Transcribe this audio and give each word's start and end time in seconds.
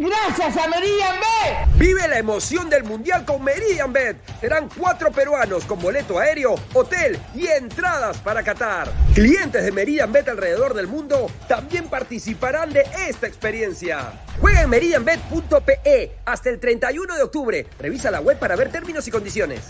¡Gracias 0.00 0.56
a 0.56 0.66
Meridian 0.66 1.14
Bet! 1.16 1.78
Vive 1.78 2.08
la 2.08 2.18
emoción 2.18 2.70
del 2.70 2.84
Mundial 2.84 3.22
con 3.26 3.44
Meridian 3.44 3.92
Bet. 3.92 4.16
Serán 4.40 4.70
cuatro 4.74 5.12
peruanos 5.12 5.66
con 5.66 5.78
boleto 5.78 6.18
aéreo, 6.18 6.54
hotel 6.72 7.18
y 7.34 7.46
entradas 7.48 8.16
para 8.16 8.42
Qatar. 8.42 8.90
Clientes 9.14 9.62
de 9.62 9.70
Meridian 9.70 10.10
Bet 10.10 10.26
alrededor 10.26 10.72
del 10.72 10.86
mundo 10.86 11.30
también 11.46 11.86
participarán 11.90 12.72
de 12.72 12.80
esta 13.10 13.26
experiencia. 13.26 14.10
Juega 14.40 14.62
en 14.62 14.70
meridianbet.pe 14.70 16.12
hasta 16.24 16.48
el 16.48 16.58
31 16.58 17.16
de 17.16 17.22
octubre. 17.22 17.66
Revisa 17.78 18.10
la 18.10 18.22
web 18.22 18.38
para 18.38 18.56
ver 18.56 18.72
términos 18.72 19.06
y 19.06 19.10
condiciones. 19.10 19.68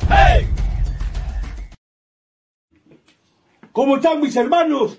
¿Cómo 3.73 3.97
están 3.97 4.21
mis 4.21 4.37
hermanos? 4.37 4.97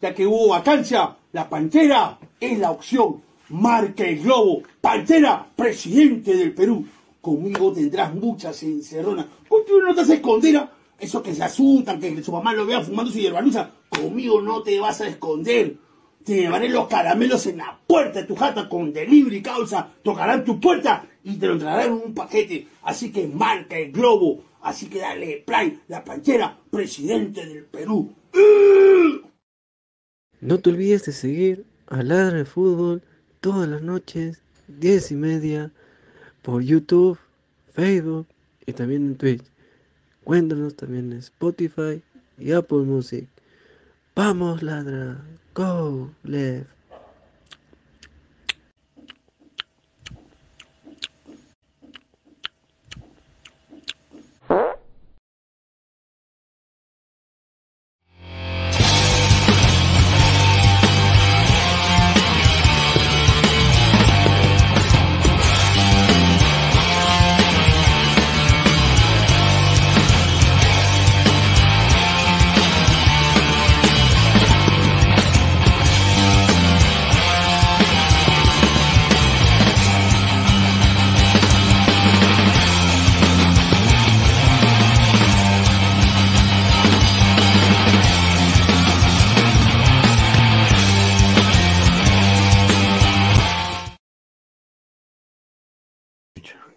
Ya 0.00 0.12
que 0.12 0.26
hubo 0.26 0.48
vacancia, 0.48 1.14
la 1.30 1.48
Pantera 1.48 2.18
es 2.40 2.58
la 2.58 2.72
opción. 2.72 3.22
Marca 3.52 4.04
el 4.04 4.22
globo. 4.22 4.62
Pantera, 4.80 5.46
presidente 5.54 6.34
del 6.34 6.54
Perú. 6.54 6.86
Conmigo 7.20 7.70
tendrás 7.70 8.14
muchas 8.14 8.62
encerronas. 8.62 9.26
Contigo 9.46 9.82
no 9.82 9.94
te 9.94 10.00
haces 10.00 10.16
esconder. 10.16 10.66
Eso 10.98 11.22
que 11.22 11.34
se 11.34 11.44
asustan, 11.44 12.00
que 12.00 12.22
su 12.22 12.32
mamá 12.32 12.54
lo 12.54 12.64
vea 12.64 12.80
fumando 12.80 13.12
su 13.12 13.18
hierbanuza. 13.18 13.70
Conmigo 13.90 14.40
no 14.40 14.62
te 14.62 14.80
vas 14.80 15.02
a 15.02 15.08
esconder. 15.08 15.76
Te 16.24 16.36
llevaré 16.36 16.70
los 16.70 16.88
caramelos 16.88 17.46
en 17.46 17.58
la 17.58 17.78
puerta 17.86 18.20
de 18.20 18.26
tu 18.26 18.36
jata 18.36 18.70
con 18.70 18.90
delivery 18.90 19.42
causa. 19.42 19.86
Tocarán 20.02 20.44
tu 20.44 20.58
puerta 20.58 21.04
y 21.22 21.34
te 21.34 21.46
lo 21.46 21.58
traerán 21.58 21.88
en 21.88 22.06
un 22.06 22.14
paquete. 22.14 22.66
Así 22.84 23.12
que 23.12 23.26
marca 23.26 23.76
el 23.76 23.92
globo. 23.92 24.44
Así 24.62 24.86
que 24.86 25.00
dale 25.00 25.42
play, 25.44 25.78
la 25.88 26.02
panchera, 26.02 26.56
presidente 26.70 27.44
del 27.44 27.64
Perú. 27.64 28.14
No 30.40 30.58
te 30.58 30.70
olvides 30.70 31.04
de 31.04 31.12
seguir 31.12 31.66
a 31.86 32.02
Ladra 32.02 32.38
de 32.38 32.44
Fútbol 32.46 33.02
todas 33.42 33.68
las 33.68 33.82
noches, 33.82 34.40
10 34.68 35.10
y 35.10 35.16
media, 35.16 35.72
por 36.42 36.62
YouTube, 36.62 37.18
Facebook 37.74 38.26
y 38.64 38.72
también 38.72 39.04
en 39.04 39.16
Twitch. 39.16 39.42
Cuéntanos 40.22 40.76
también 40.76 41.10
en 41.10 41.18
Spotify 41.18 42.00
y 42.38 42.52
Apple 42.52 42.84
Music. 42.84 43.26
Vamos, 44.14 44.62
ladra. 44.62 45.20
Go, 45.54 46.10
left. 46.22 46.81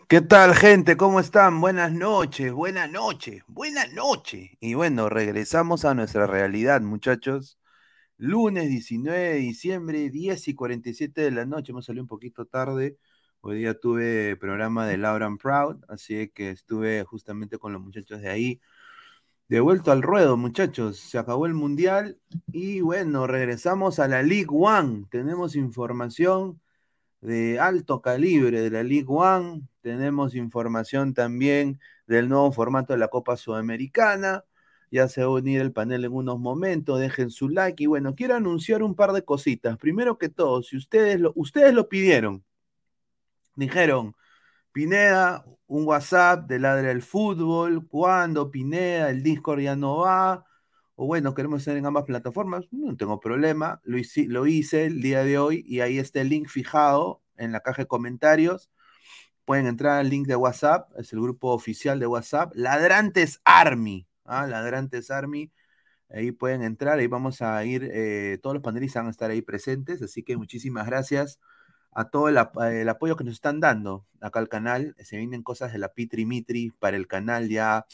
¿Qué 0.07 0.21
tal, 0.21 0.53
gente? 0.53 0.97
¿Cómo 0.97 1.19
están? 1.19 1.59
Buenas 1.59 1.91
noches, 1.91 2.51
buenas 2.53 2.91
noches, 2.91 3.43
buenas 3.47 3.91
noches. 3.93 4.51
Y 4.59 4.75
bueno, 4.75 5.09
regresamos 5.09 5.83
a 5.83 5.95
nuestra 5.95 6.27
realidad, 6.27 6.81
muchachos. 6.81 7.57
Lunes 8.17 8.69
19 8.69 9.17
de 9.19 9.35
diciembre, 9.35 10.09
10 10.11 10.47
y 10.49 10.53
47 10.53 11.21
de 11.21 11.31
la 11.31 11.45
noche. 11.45 11.71
Hemos 11.71 11.85
salido 11.85 12.03
un 12.03 12.07
poquito 12.07 12.45
tarde. 12.45 12.97
Hoy 13.41 13.59
día 13.59 13.79
tuve 13.79 14.35
programa 14.37 14.85
de 14.85 14.97
Laura 14.97 15.29
Proud, 15.41 15.77
así 15.87 16.29
que 16.29 16.51
estuve 16.51 17.03
justamente 17.03 17.57
con 17.57 17.73
los 17.73 17.81
muchachos 17.81 18.21
de 18.21 18.29
ahí. 18.29 18.61
De 19.47 19.59
vuelto 19.59 19.91
al 19.91 20.03
ruedo, 20.03 20.37
muchachos. 20.37 20.99
Se 20.99 21.17
acabó 21.17 21.47
el 21.47 21.55
mundial 21.55 22.19
y 22.51 22.81
bueno, 22.81 23.25
regresamos 23.27 23.99
a 23.99 24.07
la 24.07 24.21
League 24.21 24.47
One. 24.51 25.05
Tenemos 25.09 25.55
información 25.55 26.61
de 27.25 27.59
alto 27.59 28.01
calibre 28.01 28.61
de 28.61 28.69
la 28.69 28.83
League 28.83 29.07
One. 29.07 29.63
Tenemos 29.81 30.35
información 30.35 31.13
también 31.13 31.79
del 32.07 32.29
nuevo 32.29 32.51
formato 32.51 32.93
de 32.93 32.99
la 32.99 33.07
Copa 33.09 33.37
Sudamericana. 33.37 34.45
Ya 34.91 35.07
se 35.09 35.21
va 35.21 35.27
a 35.27 35.31
unir 35.31 35.61
el 35.61 35.73
panel 35.73 36.05
en 36.05 36.13
unos 36.13 36.39
momentos. 36.39 36.99
Dejen 36.99 37.29
su 37.31 37.49
like. 37.49 37.83
Y 37.83 37.87
bueno, 37.87 38.13
quiero 38.13 38.35
anunciar 38.35 38.83
un 38.83 38.95
par 38.95 39.11
de 39.11 39.23
cositas. 39.25 39.77
Primero 39.77 40.17
que 40.17 40.29
todo, 40.29 40.63
si 40.63 40.77
ustedes 40.77 41.19
lo, 41.19 41.33
ustedes 41.35 41.73
lo 41.73 41.89
pidieron, 41.89 42.43
dijeron, 43.55 44.15
Pineda, 44.71 45.45
un 45.67 45.85
WhatsApp 45.87 46.47
de 46.47 46.59
Ladra 46.59 46.89
del 46.89 47.01
Fútbol. 47.01 47.87
¿Cuándo, 47.87 48.51
Pineda? 48.51 49.09
El 49.09 49.23
Discord 49.23 49.61
ya 49.61 49.75
no 49.75 49.99
va 49.99 50.45
o 50.95 51.05
bueno, 51.05 51.33
queremos 51.33 51.61
estar 51.61 51.75
en 51.77 51.85
ambas 51.85 52.05
plataformas, 52.05 52.65
no 52.71 52.95
tengo 52.95 53.19
problema, 53.19 53.81
lo 53.83 53.97
hice, 53.97 54.27
lo 54.27 54.47
hice 54.47 54.85
el 54.85 55.01
día 55.01 55.23
de 55.23 55.37
hoy 55.37 55.63
y 55.67 55.81
ahí 55.81 55.99
está 55.99 56.21
el 56.21 56.29
link 56.29 56.47
fijado 56.47 57.21
en 57.37 57.51
la 57.51 57.59
caja 57.59 57.83
de 57.83 57.87
comentarios. 57.87 58.71
Pueden 59.45 59.67
entrar 59.67 59.99
al 59.99 60.09
link 60.09 60.27
de 60.27 60.35
WhatsApp, 60.35 60.89
es 60.97 61.13
el 61.13 61.21
grupo 61.21 61.51
oficial 61.53 61.99
de 61.99 62.07
WhatsApp, 62.07 62.53
Ladrantes 62.55 63.41
Army, 63.43 64.07
¿ah? 64.23 64.47
Ladrantes 64.47 65.11
Army, 65.11 65.51
ahí 66.09 66.31
pueden 66.31 66.63
entrar, 66.63 66.99
ahí 66.99 67.07
vamos 67.07 67.41
a 67.41 67.63
ir, 67.65 67.89
eh, 67.93 68.39
todos 68.41 68.55
los 68.55 68.63
panelistas 68.63 69.01
van 69.01 69.07
a 69.07 69.11
estar 69.11 69.31
ahí 69.31 69.41
presentes, 69.41 70.01
así 70.01 70.23
que 70.23 70.37
muchísimas 70.37 70.87
gracias 70.87 71.39
a 71.91 72.09
todo 72.09 72.29
el, 72.29 72.37
el, 72.73 72.89
apoyo 72.89 73.15
que 73.15 73.23
nos 73.23 73.35
están 73.35 73.59
dando 73.59 74.05
acá 74.21 74.39
al 74.39 74.49
canal, 74.49 74.95
se 74.99 75.17
vienen 75.17 75.43
cosas 75.43 75.71
de 75.73 75.79
la 75.79 75.89
Pitri 75.93 76.25
Mitri 76.25 76.71
para 76.79 76.97
el 76.97 77.07
canal 77.07 77.49
ya 77.49 77.85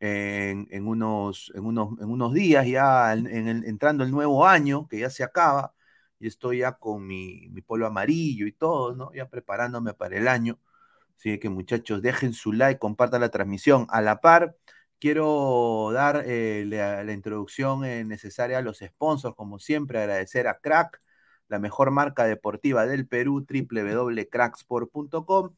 en, 0.00 0.86
unos, 0.86 1.52
en, 1.54 1.64
unos, 1.64 1.98
en 2.00 2.10
unos 2.10 2.32
días, 2.34 2.66
ya 2.66 3.12
entrando 3.12 4.04
el 4.04 4.10
nuevo 4.10 4.46
año, 4.46 4.86
que 4.88 5.00
ya 5.00 5.10
se 5.10 5.24
acaba, 5.24 5.74
y 6.20 6.26
estoy 6.28 6.58
ya 6.58 6.72
con 6.72 7.06
mi, 7.06 7.48
mi 7.50 7.62
polo 7.62 7.86
amarillo 7.86 8.46
y 8.46 8.52
todo, 8.52 8.94
¿no? 8.94 9.12
Ya 9.14 9.28
preparándome 9.28 9.94
para 9.94 10.16
el 10.16 10.28
año. 10.28 10.58
Así 11.18 11.38
que 11.38 11.48
muchachos, 11.48 12.02
dejen 12.02 12.32
su 12.32 12.52
like, 12.52 12.78
compartan 12.78 13.20
la 13.22 13.30
transmisión. 13.30 13.86
A 13.90 14.00
la 14.02 14.20
par, 14.20 14.56
quiero 15.00 15.90
dar 15.92 16.22
eh, 16.26 16.64
la, 16.66 17.12
introducción 17.12 17.84
eh, 17.84 18.04
necesaria 18.04 18.58
a 18.58 18.62
los 18.62 18.78
sponsors, 18.78 19.34
como 19.34 19.58
siempre, 19.58 19.98
agradecer 19.98 20.46
a 20.48 20.58
Crack, 20.60 21.02
la 21.48 21.58
mejor 21.58 21.90
marca 21.90 22.24
deportiva 22.24 22.86
del 22.86 23.06
Perú, 23.08 23.44
www.cracksport.com, 23.48 25.54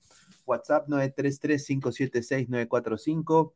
WhatsApp 0.46 0.88
933-576-945. 0.88 3.52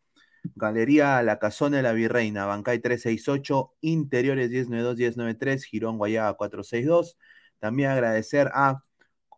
Galería 0.54 1.22
La 1.22 1.38
Casona 1.38 1.78
de 1.78 1.82
la 1.82 1.92
Virreina, 1.92 2.46
Bancay 2.46 2.78
368, 2.80 3.74
Interiores 3.80 4.50
1092-1093, 4.50 5.64
Girón 5.64 5.98
Guayaga 5.98 6.34
462. 6.34 7.18
También 7.58 7.90
agradecer 7.90 8.50
a 8.54 8.84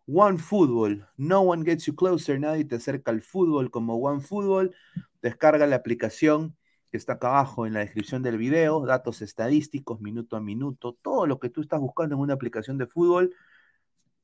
One 0.07 0.37
Football. 0.37 1.07
No 1.17 1.41
one 1.41 1.63
gets 1.63 1.85
you 1.85 1.95
closer, 1.95 2.39
nadie 2.39 2.65
te 2.65 2.75
acerca 2.75 3.11
al 3.11 3.21
fútbol 3.21 3.71
como 3.71 3.95
One 3.95 4.21
Football. 4.21 4.75
Descarga 5.21 5.65
la 5.67 5.77
aplicación 5.77 6.55
que 6.91 6.97
está 6.97 7.13
acá 7.13 7.29
abajo 7.29 7.65
en 7.65 7.73
la 7.73 7.81
descripción 7.81 8.23
del 8.23 8.37
video, 8.37 8.85
datos 8.85 9.21
estadísticos, 9.21 9.99
minuto 9.99 10.37
a 10.37 10.41
minuto, 10.41 10.97
todo 11.01 11.27
lo 11.27 11.39
que 11.39 11.49
tú 11.49 11.61
estás 11.61 11.79
buscando 11.81 12.15
en 12.15 12.21
una 12.21 12.33
aplicación 12.33 12.77
de 12.77 12.87
fútbol. 12.87 13.33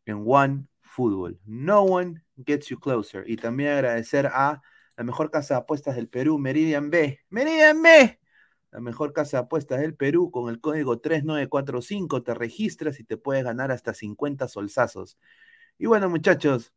en 0.05 0.23
One 0.25 0.67
Football. 0.81 1.39
No 1.45 1.83
one 1.83 2.23
gets 2.45 2.67
you 2.67 2.79
closer. 2.79 3.23
Y 3.29 3.37
también 3.37 3.71
agradecer 3.71 4.27
a 4.27 4.61
la 4.95 5.03
mejor 5.03 5.31
casa 5.31 5.55
de 5.55 5.59
apuestas 5.61 5.95
del 5.95 6.09
Perú, 6.09 6.37
Meridian 6.37 6.89
B. 6.89 7.19
Meridian 7.29 7.81
B. 7.81 8.19
La 8.71 8.79
mejor 8.79 9.13
casa 9.13 9.37
de 9.37 9.43
apuestas 9.43 9.81
del 9.81 9.95
Perú 9.95 10.31
con 10.31 10.49
el 10.49 10.59
código 10.59 10.99
3945 10.99 12.23
te 12.23 12.33
registras 12.33 12.99
y 12.99 13.03
te 13.03 13.17
puedes 13.17 13.43
ganar 13.43 13.71
hasta 13.71 13.93
50 13.93 14.47
solsazos. 14.47 15.17
Y 15.77 15.85
bueno, 15.85 16.09
muchachos, 16.09 16.73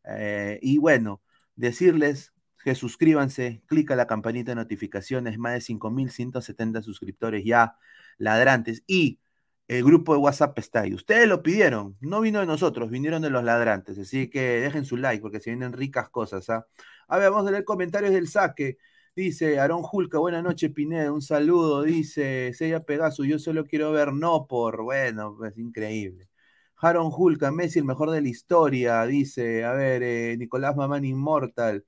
Eh, 0.05 0.59
y 0.63 0.79
bueno, 0.79 1.21
decirles 1.57 2.33
que 2.65 2.75
suscríbanse, 2.75 3.63
clica 3.67 3.97
la 3.97 4.07
campanita 4.07 4.53
de 4.53 4.57
notificaciones, 4.57 5.39
más 5.39 5.53
de 5.55 5.61
5.170 5.61 6.83
suscriptores 6.83 7.45
ya 7.45 7.77
ladrantes 8.19 8.83
y 8.87 9.21
el 9.69 9.85
grupo 9.85 10.15
de 10.15 10.19
WhatsApp 10.21 10.59
está 10.59 10.81
ahí. 10.81 10.95
Ustedes 10.95 11.29
lo 11.29 11.43
pidieron, 11.43 11.97
no 12.01 12.21
vino 12.21 12.41
de 12.41 12.47
nosotros, 12.47 12.91
vinieron 12.91 13.23
de 13.23 13.31
los 13.31 13.45
ladrantes. 13.45 13.99
Así 13.99 14.29
que 14.29 14.61
dejen 14.61 14.85
su 14.85 14.97
like 14.97 15.23
porque 15.23 15.39
se 15.39 15.51
vienen 15.51 15.73
ricas 15.73 16.09
cosas. 16.09 16.51
¿ah? 16.51 16.67
A 17.09 17.19
ver, 17.19 17.31
vamos 17.31 17.47
a 17.47 17.53
leer 17.53 17.65
comentarios 17.65 18.13
del 18.13 18.27
saque. 18.29 18.79
Dice 19.17 19.59
Aarón 19.59 19.83
Julca, 19.83 20.19
buenas 20.19 20.43
noches, 20.43 20.71
Pineda, 20.73 21.13
un 21.13 21.23
saludo. 21.23 21.83
Dice 21.83 22.53
Sella 22.55 22.81
Pegaso, 22.85 23.25
yo 23.25 23.39
solo 23.39 23.65
quiero 23.67 23.93
ver 23.93 24.13
no 24.13 24.47
por. 24.47 24.83
Bueno, 24.83 25.37
es 25.45 25.59
increíble. 25.59 26.29
Aaron 26.77 27.11
Julca, 27.11 27.51
Messi, 27.51 27.79
el 27.81 27.85
mejor 27.85 28.11
de 28.11 28.23
la 28.23 28.29
historia. 28.29 29.05
Dice, 29.07 29.65
a 29.65 29.73
ver, 29.73 30.03
eh, 30.03 30.37
Nicolás 30.39 30.77
Mamán 30.77 31.05
Inmortal. 31.05 31.85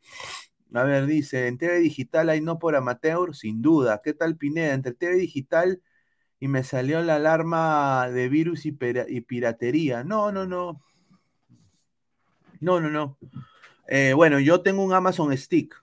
A 0.74 0.84
ver, 0.84 1.06
dice, 1.06 1.48
en 1.48 1.58
TV 1.58 1.80
Digital 1.80 2.30
hay 2.30 2.40
no 2.40 2.58
por 2.58 2.76
amateur, 2.76 3.34
sin 3.36 3.62
duda. 3.62 4.00
¿Qué 4.02 4.14
tal 4.14 4.36
Pineda? 4.36 4.74
Entre 4.74 4.92
TV 4.94 5.16
Digital 5.16 5.82
y 6.40 6.48
me 6.48 6.64
salió 6.64 7.02
la 7.02 7.16
alarma 7.16 8.08
de 8.10 8.28
virus 8.28 8.66
y, 8.66 8.72
piratería. 8.72 10.04
No, 10.04 10.32
no, 10.32 10.46
no. 10.46 10.82
No, 12.60 12.80
no, 12.80 12.90
no. 12.90 13.18
Eh, 13.88 14.12
bueno, 14.14 14.40
yo 14.40 14.62
tengo 14.62 14.84
un 14.84 14.92
Amazon 14.92 15.36
Stick, 15.36 15.81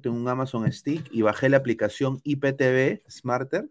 Tengo 0.00 0.16
un 0.16 0.28
Amazon 0.28 0.70
Stick 0.72 1.08
y 1.10 1.22
bajé 1.22 1.48
la 1.48 1.58
aplicación 1.58 2.20
IPTV 2.24 3.02
Smarter 3.10 3.68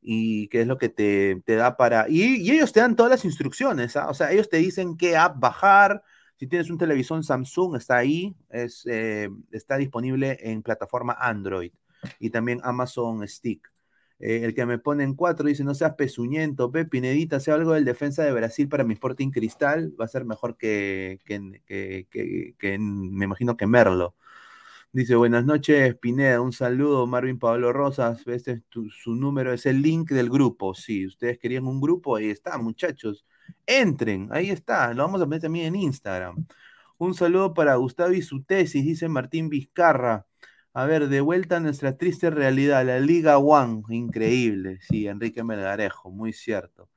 y 0.00 0.48
qué 0.48 0.60
es 0.60 0.66
lo 0.66 0.78
que 0.78 0.88
te, 0.88 1.42
da 1.46 1.76
para... 1.76 2.06
Y, 2.08 2.50
ellos 2.50 2.72
te 2.72 2.80
dan 2.80 2.96
todas 2.96 3.10
las 3.10 3.24
instrucciones, 3.24 3.96
¿ah? 3.96 4.08
o 4.08 4.14
sea, 4.14 4.32
ellos 4.32 4.48
te 4.48 4.58
dicen 4.58 4.96
qué 4.96 5.16
app 5.16 5.38
bajar. 5.40 6.02
Si 6.36 6.46
tienes 6.46 6.70
un 6.70 6.78
televisor 6.78 7.24
Samsung, 7.24 7.76
está 7.76 7.96
ahí, 7.96 8.36
es, 8.50 8.84
eh, 8.86 9.28
está 9.50 9.76
disponible 9.76 10.38
en 10.42 10.62
plataforma 10.62 11.16
Android 11.18 11.72
y 12.20 12.30
también 12.30 12.60
Amazon 12.62 13.26
Stick. 13.26 13.70
Eh, 14.18 14.44
el 14.44 14.54
que 14.54 14.64
me 14.64 14.78
pone 14.78 15.04
en 15.04 15.14
cuatro 15.14 15.46
dice, 15.46 15.64
no 15.64 15.74
seas 15.74 15.94
pezuñento, 15.94 16.70
Pe, 16.70 16.86
Pinedita, 16.86 17.38
sea 17.38 17.54
algo 17.54 17.72
del 17.72 17.84
defensa 17.84 18.24
de 18.24 18.32
Brasil 18.32 18.68
para 18.68 18.84
mi 18.84 18.94
Sporting 18.94 19.30
Cristal, 19.30 19.92
va 20.00 20.06
a 20.06 20.08
ser 20.08 20.24
mejor 20.24 20.56
que, 20.56 21.18
que, 21.26 22.78
me 22.78 23.24
imagino 23.24 23.56
que 23.56 23.66
Merlo. 23.66 24.14
Dice, 24.96 25.14
buenas 25.14 25.44
noches, 25.44 25.94
Pineda, 25.96 26.40
un 26.40 26.54
saludo, 26.54 27.06
Marvin 27.06 27.38
Pablo 27.38 27.70
Rosas, 27.70 28.26
este 28.28 28.52
es 28.52 28.62
su 28.98 29.14
número, 29.14 29.52
es 29.52 29.66
el 29.66 29.82
link 29.82 30.08
del 30.08 30.30
grupo, 30.30 30.74
sí, 30.74 31.06
ustedes 31.06 31.38
querían 31.38 31.66
un 31.66 31.82
grupo, 31.82 32.16
ahí 32.16 32.30
está, 32.30 32.56
muchachos, 32.56 33.26
entren, 33.66 34.28
ahí 34.32 34.48
está, 34.48 34.94
lo 34.94 35.02
vamos 35.02 35.20
a 35.20 35.24
poner 35.26 35.42
también 35.42 35.66
en 35.66 35.76
Instagram. 35.82 36.46
Un 36.96 37.12
saludo 37.12 37.52
para 37.52 37.74
Gustavo 37.74 38.14
y 38.14 38.22
su 38.22 38.42
tesis, 38.44 38.86
dice 38.86 39.06
Martín 39.10 39.50
Vizcarra. 39.50 40.24
A 40.72 40.86
ver, 40.86 41.08
de 41.08 41.20
vuelta 41.20 41.58
a 41.58 41.60
nuestra 41.60 41.98
triste 41.98 42.30
realidad, 42.30 42.86
la 42.86 42.98
Liga 42.98 43.36
One, 43.36 43.82
increíble, 43.90 44.78
sí, 44.80 45.08
Enrique 45.08 45.44
Melgarejo, 45.44 46.10
muy 46.10 46.32
cierto. 46.32 46.88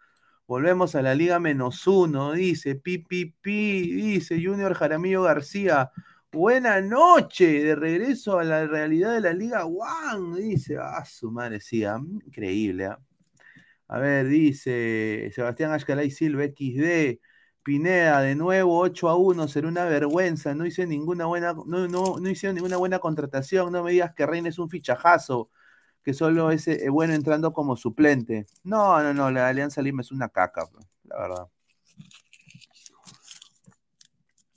Volvemos 0.47 0.95
a 0.95 1.01
la 1.01 1.15
Liga 1.15 1.37
menos 1.41 1.85
uno, 1.85 2.31
dice 2.31 2.75
Pipipi, 2.75 3.91
dice 3.91 4.41
Junior 4.41 4.73
Jaramillo 4.73 5.23
García. 5.23 5.91
Buena 6.31 6.79
noche, 6.79 7.63
de 7.63 7.75
regreso 7.75 8.37
a 8.37 8.43
la 8.43 8.67
realidad 8.67 9.13
de 9.13 9.21
la 9.21 9.33
Liga 9.33 9.65
One, 9.65 10.39
dice. 10.39 10.77
Ah, 10.77 11.03
su 11.03 11.31
madre, 11.31 11.59
sí, 11.59 11.83
ah, 11.83 11.99
increíble. 12.25 12.85
Ah. 12.85 12.99
A 13.87 13.99
ver, 13.99 14.27
dice 14.27 15.31
Sebastián 15.33 15.71
Ashkalay 15.71 16.11
Silva 16.11 16.43
XD. 16.45 17.19
Pineda, 17.63 18.21
de 18.21 18.35
nuevo 18.35 18.79
8 18.79 19.09
a 19.09 19.15
1, 19.17 19.47
será 19.47 19.67
una 19.67 19.85
vergüenza. 19.85 20.53
No 20.55 20.65
hice 20.65 20.87
ninguna 20.87 21.25
buena, 21.25 21.53
no, 21.53 21.87
no, 21.87 22.17
no 22.19 22.29
hicieron 22.29 22.55
ninguna 22.55 22.77
buena 22.77 22.99
contratación. 22.99 23.71
No 23.71 23.83
me 23.83 23.91
digas 23.91 24.13
que 24.15 24.25
Reina 24.25 24.49
es 24.49 24.59
un 24.59 24.69
fichajazo, 24.69 25.49
que 26.03 26.13
solo 26.13 26.51
es 26.51 26.67
eh, 26.67 26.89
bueno 26.89 27.13
entrando 27.13 27.53
como 27.53 27.75
suplente. 27.75 28.47
No, 28.63 29.01
no, 29.03 29.13
no, 29.13 29.31
la 29.31 29.47
Alianza 29.49 29.81
Lima 29.81 30.01
es 30.01 30.11
una 30.11 30.29
caca, 30.29 30.65
la 31.03 31.19
verdad. 31.19 31.47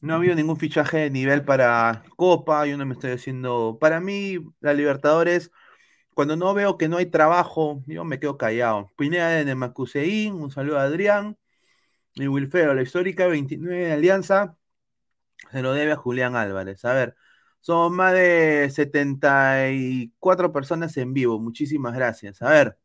No 0.03 0.15
ha 0.15 0.17
habido 0.17 0.35
ningún 0.35 0.59
fichaje 0.59 0.99
de 0.99 1.11
nivel 1.11 1.45
para 1.45 2.05
Copa, 2.17 2.67
yo 2.67 2.77
no 2.77 2.85
me 2.87 2.95
estoy 2.95 3.13
haciendo. 3.13 3.79
Para 3.81 4.01
mí, 4.01 4.39
la 4.61 4.75
Libertadores, 4.75 5.53
cuando 6.15 6.37
no 6.37 6.55
veo 6.55 6.79
que 6.79 6.89
no 6.89 6.99
hay 6.99 7.07
trabajo, 7.07 7.83
yo 7.87 8.05
me 8.05 8.21
quedo 8.21 8.39
callado. 8.39 8.91
Pineda 8.97 9.29
de 9.31 9.45
Nemacuseín, 9.47 10.35
un 10.35 10.51
saludo 10.53 10.79
a 10.79 10.85
Adrián. 10.85 11.39
Y 12.15 12.29
Wilfredo, 12.29 12.75
la 12.75 12.83
histórica 12.83 13.27
29 13.29 13.87
de 13.87 13.93
Alianza 13.93 14.57
se 15.53 15.63
lo 15.63 15.73
debe 15.75 15.93
a 15.93 15.97
Julián 15.97 16.37
Álvarez. 16.37 16.85
A 16.85 16.95
ver, 16.95 17.17
somos 17.61 17.93
más 17.93 18.15
de 18.15 18.71
74 18.71 20.53
personas 20.53 20.97
en 20.99 21.15
vivo. 21.15 21.41
Muchísimas 21.41 21.95
gracias. 21.95 22.43
A 22.43 22.51
ver. 22.51 22.79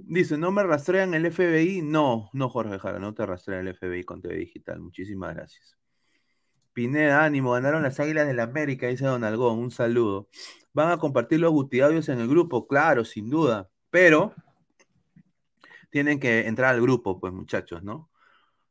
Dice, 0.00 0.38
¿no 0.38 0.52
me 0.52 0.62
rastrean 0.62 1.12
el 1.14 1.26
FBI? 1.26 1.82
No, 1.82 2.30
no, 2.32 2.48
Jorge 2.48 2.78
Jara, 2.78 3.00
no 3.00 3.14
te 3.14 3.26
rastrean 3.26 3.66
el 3.66 3.74
FBI 3.74 4.04
con 4.04 4.22
TV 4.22 4.36
Digital. 4.36 4.78
Muchísimas 4.80 5.34
gracias. 5.34 5.76
Pineda, 6.72 7.24
ánimo, 7.24 7.50
ganaron 7.50 7.82
las 7.82 7.98
Águilas 7.98 8.28
del 8.28 8.36
la 8.36 8.44
América, 8.44 8.86
dice 8.86 9.04
Don 9.04 9.24
Algón, 9.24 9.58
un 9.58 9.72
saludo. 9.72 10.28
¿Van 10.72 10.92
a 10.92 10.98
compartir 10.98 11.40
los 11.40 11.50
gutiaudios 11.50 12.08
en 12.08 12.20
el 12.20 12.28
grupo? 12.28 12.68
Claro, 12.68 13.04
sin 13.04 13.28
duda. 13.28 13.68
Pero 13.90 14.32
tienen 15.90 16.20
que 16.20 16.46
entrar 16.46 16.74
al 16.74 16.80
grupo, 16.80 17.18
pues 17.18 17.32
muchachos, 17.32 17.82
¿no? 17.82 18.08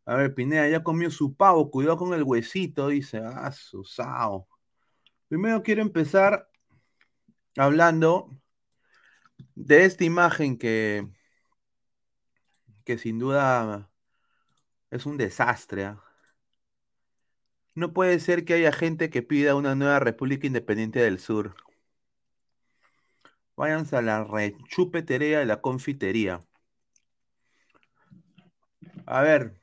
A 0.05 0.15
ver, 0.15 0.33
Pineda 0.33 0.69
ya 0.69 0.83
comió 0.83 1.11
su 1.11 1.35
pavo, 1.35 1.69
cuidado 1.69 1.97
con 1.97 2.13
el 2.13 2.23
huesito, 2.23 2.87
dice. 2.87 3.17
Ah, 3.21 3.51
su 3.51 3.83
sao. 3.83 4.47
Primero 5.27 5.61
quiero 5.61 5.81
empezar 5.81 6.47
hablando 7.57 8.29
de 9.55 9.83
esta 9.83 10.05
imagen 10.05 10.57
que, 10.57 11.07
que 12.87 12.97
sin 12.97 13.19
duda 13.19 13.89
es 14.91 15.05
un 15.05 15.17
desastre. 15.17 15.83
¿ah? 15.85 16.01
No 17.75 17.91
puede 17.91 18.19
ser 18.21 18.45
que 18.45 18.53
haya 18.53 18.71
gente 18.71 19.09
que 19.09 19.21
pida 19.21 19.55
una 19.55 19.75
nueva 19.75 19.99
República 19.99 20.47
Independiente 20.47 20.99
del 21.01 21.19
Sur. 21.19 21.55
Váyanse 23.57 23.97
a 23.97 24.01
la 24.01 24.23
rechupetería 24.23 25.39
de 25.39 25.45
la 25.45 25.59
confitería. 25.59 26.39
A 29.05 29.21
ver. 29.21 29.59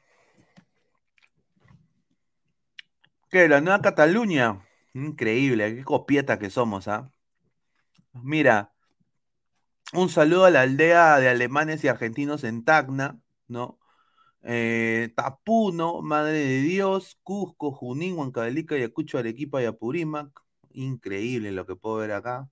¿Qué? 3.31 3.49
La 3.49 3.61
nueva 3.63 3.81
Cataluña. 3.81 4.67
Increíble, 4.93 5.77
qué 5.77 5.85
copieta 5.85 6.39
que 6.39 6.51
somos, 6.51 6.89
¿ah? 6.89 7.11
Mira, 8.13 8.74
un 9.93 10.09
saludo 10.09 10.45
a 10.47 10.51
la 10.51 10.63
aldea 10.63 11.19
de 11.21 11.29
alemanes 11.29 11.85
y 11.85 11.89
argentinos 11.89 12.45
en 12.45 12.65
Tacna, 12.65 13.21
¿no? 13.49 13.79
Eh, 14.43 15.13
Tapuno, 15.17 16.03
Madre 16.03 16.39
de 16.39 16.61
Dios, 16.63 17.19
Cusco, 17.23 17.73
Junín, 17.73 18.17
Huancavelica, 18.19 18.75
Ayacucho, 18.77 19.19
Arequipa 19.19 19.63
y 19.63 19.67
Apurímac. 19.67 20.31
Increíble 20.73 21.53
lo 21.53 21.67
que 21.67 21.77
puedo 21.77 21.97
ver 21.97 22.13
acá. 22.13 22.49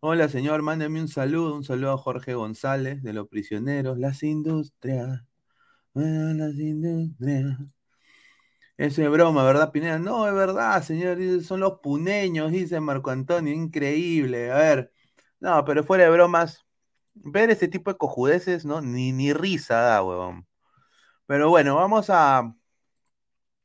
Hola, 0.00 0.28
señor, 0.28 0.62
mándeme 0.62 1.00
un 1.00 1.08
saludo, 1.08 1.56
un 1.56 1.64
saludo 1.64 1.92
a 1.92 1.98
Jorge 1.98 2.34
González 2.34 3.02
de 3.02 3.12
Los 3.12 3.28
Prisioneros, 3.28 3.98
las 3.98 4.22
industrias, 4.22 5.24
las 5.94 6.54
industrias. 6.58 7.58
Eso 8.76 9.02
es 9.02 9.10
broma, 9.10 9.44
¿verdad, 9.44 9.72
Pineda? 9.72 9.98
No, 9.98 10.28
es 10.28 10.34
verdad, 10.34 10.82
señor, 10.82 11.18
son 11.42 11.60
los 11.60 11.80
puneños, 11.80 12.52
dice 12.52 12.78
Marco 12.80 13.10
Antonio, 13.10 13.54
increíble. 13.54 14.50
A 14.50 14.56
ver, 14.58 14.92
no, 15.40 15.64
pero 15.64 15.84
fuera 15.84 16.04
de 16.04 16.10
bromas, 16.10 16.66
ver 17.14 17.50
este 17.50 17.68
tipo 17.68 17.92
de 17.92 17.98
cojudeces, 17.98 18.64
¿no? 18.64 18.80
Ni, 18.80 19.12
ni 19.12 19.32
risa 19.32 19.76
da, 19.80 20.02
huevón. 20.02 20.46
Pero 21.26 21.50
bueno, 21.50 21.76
vamos 21.76 22.10
a. 22.10 22.54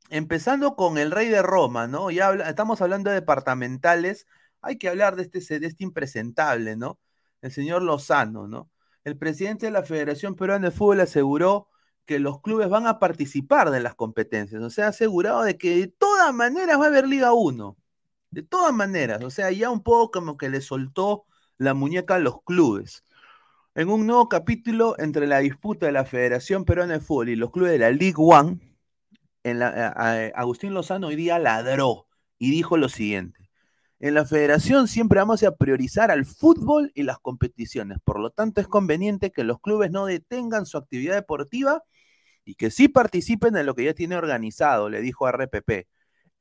Empezando 0.09 0.75
con 0.75 0.97
el 0.97 1.11
rey 1.11 1.29
de 1.29 1.41
Roma, 1.41 1.87
¿no? 1.87 2.11
Ya 2.11 2.31
estamos 2.33 2.81
hablando 2.81 3.09
de 3.09 3.15
departamentales. 3.15 4.27
Hay 4.61 4.77
que 4.77 4.89
hablar 4.89 5.15
de 5.15 5.23
este, 5.23 5.59
de 5.59 5.67
este 5.67 5.83
impresentable, 5.83 6.75
¿no? 6.75 6.99
El 7.41 7.51
señor 7.51 7.81
Lozano, 7.81 8.47
¿no? 8.47 8.69
El 9.03 9.17
presidente 9.17 9.67
de 9.67 9.71
la 9.71 9.83
Federación 9.83 10.35
Peruana 10.35 10.69
de 10.69 10.75
Fútbol 10.75 10.99
aseguró 11.01 11.69
que 12.05 12.19
los 12.19 12.41
clubes 12.41 12.69
van 12.69 12.87
a 12.87 12.99
participar 12.99 13.71
de 13.71 13.79
las 13.79 13.95
competencias. 13.95 14.61
O 14.61 14.69
sea, 14.69 14.89
asegurado 14.89 15.43
de 15.43 15.57
que 15.57 15.77
de 15.77 15.87
todas 15.87 16.33
maneras 16.33 16.79
va 16.79 16.85
a 16.85 16.87
haber 16.87 17.07
Liga 17.07 17.33
1. 17.33 17.77
De 18.31 18.43
todas 18.43 18.73
maneras. 18.73 19.23
O 19.23 19.29
sea, 19.29 19.51
ya 19.51 19.69
un 19.69 19.83
poco 19.83 20.11
como 20.11 20.37
que 20.37 20.49
le 20.49 20.61
soltó 20.61 21.25
la 21.61 21.75
muñeca 21.75 22.15
a 22.15 22.19
los 22.19 22.41
clubes 22.43 23.03
en 23.75 23.89
un 23.89 24.07
nuevo 24.07 24.27
capítulo 24.27 24.95
entre 24.97 25.27
la 25.27 25.39
disputa 25.39 25.85
de 25.85 25.91
la 25.91 26.05
Federación 26.05 26.65
Peruana 26.65 26.93
de 26.93 26.99
Fútbol 26.99 27.29
y 27.29 27.35
los 27.35 27.51
clubes 27.51 27.71
de 27.71 27.77
la 27.77 27.91
League 27.91 28.15
One, 28.17 28.59
en 29.43 29.59
la, 29.59 30.31
Agustín 30.35 30.73
Lozano 30.73 31.07
hoy 31.07 31.15
día 31.15 31.37
ladró 31.37 32.07
y 32.39 32.49
dijo 32.49 32.77
lo 32.77 32.89
siguiente. 32.89 33.49
En 33.99 34.15
la 34.15 34.25
federación 34.25 34.87
siempre 34.87 35.19
vamos 35.19 35.43
a 35.43 35.55
priorizar 35.55 36.09
al 36.09 36.25
fútbol 36.25 36.91
y 36.95 37.03
las 37.03 37.19
competiciones. 37.19 37.99
Por 38.03 38.19
lo 38.19 38.31
tanto, 38.31 38.59
es 38.59 38.67
conveniente 38.67 39.31
que 39.31 39.43
los 39.43 39.59
clubes 39.59 39.91
no 39.91 40.07
detengan 40.07 40.65
su 40.65 40.79
actividad 40.79 41.13
deportiva 41.13 41.83
y 42.43 42.55
que 42.55 42.71
sí 42.71 42.87
participen 42.87 43.55
en 43.55 43.67
lo 43.67 43.75
que 43.75 43.83
ya 43.83 43.93
tiene 43.93 44.15
organizado, 44.15 44.89
le 44.89 45.01
dijo 45.01 45.27
a 45.27 45.31
RPP. 45.31 45.87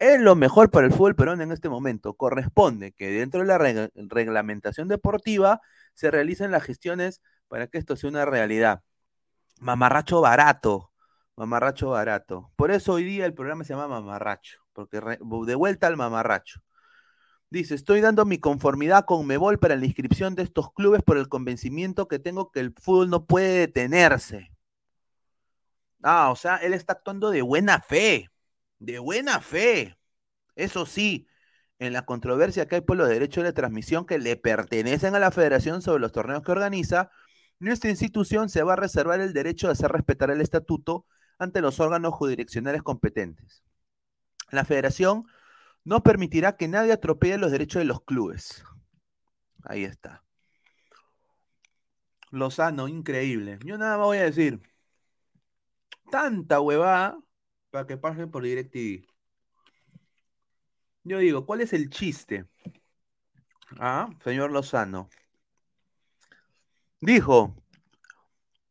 Es 0.00 0.18
lo 0.18 0.34
mejor 0.34 0.70
para 0.70 0.86
el 0.86 0.94
fútbol 0.94 1.14
peruano 1.14 1.42
en 1.42 1.52
este 1.52 1.68
momento. 1.68 2.14
Corresponde 2.14 2.92
que 2.92 3.10
dentro 3.10 3.40
de 3.40 3.46
la 3.46 3.58
reglamentación 3.58 4.88
deportiva 4.88 5.60
se 5.92 6.10
realicen 6.10 6.50
las 6.50 6.62
gestiones 6.62 7.20
para 7.48 7.66
que 7.66 7.76
esto 7.76 7.96
sea 7.96 8.08
una 8.08 8.24
realidad. 8.24 8.82
Mamarracho 9.60 10.22
barato, 10.22 10.90
mamarracho 11.36 11.90
barato. 11.90 12.50
Por 12.56 12.70
eso 12.70 12.94
hoy 12.94 13.04
día 13.04 13.26
el 13.26 13.34
programa 13.34 13.62
se 13.62 13.74
llama 13.74 13.88
Mamarracho, 13.88 14.60
porque 14.72 15.00
de 15.00 15.54
vuelta 15.54 15.86
al 15.86 15.98
mamarracho. 15.98 16.62
Dice, 17.50 17.74
estoy 17.74 18.00
dando 18.00 18.24
mi 18.24 18.38
conformidad 18.38 19.04
con 19.04 19.26
Mebol 19.26 19.58
para 19.58 19.76
la 19.76 19.84
inscripción 19.84 20.34
de 20.34 20.44
estos 20.44 20.72
clubes 20.72 21.02
por 21.02 21.18
el 21.18 21.28
convencimiento 21.28 22.08
que 22.08 22.18
tengo 22.18 22.50
que 22.50 22.60
el 22.60 22.72
fútbol 22.72 23.10
no 23.10 23.26
puede 23.26 23.58
detenerse. 23.58 24.50
Ah, 26.02 26.30
o 26.30 26.36
sea, 26.36 26.56
él 26.56 26.72
está 26.72 26.94
actuando 26.94 27.30
de 27.30 27.42
buena 27.42 27.80
fe, 27.82 28.29
de 28.80 28.98
buena 28.98 29.40
fe. 29.40 29.96
Eso 30.56 30.86
sí, 30.86 31.28
en 31.78 31.92
la 31.92 32.04
controversia 32.04 32.66
que 32.66 32.76
hay 32.76 32.80
por 32.80 32.96
los 32.96 33.08
derechos 33.08 33.44
de 33.44 33.52
transmisión 33.52 34.06
que 34.06 34.18
le 34.18 34.36
pertenecen 34.36 35.14
a 35.14 35.20
la 35.20 35.30
federación 35.30 35.82
sobre 35.82 36.00
los 36.00 36.12
torneos 36.12 36.42
que 36.42 36.52
organiza, 36.52 37.10
nuestra 37.60 37.90
institución 37.90 38.48
se 38.48 38.62
va 38.62 38.72
a 38.72 38.76
reservar 38.76 39.20
el 39.20 39.32
derecho 39.32 39.68
de 39.68 39.74
hacer 39.74 39.92
respetar 39.92 40.30
el 40.30 40.40
estatuto 40.40 41.06
ante 41.38 41.60
los 41.60 41.78
órganos 41.78 42.14
jurisdiccionales 42.14 42.82
competentes. 42.82 43.62
La 44.50 44.64
federación 44.64 45.26
no 45.84 46.02
permitirá 46.02 46.56
que 46.56 46.68
nadie 46.68 46.92
atropelle 46.92 47.38
los 47.38 47.52
derechos 47.52 47.80
de 47.80 47.86
los 47.86 48.02
clubes. 48.02 48.64
Ahí 49.64 49.84
está. 49.84 50.24
Lozano, 52.30 52.88
increíble. 52.88 53.58
Yo 53.64 53.76
nada 53.78 53.96
más 53.98 54.06
voy 54.06 54.18
a 54.18 54.24
decir. 54.24 54.60
Tanta 56.10 56.60
huevada 56.60 57.18
para 57.70 57.86
que 57.86 57.96
pasen 57.96 58.30
por 58.30 58.42
DirecTV. 58.42 59.06
Yo 61.04 61.18
digo, 61.18 61.46
¿cuál 61.46 61.60
es 61.60 61.72
el 61.72 61.90
chiste? 61.90 62.46
Ah, 63.78 64.10
señor 64.22 64.50
Lozano. 64.52 65.08
Dijo, 67.00 67.54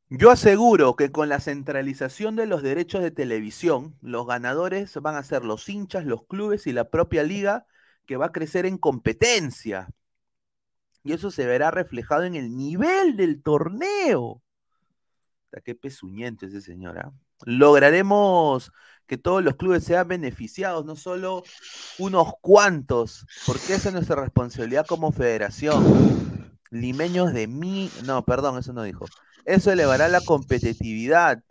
yo 0.10 0.32
aseguro 0.32 0.96
que 0.96 1.12
con 1.12 1.30
la 1.30 1.40
centralización 1.40 2.36
de 2.36 2.46
los 2.46 2.62
derechos 2.62 3.02
de 3.02 3.12
televisión, 3.12 3.96
los 4.02 4.28
ganadores 4.28 4.96
van 5.02 5.16
a 5.16 5.24
ser 5.24 5.44
los 5.46 5.70
hinchas, 5.70 6.06
los 6.06 6.26
clubes 6.26 6.68
y 6.68 6.74
la 6.74 6.90
propia 6.90 7.24
liga 7.24 7.66
que 8.06 8.18
va 8.18 8.28
a 8.28 8.32
crecer 8.32 8.66
en 8.66 8.78
competencia. 8.78 9.88
Y 11.04 11.14
eso 11.14 11.32
se 11.32 11.46
verá 11.46 11.72
reflejado 11.72 12.24
en 12.24 12.36
el 12.36 12.56
nivel 12.56 13.18
del 13.18 13.42
torneo. 13.42 14.44
Qué 15.64 15.76
pezuñento 15.76 16.46
ese 16.46 16.62
señor. 16.62 17.00
¿ah? 17.00 17.14
Lograremos 17.46 18.72
que 19.08 19.18
todos 19.18 19.44
los 19.44 19.56
clubes 19.56 19.84
sean 19.84 20.08
beneficiados, 20.08 20.86
no 20.86 20.96
solo 20.96 21.44
unos 21.98 22.34
cuantos, 22.42 23.26
porque 23.46 23.74
esa 23.74 23.90
es 23.90 23.94
nuestra 23.96 24.16
responsabilidad 24.18 24.86
como 24.86 25.12
federación. 25.12 26.58
Limeños 26.70 27.34
de 27.34 27.48
mí, 27.48 27.90
no, 28.06 28.24
perdón, 28.24 28.60
eso 28.60 28.72
no 28.72 28.84
dijo. 28.84 29.06
Eso 29.46 29.72
elevará 29.72 30.08
la 30.10 30.22
competitividad. 30.22 31.44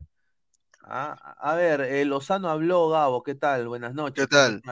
Ah, 0.85 1.35
a 1.38 1.54
ver, 1.54 1.80
eh, 1.80 2.04
Lozano 2.04 2.49
habló, 2.49 2.88
Gabo, 2.88 3.25
¿qué 3.25 3.35
tal? 3.35 3.66
Buenas 3.66 3.92
noches. 3.92 4.26
¿Qué 4.26 4.28
tal? 4.28 4.62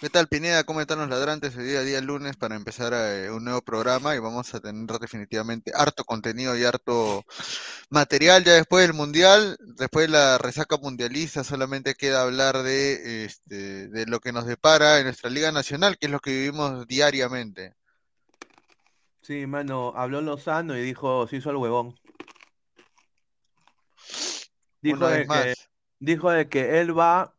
¿Qué 0.00 0.10
tal, 0.10 0.26
Pineda? 0.26 0.64
¿Cómo 0.64 0.80
están 0.80 0.98
los 0.98 1.08
ladrantes? 1.08 1.56
El 1.56 1.66
día 1.66 1.78
a 1.78 1.82
día 1.82 2.00
lunes 2.00 2.36
para 2.36 2.56
empezar 2.56 2.92
eh, 2.92 3.30
un 3.30 3.44
nuevo 3.44 3.62
programa 3.62 4.16
y 4.16 4.18
vamos 4.18 4.52
a 4.54 4.60
tener 4.60 4.98
definitivamente 4.98 5.72
harto 5.74 6.04
contenido 6.04 6.56
y 6.56 6.64
harto 6.64 7.24
material 7.88 8.42
ya 8.42 8.54
después 8.54 8.86
del 8.86 8.96
Mundial, 8.96 9.56
después 9.60 10.06
de 10.06 10.12
la 10.12 10.38
resaca 10.38 10.76
mundialista, 10.76 11.44
solamente 11.44 11.94
queda 11.94 12.22
hablar 12.22 12.62
de, 12.62 13.24
este, 13.24 13.88
de 13.88 14.06
lo 14.06 14.18
que 14.18 14.32
nos 14.32 14.46
depara 14.46 14.98
en 14.98 15.04
nuestra 15.04 15.30
Liga 15.30 15.52
Nacional, 15.52 15.96
que 15.98 16.06
es 16.06 16.12
lo 16.12 16.20
que 16.20 16.32
vivimos 16.32 16.86
diariamente. 16.88 17.74
Sí, 19.22 19.46
mano, 19.46 19.92
habló 19.94 20.20
Lozano 20.20 20.76
y 20.76 20.82
dijo, 20.82 21.28
se 21.28 21.36
hizo 21.36 21.50
el 21.50 21.56
huevón. 21.56 21.94
Dijo 24.80 25.06
de, 25.06 25.28
que, 25.28 25.54
dijo 26.00 26.30
de 26.32 26.48
que 26.48 26.80
él 26.80 26.98
va 26.98 27.36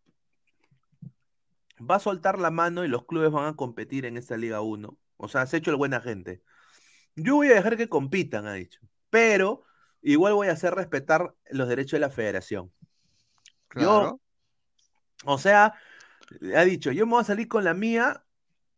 va 1.90 1.96
a 1.96 2.00
soltar 2.00 2.40
la 2.40 2.52
mano 2.52 2.84
y 2.86 2.88
los 2.88 3.06
clubes 3.06 3.32
van 3.32 3.48
a 3.48 3.56
competir 3.56 4.06
en 4.06 4.18
esta 4.18 4.38
Liga 4.38 4.62
1. 4.62 4.98
O 5.18 5.28
sea, 5.28 5.42
has 5.42 5.54
hecho 5.54 5.72
el 5.72 5.78
buena 5.78 6.02
gente. 6.02 6.42
Yo 7.16 7.36
voy 7.36 7.50
a 7.50 7.56
dejar 7.56 7.78
que 7.78 7.90
compitan, 7.90 8.48
ha 8.48 8.54
dicho. 8.54 8.80
Pero 9.10 9.64
igual 10.02 10.34
voy 10.34 10.48
a 10.48 10.54
hacer 10.54 10.74
respetar 10.74 11.34
los 11.50 11.68
derechos 11.68 11.94
de 11.94 12.00
la 12.00 12.10
federación. 12.10 12.72
Yo, 13.76 14.20
o 15.26 15.38
sea, 15.38 15.74
ha 16.56 16.64
dicho, 16.64 16.92
yo 16.92 17.06
me 17.06 17.14
voy 17.14 17.22
a 17.22 17.26
salir 17.26 17.48
con 17.48 17.64
la 17.64 17.74
mía 17.74 18.24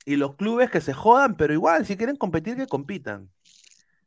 y 0.06 0.16
los 0.16 0.36
clubes 0.36 0.70
que 0.70 0.82
se 0.82 0.94
jodan, 0.94 1.36
pero 1.36 1.54
igual, 1.54 1.86
si 1.86 1.98
quieren 1.98 2.16
competir, 2.16 2.56
que 2.56 2.68
compitan. 2.68 3.32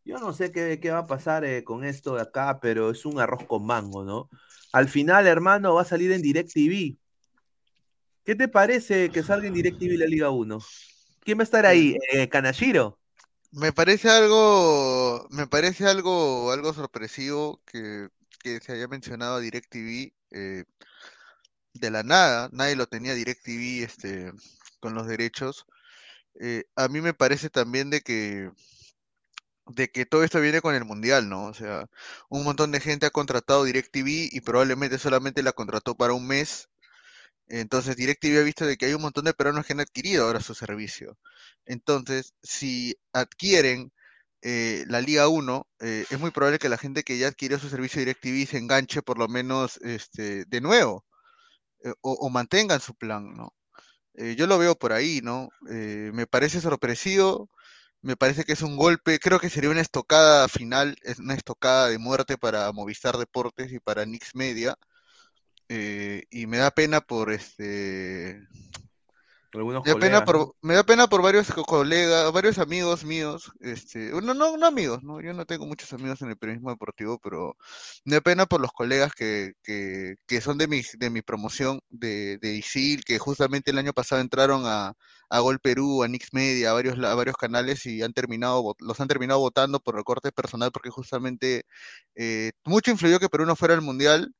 Yo 0.05 0.19
no 0.19 0.33
sé 0.33 0.53
qué, 0.53 0.81
qué 0.81 0.91
va 0.91 1.01
a 1.01 1.07
pasar 1.07 1.45
eh, 1.45 1.65
con 1.65 1.85
esto 1.85 2.15
de 2.15 2.23
acá, 2.23 2.61
pero 2.61 2.91
es 2.91 3.05
un 3.05 3.21
arroz 3.21 3.45
con 3.47 3.67
mango, 3.67 4.05
¿no? 4.05 4.31
Al 4.73 4.89
final, 4.89 5.27
hermano, 5.27 5.75
va 5.75 5.83
a 5.83 5.85
salir 5.85 6.13
en 6.13 6.23
DirecTV. 6.23 6.99
¿Qué 8.29 8.37
te 8.37 8.47
parece 8.47 9.09
que 9.09 9.23
salga 9.23 9.47
en 9.47 9.55
DirecTV 9.55 9.97
la 9.97 10.05
Liga 10.05 10.29
1? 10.29 10.59
¿Quién 11.25 11.38
va 11.38 11.41
a 11.41 11.45
estar 11.45 11.64
ahí? 11.64 11.97
Eh, 12.12 12.29
¿Kanashiro? 12.29 12.99
Me 13.53 13.73
parece 13.73 14.11
algo, 14.11 15.27
me 15.31 15.47
parece 15.47 15.87
algo, 15.87 16.53
algo 16.53 16.75
sorpresivo 16.75 17.62
que, 17.64 18.09
que 18.43 18.61
se 18.61 18.73
haya 18.73 18.87
mencionado 18.87 19.37
a 19.37 19.41
DirecTV 19.41 20.12
eh, 20.33 20.64
de 21.73 21.91
la 21.91 22.03
nada, 22.03 22.51
nadie 22.53 22.77
lo 22.77 22.87
tenía 22.87 23.14
DirecTV 23.14 23.83
este, 23.83 24.33
con 24.79 24.93
los 24.93 25.07
derechos. 25.07 25.64
Eh, 26.38 26.64
a 26.77 26.88
mí 26.88 27.01
me 27.01 27.14
parece 27.14 27.49
también 27.49 27.88
de 27.88 28.03
que 28.03 28.51
de 29.69 29.91
que 29.91 30.05
todo 30.05 30.23
esto 30.23 30.38
viene 30.38 30.61
con 30.61 30.75
el 30.75 30.85
mundial, 30.85 31.31
¿no? 31.31 31.47
O 31.47 31.55
sea, 31.55 31.88
un 32.29 32.45
montón 32.45 32.73
de 32.73 32.81
gente 32.81 33.07
ha 33.07 33.11
contratado 33.11 33.64
DirecTV 33.64 34.29
y 34.33 34.41
probablemente 34.43 34.99
solamente 34.99 35.43
la 35.43 35.53
contrató 35.53 35.97
para 35.97 36.12
un 36.12 36.27
mes. 36.27 36.69
Entonces 37.49 37.97
DirecTV 37.97 38.41
ha 38.41 38.43
visto 38.45 38.67
de 38.67 38.77
que 38.77 38.87
hay 38.87 38.95
un 38.95 39.03
montón 39.03 39.25
de 39.25 39.35
peruanos 39.35 39.67
que 39.67 39.73
han 39.73 39.81
adquirido 39.81 40.25
ahora 40.27 40.41
su 40.41 40.55
servicio. 40.55 41.19
Entonces, 41.67 42.35
si 42.43 42.97
adquieren 43.13 43.93
eh, 44.43 44.85
la 44.89 45.01
Liga 45.01 45.29
1, 45.29 45.67
eh, 45.81 46.07
es 46.11 46.21
muy 46.21 46.31
probable 46.31 46.59
que 46.59 46.69
la 46.69 46.79
gente 46.79 47.03
que 47.03 47.19
ya 47.19 47.29
adquirió 47.29 47.59
su 47.59 47.69
servicio 47.69 48.01
DirecTV 48.01 48.47
se 48.49 48.59
enganche 48.59 49.03
por 49.03 49.19
lo 49.19 49.29
menos 49.29 49.79
este, 49.79 50.45
de 50.47 50.61
nuevo 50.61 51.05
eh, 51.85 51.93
o, 52.03 52.31
mantengan 52.31 52.81
su 52.81 52.95
plan, 52.95 53.35
¿no? 53.35 53.55
Yo 54.37 54.49
lo 54.49 54.59
veo 54.59 54.75
por 54.77 54.93
ahí, 54.93 55.21
¿no? 55.23 55.49
Me 55.63 56.27
parece 56.27 56.61
sorpresivo, 56.61 57.51
me 58.03 58.17
parece 58.17 58.45
que 58.45 58.53
es 58.55 58.63
un 58.63 58.77
golpe, 58.77 59.19
creo 59.21 59.41
que 59.41 59.51
sería 59.51 59.71
una 59.71 59.81
estocada 59.81 60.49
final, 60.49 60.97
una 61.19 61.35
estocada 61.35 61.89
de 61.89 61.99
muerte 61.99 62.39
para 62.39 62.73
Movistar 62.73 63.17
Deportes 63.19 63.73
y 63.73 63.81
para 63.81 64.07
Nix 64.07 64.35
Media. 64.35 64.77
Eh, 65.69 66.25
y 66.31 66.47
me 66.47 66.59
da 66.59 66.71
pena 66.71 67.01
por 67.01 67.33
este 67.33 68.41
Algunos 69.55 69.85
me 69.85 69.91
da 69.91 69.97
pena 69.97 70.21
por, 70.23 70.55
me 70.61 70.75
da 70.75 70.83
pena 70.85 71.07
por 71.09 71.23
varios 71.23 71.49
co- 71.53 71.65
colegas, 71.65 72.31
varios 72.33 72.59
amigos 72.59 73.05
míos, 73.05 73.51
este, 73.61 74.11
no, 74.11 74.35
no, 74.35 74.57
no 74.57 74.67
amigos, 74.67 75.03
¿no? 75.03 75.21
Yo 75.21 75.33
no 75.33 75.47
tengo 75.47 75.67
muchos 75.67 75.93
amigos 75.93 76.21
en 76.21 76.29
el 76.31 76.37
periodismo 76.37 76.71
deportivo, 76.71 77.19
pero 77.23 77.57
me 78.05 78.17
da 78.17 78.21
pena 78.21 78.45
por 78.47 78.61
los 78.61 78.73
colegas 78.73 79.13
que, 79.15 79.53
que, 79.63 80.17
que 80.27 80.41
son 80.41 80.59
de 80.59 80.69
mi, 80.69 80.83
de 80.99 81.11
mi 81.11 81.23
promoción 81.23 81.81
de, 81.89 82.39
de 82.39 82.55
ISIL, 82.57 83.05
que 83.05 83.19
justamente 83.19 83.71
el 83.71 83.79
año 83.79 83.93
pasado 83.95 84.21
entraron 84.21 84.63
a, 84.67 84.95
a 85.31 85.39
Gol 85.41 85.61
Perú, 85.61 86.03
a 86.03 86.09
Nix 86.09 86.33
Media, 86.35 86.71
a 86.71 86.75
varios, 86.75 86.99
a 87.03 87.15
varios 87.15 87.37
canales 87.37 87.87
y 87.87 88.03
han 88.03 88.13
terminado, 88.13 88.75
los 88.81 89.01
han 89.01 89.09
terminado 89.09 89.41
votando 89.41 89.81
por 89.81 89.95
recorte 89.95 90.33
personal 90.33 90.71
porque 90.73 90.91
justamente 90.91 91.65
eh, 92.17 92.53
mucho 92.65 92.91
influyó 92.91 93.19
que 93.21 93.29
Perú 93.29 93.47
no 93.47 93.57
fuera 93.57 93.75
al 93.75 93.83
Mundial, 93.83 94.35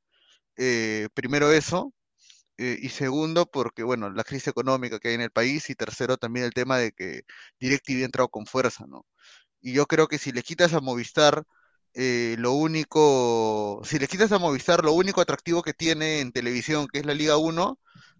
eh, 0.59 1.09
primero 1.15 1.53
eso, 1.53 1.95
eh, 2.59 2.79
y 2.83 2.91
segundo, 2.91 3.47
porque, 3.47 3.85
bueno, 3.85 4.11
la 4.11 4.25
crisis 4.25 4.49
económica 4.49 4.99
que 4.99 5.09
hay 5.09 5.15
en 5.15 5.23
el 5.23 5.31
país, 5.31 5.71
y 5.71 5.77
tercero, 5.77 6.17
también 6.19 6.47
el 6.47 6.53
tema 6.55 6.79
de 6.79 6.93
que 6.93 7.23
DirecTV 7.61 8.03
ha 8.03 8.07
entrado 8.07 8.29
con 8.29 8.47
fuerza, 8.47 8.87
¿no? 8.89 9.07
Y 9.61 9.73
yo 9.75 9.87
creo 9.87 10.09
que 10.09 10.19
si 10.19 10.33
le 10.33 10.43
quitas 10.43 10.75
a 10.75 10.81
Movistar, 10.81 11.45
eh, 11.95 12.37
lo 12.39 12.53
único, 12.53 13.81
si 13.85 13.99
le 13.99 14.09
quitas 14.09 14.33
a 14.33 14.39
Movistar, 14.39 14.85
lo 14.85 14.93
único 14.93 15.21
atractivo 15.21 15.63
que 15.63 15.75
tiene 15.75 16.21
en 16.21 16.33
televisión, 16.33 16.89
que 16.89 17.01
es 17.01 17.07
la 17.07 17.15
Liga 17.15 17.37
1, 17.39 17.79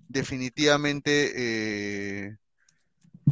definitivamente 0.09 1.33
eh, 2.27 2.37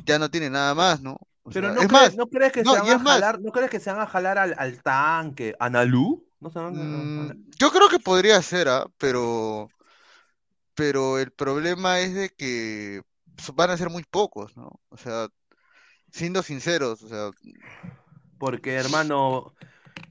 ya 0.04 0.18
no 0.18 0.30
tiene 0.30 0.50
nada 0.50 0.74
más, 0.74 1.00
¿no? 1.02 1.18
O 1.42 1.52
Pero 1.52 1.68
sea, 1.68 1.72
no, 1.72 1.80
es 1.82 1.88
crees, 1.88 1.92
más, 1.92 2.16
¿no 2.16 2.26
crees 2.28 2.52
que 2.52 2.64
no, 2.64 2.74
se 2.74 2.80
van 2.80 2.90
a 2.90 2.98
más, 2.98 3.04
jalar, 3.04 3.40
no 3.40 3.52
crees 3.52 3.70
que 3.70 3.80
se 3.80 3.90
van 3.90 4.00
a 4.00 4.06
jalar 4.06 4.38
al, 4.38 4.54
al 4.58 4.82
tanque, 4.82 5.54
a 5.58 5.70
Nalú? 5.70 6.25
¿No 6.46 6.50
se 6.50 6.58
van 6.58 6.76
a- 6.78 7.34
mm, 7.34 7.50
yo 7.58 7.70
creo 7.70 7.88
que 7.88 7.98
podría 7.98 8.40
ser, 8.42 8.68
¿ah? 8.68 8.86
Pero, 8.98 9.68
pero 10.74 11.18
el 11.18 11.30
problema 11.32 12.00
es 12.00 12.14
de 12.14 12.30
que 12.30 13.02
van 13.54 13.70
a 13.70 13.76
ser 13.76 13.90
muy 13.90 14.04
pocos, 14.04 14.56
¿no? 14.56 14.80
O 14.88 14.96
sea, 14.96 15.28
siendo 16.12 16.42
sinceros, 16.42 17.02
o 17.04 17.08
sea, 17.08 17.30
Porque, 18.38 18.74
hermano, 18.74 19.54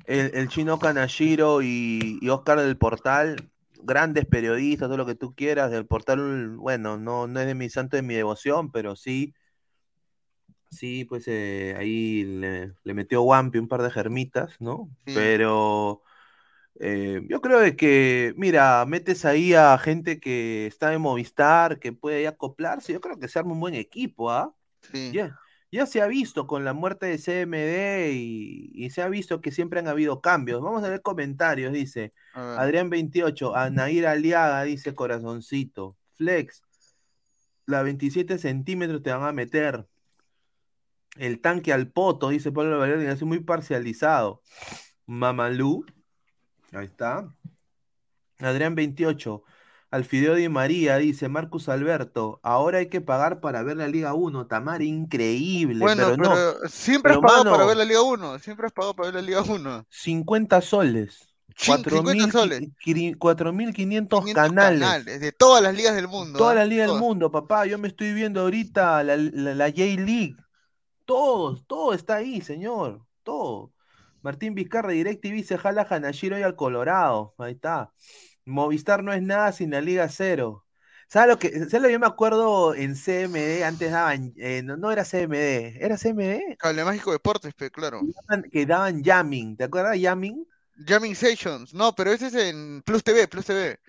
el, 0.05 0.31
el 0.35 0.49
chino 0.49 0.79
Kanashiro 0.79 1.61
y, 1.61 2.19
y 2.21 2.29
Oscar 2.29 2.59
del 2.59 2.77
Portal, 2.77 3.51
grandes 3.83 4.25
periodistas, 4.25 4.87
todo 4.89 4.97
lo 4.97 5.05
que 5.05 5.15
tú 5.15 5.35
quieras, 5.35 5.71
del 5.71 5.85
Portal, 5.87 6.57
bueno, 6.57 6.97
no, 6.97 7.27
no 7.27 7.39
es 7.39 7.47
de 7.47 7.55
mi 7.55 7.69
santo 7.69 7.97
de 7.97 8.03
mi 8.03 8.15
devoción, 8.15 8.71
pero 8.71 8.95
sí, 8.95 9.33
sí, 10.69 11.05
pues 11.05 11.27
eh, 11.27 11.75
ahí 11.77 12.23
le, 12.23 12.73
le 12.83 12.93
metió 12.93 13.21
Wampi 13.23 13.57
un 13.59 13.67
par 13.67 13.81
de 13.81 13.91
germitas, 13.91 14.55
¿no? 14.59 14.89
sí. 15.05 15.11
Pero 15.13 16.01
eh, 16.79 17.21
yo 17.29 17.41
creo 17.41 17.59
de 17.59 17.75
que, 17.75 18.33
mira, 18.37 18.85
metes 18.85 19.25
ahí 19.25 19.53
a 19.53 19.77
gente 19.77 20.19
que 20.19 20.67
está 20.67 20.93
en 20.93 21.01
Movistar, 21.01 21.79
que 21.79 21.93
puede 21.93 22.17
ahí 22.17 22.25
acoplarse, 22.25 22.93
yo 22.93 23.01
creo 23.01 23.17
que 23.17 23.27
se 23.27 23.39
arma 23.39 23.53
un 23.53 23.59
buen 23.59 23.75
equipo, 23.75 24.29
¿ah? 24.29 24.53
Sí. 24.91 25.11
Ya, 25.13 25.39
ya 25.71 25.85
se 25.85 26.01
ha 26.01 26.07
visto 26.07 26.47
con 26.47 26.63
la 26.63 26.73
muerte 26.73 27.05
de 27.05 27.17
CMD 27.17 28.13
y, 28.13 28.71
y 28.73 28.89
se 28.89 29.01
ha 29.01 29.09
visto 29.09 29.41
que 29.41 29.51
siempre 29.51 29.79
han 29.79 29.87
habido 29.87 30.21
cambios. 30.21 30.61
Vamos 30.61 30.83
a 30.83 30.89
ver 30.89 31.01
comentarios, 31.01 31.73
dice 31.73 32.13
A 32.33 32.43
ver. 32.43 32.59
Adrián 32.59 32.89
28, 32.89 33.55
Anair 33.55 34.07
Aliaga 34.07 34.63
dice 34.63 34.93
corazoncito, 34.95 35.97
Flex, 36.13 36.61
la 37.65 37.83
27 37.83 38.37
centímetros 38.37 39.01
te 39.01 39.11
van 39.11 39.23
a 39.23 39.31
meter. 39.31 39.87
El 41.17 41.39
tanque 41.39 41.71
al 41.71 41.89
poto, 41.89 42.29
dice 42.29 42.51
Pablo 42.51 42.79
Valero, 42.79 43.09
hace 43.09 43.25
muy 43.25 43.39
parcializado. 43.39 44.41
Mamalú, 45.05 45.85
ahí 46.79 46.85
está. 46.85 47.33
Adrián 48.39 48.75
28, 48.75 49.43
Alfideo 49.91 50.35
Di 50.35 50.49
María 50.49 50.97
dice 50.97 51.29
Marcus 51.29 51.69
Alberto, 51.69 52.39
ahora 52.43 52.79
hay 52.79 52.87
que 52.89 52.99
pagar 53.01 53.39
para 53.39 53.63
ver 53.63 53.77
la 53.77 53.87
Liga 53.87 54.13
1, 54.13 54.47
Tamar, 54.47 54.81
increíble, 54.81 55.79
Bueno, 55.79 56.03
pero 56.05 56.17
no, 56.17 56.29
pero 56.33 56.69
siempre 56.69 57.13
has 57.13 57.19
pagado 57.19 57.45
para 57.45 57.65
ver 57.65 57.77
la 57.77 57.85
Liga 57.85 58.01
1, 58.01 58.39
siempre 58.39 58.67
has 58.67 58.73
pagado 58.73 58.93
para 58.93 59.11
ver 59.11 59.15
la 59.15 59.21
Liga 59.21 59.41
1. 59.41 59.85
50 59.89 60.59
soles, 60.61 61.33
Cin- 61.57 61.77
50 61.89 62.31
soles, 62.31 62.61
4.500 62.83 63.17
4.500 63.17 63.73
500 63.73 64.33
canales. 64.33 64.79
canales 64.81 65.21
de 65.21 65.31
todas 65.31 65.63
las 65.63 65.73
ligas 65.73 65.95
del 65.95 66.09
mundo, 66.09 66.37
Toda 66.37 66.51
¿ah? 66.51 66.55
la 66.55 66.65
liga 66.65 66.81
del 66.81 66.89
Todas. 66.89 67.01
mundo, 67.03 67.31
papá. 67.31 67.65
Yo 67.65 67.77
me 67.77 67.87
estoy 67.87 68.13
viendo 68.13 68.41
ahorita 68.41 69.01
la, 69.03 69.15
la, 69.15 69.55
la 69.55 69.69
J-League. 69.69 70.35
Todo, 71.05 71.55
todo 71.67 71.93
está 71.93 72.15
ahí, 72.15 72.41
señor. 72.41 73.05
Todo. 73.23 73.71
Martín 74.25 74.55
Vizcarra, 74.55 74.91
DirecTV 74.91 75.43
se 75.43 75.57
jala 75.57 75.83
a 75.83 75.95
Hanashiro 75.95 76.37
y 76.39 76.43
al 76.43 76.55
Colorado. 76.55 77.33
Ahí 77.37 77.53
está. 77.53 77.91
Movistar 78.45 79.03
no 79.03 79.13
es 79.13 79.21
nada 79.21 79.51
sin 79.51 79.71
la 79.71 79.81
Liga 79.81 80.07
Cero. 80.09 80.65
¿Sabes 81.07 81.29
lo 81.29 81.39
que? 81.39 81.49
¿Sabes 81.69 81.81
lo 81.81 81.87
que 81.87 81.93
yo 81.93 81.99
me 81.99 82.07
acuerdo 82.07 82.73
en 82.75 82.95
CMD? 82.95 83.63
Antes 83.63 83.91
daban. 83.91 84.33
eh, 84.37 84.61
no, 84.63 84.77
no 84.77 84.91
era 84.91 85.05
CMD. 85.05 85.77
¿Era 85.79 85.97
CMD? 85.97 86.57
Cable 86.57 86.83
Mágico 86.83 87.11
Deportes, 87.11 87.53
claro. 87.71 88.01
Daban- 88.27 88.49
Que 88.51 88.65
daban 88.65 89.03
jamming. 89.03 89.55
¿Te 89.57 89.65
acuerdas 89.65 89.93
de 89.93 90.01
jamming? 90.01 90.45
Jamming 90.87 91.15
Sessions, 91.15 91.73
no, 91.73 91.93
pero 91.95 92.11
ese 92.11 92.27
es 92.27 92.35
en 92.35 92.81
Plus 92.83 93.03
TV, 93.03 93.27
Plus 93.27 93.45
TV. 93.45 93.79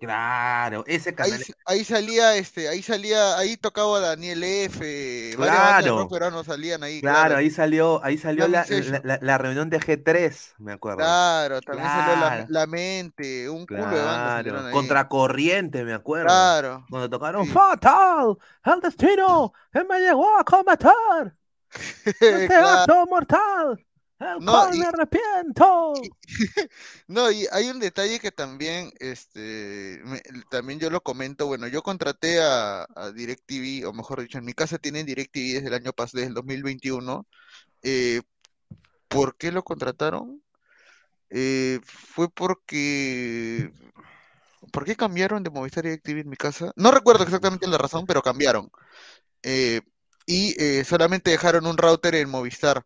Claro, 0.00 0.84
ese 0.86 1.14
canal. 1.14 1.42
ahí 1.66 1.84
salía, 1.84 2.36
este, 2.36 2.68
ahí 2.68 2.82
salía, 2.82 3.36
ahí 3.36 3.56
tocaba 3.56 4.00
Daniel 4.00 4.42
F, 4.42 5.32
Claro. 5.36 6.08
peruanos 6.08 6.46
salían 6.46 6.82
ahí, 6.82 7.00
Claro, 7.00 7.18
claro. 7.20 7.36
ahí 7.36 7.50
salió, 7.50 8.02
ahí 8.04 8.16
salió 8.16 8.48
la, 8.48 8.64
la, 8.68 9.00
la- 9.04 9.18
la 9.20 9.38
reunión 9.38 9.68
de 9.68 9.78
G3, 9.80 10.54
me 10.58 10.72
acuerdo. 10.72 10.98
Claro, 10.98 11.60
también 11.60 11.86
salió 11.88 12.46
la, 12.48 12.66
mente, 12.66 13.48
un 13.50 13.66
culo 13.66 13.86
de 13.86 14.02
bandas 14.02 14.72
contracorriente, 14.72 15.84
me 15.84 15.92
acuerdo. 15.92 16.28
Claro, 16.28 16.86
Cuando 16.88 17.10
tocaron 17.10 17.44
sí. 17.44 17.52
Fatal, 17.52 18.36
el 18.64 18.80
destino, 18.80 19.52
él 19.72 19.86
me 19.88 20.00
llegó 20.00 20.38
a 20.38 20.44
cometer, 20.44 21.34
este 22.06 22.54
acto 22.54 23.06
mortal, 23.06 23.84
No, 24.40 24.52
cual 24.52 24.74
y- 24.74 24.78
me 24.80 24.86
arrepiento. 24.86 25.94
No, 27.08 27.30
y 27.30 27.46
hay 27.52 27.68
un 27.68 27.78
detalle 27.78 28.18
que 28.20 28.32
también, 28.32 28.90
este, 28.98 30.00
me- 30.04 30.22
también 30.50 30.78
yo 30.80 30.90
lo 30.90 31.02
comento, 31.02 31.46
bueno, 31.46 31.66
yo 31.68 31.82
contraté 31.82 32.40
a, 32.40 32.86
a 32.94 33.10
DirecTV, 33.12 33.86
o 33.86 33.92
mejor 33.92 34.20
dicho, 34.22 34.38
en 34.38 34.44
mi 34.44 34.54
casa 34.54 34.78
tienen 34.78 35.06
DirecTV 35.06 35.54
desde 35.54 35.68
el 35.68 35.74
año 35.74 35.92
pasado, 35.92 36.18
desde 36.18 36.28
el 36.28 36.34
2021. 36.34 37.26
Eh, 37.82 38.22
¿por 39.08 39.36
qué 39.36 39.52
lo 39.52 39.62
contrataron? 39.64 40.42
Eh, 41.30 41.80
fue 41.84 42.30
porque, 42.30 43.72
¿por 44.72 44.84
qué 44.84 44.96
cambiaron 44.96 45.42
de 45.42 45.50
Movistar 45.50 45.84
DirecTV 45.84 46.20
en 46.20 46.28
mi 46.28 46.36
casa? 46.36 46.72
No 46.76 46.90
recuerdo 46.90 47.24
exactamente 47.24 47.66
la 47.68 47.78
razón, 47.78 48.06
pero 48.06 48.22
cambiaron. 48.22 48.70
Eh, 49.42 49.82
y 50.26 50.54
eh, 50.62 50.84
solamente 50.84 51.30
dejaron 51.30 51.66
un 51.66 51.76
router 51.78 52.14
en 52.16 52.30
Movistar. 52.30 52.84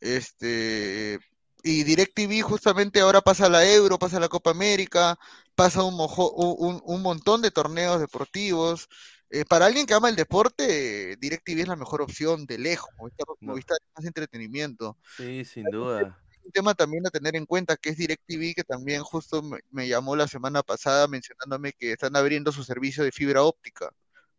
Este, 0.00 1.18
y 1.62 1.82
DirecTV 1.84 2.42
justamente 2.42 3.00
ahora 3.00 3.20
pasa 3.20 3.48
la 3.48 3.64
Euro, 3.70 3.98
pasa 3.98 4.20
la 4.20 4.28
Copa 4.28 4.50
América, 4.50 5.18
pasa 5.54 5.82
un, 5.82 5.94
mojo- 5.96 6.32
un, 6.32 6.80
un 6.84 7.02
montón 7.02 7.42
de 7.42 7.50
torneos 7.50 8.00
deportivos. 8.00 8.88
Eh, 9.30 9.44
para 9.44 9.66
alguien 9.66 9.84
que 9.86 9.92
ama 9.94 10.08
el 10.08 10.16
deporte, 10.16 11.16
DirecTV 11.20 11.60
es 11.62 11.68
la 11.68 11.76
mejor 11.76 12.00
opción 12.00 12.46
de 12.46 12.58
lejos. 12.58 12.90
Movistar, 12.98 13.26
No. 13.40 13.52
Movistar 13.52 13.76
es 13.80 13.88
más 13.96 14.06
entretenimiento. 14.06 14.96
Sí, 15.16 15.44
sin 15.44 15.64
duda. 15.64 16.18
Un 16.44 16.52
tema 16.52 16.74
también 16.74 17.06
a 17.06 17.10
tener 17.10 17.36
en 17.36 17.44
cuenta 17.44 17.76
que 17.76 17.90
es 17.90 17.98
DirecTV, 17.98 18.54
que 18.54 18.64
también 18.64 19.02
justo 19.02 19.42
me, 19.42 19.58
me 19.70 19.86
llamó 19.86 20.16
la 20.16 20.26
semana 20.26 20.62
pasada 20.62 21.06
mencionándome 21.06 21.72
que 21.74 21.92
están 21.92 22.16
abriendo 22.16 22.52
su 22.52 22.64
servicio 22.64 23.04
de 23.04 23.12
fibra 23.12 23.42
óptica 23.42 23.90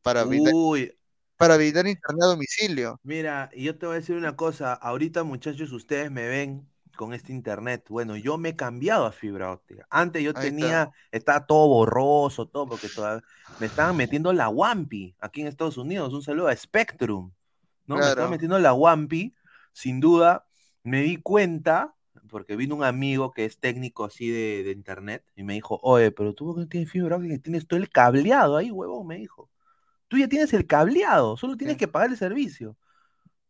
para 0.02 0.26
Uy, 0.26 0.98
para 1.40 1.58
brindar 1.58 1.88
internet 1.88 2.24
a 2.24 2.28
domicilio. 2.28 3.00
mira, 3.04 3.50
y 3.54 3.64
yo 3.64 3.78
te 3.78 3.86
voy 3.86 3.96
a 3.96 4.00
decir 4.00 4.16
una 4.16 4.36
cosa, 4.36 4.74
ahorita 4.74 5.24
muchachos, 5.24 5.72
ustedes 5.72 6.12
me 6.12 6.28
ven 6.28 6.68
con 6.96 7.14
este 7.14 7.32
internet. 7.32 7.86
Bueno, 7.90 8.18
yo 8.18 8.38
me 8.38 8.50
he 8.50 8.56
cambiado 8.58 9.06
a 9.06 9.12
fibra 9.14 9.52
óptica. 9.54 9.88
Antes 9.90 10.22
yo 10.24 10.34
Ahí 10.36 10.50
está. 10.50 10.50
tenía, 10.50 10.92
estaba 11.12 11.46
todo 11.46 11.68
borroso, 11.70 12.48
todo, 12.48 12.68
porque 12.68 12.90
todavía 12.90 13.24
me 13.60 13.68
estaban 13.68 13.96
metiendo 13.96 14.34
la 14.34 14.50
Wampi 14.50 15.16
aquí 15.20 15.42
en 15.42 15.48
Estados 15.48 15.78
Unidos. 15.78 16.14
Un 16.14 16.24
saludo 16.24 16.50
a 16.50 16.56
Spectrum, 16.56 17.32
¿no? 17.88 17.96
Me 17.96 18.10
estaban 18.10 18.32
metiendo 18.32 18.60
la 18.60 18.74
Wampi, 18.74 19.34
sin 19.72 20.02
duda. 20.02 20.46
Me 20.84 21.02
di 21.02 21.18
cuenta, 21.18 21.96
porque 22.30 22.58
vino 22.58 22.76
un 22.76 22.84
amigo 22.84 23.32
que 23.32 23.46
es 23.46 23.60
técnico 23.60 24.06
así 24.06 24.30
de, 24.30 24.64
de 24.64 24.72
internet, 24.72 25.24
y 25.36 25.44
me 25.44 25.54
dijo, 25.54 25.80
oye, 25.84 26.12
pero 26.12 26.34
tú 26.34 26.54
no 26.56 26.68
tienes 26.68 26.92
fibra 26.92 27.16
óptica, 27.16 27.38
tienes 27.40 27.68
todo 27.68 27.80
el 27.80 27.90
cableado 27.90 28.58
ahí, 28.58 28.72
huevón, 28.72 29.08
me 29.08 29.18
dijo. 29.18 29.50
Tú 30.10 30.20
ya 30.20 30.30
tienes 30.30 30.54
el 30.54 30.68
cableado, 30.68 31.38
solo 31.38 31.58
tienes 31.58 31.78
Sí. 31.78 31.80
que 31.80 31.90
pagar 31.90 32.12
el 32.12 32.18
servicio. 32.18 32.78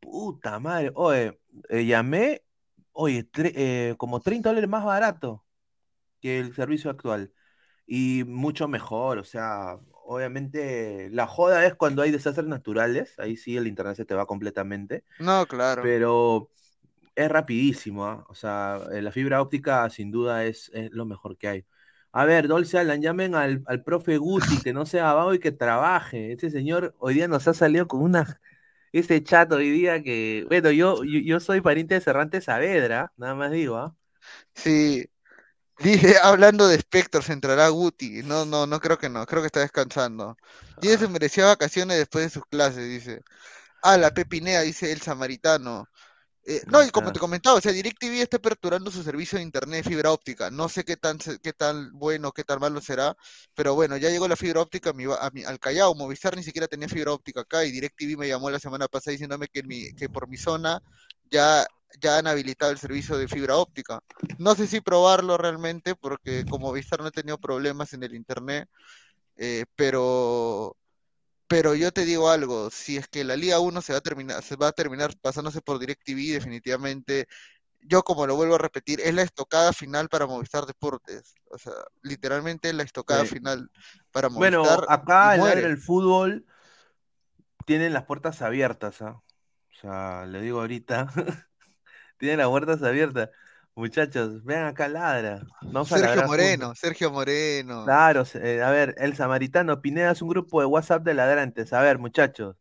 Puta 0.02 0.60
madre, 0.60 0.92
oye, 0.96 1.40
eh, 1.70 1.86
llamé, 1.86 2.44
oye, 2.94 3.26
tre- 3.32 3.54
eh, 3.56 3.96
como 3.98 4.22
30 4.22 4.50
dólares 4.50 4.70
más 4.70 4.86
barato 4.86 5.46
que 6.22 6.40
el 6.40 6.56
servicio 6.56 6.92
actual. 6.92 7.34
Y 7.88 8.24
mucho 8.26 8.68
mejor, 8.70 9.20
o 9.20 9.24
sea, 9.26 9.80
obviamente 10.06 11.10
la 11.12 11.28
joda 11.28 11.66
es 11.66 11.76
cuando 11.76 12.02
hay 12.04 12.12
desastres 12.12 12.48
naturales, 12.48 13.16
ahí 13.20 13.38
sí 13.38 13.58
el 13.58 13.68
internet 13.68 13.98
se 13.98 14.06
te 14.06 14.16
va 14.16 14.26
completamente, 14.28 15.06
No, 15.20 15.46
claro. 15.48 15.84
pero 15.84 16.52
es 17.16 17.30
rapidísimo, 17.30 18.06
¿ah? 18.06 18.26
O 18.30 18.36
sea, 18.36 18.82
eh, 18.94 19.02
la 19.02 19.12
fibra 19.12 19.42
óptica 19.42 19.90
sin 19.90 20.12
duda 20.12 20.46
es, 20.46 20.72
es 20.74 20.92
lo 20.92 21.06
mejor 21.06 21.38
que 21.38 21.48
hay. 21.50 21.66
A 22.12 22.26
ver, 22.26 22.48
Dolce 22.48 22.78
Alan, 22.80 23.02
llamen 23.02 23.36
al, 23.36 23.64
al 23.68 23.84
profe 23.84 24.18
Guti, 24.18 24.62
que 24.62 24.74
no 24.74 24.86
sea 24.86 25.14
vago 25.14 25.34
y 25.34 25.40
que 25.40 25.52
trabaje. 25.52 26.32
Este 26.34 26.50
señor 26.50 26.96
hoy 27.00 27.14
día 27.16 27.28
nos 27.28 27.48
ha 27.48 27.54
salido 27.54 27.88
con 27.88 28.02
una, 28.02 28.40
ese 28.92 29.24
chat 29.24 29.52
hoy 29.52 29.70
día 29.72 30.02
que, 30.04 30.46
bueno, 30.50 30.72
yo, 30.72 31.04
yo, 31.04 31.20
yo 31.20 31.40
soy 31.40 31.62
pariente 31.62 31.96
de 31.96 32.02
Cervantes 32.02 32.46
Saavedra, 32.46 33.14
nada 33.18 33.36
más 33.36 33.52
digo, 33.52 33.78
¿ah? 33.78 33.96
Sí. 34.54 35.06
Dije, 35.80 36.16
hablando 36.24 36.68
de 36.68 36.80
Spectors, 36.80 37.30
entrará 37.30 37.70
Guti. 37.70 38.24
No, 38.24 38.46
no, 38.46 38.68
no 38.68 38.80
creo 38.80 38.98
que 38.98 39.10
no. 39.10 39.26
Creo 39.26 39.42
que 39.42 39.48
está 39.48 39.62
descansando. 39.62 40.38
Tiene 40.80 40.98
se 40.98 41.08
merecía 41.08 41.46
vacaciones 41.48 41.98
después 41.98 42.26
de 42.26 42.30
sus 42.32 42.46
clases, 42.46 42.88
dice. 42.90 43.22
Ah, 43.84 43.98
la 43.98 44.14
Pepinea, 44.14 44.62
dice 44.62 44.92
el 44.92 45.02
samaritano. 45.02 45.90
Eh, 46.46 46.64
no, 46.68 46.84
y 46.84 46.90
como 46.90 47.12
te 47.12 47.20
comentaba, 47.20 47.58
o 47.58 47.62
sea, 47.62 47.72
DirecTV 47.72 48.22
está 48.22 48.38
aperturando 48.38 48.90
su 48.90 49.04
servicio 49.04 49.38
de 49.38 49.44
internet 49.44 49.84
de 49.84 49.90
fibra 49.92 50.12
óptica. 50.12 50.50
No 50.50 50.68
sé 50.70 50.84
qué 50.84 50.98
tan, 50.98 51.20
qué 51.20 51.54
tan 51.54 51.92
bueno, 51.94 52.32
qué 52.32 52.44
tan 52.44 52.60
malo 52.60 52.82
será, 52.82 53.16
pero 53.54 53.76
bueno, 53.76 53.98
ya 53.98 54.10
llegó 54.10 54.28
la 54.28 54.36
fibra 54.36 54.62
óptica 54.62 54.92
a 54.92 54.94
mi 54.94 55.04
a 55.06 55.30
mi- 55.34 55.44
al 55.44 55.60
Callao. 55.60 55.94
Movistar 55.96 56.36
ni 56.36 56.44
siquiera 56.44 56.68
tenía 56.68 56.88
fibra 56.88 57.12
óptica 57.14 57.42
acá 57.42 57.66
y 57.66 57.72
DirecTV 57.72 58.18
me 58.18 58.28
llamó 58.28 58.50
la 58.50 58.60
semana 58.60 58.88
pasada 58.88 59.12
diciéndome 59.12 59.48
que, 59.48 59.60
en 59.60 59.68
mi, 59.68 59.94
que 59.94 60.10
por 60.10 60.28
mi 60.28 60.38
zona 60.38 60.80
ya, 61.30 61.66
ya 62.02 62.18
han 62.18 62.28
habilitado 62.28 62.72
el 62.72 62.80
servicio 62.80 63.18
de 63.18 63.28
fibra 63.28 63.58
óptica. 63.58 64.00
No 64.38 64.56
sé 64.56 64.66
si 64.68 64.82
probarlo 64.82 65.38
realmente 65.38 65.94
porque 65.96 66.46
como 66.46 66.68
Movistar 66.68 67.02
no 67.02 67.08
he 67.10 67.12
tenido 67.12 67.38
problemas 67.38 67.94
en 67.94 68.04
el 68.04 68.16
internet, 68.16 68.68
eh, 69.38 69.66
pero 69.76 70.76
pero 71.50 71.76
yo 71.76 71.92
te 71.94 72.06
digo 72.06 72.30
algo, 72.32 72.72
si 72.72 72.98
es 72.98 73.10
que 73.10 73.26
la 73.26 73.38
Liga 73.38 73.60
1 73.62 73.82
se 73.82 73.94
va 73.94 74.00
a 74.00 74.02
terminar, 74.04 74.44
se 74.44 74.58
va 74.58 74.70
a 74.70 74.74
terminar 74.74 75.14
pasándose 75.22 75.62
por 75.62 75.80
DirecTV, 75.80 76.34
definitivamente, 76.34 77.28
yo 77.82 78.04
como 78.04 78.28
lo 78.28 78.36
vuelvo 78.36 78.56
a 78.56 78.60
repetir, 78.60 79.02
es 79.02 79.14
la 79.16 79.24
estocada 79.24 79.74
final 79.74 80.10
para 80.10 80.28
Movistar 80.28 80.66
Deportes. 80.66 81.34
O 81.52 81.58
sea, 81.60 81.74
literalmente 82.04 82.70
es 82.70 82.76
la 82.76 82.84
estocada 82.84 83.26
Sí. 83.26 83.28
final 83.28 83.70
para 84.12 84.30
Bueno, 84.30 84.64
Movistar 84.64 84.90
acá 84.90 85.38
y 85.38 85.52
en 85.52 85.66
el 85.66 85.78
fútbol 85.78 86.46
tienen 87.66 87.94
las 87.94 88.06
puertas 88.06 88.42
abiertas, 88.42 89.02
¿ah? 89.02 89.22
O 89.72 89.76
sea, 89.82 90.26
le 90.26 90.42
digo 90.42 90.60
ahorita, 90.62 91.08
tienen 92.18 92.40
las 92.40 92.50
puertas 92.50 92.84
abiertas. 92.84 93.30
Muchachos, 93.80 94.44
vean 94.44 94.66
acá 94.66 94.90
ladra. 94.90 95.42
Vamos 95.62 95.88
Sergio 95.88 96.28
Moreno, 96.28 96.66
juntos. 96.66 96.80
Sergio 96.80 97.12
Moreno. 97.12 97.86
Claro, 97.86 98.26
eh, 98.34 98.62
a 98.62 98.70
ver, 98.72 98.94
el 98.98 99.16
samaritano, 99.16 99.82
Pineda 99.82 100.12
es 100.12 100.22
un 100.22 100.28
grupo 100.28 100.60
de 100.60 100.66
WhatsApp 100.66 101.02
de 101.06 101.14
ladrantes. 101.14 101.72
A 101.72 101.82
ver, 101.82 101.98
muchachos, 101.98 102.58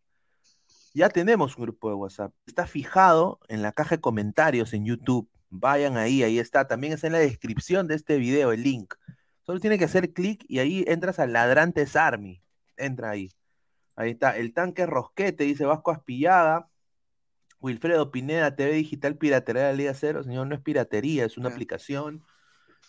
ya 0.95 1.09
tenemos 1.09 1.57
un 1.57 1.65
grupo 1.65 1.89
de 1.89 1.97
WhatsApp. 1.97 2.33
Está 2.47 2.69
fijado 2.69 3.41
en 3.49 3.63
la 3.63 3.73
caja 3.73 3.97
de 3.97 4.01
comentarios 4.01 4.73
en 4.75 4.85
YouTube. 4.85 5.29
Vayan 5.51 5.97
ahí, 5.97 6.23
ahí 6.23 6.39
está. 6.39 6.69
También 6.69 6.93
está 6.93 7.09
en 7.09 7.15
la 7.15 7.19
descripción 7.19 7.89
de 7.89 7.97
este 7.97 8.19
video 8.19 8.53
el 8.53 8.63
link. 8.63 8.95
Solo 9.43 9.59
tiene 9.59 9.77
que 9.77 9.87
hacer 9.87 10.13
clic 10.13 10.45
y 10.47 10.61
ahí 10.61 10.85
entras 10.87 11.19
a 11.19 11.27
Ladrantes 11.27 11.97
Army. 11.97 12.45
Entra 12.77 13.11
ahí. 13.11 13.33
Ahí 13.97 14.13
está. 14.13 14.37
El 14.37 14.55
tanque 14.55 14.87
Rosquete, 14.87 15.43
dice 15.43 15.65
Vasco 15.65 15.91
Aspillaga. 15.91 16.69
Wilfredo 17.61 18.11
Pineda, 18.11 18.55
TV 18.55 18.73
Digital 18.73 19.17
Piratería 19.17 19.63
de 19.65 19.69
la 19.73 19.77
Liga 19.77 19.95
Cero. 19.95 20.23
Señor, 20.23 20.47
no 20.47 20.55
es 20.55 20.61
piratería, 20.61 21.25
es 21.25 21.37
una 21.37 21.49
aplicación. 21.49 22.25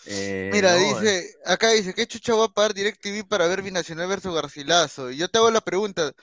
Eh, 0.06 0.50
Mira, 0.54 0.74
no, 0.74 0.80
dice, 0.80 1.36
acá 1.46 1.70
dice, 1.72 1.94
¿qué 1.94 2.08
chucha 2.08 2.34
va 2.34 2.46
a 2.46 2.54
pagar 2.54 2.74
DirecTV 2.74 3.28
para 3.28 3.48
ver 3.48 3.62
Binacional 3.62 4.08
versus 4.08 4.34
Garcilaso? 4.34 5.12
Y 5.12 5.18
yo 5.18 5.28
te 5.30 5.38
hago 5.38 5.52
la 5.52 5.62
pregunta, 5.62 6.14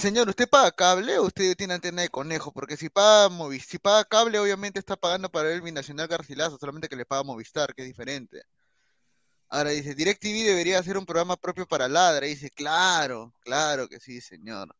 señor, 0.00 0.28
¿usted 0.28 0.48
paga 0.48 0.72
cable 0.72 1.18
o 1.18 1.24
usted 1.24 1.54
tiene 1.56 1.74
antena 1.74 2.02
de 2.02 2.08
conejo? 2.08 2.52
Porque 2.52 2.76
si 2.76 2.88
paga 2.88 3.28
Movi- 3.28 3.60
si 3.60 3.78
paga 3.78 4.04
cable, 4.04 4.38
obviamente 4.38 4.78
está 4.78 4.96
pagando 4.96 5.30
para 5.30 5.48
ver 5.48 5.60
Binacional 5.62 6.08
Garcilaso, 6.08 6.58
solamente 6.58 6.88
que 6.88 6.96
le 6.96 7.04
paga 7.06 7.22
Movistar, 7.24 7.74
que 7.74 7.82
es 7.82 7.88
diferente. 7.88 8.42
Ahora 9.48 9.70
dice, 9.70 9.94
DirecTV 9.94 10.44
debería 10.44 10.78
hacer 10.78 10.96
un 10.98 11.06
programa 11.06 11.36
propio 11.36 11.66
para 11.66 11.88
Ladra. 11.88 12.26
Y 12.26 12.30
dice, 12.30 12.50
claro, 12.50 13.32
claro 13.40 13.88
que 13.88 14.00
sí, 14.00 14.20
señor. 14.20 14.74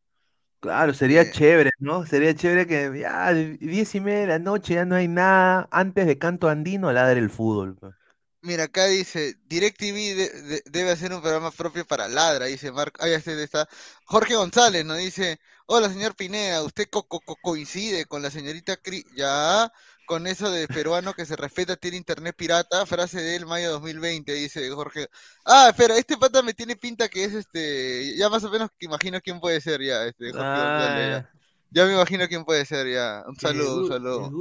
Claro, 0.59 0.93
sería 0.93 1.29
Eh, 1.29 1.29
chévere, 1.29 1.71
¿no? 1.79 2.05
Sería 2.05 2.33
chévere 2.35 2.65
que 2.67 2.99
ya 2.99 3.33
de- 3.33 3.57
diez 3.57 3.93
y 3.95 4.01
media 4.01 4.21
de 4.21 4.27
la 4.27 4.39
noche 4.39 4.73
ya 4.75 4.85
no 4.85 4.95
hay 4.95 5.07
nada. 5.07 5.67
Antes 5.71 6.07
de 6.07 6.17
canto 6.17 6.49
andino, 6.49 6.91
ladre 6.91 7.19
el 7.19 7.29
fútbol. 7.29 7.75
pues. 7.75 7.93
Mira, 8.41 8.63
acá 8.65 8.85
dice, 8.85 9.35
DirecTV 9.45 10.15
de- 10.15 10.29
de- 10.43 10.63
debe 10.65 10.91
hacer 10.91 11.11
un 11.13 11.21
programa 11.21 11.51
propio 11.51 11.85
para 11.85 12.07
Ladra, 12.07 12.45
dice 12.45 12.71
Marco, 12.71 13.01
ah, 13.03 13.19
sé, 13.19 13.43
está 13.43 13.67
Jorge 14.05 14.35
González, 14.35 14.85
¿no? 14.85 14.95
Dice, 14.95 15.39
hola 15.65 15.89
señor 15.89 16.15
Pineda, 16.15 16.63
¿usted 16.63 16.87
co- 16.89 17.07
co- 17.07 17.19
coincide 17.41 18.05
con 18.05 18.21
la 18.21 18.29
señorita 18.31 18.77
Cri, 18.77 19.03
ya, 19.15 19.71
con 20.07 20.25
eso 20.25 20.49
de 20.49 20.67
peruano 20.67 21.13
que 21.13 21.27
se 21.27 21.35
respeta 21.35 21.75
tiene 21.75 21.97
internet 21.97 22.35
pirata, 22.35 22.83
frase 22.87 23.21
del 23.21 23.45
mayo 23.45 23.71
2020, 23.73 24.33
dice 24.33 24.67
Jorge. 24.71 25.07
Ah, 25.45 25.67
espera, 25.69 25.95
este 25.97 26.17
pata 26.17 26.41
me 26.41 26.55
tiene 26.55 26.75
pinta 26.75 27.07
que 27.09 27.25
es 27.25 27.33
este, 27.35 28.15
ya 28.17 28.29
más 28.29 28.43
o 28.43 28.49
menos 28.49 28.69
que 28.79 28.87
imagino 28.87 29.21
quién 29.21 29.39
puede 29.39 29.61
ser 29.61 29.81
ya, 29.83 30.05
este, 30.05 30.31
Jorge 30.31 30.41
ya. 30.41 31.17
Ah, 31.17 31.29
Ya 31.69 31.85
me 31.85 31.93
imagino 31.93 32.27
quién 32.27 32.43
puede 32.45 32.65
ser 32.65 32.91
ya. 32.91 33.23
Un 33.27 33.35
saludo, 33.35 33.81
un 33.83 33.87
saludo. 33.87 34.31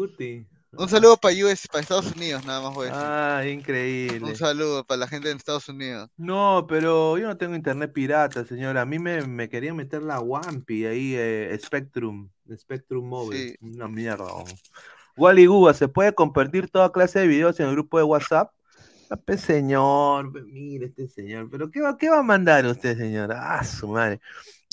Un 0.79 0.89
saludo 0.91 1.17
para 1.17 1.35
US, 1.35 1.69
para 1.69 1.81
Estados 1.83 2.13
Unidos, 2.15 2.45
nada 2.45 2.61
más 2.61 2.75
voy 2.75 2.89
a 2.89 2.91
decir. 2.91 3.03
Ah, 3.05 3.41
Un 3.43 3.49
increíble. 3.49 4.35
saludo 4.37 4.85
para 4.85 4.99
la 5.01 5.09
gente 5.09 5.31
en 5.31 5.39
Estados 5.39 5.69
Unidos. 5.69 6.11
No, 6.17 6.67
pero 6.69 7.17
yo 7.19 7.27
no 7.27 7.37
tengo 7.37 7.55
internet 7.57 7.93
pirata, 7.93 8.45
señor. 8.45 8.77
A 8.77 8.85
mí 8.85 8.99
me, 8.99 9.23
me 9.23 9.49
querían 9.49 9.77
meter 9.77 10.03
la 10.03 10.21
Wampi 10.21 10.85
ahí, 10.85 11.15
eh, 11.17 11.59
Spectrum, 11.63 12.31
Spectrum 12.57 13.07
Mobile. 13.09 13.51
Sí. 13.51 13.57
Una 13.61 13.89
mierda. 13.89 14.27
Wally 15.17 15.47
Guba, 15.47 15.75
¿se 15.75 15.89
puede 15.89 16.15
compartir 16.15 16.69
toda 16.71 16.93
clase 16.93 17.21
de 17.21 17.27
videos 17.27 17.59
en 17.61 17.67
el 17.67 17.73
grupo 17.73 17.99
de 17.99 18.05
WhatsApp? 18.05 18.53
Ah, 19.11 19.17
pues, 19.17 19.41
señor, 19.41 20.33
pues, 20.33 20.45
mire 20.47 20.87
este 20.87 21.07
señor, 21.09 21.49
pero 21.51 21.71
¿qué 21.71 21.81
va, 21.81 21.97
qué 21.97 22.11
va 22.11 22.19
a 22.19 22.23
mandar 22.23 22.67
usted, 22.67 22.97
señor? 22.99 23.33
Ah, 23.33 23.63
su 23.65 23.87
madre. 23.89 24.21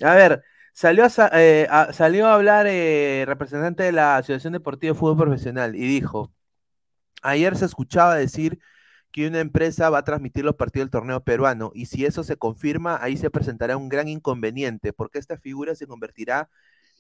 A 0.04 0.16
ver, 0.16 0.44
salió 0.74 1.06
eh, 1.34 1.68
a- 1.70 1.94
salió 1.94 2.28
a 2.28 2.36
hablar 2.36 2.68
eh, 2.70 3.26
representante 3.28 3.84
de 3.84 3.92
la 3.94 4.18
Asociación 4.18 4.54
Deportiva 4.54 4.94
de 4.94 5.00
Fútbol 5.00 5.18
Profesional 5.18 5.76
y 5.76 5.82
dijo, 5.88 6.34
ayer 7.24 7.56
se 7.58 7.66
escuchaba 7.66 8.16
decir 8.16 8.60
que 9.12 9.28
una 9.28 9.40
empresa 9.42 9.90
va 9.90 10.00
a 10.00 10.04
transmitir 10.06 10.46
los 10.46 10.56
partidos 10.56 10.86
del 10.88 10.92
torneo 10.92 11.24
peruano 11.24 11.72
y 11.76 11.88
si 11.88 12.06
eso 12.06 12.24
se 12.24 12.38
confirma, 12.38 13.00
ahí 13.04 13.18
se 13.18 13.32
presentará 13.32 13.78
un 13.78 13.90
gran 13.90 14.08
inconveniente 14.10 14.94
porque 14.94 15.20
esta 15.20 15.38
figura 15.40 15.76
se 15.76 15.88
convertirá 15.88 16.50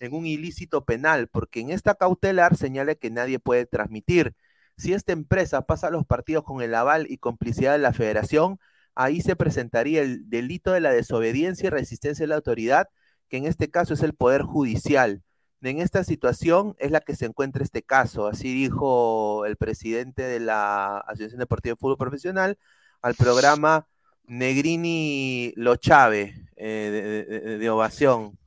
en 0.04 0.14
un 0.14 0.26
ilícito 0.26 0.84
penal 0.86 1.28
porque 1.30 1.62
en 1.62 1.70
esta 1.72 1.96
cautelar 1.96 2.58
señala 2.58 2.96
que 2.96 3.10
nadie 3.10 3.40
puede 3.40 3.66
transmitir. 3.66 4.36
Si 4.78 4.94
esta 4.94 5.14
empresa 5.14 5.62
pasa 5.66 5.90
los 5.90 6.06
partidos 6.06 6.44
con 6.44 6.62
el 6.62 6.76
aval 6.76 7.06
y 7.10 7.18
complicidad 7.18 7.74
de 7.74 7.78
la 7.80 7.94
federación, 7.94 8.60
ahí 8.96 9.22
se 9.22 9.36
presentaría 9.36 10.02
el 10.02 10.30
delito 10.30 10.72
de 10.74 10.82
la 10.82 10.92
desobediencia 10.92 11.68
y 11.68 11.70
resistencia 11.70 12.24
de 12.24 12.28
la 12.28 12.36
autoridad, 12.36 12.90
que 13.30 13.38
en 13.38 13.46
este 13.46 13.70
caso 13.70 13.94
es 13.94 14.04
el 14.04 14.14
Poder 14.14 14.42
Judicial. 14.44 15.24
En 15.62 15.80
esta 15.80 16.04
situación 16.04 16.76
es 16.80 16.92
la 16.92 17.00
que 17.00 17.16
se 17.16 17.26
encuentra 17.26 17.64
este 17.64 17.84
caso, 17.84 18.28
así 18.28 18.54
dijo 18.54 19.46
el 19.46 19.56
presidente 19.56 20.24
de 20.24 20.42
la 20.42 20.98
Asociación 20.98 21.40
Deportiva 21.40 21.74
de 21.74 21.80
Fútbol 21.80 21.98
Profesional 21.98 22.58
al 23.02 23.16
programa 23.16 23.88
Negrini 24.26 25.54
Lo 25.56 25.78
Chave 25.78 26.36
eh, 26.58 27.58
de 27.60 27.70
ovación. 27.70 28.38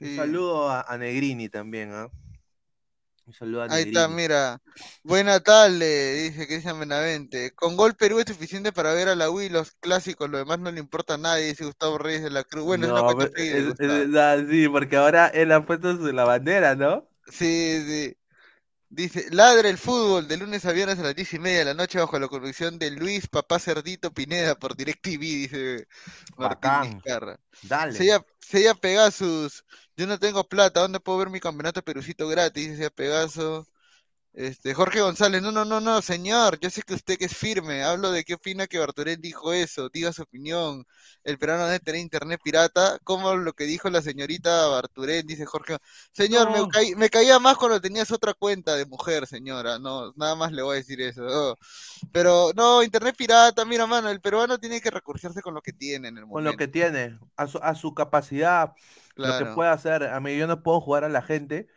Un 0.00 0.16
saludo 0.16 0.68
a, 0.68 0.82
a 0.82 0.98
Negrini 0.98 1.48
también, 1.48 1.92
¿ah? 1.92 2.08
Un 3.26 3.34
saludo 3.34 3.62
a 3.62 3.64
Ahí 3.66 3.84
Negrini. 3.84 3.96
está, 3.96 4.08
mira. 4.08 4.58
Buena 5.02 5.40
tarde, 5.40 6.14
dice 6.22 6.46
Cristian 6.46 6.78
Benavente. 6.80 7.52
Con 7.54 7.76
gol 7.76 7.94
Perú 7.94 8.20
es 8.20 8.26
suficiente 8.26 8.72
para 8.72 8.94
ver 8.94 9.08
a 9.08 9.14
la 9.14 9.30
U 9.30 9.40
y 9.40 9.48
los 9.48 9.72
clásicos, 9.80 10.30
lo 10.30 10.38
demás 10.38 10.58
no 10.60 10.70
le 10.70 10.80
importa 10.80 11.14
a 11.14 11.18
nadie, 11.18 11.46
dice 11.46 11.64
Gustavo 11.64 11.98
Reyes 11.98 12.22
de 12.22 12.30
la 12.30 12.44
Cruz. 12.44 12.64
Bueno, 12.64 12.86
es 12.86 12.92
una 12.92 13.02
No, 13.02 13.14
cuenta 13.14 13.38
es- 13.42 13.66
Gustavo. 13.66 13.92
es- 13.94 14.16
ah, 14.16 14.36
sí, 14.48 14.68
porque 14.68 14.96
ahora 14.96 15.26
él 15.28 15.52
ha 15.52 15.66
puesto 15.66 15.96
su- 15.96 16.12
la 16.12 16.24
bandera, 16.24 16.74
¿no? 16.74 17.08
Sí, 17.30 17.82
sí. 17.86 18.16
Dice, 18.90 19.26
ladre 19.30 19.68
el 19.68 19.76
fútbol 19.76 20.28
de 20.28 20.38
lunes 20.38 20.64
a 20.64 20.72
viernes 20.72 20.98
a 20.98 21.02
las 21.02 21.14
diez 21.14 21.34
y 21.34 21.38
media 21.38 21.58
de 21.58 21.64
la 21.66 21.74
noche 21.74 21.98
bajo 21.98 22.18
la 22.18 22.26
conducción 22.26 22.78
de 22.78 22.90
Luis 22.90 23.28
Papá 23.28 23.58
Cerdito 23.58 24.12
Pineda 24.12 24.54
por 24.54 24.76
DirecTV, 24.76 25.20
dice 25.20 25.88
Martín. 26.38 26.94
Vizcarra. 26.94 27.38
Dale. 27.62 27.92
Sella, 27.92 28.24
Sella 28.40 28.74
Pegasus, 28.74 29.62
yo 29.94 30.06
no 30.06 30.18
tengo 30.18 30.48
plata, 30.48 30.80
¿dónde 30.80 31.00
puedo 31.00 31.18
ver 31.18 31.28
mi 31.28 31.38
campeonato 31.38 31.82
perucito 31.82 32.28
gratis? 32.28 32.70
Dice 32.70 32.90
Pegaso. 32.90 33.66
Este, 34.38 34.72
Jorge 34.72 35.00
González, 35.00 35.42
no, 35.42 35.50
no, 35.50 35.64
no, 35.64 35.80
no, 35.80 36.00
señor, 36.00 36.60
yo 36.60 36.70
sé 36.70 36.82
que 36.82 36.94
usted 36.94 37.18
que 37.18 37.24
es 37.24 37.36
firme, 37.36 37.82
hablo 37.82 38.12
de 38.12 38.22
qué 38.22 38.34
opina 38.34 38.68
que 38.68 38.78
Barturén 38.78 39.20
dijo 39.20 39.52
eso, 39.52 39.88
diga 39.88 40.12
su 40.12 40.22
opinión, 40.22 40.84
el 41.24 41.38
peruano 41.38 41.66
debe 41.66 41.80
tener 41.80 42.00
internet 42.00 42.40
pirata, 42.44 43.00
como 43.02 43.34
lo 43.34 43.52
que 43.52 43.64
dijo 43.64 43.90
la 43.90 44.00
señorita 44.00 44.68
Barturén, 44.68 45.26
dice 45.26 45.44
Jorge, 45.44 45.78
señor, 46.12 46.50
me, 46.52 46.60
caí- 46.68 46.94
me 46.94 47.10
caía 47.10 47.40
más 47.40 47.56
cuando 47.56 47.80
tenías 47.80 48.12
otra 48.12 48.32
cuenta 48.32 48.76
de 48.76 48.86
mujer, 48.86 49.26
señora, 49.26 49.80
no, 49.80 50.12
nada 50.14 50.36
más 50.36 50.52
le 50.52 50.62
voy 50.62 50.74
a 50.76 50.78
decir 50.78 51.00
eso, 51.00 51.26
oh. 51.28 51.56
pero 52.12 52.52
no, 52.54 52.82
internet 52.84 53.16
pirata, 53.18 53.64
mira, 53.64 53.86
mano, 53.88 54.08
el 54.10 54.20
peruano 54.20 54.58
tiene 54.58 54.80
que 54.80 54.90
recurrirse 54.90 55.42
con 55.42 55.54
lo 55.54 55.62
que 55.62 55.72
tiene 55.72 56.08
en 56.08 56.18
el 56.18 56.26
Con 56.30 56.44
momento, 56.44 56.44
lo 56.44 56.56
que 56.56 56.68
tiene, 56.68 57.18
a 57.36 57.46
su, 57.46 57.58
a 57.58 57.74
su 57.74 57.94
capacidad, 57.94 58.72
lo 59.22 59.34
que 59.36 59.46
puede 59.46 59.70
hacer. 59.70 60.04
A 60.04 60.20
mí 60.20 60.36
yo 60.36 60.46
no 60.46 60.62
puedo 60.62 60.80
jugar 60.80 61.04
a 61.04 61.08
la 61.08 61.22
gente, 61.22 61.68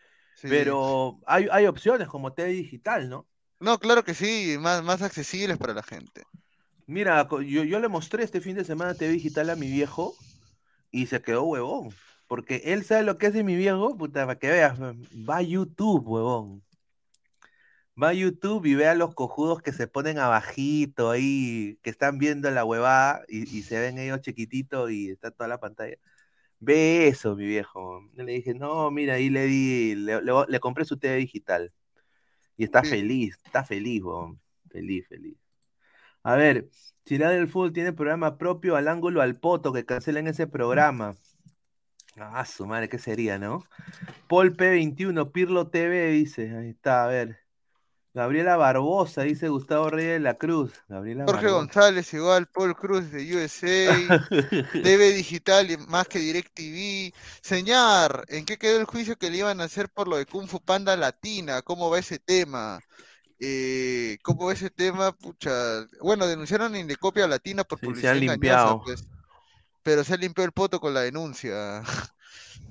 sí. 0.41 0.47
pero 0.49 1.19
hay, 1.25 1.47
hay 1.51 1.67
opciones 1.67 2.07
como 2.07 2.33
TV 2.33 2.49
digital, 2.49 3.09
¿no? 3.09 3.27
No, 3.59 3.77
claro 3.79 4.03
que 4.03 4.13
sí, 4.15 4.57
más, 4.59 4.83
más 4.83 5.01
accesibles 5.01 5.57
para 5.57 5.73
la 5.73 5.83
gente. 5.83 6.23
Mira, 6.87 7.27
yo, 7.29 7.63
yo 7.63 7.79
le 7.79 7.87
mostré 7.87 8.23
este 8.23 8.41
fin 8.41 8.55
de 8.55 8.65
semana 8.65 8.95
TV 8.95 9.13
digital 9.13 9.49
a 9.51 9.55
mi 9.55 9.69
viejo 9.69 10.15
y 10.91 11.05
se 11.05 11.21
quedó 11.21 11.43
huevón. 11.43 11.89
Porque 12.27 12.61
él 12.65 12.83
sabe 12.83 13.03
lo 13.03 13.17
que 13.17 13.27
hace 13.27 13.43
mi 13.43 13.55
viejo, 13.55 13.95
puta, 13.97 14.25
para 14.25 14.39
que 14.39 14.49
veas, 14.49 14.79
va 14.79 15.37
a 15.37 15.41
YouTube, 15.41 16.07
huevón. 16.07 16.63
Va 18.01 18.09
a 18.09 18.13
YouTube 18.13 18.65
y 18.65 18.73
ve 18.73 18.87
a 18.87 18.95
los 18.95 19.13
cojudos 19.13 19.61
que 19.61 19.73
se 19.73 19.87
ponen 19.87 20.17
abajito 20.17 21.11
ahí, 21.11 21.77
que 21.83 21.89
están 21.89 22.17
viendo 22.17 22.49
la 22.49 22.65
huevada 22.65 23.23
y, 23.27 23.43
y 23.57 23.63
se 23.63 23.79
ven 23.79 23.99
ellos 23.99 24.21
chiquititos 24.21 24.89
y 24.91 25.09
está 25.11 25.31
toda 25.31 25.49
la 25.49 25.59
pantalla. 25.59 25.97
Ve 26.61 27.07
eso, 27.07 27.35
mi 27.35 27.45
viejo. 27.45 28.07
Le 28.15 28.23
dije, 28.33 28.53
no, 28.53 28.91
mira, 28.91 29.15
ahí 29.15 29.29
le 29.29 29.45
di, 29.45 29.95
le, 29.95 30.21
le- 30.21 30.45
le 30.47 30.59
compré 30.59 30.85
su 30.85 30.97
TV 30.97 31.15
digital. 31.17 31.73
Y 32.57 32.63
está 32.65 32.83
Sí. 32.83 32.89
feliz, 32.91 33.37
está 33.43 33.63
feliz, 33.65 34.03
huevón. 34.03 34.39
Feliz, 34.69 35.07
feliz. 35.07 35.37
A 36.23 36.35
ver, 36.35 36.69
Ciudad 37.05 37.31
del 37.31 37.47
Fútbol 37.49 37.73
tiene 37.73 37.93
programa 37.93 38.37
propio 38.37 38.75
al 38.75 38.87
ángulo 38.87 39.21
al 39.21 39.39
poto, 39.39 39.73
que 39.73 39.85
cancelen 39.85 40.27
ese 40.27 40.47
programa. 40.47 41.15
Ah, 42.17 42.45
su 42.45 42.65
madre, 42.67 42.89
¿qué 42.89 42.99
sería, 42.99 43.39
no? 43.39 43.63
Paul 44.29 44.55
P21, 44.55 45.31
Pirlo 45.31 45.69
TV, 45.69 46.11
dice. 46.11 46.55
Ahí 46.55 46.69
está, 46.69 47.05
a 47.05 47.07
ver. 47.07 47.40
Gabriela 48.13 48.57
Barbosa, 48.57 49.21
dice 49.23 49.47
Gustavo 49.49 49.89
Reyes 49.89 50.13
de 50.13 50.19
la 50.19 50.35
Cruz. 50.37 50.73
Gabriela 50.87 51.25
Jorge 51.25 51.47
Barbosa. 51.47 51.51
González 51.51 52.13
igual, 52.13 52.47
Paul 52.47 52.75
Cruz 52.75 53.11
de 53.11 53.35
USA, 53.35 54.19
TV 54.81 55.13
Digital 55.13 55.71
y 55.71 55.77
más 55.77 56.07
que 56.07 56.19
DirecTV. 56.19 57.13
Señor, 57.41 58.25
¿en 58.27 58.45
qué 58.45 58.57
quedó 58.57 58.79
el 58.79 58.85
juicio 58.85 59.17
que 59.17 59.29
le 59.29 59.37
iban 59.37 59.61
a 59.61 59.65
hacer 59.65 59.89
por 59.89 60.07
lo 60.07 60.17
de 60.17 60.25
Kung 60.25 60.47
Fu 60.47 60.59
Panda 60.61 60.95
Latina? 60.97 61.61
¿Cómo 61.61 61.89
va 61.89 61.99
ese 61.99 62.19
tema? 62.19 62.79
Eh, 63.39 64.17
¿cómo 64.23 64.47
va 64.47 64.53
ese 64.53 64.69
tema? 64.71 65.13
Pucha, 65.13 65.51
bueno, 66.01 66.27
denunciaron 66.27 66.75
en 66.75 66.81
Indecopia 66.81 67.27
Latina 67.27 67.63
por 67.63 67.79
Sí, 67.79 67.95
se 67.95 68.09
publicidad 68.09 68.11
han 68.11 68.19
engañosa, 68.19 68.29
limpiado. 68.29 68.81
pues, 68.83 69.07
pero 69.83 70.03
se 70.03 70.17
limpió 70.17 70.43
el 70.45 70.53
poto 70.53 70.79
con 70.81 70.93
la 70.93 71.01
denuncia. 71.01 71.83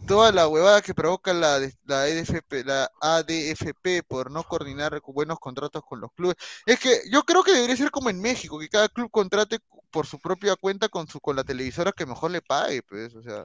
Toda 0.07 0.33
la 0.33 0.49
huevada 0.49 0.83
que 0.83 0.95
provoca 0.95 1.33
la, 1.33 1.61
la 1.85 2.09
EDFP, 2.09 2.65
la 2.65 2.91
ADFP 3.01 4.03
por 4.09 4.31
no 4.31 4.43
coordinar 4.43 5.01
buenos 5.07 5.39
contratos 5.39 5.83
con 5.87 6.01
los 6.01 6.13
clubes. 6.13 6.37
Es 6.67 6.81
que 6.81 7.01
yo 7.11 7.23
creo 7.23 7.43
que 7.43 7.53
debería 7.53 7.77
ser 7.77 7.91
como 7.91 8.11
en 8.11 8.21
México, 8.21 8.59
que 8.59 8.69
cada 8.69 8.89
club 8.89 9.11
contrate 9.11 9.59
por 9.91 10.07
su 10.07 10.19
propia 10.19 10.57
cuenta 10.57 10.89
con 10.89 11.07
su 11.07 11.21
con 11.21 11.37
la 11.37 11.45
televisora 11.45 11.93
que 11.93 12.07
mejor 12.07 12.31
le 12.31 12.43
pague, 12.43 12.83
pues, 12.83 13.15
o 13.15 13.23
sea, 13.23 13.45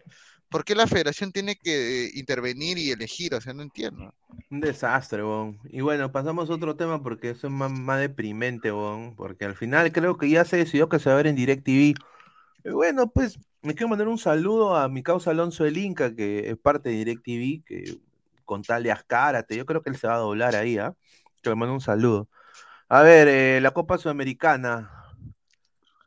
¿por 0.50 0.64
qué 0.64 0.76
la 0.76 0.88
federación 0.88 1.32
tiene 1.32 1.56
que 1.56 2.06
eh, 2.06 2.12
intervenir 2.16 2.78
y 2.78 2.92
elegir? 2.92 3.36
O 3.36 3.42
sea, 3.42 3.54
no 3.54 3.64
entiendo. 3.64 4.14
Un 4.50 4.62
desastre, 4.62 5.22
bon. 5.22 5.60
Y 5.66 5.82
bueno, 5.82 6.12
pasamos 6.12 6.50
a 6.50 6.54
otro 6.54 6.76
tema 6.76 7.02
porque 7.02 7.32
eso 7.32 7.48
es 7.48 7.54
más, 7.54 7.72
más 7.72 8.00
deprimente, 8.00 8.72
bon. 8.72 9.16
Porque 9.16 9.46
al 9.46 9.56
final 9.56 9.92
creo 9.92 10.18
que 10.18 10.30
ya 10.30 10.46
se 10.46 10.58
decidió 10.58 10.90
que 10.90 11.00
se 11.00 11.10
va 11.10 11.16
a 11.16 11.18
ver 11.18 11.28
en 11.28 11.36
DirecTV. 11.36 11.96
Y 12.66 12.72
bueno, 12.72 13.12
pues 13.12 13.40
me 13.62 13.76
quiero 13.76 13.90
mandar 13.90 14.08
un 14.08 14.18
saludo 14.18 14.76
a 14.76 14.90
mi 14.90 15.04
causa 15.04 15.30
Alonso 15.30 15.66
el 15.66 15.78
Inca, 15.78 16.16
que 16.16 16.50
es 16.50 16.58
parte 16.58 16.90
de 16.90 16.96
DirecTV, 16.96 17.64
que 17.64 18.00
con 18.44 18.64
tal 18.64 18.82
de 18.82 18.92
Ascárate, 18.92 19.56
yo 19.56 19.68
creo 19.68 19.84
que 19.84 19.92
él 19.92 19.98
se 19.98 20.08
va 20.08 20.16
a 20.16 20.20
doblar 20.20 20.56
ahí, 20.56 20.80
¿ah? 20.80 20.96
Que 21.44 21.52
le 21.52 21.56
mando 21.56 21.76
un 21.76 21.82
saludo. 21.82 22.28
A 22.90 23.04
ver, 23.04 23.28
eh, 23.28 23.62
la 23.62 23.70
Copa 23.70 24.00
Sudamericana. 24.00 24.92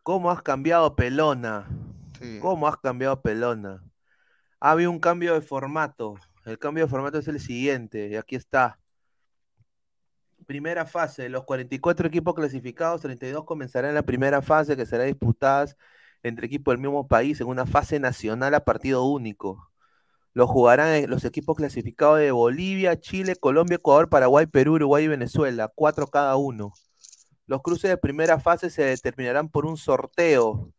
¿Cómo 0.03 0.33
has 0.33 0.43
cambiado, 0.43 0.97
Pelona? 0.97 1.69
Sí. 2.21 2.41
¿Cómo 2.41 2.67
has 2.67 2.77
cambiado, 2.79 3.23
Pelona? 3.23 3.85
Ha 4.59 4.73
habido 4.73 4.91
un 4.91 4.99
cambio 4.99 5.35
de 5.35 5.43
formato. 5.43 6.17
El 6.45 6.59
cambio 6.59 6.87
de 6.87 6.91
formato 6.91 7.19
es 7.19 7.29
el 7.29 7.39
siguiente, 7.39 8.09
y 8.09 8.17
aquí 8.17 8.35
está. 8.35 8.81
Primera 10.45 10.87
fase, 10.87 11.29
los 11.29 11.45
44 11.45 12.09
equipos 12.09 12.35
clasificados, 12.35 13.03
32 13.03 13.45
comenzarán 13.45 13.95
la 13.95 14.03
primera 14.03 14.43
fase 14.43 14.77
que 14.77 14.87
será 14.87 15.05
disputada 15.05 15.67
entre 16.23 16.47
equipos 16.47 16.73
del 16.73 16.83
mismo 16.83 17.07
país 17.07 17.41
en 17.41 17.49
una 17.49 17.67
fase 17.67 18.01
nacional 18.01 18.55
a 18.55 18.65
partido 18.65 19.05
único. 19.05 19.71
Lo 20.35 20.47
jugarán 20.47 21.09
los 21.11 21.25
equipos 21.25 21.57
clasificados 21.57 22.19
de 22.21 22.31
Bolivia, 22.31 23.01
Chile, 23.01 23.37
Colombia, 23.37 23.77
Ecuador, 23.77 24.09
Paraguay, 24.09 24.47
Perú, 24.47 24.75
Uruguay 24.75 25.05
y 25.05 25.09
Venezuela, 25.09 25.71
cuatro 25.75 26.07
cada 26.07 26.37
uno. 26.37 26.73
Los 27.47 27.63
cruces 27.63 27.91
de 27.91 27.97
primera 27.97 28.39
fase 28.39 28.71
se 28.71 28.85
determinarán 28.85 29.49
por 29.49 29.67
un 29.67 29.77
sorteo. 29.77 30.73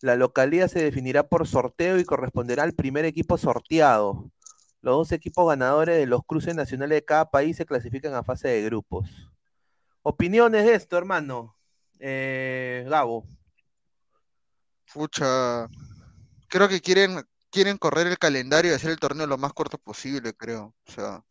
La 0.00 0.16
localidad 0.16 0.68
se 0.68 0.82
definirá 0.82 1.28
por 1.28 1.46
sorteo 1.46 1.98
y 1.98 2.04
corresponderá 2.04 2.62
al 2.62 2.72
primer 2.72 3.04
equipo 3.04 3.38
sorteado. 3.38 4.30
Los 4.80 4.96
dos 4.96 5.12
equipos 5.12 5.46
ganadores 5.48 5.96
de 5.96 6.06
los 6.06 6.22
cruces 6.24 6.54
nacionales 6.54 6.96
de 6.96 7.04
cada 7.04 7.30
país 7.30 7.56
se 7.56 7.66
clasifican 7.66 8.14
a 8.14 8.22
fase 8.22 8.48
de 8.48 8.62
grupos. 8.62 9.30
Opiniones 10.02 10.64
de 10.64 10.74
esto, 10.74 10.98
hermano. 10.98 11.56
Eh, 12.00 12.84
Gabo. 12.88 13.24
Pucha, 14.92 15.66
creo 16.48 16.68
que 16.68 16.80
quieren 16.80 17.22
quieren 17.50 17.78
correr 17.78 18.08
el 18.08 18.18
calendario 18.18 18.72
y 18.72 18.74
hacer 18.74 18.90
el 18.90 18.98
torneo 18.98 19.26
lo 19.28 19.38
más 19.38 19.52
corto 19.52 19.78
posible, 19.78 20.34
creo. 20.34 20.74
O 20.88 20.92
sea, 20.92 21.22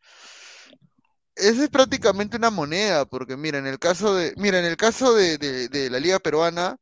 esa 1.35 1.63
es 1.63 1.69
prácticamente 1.69 2.37
una 2.37 2.49
moneda, 2.49 3.05
porque 3.05 3.35
mira, 3.35 3.57
en 3.57 3.67
el 3.67 3.77
caso 3.77 4.15
de, 4.15 4.33
mira, 4.37 4.57
en 4.59 4.65
el 4.65 4.77
caso 4.77 5.13
de, 5.13 5.37
de- 5.37 5.67
de 5.67 5.89
la 5.89 5.99
Liga 5.99 6.19
Peruana, 6.19 6.77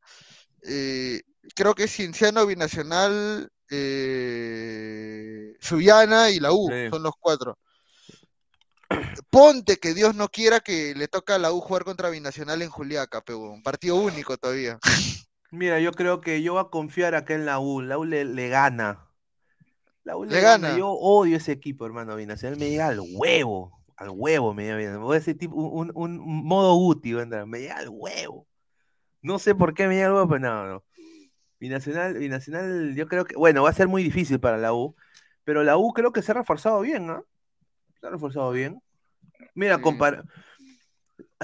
eh, 0.62 1.22
creo 1.56 1.74
que 1.74 1.84
es 1.84 1.92
Cienciano 1.92 2.46
Binacional, 2.46 3.50
eh, 3.70 5.56
Sullana 5.60 6.30
y 6.30 6.38
la 6.38 6.52
U, 6.52 6.68
Sí. 6.70 6.88
son 6.90 7.02
los 7.02 7.14
cuatro. 7.18 7.58
Ponte 9.30 9.78
que 9.78 9.92
Dios 9.94 10.14
no 10.14 10.28
quiera 10.28 10.60
que 10.60 10.94
le 10.94 11.08
toca 11.08 11.34
a 11.34 11.38
la 11.38 11.52
U 11.52 11.60
jugar 11.60 11.84
contra 11.84 12.10
Binacional 12.10 12.62
en 12.62 12.70
Juliaca, 12.70 13.22
pero 13.22 13.40
un 13.40 13.62
partido 13.62 13.96
único 13.96 14.36
todavía. 14.36 14.78
Mira, 15.52 15.78
yo 15.80 15.92
creo 15.92 16.20
que 16.22 16.42
yo 16.42 16.54
voy 16.54 16.62
a 16.62 16.70
confiar 16.70 17.14
acá 17.14 17.34
en 17.34 17.44
la 17.46 17.60
U. 17.60 17.82
La 17.82 17.98
U 17.98 18.04
le, 18.04 18.24
le 18.24 18.48
gana. 18.48 19.06
La 20.02 20.16
U 20.16 20.24
le, 20.24 20.32
Le 20.32 20.40
gana. 20.40 20.68
gana. 20.68 20.78
Yo 20.78 20.88
odio 20.90 21.36
ese 21.36 21.52
equipo, 21.52 21.84
hermano. 21.86 22.16
Binacional 22.16 22.58
me 22.58 22.70
llega 22.70 22.88
al 22.88 23.00
huevo. 23.00 23.78
Al 23.96 24.08
huevo 24.10 24.54
me 24.54 24.64
llega 24.64 24.76
bien. 24.76 25.00
Voy 25.00 25.16
a 25.16 25.18
decir 25.18 25.36
tipo 25.38 25.54
un, 25.54 25.92
un- 25.94 26.18
un 26.20 26.44
modo 26.44 26.74
útil, 26.74 27.16
¿verdad? 27.16 27.46
Me 27.46 27.60
llega 27.60 27.76
al 27.76 27.88
huevo. 27.90 28.46
No 29.20 29.38
sé 29.38 29.54
por 29.54 29.74
qué 29.74 29.86
me 29.86 29.94
llega 29.94 30.06
al 30.08 30.14
huevo, 30.14 30.28
pero 30.28 30.40
no, 30.40 30.66
no. 30.66 30.84
Binacional, 31.60 32.14
Binacional, 32.14 32.94
yo 32.96 33.06
creo 33.06 33.24
que, 33.24 33.36
bueno, 33.36 33.62
va 33.62 33.70
a 33.70 33.74
ser 33.74 33.86
muy 33.86 34.02
difícil 34.02 34.40
para 34.40 34.56
la 34.58 34.72
U, 34.72 34.96
pero 35.44 35.62
la 35.62 35.76
U 35.76 35.92
creo 35.92 36.12
que 36.12 36.22
se 36.22 36.32
ha 36.32 36.34
reforzado 36.34 36.80
bien, 36.80 37.08
¿ah? 37.10 37.22
Se 38.00 38.06
ha 38.06 38.10
reforzado 38.10 38.50
bien. 38.50 38.82
Mira, 39.54 39.76
Sí. 39.76 39.82
compara- 39.82 40.24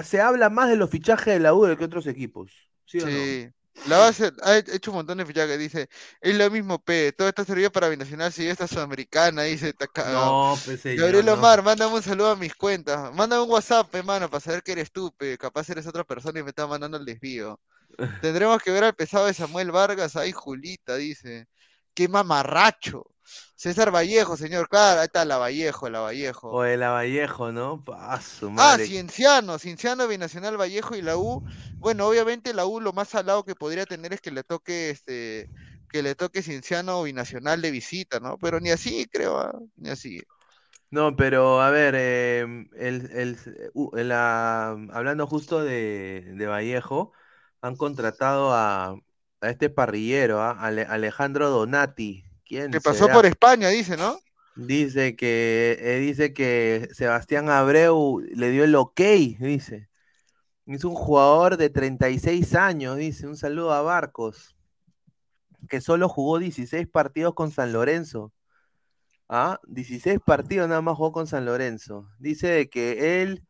se 0.02 0.20
habla 0.20 0.48
más 0.50 0.70
de 0.70 0.76
los 0.76 0.90
fichajes 0.90 1.34
de 1.34 1.40
la 1.40 1.54
U 1.54 1.62
que 1.76 1.84
otros 1.84 2.06
equipos. 2.08 2.50
¿Sí 2.86 2.98
o 3.00 3.06
no? 3.06 3.52
La 3.84 3.98
base 3.98 4.32
ha 4.42 4.56
he- 4.58 4.64
hecho 4.74 4.90
un 4.90 4.96
montón 4.98 5.18
de 5.18 5.26
fichajes. 5.26 5.58
Dice, 5.58 5.88
es 6.20 6.36
lo 6.36 6.50
mismo, 6.50 6.78
P. 6.82 7.12
Todo 7.12 7.28
está 7.28 7.44
servido 7.44 7.70
para 7.72 7.88
Binacional 7.88 8.32
si 8.32 8.46
esta 8.46 8.66
sudamericana. 8.68 9.42
Dice, 9.44 9.70
está 9.70 9.86
cagado. 9.86 10.38
No, 10.54 10.62
pues 10.64 10.80
señor, 10.80 11.00
Gabriel 11.06 11.26
no. 11.26 11.34
Omar, 11.34 11.62
mándame 11.62 11.94
un 11.94 12.02
saludo 12.02 12.30
a 12.30 12.36
mis 12.36 12.54
cuentas. 12.54 13.12
Mándame 13.14 13.42
un 13.42 13.50
WhatsApp, 13.50 13.94
hermano, 13.94 14.28
para 14.28 14.40
saber 14.40 14.62
que 14.62 14.72
eres 14.72 14.92
tú, 14.92 15.12
pe. 15.16 15.38
Capaz 15.38 15.68
eres 15.70 15.86
otra 15.86 16.04
persona 16.04 16.40
y 16.40 16.42
me 16.42 16.50
está 16.50 16.66
mandando 16.66 16.98
el 16.98 17.04
desvío. 17.04 17.60
Tendremos 18.20 18.62
que 18.62 18.70
ver 18.72 18.84
al 18.84 18.94
pesado 18.94 19.26
de 19.26 19.34
Samuel 19.34 19.70
Vargas. 19.72 20.16
Ay, 20.16 20.32
Julita, 20.32 20.96
dice. 20.96 21.46
Qué 21.94 22.08
mamarracho. 22.08 23.04
César 23.56 23.90
Vallejo, 23.94 24.36
señor. 24.36 24.68
Claro, 24.68 25.00
ahí 25.00 25.06
está 25.06 25.24
la 25.24 25.38
Vallejo, 25.38 25.88
la 25.90 26.00
Vallejo. 26.00 26.58
O 26.58 26.64
el 26.64 26.80
Vallejo, 26.80 27.52
¿no? 27.52 27.82
Ah, 27.94 28.20
su 28.20 28.50
Ah, 28.56 28.76
madre. 28.76 28.80
Cienciano, 28.80 29.58
Cienciano, 29.58 30.08
Binacional 30.08 30.56
Vallejo 30.56 30.96
y 30.96 31.02
la 31.02 31.16
U. 31.16 31.42
Bueno, 31.78 32.06
obviamente 32.08 32.52
la 32.52 32.66
U 32.66 32.80
lo 32.80 32.92
más 32.92 33.08
salado 33.08 33.44
que 33.44 33.54
podría 33.54 33.86
tener 33.86 34.12
es 34.12 34.20
que 34.20 34.32
le 34.32 34.42
toque 34.42 34.90
este, 34.90 35.50
que 35.88 36.02
le 36.02 36.14
toque 36.16 36.42
Cienciano 36.42 36.98
o 37.00 37.04
Binacional 37.04 37.62
de 37.62 37.70
visita, 37.70 38.18
¿no? 38.20 38.36
Pero 38.38 38.58
ni 38.60 38.70
así, 38.70 39.06
creo, 39.12 39.38
ah, 39.38 39.52
ni 39.76 39.90
así. 39.90 40.20
No, 40.90 41.16
pero 41.16 41.60
a 41.60 41.70
ver, 41.70 41.94
em, 41.94 42.68
el, 42.76 43.10
el- 43.12 44.08
la- 44.08 44.70
hablando 44.92 45.26
justo 45.26 45.62
de, 45.62 46.24
de 46.34 46.46
Vallejo, 46.46 47.12
han 47.60 47.76
contratado 47.76 48.52
a, 48.54 48.92
a 49.40 49.50
este 49.50 49.68
parrillero, 49.70 50.40
¿ah? 50.40 50.52
Ale- 50.58 50.82
Alejandro 50.88 51.50
Donati. 51.50 52.24
¿Quién 52.48 52.70
Que 52.70 52.80
pasó 52.80 53.04
será? 53.04 53.14
por 53.14 53.26
España, 53.26 53.68
dice, 53.68 53.96
¿no? 53.96 54.18
Dice 54.56 55.14
que, 55.14 55.76
eh, 55.80 55.98
dice 56.00 56.32
que 56.32 56.88
Sebastián 56.92 57.48
Abreu 57.48 58.20
le 58.34 58.50
dio 58.50 58.64
el 58.64 58.74
ok, 58.74 59.00
dice. 59.38 59.88
Es 60.66 60.84
un 60.84 60.94
jugador 60.94 61.56
de 61.56 61.70
36 61.70 62.54
años, 62.56 62.96
dice. 62.96 63.26
Un 63.28 63.36
saludo 63.36 63.72
a 63.72 63.82
Barcos, 63.82 64.56
que 65.68 65.80
solo 65.80 66.08
jugó 66.08 66.38
16 66.38 66.88
partidos 66.88 67.34
con 67.34 67.52
San 67.52 67.72
Lorenzo. 67.72 68.32
Ah, 69.28 69.60
16 69.68 70.18
partidos 70.24 70.68
nada 70.68 70.80
más 70.80 70.96
jugó 70.96 71.12
con 71.12 71.26
San 71.26 71.44
Lorenzo. 71.44 72.08
Dice 72.18 72.68
que 72.68 73.22
él 73.22 73.44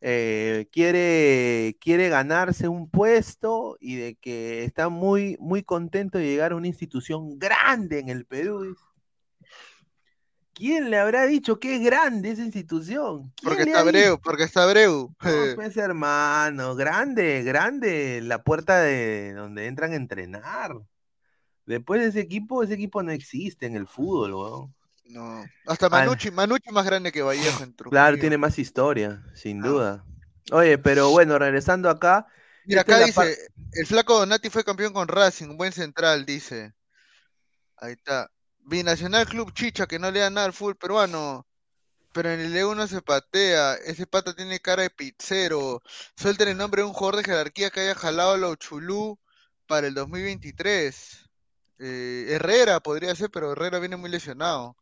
eh, 0.00 0.68
quiere, 0.70 1.76
quiere 1.80 2.08
ganarse 2.08 2.68
un 2.68 2.88
puesto 2.88 3.76
y 3.80 3.96
de 3.96 4.14
que 4.14 4.64
está 4.64 4.88
muy, 4.88 5.36
muy 5.40 5.62
contento 5.62 6.18
de 6.18 6.26
llegar 6.26 6.52
a 6.52 6.56
una 6.56 6.68
institución 6.68 7.38
grande 7.38 7.98
en 7.98 8.08
el 8.08 8.24
Perú. 8.24 8.76
¿Quién 10.54 10.90
le 10.90 10.98
habrá 10.98 11.24
dicho 11.26 11.58
es 11.62 11.80
grande 11.80 12.32
esa 12.32 12.42
institución? 12.42 13.32
¿Quién 13.36 13.48
Porque 13.48 13.62
está? 13.62 13.80
Abreu, 13.80 14.20
porque 14.20 14.42
está 14.42 14.64
Abreu. 14.64 15.14
No, 15.22 15.30
pues 15.54 15.76
hermano, 15.76 16.74
grande, 16.74 17.44
grande 17.44 18.20
la 18.22 18.42
puerta 18.42 18.80
de 18.80 19.34
donde 19.34 19.66
entran 19.66 19.92
a 19.92 19.96
entrenar. 19.96 20.76
Después 21.64 22.00
de 22.00 22.08
ese 22.08 22.20
equipo, 22.20 22.62
ese 22.62 22.74
equipo 22.74 23.02
no 23.04 23.12
existe 23.12 23.66
en 23.66 23.76
el 23.76 23.86
fútbol, 23.86 24.34
weón. 24.34 24.74
No. 25.08 25.44
Hasta 25.66 25.86
Al- 25.86 25.92
Manucci, 25.92 26.30
Manucci 26.30 26.70
más 26.70 26.84
grande 26.84 27.10
que 27.12 27.22
Vallejo 27.22 27.62
en 27.64 27.72
Claro, 27.72 27.90
Trujillo. 27.90 28.20
tiene 28.20 28.38
más 28.38 28.58
historia, 28.58 29.22
sin 29.34 29.62
Ah. 29.64 29.66
duda. 29.66 30.04
Oye, 30.52 30.78
pero 30.78 31.10
bueno, 31.10 31.38
regresando 31.38 31.90
acá. 31.90 32.26
Mira, 32.66 32.82
acá 32.82 32.98
par- 33.14 33.26
dice, 33.26 33.38
el 33.72 33.86
flaco 33.86 34.18
Donati 34.18 34.50
fue 34.50 34.64
campeón 34.64 34.92
con 34.92 35.08
Racing, 35.08 35.56
buen 35.56 35.72
central, 35.72 36.24
dice. 36.26 36.74
Ahí 37.76 37.92
está. 37.92 38.30
Binacional 38.58 39.26
Club 39.26 39.52
Chicha, 39.54 39.86
que 39.86 39.98
no 39.98 40.10
le 40.10 40.20
da 40.20 40.28
nada 40.30 40.46
al 40.46 40.52
fútbol 40.52 40.76
peruano. 40.76 41.46
Pero 42.12 42.30
en 42.30 42.40
el 42.40 42.54
E1 42.56 42.86
se 42.88 43.00
patea. 43.02 43.74
Ese 43.76 44.06
pata 44.06 44.34
tiene 44.34 44.60
cara 44.60 44.82
de 44.82 44.90
pizzero. 44.90 45.82
Suelten 46.16 46.48
el 46.48 46.56
nombre 46.56 46.82
de 46.82 46.88
un 46.88 46.92
jugador 46.94 47.16
de 47.16 47.24
jerarquía 47.24 47.70
que 47.70 47.80
haya 47.80 47.94
jalado 47.94 48.32
a 48.32 48.38
la 48.38 48.48
Uchulú 48.48 49.18
para 49.66 49.86
el 49.86 49.94
2023. 49.94 51.27
Eh, 51.78 52.26
Herrera 52.30 52.80
podría 52.80 53.14
ser, 53.14 53.30
pero 53.30 53.52
Herrera 53.52 53.78
viene 53.78 53.96
muy 53.96 54.10
lesionado. 54.10 54.76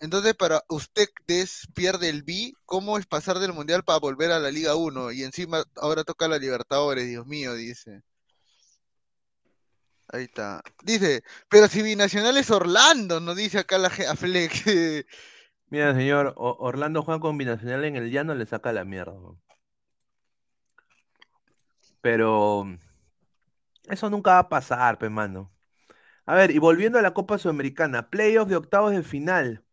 Entonces, 0.00 0.34
para 0.34 0.62
ustedes 0.68 1.66
pierde 1.74 2.08
el 2.08 2.22
B, 2.22 2.52
¿cómo 2.64 2.98
es 2.98 3.06
pasar 3.06 3.38
del 3.40 3.52
Mundial 3.52 3.82
para 3.84 3.98
volver 3.98 4.30
a 4.30 4.38
la 4.38 4.50
Liga 4.50 4.76
1? 4.76 5.12
Y 5.12 5.24
encima 5.24 5.64
ahora 5.76 6.04
toca 6.04 6.28
la 6.28 6.38
Libertadores, 6.38 7.06
Dios 7.06 7.26
mío, 7.26 7.54
dice. 7.54 8.02
Ahí 10.08 10.24
está. 10.24 10.62
Dice, 10.84 11.22
pero 11.50 11.68
si 11.68 11.82
Binacional 11.82 12.36
es 12.38 12.50
Orlando, 12.50 13.20
no 13.20 13.34
dice 13.34 13.58
acá 13.58 13.78
la 13.78 13.88
a 13.88 14.16
Flex. 14.16 14.64
Mira, 15.70 15.94
señor, 15.94 16.32
Orlando 16.36 17.02
juega 17.02 17.20
con 17.20 17.36
Binacional 17.36 17.84
en 17.84 17.96
el 17.96 18.10
llano, 18.10 18.34
le 18.34 18.46
saca 18.46 18.72
la 18.72 18.84
mierda. 18.84 19.14
Pero 22.00 22.64
eso 23.88 24.08
nunca 24.08 24.32
va 24.32 24.38
a 24.38 24.48
pasar, 24.48 24.98
pe 24.98 25.08
mano. 25.10 25.50
A 26.28 26.34
ver, 26.34 26.50
y 26.50 26.58
volviendo 26.58 26.98
a 26.98 27.02
la 27.02 27.14
Copa 27.14 27.38
Sudamericana, 27.38 28.10
playoff 28.10 28.48
de 28.50 28.56
octavos 28.56 28.92
de 28.92 29.02
final. 29.02 29.64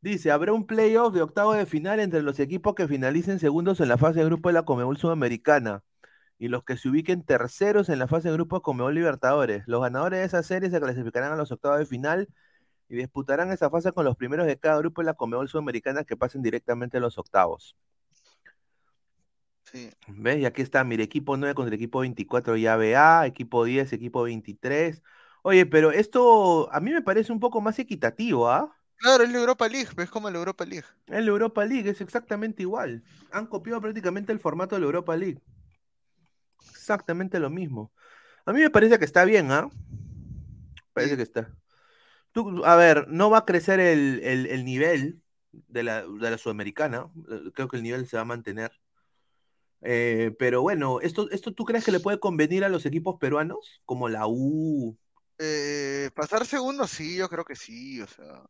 Dice, 0.00 0.30
habrá 0.30 0.54
un 0.54 0.66
playoff 0.66 1.12
de 1.12 1.20
octavos 1.20 1.58
de 1.58 1.66
final 1.66 2.00
entre 2.00 2.22
los 2.22 2.40
equipos 2.40 2.74
que 2.74 2.88
finalicen 2.88 3.38
segundos 3.38 3.80
en 3.80 3.88
la 3.88 3.98
fase 3.98 4.20
de 4.20 4.24
grupo 4.24 4.48
de 4.48 4.54
la 4.54 4.64
Comebol 4.64 4.96
Sudamericana 4.96 5.84
y 6.38 6.48
los 6.48 6.64
que 6.64 6.78
se 6.78 6.88
ubiquen 6.88 7.22
terceros 7.22 7.90
en 7.90 7.98
la 7.98 8.08
fase 8.08 8.28
de 8.28 8.34
grupo 8.34 8.56
de 8.56 8.62
Comebol 8.62 8.94
Libertadores. 8.94 9.64
Los 9.66 9.82
ganadores 9.82 10.20
de 10.20 10.24
esa 10.24 10.42
serie 10.42 10.70
se 10.70 10.80
clasificarán 10.80 11.32
a 11.32 11.36
los 11.36 11.52
octavos 11.52 11.78
de 11.80 11.84
final 11.84 12.28
y 12.88 12.96
disputarán 12.96 13.52
esa 13.52 13.68
fase 13.68 13.92
con 13.92 14.06
los 14.06 14.16
primeros 14.16 14.46
de 14.46 14.58
cada 14.58 14.78
grupo 14.78 15.02
de 15.02 15.06
la 15.06 15.14
Comebol 15.14 15.50
Sudamericana 15.50 16.04
que 16.04 16.16
pasen 16.16 16.40
directamente 16.40 16.96
a 16.96 17.00
los 17.00 17.18
octavos. 17.18 17.76
Sí. 19.64 19.90
¿Ves? 20.08 20.38
Y 20.38 20.46
aquí 20.46 20.62
está, 20.62 20.82
mire, 20.82 21.04
equipo 21.04 21.36
9 21.36 21.54
contra 21.54 21.74
el 21.74 21.74
equipo 21.74 22.00
24 22.00 22.56
llave 22.56 22.96
A, 22.96 23.26
equipo 23.26 23.64
10, 23.64 23.92
equipo 23.92 24.22
23. 24.22 25.02
Oye, 25.44 25.66
pero 25.66 25.92
esto 25.92 26.72
a 26.72 26.80
mí 26.80 26.90
me 26.92 27.02
parece 27.02 27.32
un 27.32 27.38
poco 27.40 27.60
más 27.60 27.78
equitativo, 27.78 28.48
¿ah? 28.50 28.76
Claro, 28.96 29.22
es 29.22 29.30
la 29.30 29.38
Europa 29.38 29.68
League, 29.68 29.90
es 29.98 30.10
como 30.10 30.28
la 30.30 30.38
Europa 30.38 30.64
League. 30.64 30.86
En 31.06 31.24
la 31.24 31.30
Europa 31.30 31.64
League 31.64 31.88
es 31.88 32.02
exactamente 32.02 32.62
igual. 32.62 33.02
Han 33.30 33.46
copiado 33.46 33.80
prácticamente 33.80 34.32
el 34.32 34.38
formato 34.40 34.74
de 34.76 34.80
la 34.80 34.86
Europa 34.86 35.16
League. 35.16 35.40
Exactamente 36.70 37.38
lo 37.40 37.50
mismo. 37.50 37.92
A 38.46 38.52
mí 38.52 38.60
me 38.60 38.70
parece 38.70 38.98
que 38.98 39.04
está 39.06 39.24
bien, 39.24 39.52
¿ah? 39.52 39.70
Parece 40.92 41.12
Sí. 41.12 41.16
que 41.16 41.22
está. 41.22 41.50
Tú, 42.32 42.64
a 42.64 42.76
ver, 42.76 43.08
no 43.08 43.30
va 43.30 43.38
a 43.38 43.46
crecer 43.46 43.80
el, 43.80 44.20
el- 44.24 44.46
el 44.46 44.64
nivel 44.64 45.22
de 45.52 45.82
la, 45.84 46.02
de 46.06 46.30
la 46.30 46.38
Sudamericana. 46.38 47.10
Creo 47.54 47.68
que 47.68 47.76
el 47.78 47.82
nivel 47.84 48.06
se 48.08 48.16
va 48.16 48.22
a 48.22 48.26
mantener. 48.26 48.72
Eh, 49.82 50.34
pero 50.38 50.62
bueno, 50.62 51.00
¿esto, 51.00 51.30
¿esto 51.30 51.52
tú 51.52 51.64
crees 51.64 51.84
que 51.84 51.92
le 51.92 52.00
puede 52.00 52.18
convenir 52.18 52.64
a 52.64 52.68
los 52.70 52.86
equipos 52.86 53.16
peruanos? 53.20 53.82
Como 53.84 54.08
la 54.08 54.26
U. 54.26 54.96
Eh, 55.38 56.10
pasar 56.14 56.46
segundo, 56.46 56.86
sí, 56.86 57.16
yo 57.16 57.28
creo 57.28 57.44
que 57.44 57.56
sí, 57.56 58.00
o 58.00 58.06
sea. 58.06 58.44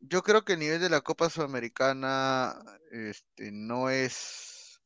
Yo 0.00 0.22
creo 0.22 0.44
que 0.44 0.54
el 0.54 0.60
nivel 0.60 0.80
de 0.80 0.90
la 0.90 1.00
Copa 1.00 1.30
Sudamericana 1.30 2.54
este, 2.90 3.50
no 3.52 3.90
es, 3.90 4.80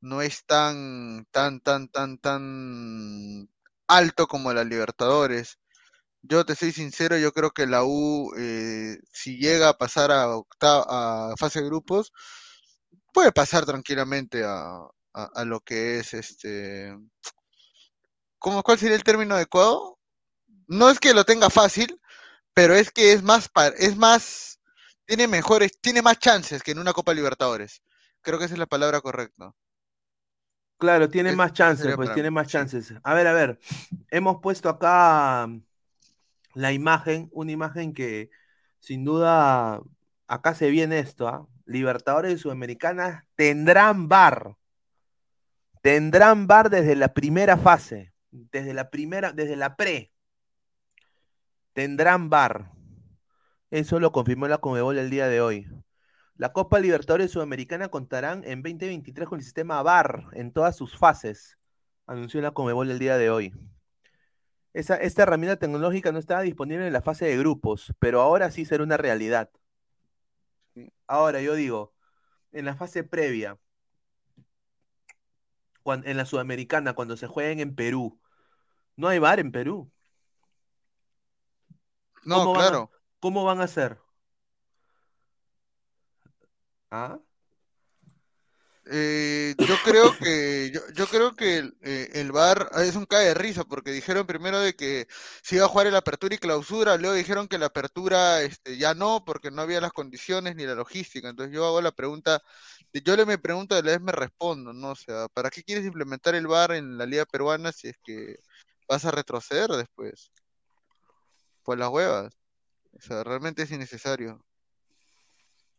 no 0.00 0.22
es 0.22 0.44
tan, 0.46 1.26
tan, 1.32 1.60
tan, 1.60 1.88
tan, 1.90 2.18
tan 2.18 3.50
alto 3.88 4.28
como 4.28 4.52
la 4.54 4.64
Libertadores. 4.64 5.58
Yo 6.22 6.46
te 6.46 6.56
soy 6.56 6.72
sincero, 6.72 7.18
yo 7.18 7.32
creo 7.32 7.52
que 7.52 7.66
la 7.66 7.84
U, 7.84 8.32
eh, 8.38 8.98
si 9.12 9.38
llega 9.38 9.70
a 9.70 9.78
pasar 9.78 10.12
a, 10.12 10.28
octa- 10.36 10.84
a 11.32 11.36
fase 11.38 11.60
de 11.60 11.66
grupos, 11.66 12.12
puede 13.12 13.32
pasar 13.32 13.64
tranquilamente 13.66 14.44
a, 14.44 14.78
a, 15.14 15.24
a 15.34 15.44
lo 15.44 15.60
que 15.60 15.98
es 16.00 16.14
este. 16.14 16.94
¿Cómo, 18.40 18.64
cuál 18.64 18.76
sería 18.76 18.96
el 18.96 19.04
término 19.04 19.36
adecuado? 19.36 19.99
No 20.70 20.88
es 20.88 21.00
que 21.00 21.14
lo 21.14 21.24
tenga 21.24 21.50
fácil, 21.50 22.00
pero 22.54 22.74
es 22.74 22.92
que 22.92 23.12
es 23.12 23.24
más, 23.24 23.50
es 23.76 23.96
más, 23.96 24.60
tiene 25.04 25.26
mejores, 25.26 25.72
tiene 25.80 26.00
más 26.00 26.20
chances 26.20 26.62
que 26.62 26.70
en 26.70 26.78
una 26.78 26.92
Copa 26.92 27.12
Libertadores. 27.12 27.82
Creo 28.22 28.38
que 28.38 28.44
esa 28.44 28.54
es 28.54 28.58
la 28.60 28.66
palabra 28.66 29.00
correcta. 29.00 29.52
Claro, 30.78 31.08
tiene 31.08 31.30
Es- 31.30 31.36
más 31.36 31.52
chances, 31.52 31.96
pues 31.96 32.14
tiene 32.14 32.30
más 32.30 32.46
chances. 32.46 32.94
A 33.02 33.14
ver, 33.14 33.26
a 33.26 33.32
ver, 33.32 33.58
hemos 34.12 34.40
puesto 34.40 34.68
acá 34.68 35.48
mm, 35.48 35.60
la 36.54 36.72
imagen, 36.72 37.28
una 37.32 37.50
imagen 37.50 37.92
que 37.92 38.30
sin 38.78 39.04
duda 39.04 39.80
acá 40.28 40.54
se 40.54 40.70
viene 40.70 41.00
esto, 41.00 41.26
¿ah? 41.26 41.48
Libertadores 41.66 42.32
y 42.32 42.38
Sudamericanas 42.38 43.24
tendrán 43.34 44.08
bar, 44.08 44.56
tendrán 45.82 46.46
bar 46.46 46.70
desde 46.70 46.94
la 46.94 47.12
primera 47.12 47.56
fase, 47.56 48.12
desde 48.30 48.72
la 48.72 48.88
primera, 48.90 49.32
desde 49.32 49.56
la 49.56 49.74
pre, 49.74 50.09
tendrán 51.72 52.30
bar. 52.30 52.72
Eso 53.70 54.00
lo 54.00 54.12
confirmó 54.12 54.48
la 54.48 54.58
Conmebol 54.58 54.98
el 54.98 55.10
día 55.10 55.28
de 55.28 55.40
hoy. 55.40 55.66
La 56.34 56.52
Copa 56.52 56.80
Libertadores 56.80 57.30
Sudamericana 57.30 57.88
contarán 57.88 58.42
en 58.44 58.62
2023 58.62 59.28
con 59.28 59.38
el 59.38 59.44
sistema 59.44 59.82
VAR 59.82 60.26
en 60.32 60.52
todas 60.52 60.76
sus 60.76 60.96
fases, 60.96 61.58
anunció 62.06 62.40
la 62.40 62.52
Conmebol 62.52 62.90
el 62.90 62.98
día 62.98 63.18
de 63.18 63.30
hoy. 63.30 63.52
Esta 64.72 65.22
herramienta 65.22 65.58
tecnológica 65.58 66.12
no 66.12 66.18
estaba 66.18 66.42
disponible 66.42 66.86
en 66.86 66.92
la 66.92 67.02
fase 67.02 67.26
de 67.26 67.36
grupos, 67.36 67.92
pero 67.98 68.20
ahora 68.20 68.50
sí 68.50 68.64
será 68.64 68.84
una 68.84 68.96
realidad. 68.96 69.50
Ahora 71.06 71.40
yo 71.42 71.54
digo, 71.54 71.92
en 72.52 72.64
la 72.64 72.76
fase 72.76 73.04
previa, 73.04 73.58
en 75.84 76.16
la 76.16 76.24
Sudamericana, 76.24 76.94
cuando 76.94 77.16
se 77.16 77.26
jueguen 77.26 77.60
en 77.60 77.74
Perú, 77.74 78.20
no 78.96 79.08
hay 79.08 79.18
VAR 79.18 79.40
en 79.40 79.50
Perú. 79.52 79.90
No, 82.24 82.36
¿Cómo 82.36 82.52
van 82.54 82.62
a- 82.62 82.68
claro. 82.68 82.90
¿Cómo 83.20 83.44
van 83.44 83.60
a 83.60 83.64
hacer? 83.64 83.98
¿Ah? 86.90 87.18
Eh, 88.92 89.54
yo 89.68 89.76
creo 89.84 90.12
que 90.18 90.70
yo, 90.72 90.80
yo 90.94 91.06
creo 91.06 91.36
que 91.36 91.58
el, 91.58 91.76
eh, 91.82 92.10
el 92.14 92.32
VAR 92.32 92.70
es 92.78 92.96
un 92.96 93.04
cae 93.06 93.26
de 93.26 93.34
risa 93.34 93.62
porque 93.64 93.92
dijeron 93.92 94.26
primero 94.26 94.58
de 94.58 94.74
que 94.74 95.06
se 95.42 95.56
iba 95.56 95.66
a 95.66 95.68
jugar 95.68 95.86
el 95.86 95.94
apertura 95.94 96.34
y 96.34 96.38
clausura, 96.38 96.96
luego 96.96 97.14
dijeron 97.14 97.46
que 97.46 97.58
la 97.58 97.66
apertura 97.66 98.42
este, 98.42 98.78
ya 98.78 98.94
no 98.94 99.24
porque 99.24 99.50
no 99.50 99.62
había 99.62 99.80
las 99.80 99.92
condiciones 99.92 100.56
ni 100.56 100.64
la 100.66 100.74
logística. 100.74 101.28
Entonces 101.28 101.54
yo 101.54 101.64
hago 101.66 101.80
la 101.82 101.92
pregunta, 101.92 102.42
yo 102.92 103.16
le 103.16 103.26
me 103.26 103.38
pregunto 103.38 103.76
y 103.76 103.78
a 103.78 103.82
la 103.82 103.92
vez 103.92 104.00
me 104.00 104.12
respondo, 104.12 104.72
¿no? 104.72 104.90
O 104.90 104.96
sea, 104.96 105.28
¿para 105.28 105.50
qué 105.50 105.62
quieres 105.62 105.84
implementar 105.84 106.34
el 106.34 106.46
VAR 106.48 106.72
en 106.72 106.98
la 106.98 107.06
liga 107.06 107.26
peruana 107.26 107.70
si 107.72 107.88
es 107.88 107.96
que 108.02 108.36
vas 108.88 109.04
a 109.04 109.10
retroceder 109.12 109.70
después? 109.70 110.32
Pues 111.62 111.78
las 111.78 111.90
huevas. 111.90 112.36
O 112.96 113.00
sea, 113.00 113.22
realmente 113.24 113.62
es 113.62 113.70
innecesario. 113.70 114.44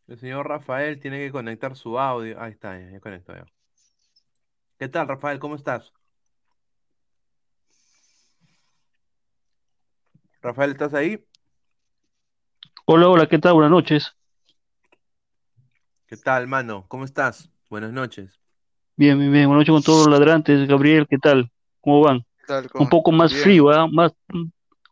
El 0.08 0.18
señor 0.18 0.48
Rafael 0.48 1.00
tiene 1.00 1.18
que 1.18 1.32
conectar 1.32 1.76
su 1.76 1.98
audio. 1.98 2.40
Ahí 2.40 2.52
está, 2.52 2.78
ya, 2.78 2.90
ya 2.90 3.00
conectó 3.00 3.34
ya. 3.34 3.46
¿Qué 4.78 4.88
tal, 4.88 5.08
Rafael? 5.08 5.38
¿Cómo 5.38 5.54
estás? 5.54 5.92
Rafael, 10.42 10.72
¿estás 10.72 10.92
ahí? 10.94 11.24
Hola, 12.84 13.08
hola, 13.08 13.28
¿qué 13.28 13.38
tal? 13.38 13.54
Buenas 13.54 13.70
noches. 13.70 14.16
¿Qué 16.06 16.16
tal, 16.16 16.48
mano? 16.48 16.84
¿Cómo 16.88 17.04
estás? 17.04 17.48
Buenas 17.70 17.92
noches. 17.92 18.40
Bien, 18.96 19.18
bien, 19.18 19.32
bien. 19.32 19.46
Buenas 19.46 19.60
noches 19.60 19.72
con 19.72 19.82
todos 19.82 20.06
los 20.08 20.18
ladrantes. 20.18 20.68
Gabriel, 20.68 21.06
¿qué 21.08 21.16
tal? 21.16 21.50
¿Cómo 21.80 22.02
van? 22.02 22.20
¿Qué 22.40 22.46
tal? 22.48 22.64
Un 22.64 22.70
¿Cómo 22.70 22.90
poco 22.90 23.12
más 23.12 23.32
Bien. 23.32 23.44
frío, 23.44 23.70
¿ah? 23.70 23.86
Más, 23.86 24.12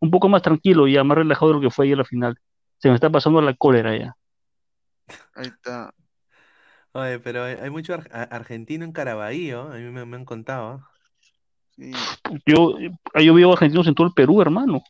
un 0.01 0.11
poco 0.11 0.29
más 0.29 0.43
tranquilo 0.43 0.89
ya, 0.89 1.05
más 1.05 1.19
relajado 1.19 1.49
de 1.49 1.55
lo 1.55 1.61
que 1.61 1.71
fue 1.71 1.87
ayer 1.87 1.99
la 1.99 2.05
final. 2.05 2.39
Se 2.79 2.89
me 2.89 2.95
está 2.95 3.11
pasando 3.11 3.41
la 3.43 3.55
cólera 3.55 3.97
ya. 3.97 4.17
Ahí 5.35 5.47
está. 5.47 5.93
Oye, 6.93 7.19
pero 7.21 7.45
hay, 7.45 7.57
hay 7.63 7.71
mucho 7.71 7.95
ar- 7.95 8.29
argentino 8.33 8.85
en 8.85 8.93
Caraballo, 8.93 9.63
a 9.71 9.77
mí 9.77 9.91
me, 9.91 10.05
me 10.05 10.17
han 10.17 10.25
contado. 10.25 10.83
Sí. 11.77 11.93
Yo, 12.47 12.77
yo 13.23 13.35
veo 13.35 13.53
argentinos 13.53 13.87
en 13.87 13.95
todo 13.95 14.07
el 14.09 14.13
Perú, 14.13 14.41
hermano. 14.43 14.83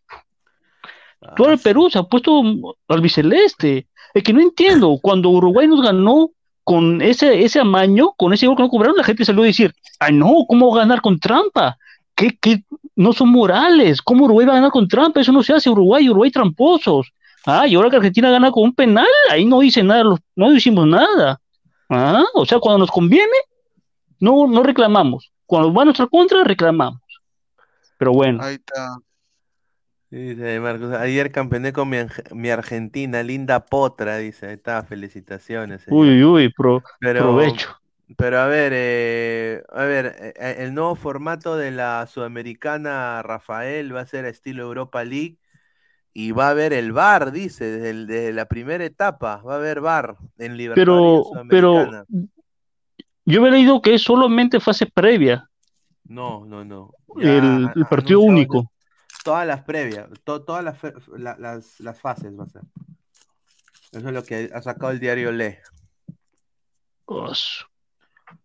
Todo 1.37 1.49
Ah, 1.49 1.53
el 1.53 1.59
Perú 1.59 1.91
se 1.91 1.99
ha 1.99 2.03
puesto 2.05 2.43
albiceleste. 2.89 3.89
Es 4.15 4.23
que 4.23 4.33
no 4.33 4.41
entiendo. 4.41 4.99
Cuando 5.03 5.29
Uruguay 5.29 5.69
nos 5.69 5.83
ganó 5.83 6.31
con 6.65 7.03
ese, 7.03 7.45
ese 7.45 7.61
amaño, 7.61 8.13
con 8.17 8.33
ese 8.33 8.47
gol 8.47 8.57
que 8.57 8.63
no 8.63 8.71
cobraron, 8.71 8.97
la 8.97 9.05
gente 9.05 9.25
salió 9.25 9.43
a 9.43 9.47
decir, 9.47 9.75
ay 9.99 10.15
no, 10.15 10.45
¿cómo 10.49 10.73
ganar 10.73 11.01
con 11.03 11.19
trampa? 11.21 11.77
¿Qué, 12.21 12.37
qué? 12.39 12.65
No 12.97 13.13
son 13.15 13.31
morales. 13.31 14.03
¿Cómo 14.03 14.27
Uruguay 14.27 14.47
va 14.47 14.53
a 14.53 14.57
ganar 14.57 14.71
con 14.71 14.87
trampa? 14.87 15.21
Eso 15.21 15.33
no 15.33 15.43
se 15.43 15.55
hace 15.55 15.71
Uruguay, 15.71 16.09
Uruguay 16.09 16.31
tramposos. 16.31 17.11
Ah, 17.47 17.67
y 17.67 17.75
ahora 17.75 17.89
que 17.89 17.97
Argentina 17.97 18.31
gana 18.31 18.51
con 18.51 18.65
un 18.65 18.75
penal, 18.75 19.07
ahí 19.31 19.47
no 19.47 19.61
dice 19.61 19.83
nada, 19.83 20.05
los- 20.05 20.21
no 20.37 20.53
hicimos 20.55 20.87
nada. 20.87 21.41
Ah, 21.89 22.23
o 22.35 22.45
sea, 22.45 22.59
cuando 22.61 22.81
nos 22.81 22.91
conviene, 22.91 23.33
no, 24.21 24.47
no 24.47 24.63
reclamamos. 24.63 25.33
Cuando 25.47 25.73
va 25.73 25.83
a 25.83 25.85
nuestra 25.87 26.07
contra, 26.07 26.45
reclamamos. 26.45 27.01
Pero 27.97 28.13
bueno. 28.13 28.43
Ahí 28.43 28.57
está. 28.57 28.99
Dice 30.11 30.61
Marcos, 30.61 30.93
ayer 30.93 31.31
campeoné 31.33 31.73
con 31.73 31.89
mi, 31.89 32.51
Argentina, 32.51 33.23
linda 33.23 33.65
potra, 33.65 34.19
dice. 34.19 34.47
Ahí 34.49 34.55
está, 34.55 34.83
felicitaciones. 34.83 35.83
señor. 35.83 36.01
Uy, 36.01 36.09
uy, 36.11 36.25
uy, 36.25 36.53
pro- 36.53 36.83
Pero, 36.99 37.21
provecho. 37.21 37.80
Pero 38.17 38.41
a 38.41 38.47
ver, 38.47 38.73
eh, 38.75 39.63
a 39.71 39.85
ver, 39.85 40.07
eh, 40.19 40.35
eh, 40.37 40.57
el 40.61 40.75
nuevo 40.75 40.95
formato 40.97 41.57
de 41.57 41.71
la 41.71 42.07
Sudamericana, 42.07 43.23
Rafael, 43.23 43.95
va 43.95 44.01
a 44.01 44.07
ser 44.07 44.25
estilo 44.25 44.65
Europa 44.65 45.05
League 45.05 45.37
y 46.13 46.33
va 46.33 46.49
a 46.49 46.51
haber 46.51 46.73
el 46.73 46.93
VAR, 46.93 47.31
dice, 47.31 47.65
desde, 47.71 47.91
el- 47.91 48.07
desde 48.07 48.33
la 48.33 48.47
primera 48.47 48.85
etapa, 48.85 49.37
va 49.43 49.55
a 49.55 49.57
haber 49.57 49.81
VAR 49.81 50.17
en 50.39 50.57
Libertadores 50.57 51.27
Pero, 51.33 51.47
pero 51.49 52.07
yo 53.25 53.41
había 53.41 53.53
leído 53.53 53.81
que 53.81 53.95
es 53.95 54.03
solamente 54.03 54.59
fase 54.61 54.87
previa, 54.87 55.49
No, 56.05 56.45
no, 56.45 56.65
no. 56.65 56.93
el, 57.17 57.23
Ya 57.23 57.73
el 57.77 57.83
han 57.83 57.89
partido 57.89 58.21
único. 58.21 58.73
todas 59.23 59.47
las 59.47 59.63
previas, 59.63 60.09
to- 60.25 60.43
todas 60.43 60.65
las, 60.65 60.79
la- 61.17 61.37
las, 61.39 61.79
las 61.79 62.01
fases 62.01 62.37
va 62.37 62.45
a 62.45 62.49
ser. 62.49 62.63
Eso 63.93 64.09
es 64.09 64.15
lo 64.15 64.25
que 64.25 64.51
ha 64.53 64.63
sacado 64.63 64.91
el 64.91 64.99
diario 64.99 65.31
Le. 65.31 65.61
Os- 67.07 67.67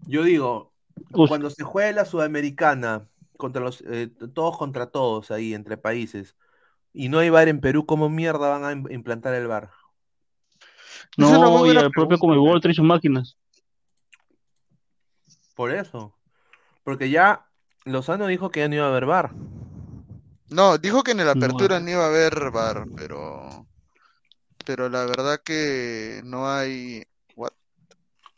Yo 0.08 0.24
digo, 0.24 0.74
cuando 1.12 1.50
se 1.50 1.64
juegue 1.64 1.94
la 1.94 2.06
Sudamericana, 2.06 3.08
contra 3.38 3.62
los, 3.62 3.84
eh, 3.88 4.10
todos 4.34 4.58
contra 4.58 4.88
todos 4.88 5.32
ahí, 5.32 5.54
entre 5.54 5.78
países, 5.78 6.36
y 6.94 7.10
no 7.10 7.20
hay 7.20 7.30
VAR 7.30 7.48
en 7.50 7.60
Perú, 7.60 7.86
¿cómo 7.86 8.10
mierda 8.10 8.50
van 8.50 8.64
a 8.64 8.72
im- 8.74 8.92
implantar 8.94 9.34
el 9.34 9.48
una 11.18 11.50
muy 11.50 11.70
no, 11.70 11.74
y 11.74 11.78
el 11.78 11.92
propio. 11.92 12.18
Comebol 12.18 12.62
trae 12.62 12.74
sus 12.74 12.86
máquinas. 12.86 13.38
Por 15.56 15.72
eso. 15.72 16.14
Porque 16.84 17.10
ya 17.10 17.48
Lozano 17.86 18.28
dijo 18.28 18.50
que 18.50 18.60
ya 18.62 18.68
no 18.68 18.76
iba 18.76 18.86
a 18.86 18.90
haber 18.90 19.06
VAR. 19.06 19.32
No, 20.50 20.78
dijo 20.78 21.04
que 21.04 21.12
en 21.12 21.18
la 21.18 21.34
No, 21.34 21.48
apertura 21.48 21.80
no 21.80 21.90
iba 21.90 22.04
a 22.04 22.08
haber 22.08 22.52
VAR, 22.52 22.86
pero 22.96 23.68
pero 24.66 24.90
la 24.90 25.06
verdad 25.06 25.42
que 25.44 26.22
no 26.24 26.50
hay? 26.50 27.06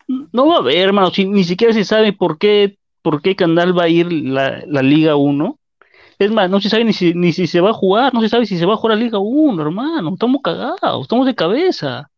No 0.08 0.48
va 0.48 0.56
a 0.56 0.60
haber, 0.60 0.78
hermano, 0.78 1.12
si- 1.12 1.26
ni 1.26 1.44
siquiera 1.44 1.74
se 1.74 1.84
sabe 1.84 2.14
por 2.14 2.38
qué, 2.38 2.78
por 3.02 3.22
qué 3.22 3.36
canal 3.36 3.78
va 3.78 3.84
a 3.84 3.90
ir 3.90 4.12
la, 4.12 4.64
la 4.68 4.82
Liga 4.82 5.16
1. 5.16 5.58
Es 6.20 6.32
más, 6.32 6.50
no 6.50 6.60
se 6.60 6.70
sabe 6.70 6.84
ni 6.84 6.94
si, 6.94 7.14
ni 7.14 7.32
si 7.32 7.46
se 7.48 7.62
va 7.62 7.70
a 7.70 7.74
jugar, 7.74 8.14
no 8.14 8.22
se 8.22 8.30
sabe 8.30 8.46
si 8.46 8.58
se 8.58 8.66
va 8.66 8.74
a 8.74 8.78
jugar 8.78 8.98
la 8.98 9.04
Liga 9.04 9.20
1, 9.20 9.62
hermano. 9.62 10.14
Estamos 10.14 10.42
cagados, 10.44 11.02
estamos 11.04 11.26
de 11.28 11.36
cabeza. 11.36 12.10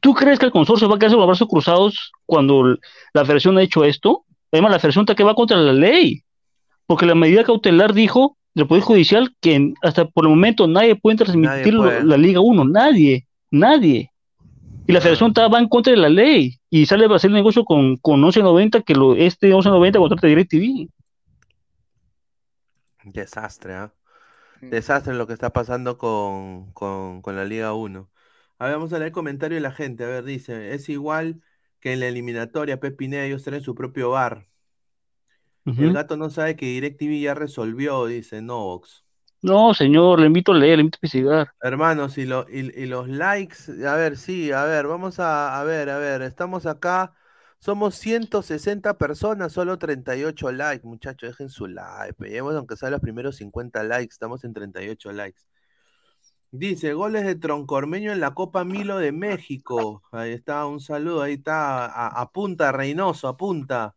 ¿Tú 0.00 0.14
crees 0.14 0.38
que 0.38 0.46
el 0.46 0.52
consorcio 0.52 0.88
va 0.88 0.94
a 0.96 0.98
quedarse 0.98 1.14
con 1.16 1.20
los 1.22 1.28
brazos 1.28 1.48
cruzados 1.48 2.12
cuando 2.26 2.76
la 3.12 3.24
federación 3.24 3.58
ha 3.58 3.62
hecho 3.62 3.84
esto? 3.84 4.24
Además, 4.52 4.70
la 4.72 4.78
federación 4.78 5.02
está 5.02 5.14
que 5.14 5.24
va 5.24 5.34
contra 5.34 5.56
la 5.58 5.72
ley, 5.72 6.22
porque 6.86 7.06
la 7.06 7.14
medida 7.14 7.44
cautelar 7.44 7.92
dijo 7.92 8.36
del 8.54 8.66
Poder 8.66 8.82
Judicial 8.82 9.34
que 9.40 9.74
hasta 9.82 10.06
por 10.06 10.24
el 10.24 10.30
momento 10.30 10.66
nadie 10.66 10.96
puede 10.96 11.16
transmitir 11.18 11.76
puede. 11.76 12.04
la 12.04 12.16
Liga 12.16 12.40
1, 12.40 12.64
nadie, 12.64 13.26
nadie. 13.50 14.09
Y 14.90 14.92
la 14.92 15.00
federación 15.00 15.30
está, 15.30 15.46
va 15.46 15.60
en 15.60 15.68
contra 15.68 15.92
de 15.92 15.96
la 15.98 16.08
ley 16.08 16.58
y 16.68 16.84
sale 16.84 17.06
a 17.06 17.14
hacer 17.14 17.30
negocio 17.30 17.64
con, 17.64 17.96
con 17.98 18.20
1190 18.20 18.82
que 18.82 18.94
lo, 18.94 19.14
este 19.14 19.46
1190 19.46 20.00
contrata 20.00 20.26
DirecTV. 20.26 20.88
Desastre, 23.04 23.74
¿ah? 23.74 23.94
Desastre 24.60 25.14
lo 25.14 25.28
que 25.28 25.32
está 25.32 25.50
pasando 25.50 25.96
con, 25.96 26.72
con, 26.72 27.22
con 27.22 27.36
la 27.36 27.44
Liga 27.44 27.72
1. 27.72 28.10
A 28.58 28.64
ver, 28.64 28.74
vamos 28.74 28.92
a 28.92 28.96
leer 28.98 29.06
el 29.06 29.12
comentario 29.12 29.54
de 29.54 29.60
la 29.60 29.70
gente. 29.70 30.02
A 30.02 30.08
ver, 30.08 30.24
dice, 30.24 30.74
es 30.74 30.88
igual 30.88 31.40
que 31.78 31.92
en 31.92 32.00
la 32.00 32.08
eliminatoria, 32.08 32.80
Pepinea, 32.80 33.24
ellos 33.24 33.44
traen 33.44 33.62
su 33.62 33.76
propio 33.76 34.10
bar. 34.10 34.48
El 35.66 35.92
gato 35.92 36.16
no 36.16 36.30
sabe 36.30 36.56
que 36.56 36.66
DirecTV 36.66 37.20
ya 37.20 37.34
resolvió, 37.34 38.06
dice 38.06 38.42
Novox. 38.42 39.04
No, 39.42 39.74
señor, 39.74 40.20
le 40.20 40.26
invito 40.26 40.52
a 40.52 40.54
leer, 40.56 40.76
le 40.78 40.82
invito 40.82 40.96
a 40.96 41.00
investigar. 41.06 41.48
Hermanos, 41.62 42.16
y, 42.18 42.24
lo- 42.24 42.46
y, 42.48 42.60
y 42.82 42.86
los 42.86 43.08
likes, 43.08 43.56
a 43.86 43.94
ver, 43.94 44.16
sí, 44.16 44.50
a 44.52 44.64
ver, 44.64 44.86
vamos 44.86 45.16
a, 45.20 45.62
ver, 45.64 45.90
a 45.90 45.98
ver, 45.98 46.22
estamos 46.22 46.64
acá, 46.66 47.14
somos 47.58 47.96
160 47.96 48.96
personas, 48.96 49.52
solo 49.52 49.78
38 49.78 50.50
likes, 50.52 50.86
muchachos, 50.86 51.28
dejen 51.30 51.50
su 51.50 51.66
like, 51.66 52.14
lleguemos 52.24 52.54
aunque 52.56 52.76
sea 52.76 52.88
los 52.90 53.00
primeros 53.02 53.36
50 53.36 53.82
likes, 53.84 54.12
estamos 54.14 54.42
en 54.44 54.54
38 54.54 55.12
likes. 55.12 55.42
Dice, 56.52 56.94
goles 56.94 57.24
de 57.24 57.36
Troncormeño 57.36 58.12
en 58.12 58.20
la 58.20 58.34
Copa 58.34 58.64
Milo 58.64 58.98
de 58.98 59.12
México, 59.12 60.02
ahí 60.12 60.32
está, 60.32 60.66
un 60.66 60.80
saludo, 60.80 61.22
ahí 61.22 61.34
está, 61.34 61.86
a- 61.86 62.08
apunta 62.20 62.72
Reynoso, 62.72 63.28
apunta. 63.28 63.94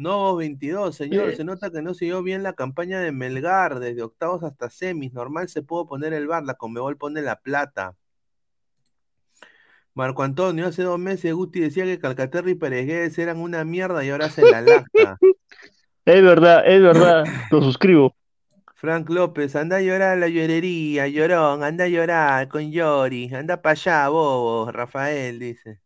Novos 0.00 0.38
22, 0.38 0.96
señor, 0.96 1.28
Eh. 1.28 1.36
se 1.36 1.44
nota 1.44 1.70
que 1.70 1.82
no 1.82 1.92
siguió 1.92 2.22
bien 2.22 2.42
la 2.42 2.54
campaña 2.54 3.00
de 3.00 3.12
Melgar, 3.12 3.80
desde 3.80 4.02
octavos 4.02 4.42
hasta 4.42 4.70
semis, 4.70 5.12
normal 5.12 5.50
se 5.50 5.62
pudo 5.62 5.86
poner 5.86 6.14
el 6.14 6.26
bar, 6.26 6.42
la 6.42 6.54
Conmebol 6.54 6.96
pone 6.96 7.20
la 7.20 7.36
plata. 7.36 7.94
Marco 9.92 10.22
Antonio, 10.22 10.68
hace 10.68 10.84
dos 10.84 10.98
meses 10.98 11.34
Guti 11.34 11.60
decía 11.60 11.84
que 11.84 11.98
Calcaterra 11.98 12.48
y 12.48 12.54
Pérez 12.54 13.18
eran 13.18 13.38
una 13.38 13.62
mierda 13.64 14.02
y 14.02 14.08
ahora 14.08 14.30
se 14.30 14.42
la 14.50 14.62
lacta. 14.62 15.18
Es 16.06 16.22
verdad, 16.22 16.66
es 16.66 16.80
verdad, 16.80 17.24
lo 17.50 17.62
suscribo. 17.62 18.16
Frank 18.74 19.10
López, 19.10 19.54
anda 19.54 19.76
a 19.76 19.80
llorar 19.82 20.12
a 20.12 20.16
la 20.16 20.28
llorería, 20.28 21.06
llorón, 21.08 21.62
anda 21.62 21.84
a 21.84 21.88
llorar 21.88 22.48
con 22.48 22.72
Yori, 22.72 23.32
anda 23.34 23.60
para 23.60 23.72
allá, 23.72 24.08
bobo, 24.08 24.72
Rafael, 24.72 25.38
dice. 25.38 25.79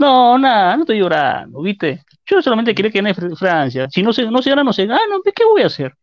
No, 0.00 0.38
nada, 0.38 0.76
no 0.76 0.82
estoy 0.84 0.98
llorando, 0.98 1.60
¿viste? 1.62 2.02
Yo 2.24 2.40
solamente 2.42 2.74
quería 2.74 2.90
que 2.90 2.98
gane 3.00 3.14
Fr- 3.14 3.36
Francia. 3.36 3.86
Si 3.90 4.02
no 4.02 4.12
se, 4.12 4.24
no 4.30 4.40
se 4.42 4.50
gana, 4.50 4.64
no 4.64 4.72
se 4.72 4.86
gana, 4.86 5.00
¿pues 5.22 5.34
¿qué 5.34 5.44
voy 5.44 5.62
a 5.62 5.66
hacer? 5.66 5.94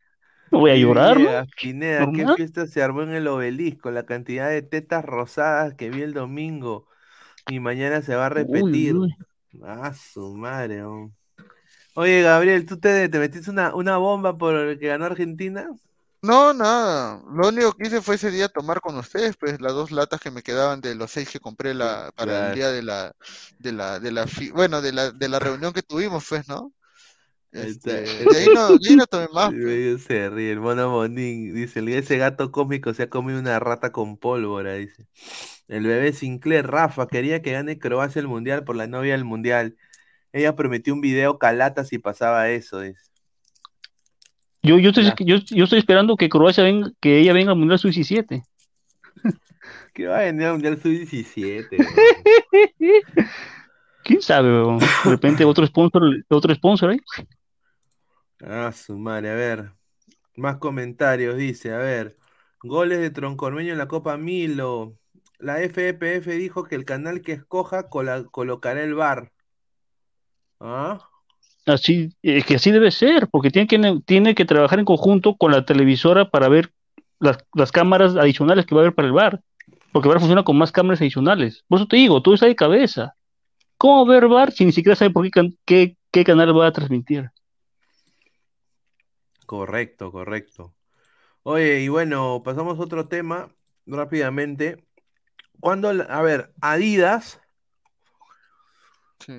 No 0.51 0.59
voy 0.59 0.71
a 0.71 0.77
llorar, 0.77 1.19
¿no? 1.21 1.31
Pineda, 1.59 2.11
qué 2.11 2.27
Normal. 2.27 2.35
fiesta 2.35 2.67
se 2.67 2.81
armó 2.83 3.01
en 3.03 3.11
el 3.13 3.27
obelisco, 3.27 3.91
la 3.91 4.05
cantidad 4.05 4.49
de 4.49 4.61
tetas 4.61 5.03
rosadas 5.05 5.73
que 5.75 5.89
vi 5.89 6.01
el 6.01 6.13
domingo 6.13 6.87
y 7.47 7.59
mañana 7.59 8.01
se 8.01 8.15
va 8.15 8.27
a 8.27 8.29
Uy, 8.35 8.89
repetir. 8.89 8.95
uy. 8.95 9.11
Ah, 9.63 9.93
su 9.93 10.35
madre. 10.35 10.83
oh. 10.83 11.11
Oye, 11.95 12.21
Gabriel, 12.23 12.65
¿tú 12.65 12.79
te, 12.79 13.09
te 13.09 13.19
metiste 13.19 13.51
una, 13.51 13.75
una 13.75 13.97
bomba 13.97 14.37
por 14.37 14.55
el 14.55 14.79
que 14.79 14.87
ganó 14.87 15.05
Argentina? 15.05 15.69
No, 16.21 16.53
nada. 16.53 17.21
Lo 17.31 17.47
único 17.49 17.73
que 17.73 17.87
hice 17.87 18.01
fue 18.01 18.15
ese 18.15 18.31
día 18.31 18.49
tomar 18.49 18.81
con 18.81 18.97
ustedes, 18.97 19.37
pues 19.37 19.61
las 19.61 19.73
dos 19.73 19.91
latas 19.91 20.19
que 20.19 20.31
me 20.31 20.41
quedaban 20.43 20.81
de 20.81 20.95
los 20.95 21.11
seis 21.11 21.29
que 21.29 21.39
compré 21.39 21.73
la, 21.73 22.11
para 22.15 22.33
Claro. 22.33 22.39
el 22.39 22.51
día 22.51 22.69
de 22.69 22.81
la, 22.83 23.13
de 23.59 23.71
la, 23.71 23.99
de 23.99 24.11
la, 24.11 24.27
fi- 24.27 24.49
bueno, 24.51 24.81
de 24.81 24.91
la, 24.93 25.11
de 25.11 25.29
la 25.29 25.39
reunión 25.39 25.73
que 25.73 25.83
tuvimos, 25.83 26.25
pues, 26.27 26.47
¿no? 26.47 26.73
Este, 27.51 28.27
de 28.27 28.37
ahí 28.37 28.49
no, 28.51 28.77
de 28.79 28.89
ahí 28.91 28.95
no 28.97 29.07
tomé 29.07 29.27
más, 29.33 29.53
pues. 29.61 29.81
se 30.07 30.29
ríe, 30.29 30.51
el 30.51 30.59
mono 30.59 30.89
Bonín. 30.91 31.53
Dice, 31.53 31.79
"El- 31.79 31.89
ese 31.89 32.17
gato 32.17 32.51
cómico 32.51 32.93
se 32.93 33.03
ha 33.03 33.09
comido 33.09 33.39
una 33.39 33.59
rata 33.59 33.91
con 33.91 34.17
pólvora, 34.17 34.73
dice. 34.73 35.07
El 35.67 35.85
bebé 35.87 36.13
Sinclair, 36.13 36.67
Rafa, 36.67 37.07
quería 37.07 37.41
que 37.41 37.53
gane 37.53 37.79
Croacia 37.79 38.19
el 38.21 38.27
Mundial 38.27 38.63
por 38.65 38.75
la 38.75 38.87
novia 38.87 39.13
del 39.13 39.25
Mundial. 39.25 39.77
Ella 40.33 40.55
prometió 40.55 40.93
un 40.95 41.01
video 41.01 41.39
calata 41.39 41.85
si 41.85 41.99
pasaba 41.99 42.49
eso, 42.49 42.81
dice. 42.81 43.06
Yo, 44.67 44.77
yo, 44.77 44.89
estoy, 44.89 45.11
yo, 45.25 45.37
yo 45.37 45.63
estoy 45.63 45.79
esperando 45.79 46.15
que 46.15 46.29
Croacia 46.29 46.63
venga, 46.63 46.91
que 46.99 47.19
ella 47.19 47.33
venga 47.33 47.51
al 47.51 47.57
Mundial 47.57 47.79
Sub-17. 47.79 48.43
Que 49.93 50.05
va 50.05 50.19
a 50.19 50.23
venir 50.25 50.45
al 50.45 50.53
Mundial 50.53 50.79
Sub-17. 50.79 51.67
¿Quién 54.03 54.21
sabe, 54.21 54.49
weón? 54.49 54.79
De 54.79 54.85
repente 55.09 55.43
otro 55.43 55.65
sponsor, 55.65 56.03
otro 56.29 56.53
sponsor 56.53 56.91
ahí. 56.91 56.99
Ah, 58.41 58.71
su 58.71 58.97
madre, 58.97 59.31
a 59.31 59.33
ver. 59.33 59.71
Más 60.35 60.57
comentarios, 60.57 61.35
dice, 61.35 61.73
a 61.73 61.77
ver. 61.77 62.15
Goles 62.61 62.99
de 62.99 63.09
Troncormeño 63.09 63.71
en 63.71 63.79
la 63.79 63.87
Copa 63.87 64.17
Milo. 64.17 64.97
La 65.39 65.55
FEPF 65.57 66.27
dijo 66.27 66.63
que 66.63 66.75
el 66.75 66.85
canal 66.85 67.21
que 67.21 67.33
escoja 67.33 67.89
cola- 67.89 68.25
colocará 68.25 68.83
el 68.83 68.93
bar. 68.93 69.31
¿Ah? 70.59 71.06
Así, 71.67 72.15
es 72.21 72.45
que 72.45 72.55
así 72.55 72.71
debe 72.71 72.91
ser, 72.91 73.27
porque 73.27 73.51
tiene 73.51 73.67
que, 73.67 73.99
tiene 74.05 74.35
que 74.35 74.45
trabajar 74.45 74.79
en 74.79 74.85
conjunto 74.85 75.35
con 75.35 75.51
la 75.51 75.65
televisora 75.65 76.29
para 76.29 76.47
ver 76.47 76.71
las, 77.19 77.37
las 77.53 77.73
cámaras 77.73 78.15
adicionales 78.15 78.65
que 78.65 78.73
va 78.73 78.81
a 78.81 78.83
haber 78.85 78.95
para 78.95 79.07
el 79.07 79.13
bar. 79.13 79.41
Porque 79.91 80.07
el 80.07 80.13
bar 80.13 80.19
funciona 80.19 80.43
con 80.43 80.57
más 80.57 80.71
cámaras 80.71 81.01
adicionales. 81.01 81.65
Por 81.67 81.79
eso 81.79 81.87
te 81.87 81.97
digo, 81.97 82.21
todo 82.21 82.35
está 82.35 82.45
de 82.45 82.55
cabeza. 82.55 83.15
¿Cómo 83.77 84.05
ver 84.05 84.27
bar 84.27 84.51
si 84.53 84.65
ni 84.65 84.71
siquiera 84.71 84.95
sabe 84.95 85.11
por 85.11 85.29
qué, 85.29 85.53
qué, 85.65 85.97
qué 86.09 86.23
canal 86.23 86.57
va 86.57 86.67
a 86.67 86.71
transmitir? 86.71 87.29
Correcto, 89.45 90.11
correcto. 90.11 90.73
Oye, 91.43 91.81
y 91.81 91.89
bueno, 91.89 92.41
pasamos 92.43 92.79
a 92.79 92.81
otro 92.81 93.07
tema 93.09 93.49
rápidamente. 93.85 94.85
Cuando, 95.59 95.89
a 95.89 96.21
ver, 96.21 96.53
Adidas, 96.61 97.41
Sí. 99.19 99.33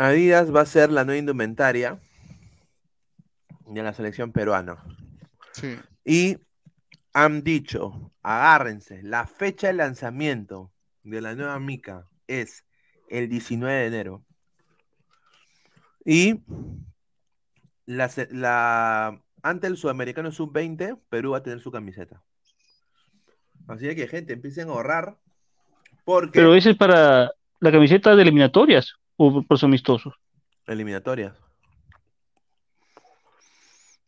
Adidas 0.00 0.54
va 0.54 0.62
a 0.62 0.66
ser 0.66 0.90
la 0.90 1.04
nueva 1.04 1.18
indumentaria 1.18 2.00
de 3.66 3.82
la 3.82 3.92
selección 3.92 4.32
peruana. 4.32 4.82
Sí. 5.52 5.78
Y 6.06 6.38
han 7.12 7.42
dicho, 7.44 8.10
agárrense, 8.22 9.02
la 9.02 9.26
fecha 9.26 9.66
de 9.66 9.74
lanzamiento 9.74 10.72
de 11.02 11.20
la 11.20 11.34
nueva 11.34 11.58
mica 11.60 12.06
es 12.26 12.64
el 13.10 13.28
19 13.28 13.74
de 13.74 13.86
enero. 13.86 14.24
Y 16.04 16.40
la, 17.84 18.08
se- 18.08 18.32
la, 18.32 19.20
ante 19.42 19.66
el 19.66 19.76
sudamericano 19.76 20.32
sub-20, 20.32 20.98
Perú 21.10 21.32
va 21.32 21.38
a 21.38 21.42
tener 21.42 21.60
su 21.60 21.70
camiseta. 21.70 22.22
Así 23.68 23.94
que, 23.94 24.08
gente, 24.08 24.32
empiecen 24.32 24.68
a 24.68 24.72
ahorrar. 24.72 25.18
Porque 26.04 26.38
Pero 26.40 26.54
ese 26.54 26.70
es 26.70 26.76
para 26.78 27.32
la 27.58 27.70
camiseta 27.70 28.16
de 28.16 28.22
eliminatorias 28.22 28.94
o 29.22 29.42
por 29.42 29.58
amistosos. 29.62 30.14
eliminatorias. 30.66 31.34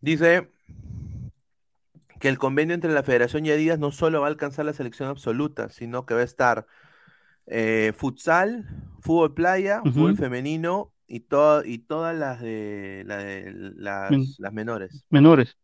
Dice 0.01 0.51
que 2.19 2.29
el 2.29 2.39
convenio 2.39 2.75
entre 2.75 2.93
la 2.93 3.03
Federación 3.03 3.45
y 3.45 3.51
Adidas 3.51 3.79
no 3.79 3.91
solo 3.91 4.21
va 4.21 4.27
a 4.29 4.31
alcanzar 4.31 4.65
la 4.65 4.73
selección 4.73 5.09
absoluta, 5.09 5.69
sino 5.69 6.07
que 6.07 6.15
va 6.15 6.21
a 6.21 6.25
estar 6.25 6.67
eh, 7.47 7.93
futsal, 7.97 8.67
fútbol 9.01 9.35
playa, 9.35 9.83
fútbol 9.83 10.17
femenino 10.17 10.93
y, 11.07 11.21
to- 11.21 11.65
y 11.65 11.79
todas 11.79 12.17
las 12.17 12.41
de, 12.41 13.03
la 13.07 13.17
de- 13.19 13.53
las, 13.77 14.11
Men- 14.11 14.25
las 14.39 14.53
menores. 14.53 15.05
Menores. 15.11 15.57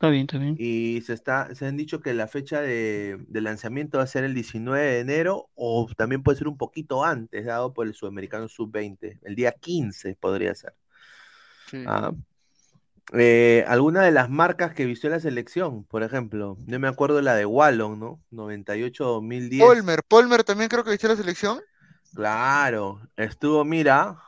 Está 0.00 0.08
bien, 0.08 0.22
está 0.22 0.38
bien. 0.38 0.56
Y 0.58 1.02
se 1.02 1.12
está, 1.12 1.54
se 1.54 1.66
han 1.66 1.76
dicho 1.76 2.00
que 2.00 2.14
la 2.14 2.26
fecha 2.26 2.62
de, 2.62 3.18
de 3.28 3.40
lanzamiento 3.42 3.98
va 3.98 4.04
a 4.04 4.06
ser 4.06 4.24
el 4.24 4.32
19 4.32 4.82
de 4.82 5.00
enero 5.00 5.50
o 5.54 5.86
también 5.94 6.22
puede 6.22 6.38
ser 6.38 6.48
un 6.48 6.56
poquito 6.56 7.04
antes, 7.04 7.44
dado 7.44 7.74
por 7.74 7.86
el 7.86 7.92
Sudamericano 7.92 8.48
Sub-20. 8.48 9.18
El 9.20 9.34
día 9.34 9.52
15 9.52 10.16
podría 10.18 10.54
ser. 10.54 10.72
Sí. 11.70 11.84
Ah. 11.86 12.12
Eh, 13.12 13.62
alguna 13.68 14.02
de 14.02 14.10
las 14.10 14.30
marcas 14.30 14.72
que 14.72 14.86
vistió 14.86 15.10
la 15.10 15.20
selección, 15.20 15.84
por 15.84 16.02
ejemplo, 16.02 16.56
yo 16.64 16.80
me 16.80 16.88
acuerdo 16.88 17.20
la 17.20 17.34
de 17.34 17.44
Wallon, 17.44 18.00
¿no? 18.00 18.22
98-2010. 18.32 19.58
Polmer, 19.58 20.02
Polmer 20.08 20.44
también 20.44 20.70
creo 20.70 20.82
que 20.82 20.92
viste 20.92 21.08
la 21.08 21.16
selección. 21.16 21.60
Claro, 22.14 23.02
estuvo, 23.18 23.66
mira, 23.66 24.18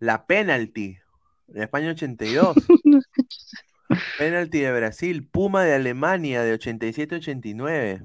la 0.00 0.26
penalty 0.26 0.98
de 1.46 1.62
España 1.62 1.92
82. 1.92 2.56
Penalty 4.18 4.60
de 4.60 4.72
Brasil, 4.72 5.26
Puma 5.26 5.64
de 5.64 5.74
Alemania 5.74 6.42
de 6.42 6.58
87-89. 6.58 8.02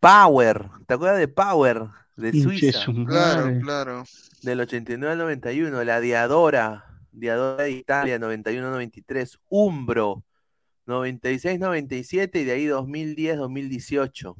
Power, 0.00 0.68
¿te 0.86 0.94
acuerdas 0.94 1.18
de 1.18 1.28
Power 1.28 1.84
de 2.16 2.32
Suiza? 2.32 2.80
su 2.80 3.04
Claro, 3.04 3.58
claro. 3.60 4.04
Del 4.42 4.60
89 4.60 5.12
al 5.12 5.18
91, 5.18 5.84
la 5.84 6.00
Diadora, 6.00 6.84
Diadora 7.12 7.64
de 7.64 7.70
Italia, 7.72 8.18
91-93, 8.18 9.38
Umbro, 9.48 10.24
96-97 10.86 12.40
y 12.40 12.44
de 12.44 12.52
ahí 12.52 12.66
2010-2018. 12.66 14.36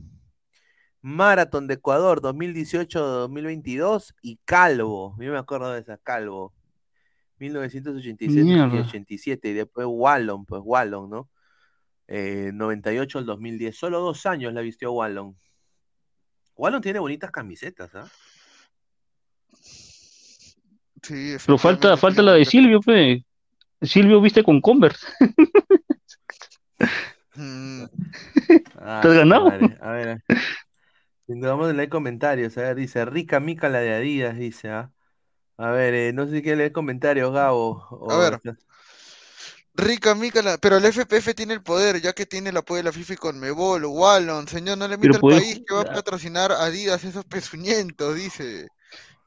Maratón 1.01 1.67
de 1.69 1.75
Ecuador, 1.75 2.21
2018-2022 2.21 4.15
y 4.23 4.39
Calvo, 4.45 5.15
yo 5.19 5.33
me 5.33 5.39
acuerdo 5.39 5.73
de 5.73 5.81
esa, 5.81 5.99
Calvo, 5.99 6.53
1986 7.39 8.41
y 8.41 8.45
Mierda. 8.45 8.81
87 8.81 9.49
y 9.49 9.53
después 9.53 9.87
Wallon, 9.89 10.45
pues 10.47 10.63
Wallon, 10.65 11.11
¿no? 11.11 11.31
Eh, 12.09 12.51
98 12.55 13.19
al 13.19 13.27
2010, 13.27 13.77
solo 13.77 14.01
dos 14.01 14.27
años 14.27 14.53
la 14.53 14.61
vistió 14.61 14.93
Wallon. 14.93 15.37
Wallon 16.57 16.81
tiene 16.81 16.99
bonitas 16.99 17.31
camisetas, 17.31 17.95
¿ah? 17.95 18.09
Sí, 21.03 21.37
Pero 21.45 21.59
falta, 21.59 21.97
falta 21.97 22.23
la 22.23 22.33
de 22.33 22.45
Silvio, 22.45 22.81
pe. 22.81 23.25
Silvio 23.83 24.21
viste 24.21 24.43
con 24.43 24.61
Converse. 24.61 25.07
Mm, 27.35 27.85
Ah, 28.79 29.01
¿Te 29.03 29.09
has 29.09 29.15
ganado? 29.15 29.51
madre. 29.51 29.77
A 29.81 29.91
ver, 29.91 30.23
vamos 31.27 31.69
a 31.69 31.73
leer 31.73 31.89
comentarios. 31.89 32.57
A 32.59 32.63
ver, 32.63 32.77
dice, 32.77 33.05
rica 33.05 33.41
mica 33.41 33.69
la 33.69 33.81
de 33.81 33.95
Adidas, 33.95 34.37
dice, 34.37 34.71
¿ah? 34.71 34.91
A 35.59 35.71
ver, 35.71 35.95
eh, 35.95 36.13
no 36.13 36.27
sé 36.27 36.33
si 36.37 36.43
quiere 36.43 36.59
leer 36.59 36.73
comentarios, 36.73 37.33
Gabo. 37.33 37.87
o 37.91 38.13
A 38.13 38.17
ver. 38.19 38.41
Rica 39.75 40.15
mica, 40.15 40.41
la- 40.43 40.57
pero 40.59 40.79
el 40.79 40.85
FPF 40.87 41.35
tiene 41.35 41.53
el 41.55 41.63
poder, 41.63 42.01
ya 42.01 42.13
que 42.15 42.25
tiene 42.27 42.51
el 42.51 42.57
apoyo 42.57 42.79
de 42.79 42.83
la 42.85 42.93
FIFA 42.93 43.13
y 43.15 43.17
con 43.17 43.39
Mebol, 43.39 43.85
Wallon, 43.85 44.49
señor, 44.49 44.79
no 44.79 44.89
le 44.89 44.97
mienta 44.97 45.19
al 45.19 45.23
puede 45.23 45.41
país 45.41 45.61
que 45.67 45.75
va 45.75 45.83
a 45.83 45.85
patrocinar 45.85 46.51
a 46.53 46.65
Adidas 46.65 47.05
esos 47.05 47.25
pezuñentos, 47.27 48.15
dice. 48.17 48.69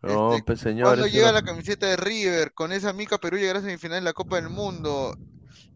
No, 0.01 0.41
Este, 0.41 0.43
pues 0.45 0.59
señor. 0.59 0.87
¿Cuándo 0.89 1.05
eso 1.05 1.15
llega 1.15 1.27
no- 1.27 1.33
la 1.33 1.41
camiseta 1.43 1.87
de 1.87 1.97
River? 1.97 2.53
Con 2.53 2.71
esa 2.73 2.93
mica 2.93 3.17
Perú 3.19 3.37
llegará 3.37 3.59
a 3.59 3.61
semifinal 3.63 3.99
en 3.99 4.05
la 4.05 4.13
Copa 4.13 4.37
del 4.37 4.49
Mundo. 4.49 5.15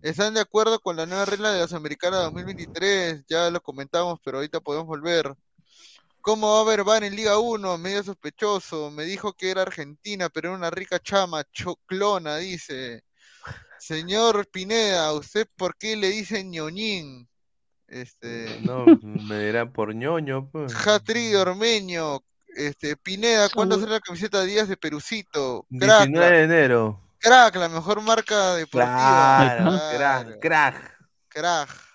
¿Están 0.01 0.33
de 0.35 0.41
acuerdo 0.41 0.79
con 0.79 0.95
la 0.97 1.05
nueva 1.07 1.25
regla 1.25 1.51
de 1.53 1.61
la 1.61 1.67
Sudamericana 1.67 2.17
2023? 2.19 3.23
Ya 3.29 3.49
lo 3.51 3.61
comentamos, 3.61 4.19
pero 4.23 4.37
ahorita 4.39 4.61
podemos 4.61 4.87
volver. 4.87 5.33
¿Cómo 6.23 6.53
va 6.53 6.59
a 6.59 6.61
haber 6.61 6.85
VAR 6.85 7.03
en 7.03 7.17
Liga 7.17 7.37
1? 7.37 7.77
Medio 7.77 8.01
sospechoso. 8.01 8.89
Me 8.89 9.03
dijo 9.03 9.33
que 9.33 9.51
era 9.51 9.63
Argentina, 9.63 10.29
pero 10.29 10.47
era 10.47 10.57
una 10.57 10.69
rica 10.69 10.97
chama, 10.97 11.43
choclona, 11.51 12.37
dice. 12.37 13.03
Señor 13.77 14.47
Pineda, 14.47 15.11
¿usted 15.11 15.45
por 15.57 15.75
qué 15.75 15.97
le 15.97 16.07
dice 16.07 16.41
ñoñín? 16.41 17.27
Este, 17.89 18.61
No, 18.61 18.85
me 19.03 19.47
dirán 19.47 19.73
por 19.73 19.93
ñoño. 19.93 20.49
pues. 20.49 20.73
Hatri 20.87 21.35
Ormeño, 21.35 22.21
este, 22.55 22.95
Pineda, 22.95 23.49
¿cuándo 23.49 23.77
sale 23.77 23.91
la 23.91 23.99
camiseta 23.99 24.45
Díaz 24.45 24.69
de 24.69 24.77
Perucito? 24.77 25.67
Crack, 25.77 26.07
19 26.07 26.37
de 26.37 26.43
enero. 26.45 27.01
Crack, 27.19 27.57
la 27.57 27.67
mejor 27.67 27.99
marca 28.01 28.55
deportiva. 28.55 29.57
Claro, 29.57 29.71
crack, 29.97 30.39
crack. 30.39 30.97
Crack. 31.27 31.92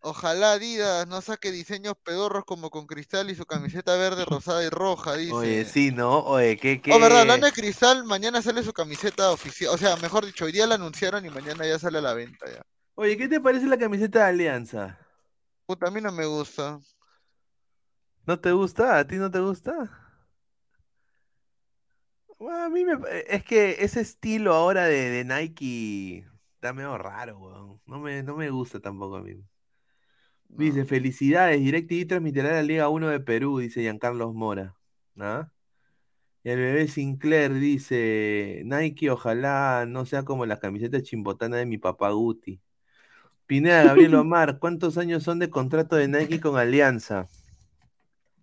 Ojalá 0.00 0.52
Adidas 0.52 1.06
no 1.06 1.20
saque 1.20 1.50
diseños 1.50 1.94
pedorros 2.02 2.44
como 2.44 2.70
con 2.70 2.86
cristal 2.86 3.30
y 3.30 3.34
su 3.34 3.46
camiseta 3.46 3.96
verde, 3.96 4.24
rosada 4.24 4.64
y 4.64 4.68
roja, 4.68 5.14
dice. 5.14 5.32
Oye, 5.32 5.64
sí, 5.64 5.90
¿no? 5.90 6.20
Oye, 6.20 6.56
¿qué, 6.56 6.80
qué? 6.80 6.92
Oh, 6.92 6.98
verdad, 6.98 7.22
hablando 7.22 7.46
de 7.46 7.52
cristal, 7.52 8.04
mañana 8.04 8.42
sale 8.42 8.62
su 8.62 8.72
camiseta 8.72 9.30
oficial. 9.30 9.74
O 9.74 9.78
sea, 9.78 9.96
mejor 9.96 10.26
dicho, 10.26 10.44
hoy 10.44 10.52
día 10.52 10.66
la 10.66 10.74
anunciaron 10.74 11.24
y 11.24 11.30
mañana 11.30 11.66
ya 11.66 11.78
sale 11.78 11.98
a 11.98 12.02
la 12.02 12.14
venta 12.14 12.46
ya. 12.50 12.62
Oye, 12.94 13.16
¿qué 13.16 13.28
te 13.28 13.40
parece 13.40 13.66
la 13.66 13.78
camiseta 13.78 14.20
de 14.20 14.24
Alianza? 14.26 14.98
Puta, 15.66 15.88
a 15.88 15.90
mí 15.90 16.00
no 16.00 16.12
me 16.12 16.26
gusta. 16.26 16.78
¿No 18.26 18.38
te 18.38 18.52
gusta? 18.52 18.98
¿A 18.98 19.06
ti 19.06 19.16
no 19.16 19.30
te 19.30 19.40
gusta? 19.40 19.72
Bueno, 22.38 22.64
a 22.64 22.68
mí 22.68 22.84
me... 22.84 22.94
Es 23.26 23.44
que 23.44 23.76
ese 23.80 24.00
estilo 24.00 24.54
ahora 24.54 24.84
de, 24.84 25.10
de 25.10 25.24
Nike 25.24 26.26
está 26.54 26.72
medio 26.72 26.96
raro, 26.98 27.38
weón. 27.38 27.80
No 27.86 27.98
me, 27.98 28.22
no 28.22 28.36
me 28.36 28.50
gusta 28.50 28.80
tampoco 28.80 29.16
a 29.16 29.22
mí. 29.22 29.34
Dice, 30.56 30.84
felicidades, 30.84 31.60
DirecTV 31.60 32.06
transmitirá 32.06 32.52
la 32.52 32.62
Liga 32.62 32.88
1 32.88 33.08
de 33.08 33.20
Perú, 33.20 33.58
dice 33.58 33.80
Giancarlos 33.80 34.34
Mora. 34.34 34.76
¿Ah? 35.18 35.50
Y 36.44 36.50
el 36.50 36.58
bebé 36.58 36.86
Sinclair 36.86 37.54
dice, 37.54 38.62
Nike 38.64 39.10
ojalá 39.10 39.84
no 39.88 40.06
sea 40.06 40.24
como 40.24 40.46
la 40.46 40.60
camiseta 40.60 41.02
chimbotana 41.02 41.56
de 41.56 41.66
mi 41.66 41.78
papá 41.78 42.10
Guti. 42.10 42.60
Pineda 43.46 43.82
Gabriel 43.82 44.14
Omar, 44.14 44.58
¿cuántos 44.58 44.96
años 44.96 45.24
son 45.24 45.38
de 45.38 45.50
contrato 45.50 45.96
de 45.96 46.06
Nike 46.06 46.40
con 46.40 46.56
Alianza? 46.56 47.28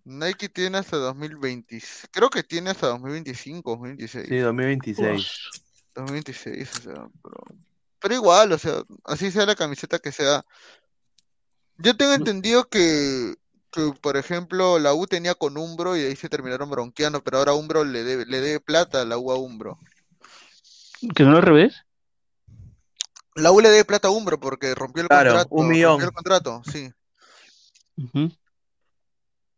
Nike 0.04 0.48
tiene 0.48 0.78
hasta 0.78 0.96
2020. 0.96 1.80
Creo 2.10 2.28
que 2.28 2.42
tiene 2.42 2.70
hasta 2.70 2.88
2025, 2.88 3.70
2026. 3.70 4.28
Sí, 4.28 4.36
2026. 4.38 5.32
2026, 5.94 6.70
o 6.78 6.82
sea, 6.82 7.08
pero, 7.22 7.44
pero 8.00 8.14
igual, 8.14 8.52
o 8.52 8.58
sea, 8.58 8.82
así 9.04 9.30
sea 9.30 9.46
la 9.46 9.54
camiseta 9.54 9.98
que 9.98 10.12
sea. 10.12 10.44
Yo 11.82 11.96
tengo 11.96 12.14
entendido 12.14 12.64
que 12.68 13.34
que, 13.72 13.90
por 14.00 14.16
ejemplo, 14.18 14.78
la 14.78 14.92
U 14.94 15.06
tenía 15.06 15.34
con 15.34 15.56
Umbro 15.56 15.96
y 15.96 16.00
ahí 16.02 16.14
se 16.14 16.28
terminaron 16.28 16.70
bronqueando, 16.70 17.24
pero 17.24 17.38
ahora 17.38 17.54
Umbro 17.54 17.84
le 17.84 18.04
debe, 18.04 18.26
le 18.26 18.40
debe 18.40 18.60
plata 18.60 19.00
a 19.00 19.04
la 19.06 19.16
U 19.16 19.32
a 19.32 19.38
Umbro. 19.38 19.78
¿Que 21.16 21.24
no 21.24 21.36
al 21.36 21.42
revés? 21.42 21.74
La 23.34 23.50
U 23.50 23.60
le 23.60 23.70
debe 23.70 23.86
plata 23.86 24.08
a 24.08 24.10
Umbro 24.10 24.38
porque 24.38 24.74
rompió 24.74 25.02
el 25.02 25.08
Claro, 25.08 25.30
contrato. 25.30 25.48
un 25.52 25.68
millón. 25.68 25.92
Rompió 25.92 26.08
el 26.08 26.12
contrato, 26.12 26.62
sí. 26.70 26.92
Ujú. 27.96 28.30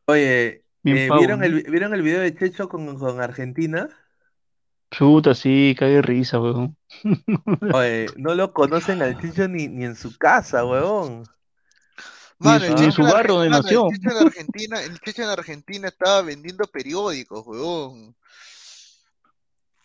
Oye, 0.06 0.62
eh, 0.84 1.10
¿vieron 1.10 1.42
el, 1.42 1.64
¿vieron 1.64 1.92
el 1.92 2.02
video 2.02 2.20
de 2.20 2.36
Checho 2.36 2.68
con, 2.68 2.96
con 2.96 3.20
Argentina? 3.20 3.88
Chuta, 4.92 5.34
sí, 5.34 5.74
cae 5.76 5.94
de 5.94 6.02
risa, 6.02 6.40
weón. 6.40 6.76
Oye, 7.74 8.10
no 8.16 8.36
lo 8.36 8.52
conocen 8.52 9.02
al 9.02 9.20
Checho 9.20 9.48
ni, 9.48 9.66
ni 9.66 9.84
en 9.84 9.96
su 9.96 10.16
casa, 10.16 10.64
huevón. 10.64 11.24
Mano, 12.38 12.64
el 12.64 12.74
ni 12.74 12.84
en 12.84 12.90
Checho 12.90 12.92
su 12.92 13.02
en 13.02 13.08
barrio 13.10 13.34
donde 13.34 13.50
nació. 13.50 13.86
El 13.88 13.98
Checho 13.98 14.10
en 14.10 14.26
Argentina, 14.26 14.82
el 14.82 15.00
Checho 15.00 15.22
en 15.22 15.28
Argentina 15.28 15.88
estaba 15.88 16.22
vendiendo 16.22 16.64
periódicos, 16.66 17.46
huevón. 17.46 18.14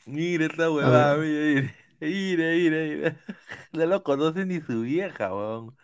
Mira 0.05 0.45
esta 0.45 0.71
huevada, 0.71 1.17
mira, 1.17 1.73
mira, 1.99 2.45
mira, 2.51 2.77
mira. 2.77 3.17
No 3.73 3.85
lo 3.85 4.03
conoce 4.03 4.45
ni 4.45 4.61
su 4.61 4.81
vieja, 4.81 5.33
weón. 5.33 5.77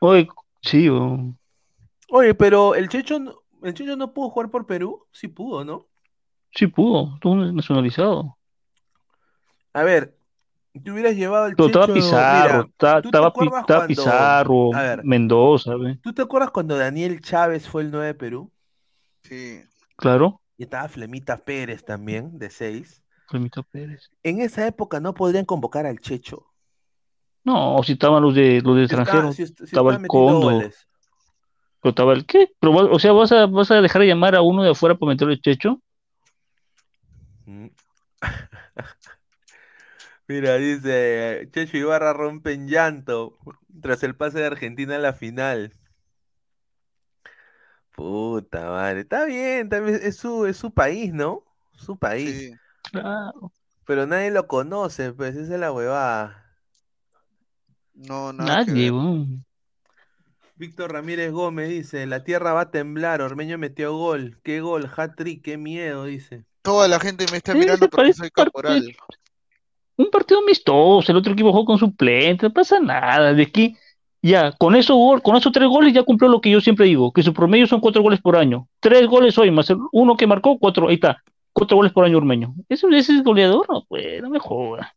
Oye, 0.00 0.28
sí, 0.62 0.90
weón. 0.90 1.38
Oye, 2.10 2.34
pero 2.34 2.74
el 2.74 2.88
Checho, 2.88 3.18
no- 3.18 3.42
el 3.62 3.74
Checho 3.74 3.96
no 3.96 4.12
pudo 4.12 4.30
jugar 4.30 4.50
por 4.50 4.66
Perú. 4.66 5.06
Sí 5.12 5.28
pudo, 5.28 5.64
¿no? 5.64 5.86
Sí 6.54 6.66
pudo, 6.66 7.14
estuvo 7.14 7.36
nacionalizado. 7.36 8.36
A 9.72 9.82
ver, 9.84 10.17
te 10.82 10.90
hubieras 10.90 11.14
llevado 11.16 11.44
al 11.46 11.54
Pero 11.56 11.66
estaba 11.66 11.86
Checho. 11.86 11.94
Pizarro, 11.94 12.56
Mira, 12.64 12.68
ta- 12.76 12.96
¿tú 12.96 13.02
te 13.02 13.08
estaba, 13.08 13.26
Pi- 13.26 13.30
acuerdas 13.30 13.60
estaba 13.60 13.80
cuando- 13.80 13.86
Pizarro, 13.88 14.70
ver, 14.70 15.04
Mendoza, 15.04 15.74
¿ve? 15.76 15.98
¿tú 16.02 16.12
te 16.12 16.22
acuerdas 16.22 16.50
cuando 16.50 16.76
Daniel 16.76 17.20
Chávez 17.20 17.68
fue 17.68 17.82
el 17.82 17.90
9 17.90 18.06
de 18.06 18.14
Perú? 18.14 18.52
Sí. 19.22 19.60
Claro, 19.96 20.40
Y 20.56 20.64
estaba 20.64 20.88
Flemita 20.88 21.36
Pérez 21.38 21.84
también, 21.84 22.38
de 22.38 22.50
6. 22.50 23.02
Flemita 23.28 23.62
Pérez. 23.62 24.10
En 24.22 24.40
esa 24.40 24.66
época 24.66 25.00
no 25.00 25.14
podrían 25.14 25.44
convocar 25.44 25.86
al 25.86 25.98
Checho. 26.00 26.46
No, 27.44 27.80
si 27.84 27.92
estaban 27.92 28.22
los 28.22 28.34
de 28.34 28.60
los 28.62 28.74
de 28.76 28.86
Si 28.88 28.94
extranjeros, 28.94 29.36
si 29.36 29.46
si 29.46 29.52
estaba 29.64 29.92
estaba 29.92 29.94
el 29.96 30.06
Condo, 30.08 30.48
pero 31.80 31.90
estaba 31.90 32.12
el 32.12 32.26
¿qué? 32.26 32.50
Pero, 32.58 32.72
o 32.92 32.98
sea, 32.98 33.12
¿vas 33.12 33.30
a, 33.32 33.46
vas 33.46 33.70
a 33.70 33.80
dejar 33.80 34.02
de 34.02 34.08
llamar 34.08 34.34
a 34.34 34.42
uno 34.42 34.62
de 34.64 34.70
afuera 34.70 34.96
para 34.96 35.10
meterle 35.12 35.34
el 35.34 35.40
checho? 35.40 35.80
Mira, 40.28 40.56
dice, 40.56 41.48
Checho 41.52 41.78
Ibarra 41.78 42.12
rompe 42.12 42.52
en 42.52 42.68
llanto 42.68 43.38
tras 43.80 44.02
el 44.02 44.14
pase 44.14 44.38
de 44.38 44.44
Argentina 44.44 44.96
a 44.96 44.98
la 44.98 45.14
final. 45.14 45.72
Puta 47.96 48.68
madre, 48.68 49.00
está 49.00 49.24
bien, 49.24 49.70
también 49.70 49.98
es 50.02 50.16
su, 50.16 50.44
es 50.44 50.58
su 50.58 50.70
país, 50.70 51.14
¿no? 51.14 51.44
Su 51.72 51.96
país. 51.98 52.30
Sí. 52.30 52.52
Claro, 52.92 53.52
Pero 53.86 54.06
nadie 54.06 54.30
lo 54.30 54.46
conoce, 54.46 55.14
pues 55.14 55.34
esa 55.34 55.54
es 55.54 55.60
la 55.60 55.72
huevada. 55.72 56.54
No, 57.94 58.32
nada 58.34 58.64
nadie. 58.64 58.92
Víctor 60.56 60.92
Ramírez 60.92 61.32
Gómez 61.32 61.70
dice, 61.70 62.04
la 62.06 62.22
tierra 62.22 62.52
va 62.52 62.62
a 62.62 62.70
temblar, 62.70 63.22
Ormeño 63.22 63.56
metió 63.56 63.96
gol. 63.96 64.38
¿Qué 64.42 64.60
gol? 64.60 64.90
Hat-trick, 64.94 65.42
qué 65.42 65.56
miedo, 65.56 66.04
dice. 66.04 66.44
Toda 66.62 66.86
la 66.86 67.00
gente 67.00 67.24
me 67.30 67.38
está 67.38 67.54
mirando 67.54 67.88
porque 67.88 68.12
soy 68.12 68.30
caporal. 68.30 68.94
Un 69.98 70.10
partido 70.10 70.40
amistoso, 70.40 71.10
el 71.10 71.18
otro 71.18 71.32
equipo 71.32 71.50
jugó 71.50 71.64
con 71.64 71.78
suplente, 71.78 72.46
no 72.46 72.52
pasa 72.52 72.78
nada. 72.78 73.34
De 73.34 73.42
aquí, 73.42 73.76
ya, 74.22 74.52
con 74.52 74.76
esos 74.76 74.96
con 75.22 75.36
esos 75.36 75.52
tres 75.52 75.68
goles 75.68 75.92
ya 75.92 76.04
cumplió 76.04 76.30
lo 76.30 76.40
que 76.40 76.50
yo 76.50 76.60
siempre 76.60 76.86
digo, 76.86 77.12
que 77.12 77.22
su 77.22 77.34
promedio 77.34 77.66
son 77.66 77.80
cuatro 77.80 78.00
goles 78.00 78.20
por 78.20 78.36
año. 78.36 78.68
Tres 78.78 79.08
goles 79.08 79.36
hoy, 79.38 79.50
más 79.50 79.72
uno 79.90 80.16
que 80.16 80.28
marcó, 80.28 80.56
cuatro, 80.58 80.88
ahí 80.88 80.94
está, 80.94 81.22
cuatro 81.52 81.76
goles 81.76 81.92
por 81.92 82.04
año 82.04 82.16
Ormeño. 82.16 82.54
¿Eso 82.68 82.88
ese 82.90 83.16
es 83.16 83.24
goleador? 83.24 83.66
No, 83.68 83.84
pues, 83.88 84.22
no 84.22 84.30
me 84.30 84.38
joda. 84.38 84.94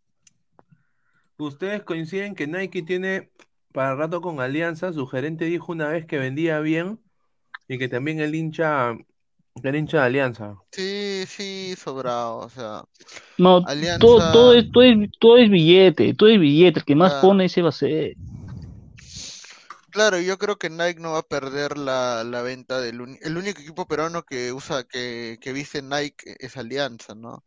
¿Ustedes 1.37 1.81
coinciden 1.81 2.35
que 2.35 2.45
Nike 2.45 2.83
tiene 2.83 3.31
para 3.73 3.95
rato 3.95 4.21
con 4.21 4.39
Alianza? 4.39 4.93
Su 4.93 5.07
gerente 5.07 5.45
dijo 5.45 5.71
una 5.71 5.87
vez 5.87 6.05
que 6.05 6.19
vendía 6.19 6.59
bien 6.59 6.99
y 7.67 7.79
que 7.79 7.89
también 7.89 8.19
el 8.19 8.35
hincha, 8.35 8.95
el 9.63 9.75
hincha 9.75 9.97
de 9.97 10.03
Alianza. 10.03 10.55
Sí, 10.71 11.23
sí, 11.27 11.75
sobrado, 11.81 12.37
o 12.37 12.49
sea. 12.49 12.83
No, 13.37 13.57
Alianza- 13.65 13.99
todo, 13.99 14.31
todo, 14.31 14.53
es, 14.53 14.71
todo, 14.71 14.83
es, 14.83 15.09
todo 15.19 15.37
es 15.37 15.49
billete, 15.49 16.13
todo 16.13 16.29
es 16.29 16.39
billete, 16.39 16.79
el 16.79 16.85
que 16.85 16.95
más 16.95 17.13
Ah. 17.15 17.21
pone 17.21 17.45
ese 17.45 17.61
va 17.61 17.69
a 17.69 17.73
ser. 17.73 18.15
Claro, 19.89 20.19
yo 20.21 20.37
creo 20.37 20.57
que 20.57 20.69
Nike 20.69 21.01
no 21.01 21.11
va 21.11 21.19
a 21.19 21.23
perder 21.23 21.77
la, 21.77 22.23
la 22.23 22.41
venta 22.41 22.79
del 22.79 23.17
el 23.21 23.37
único 23.37 23.59
equipo 23.59 23.85
peruano 23.85 24.23
que 24.23 24.53
usa, 24.53 24.85
que, 24.85 25.37
que 25.41 25.51
viste 25.51 25.81
Nike 25.81 26.37
es 26.39 26.55
Alianza, 26.55 27.13
¿no? 27.13 27.43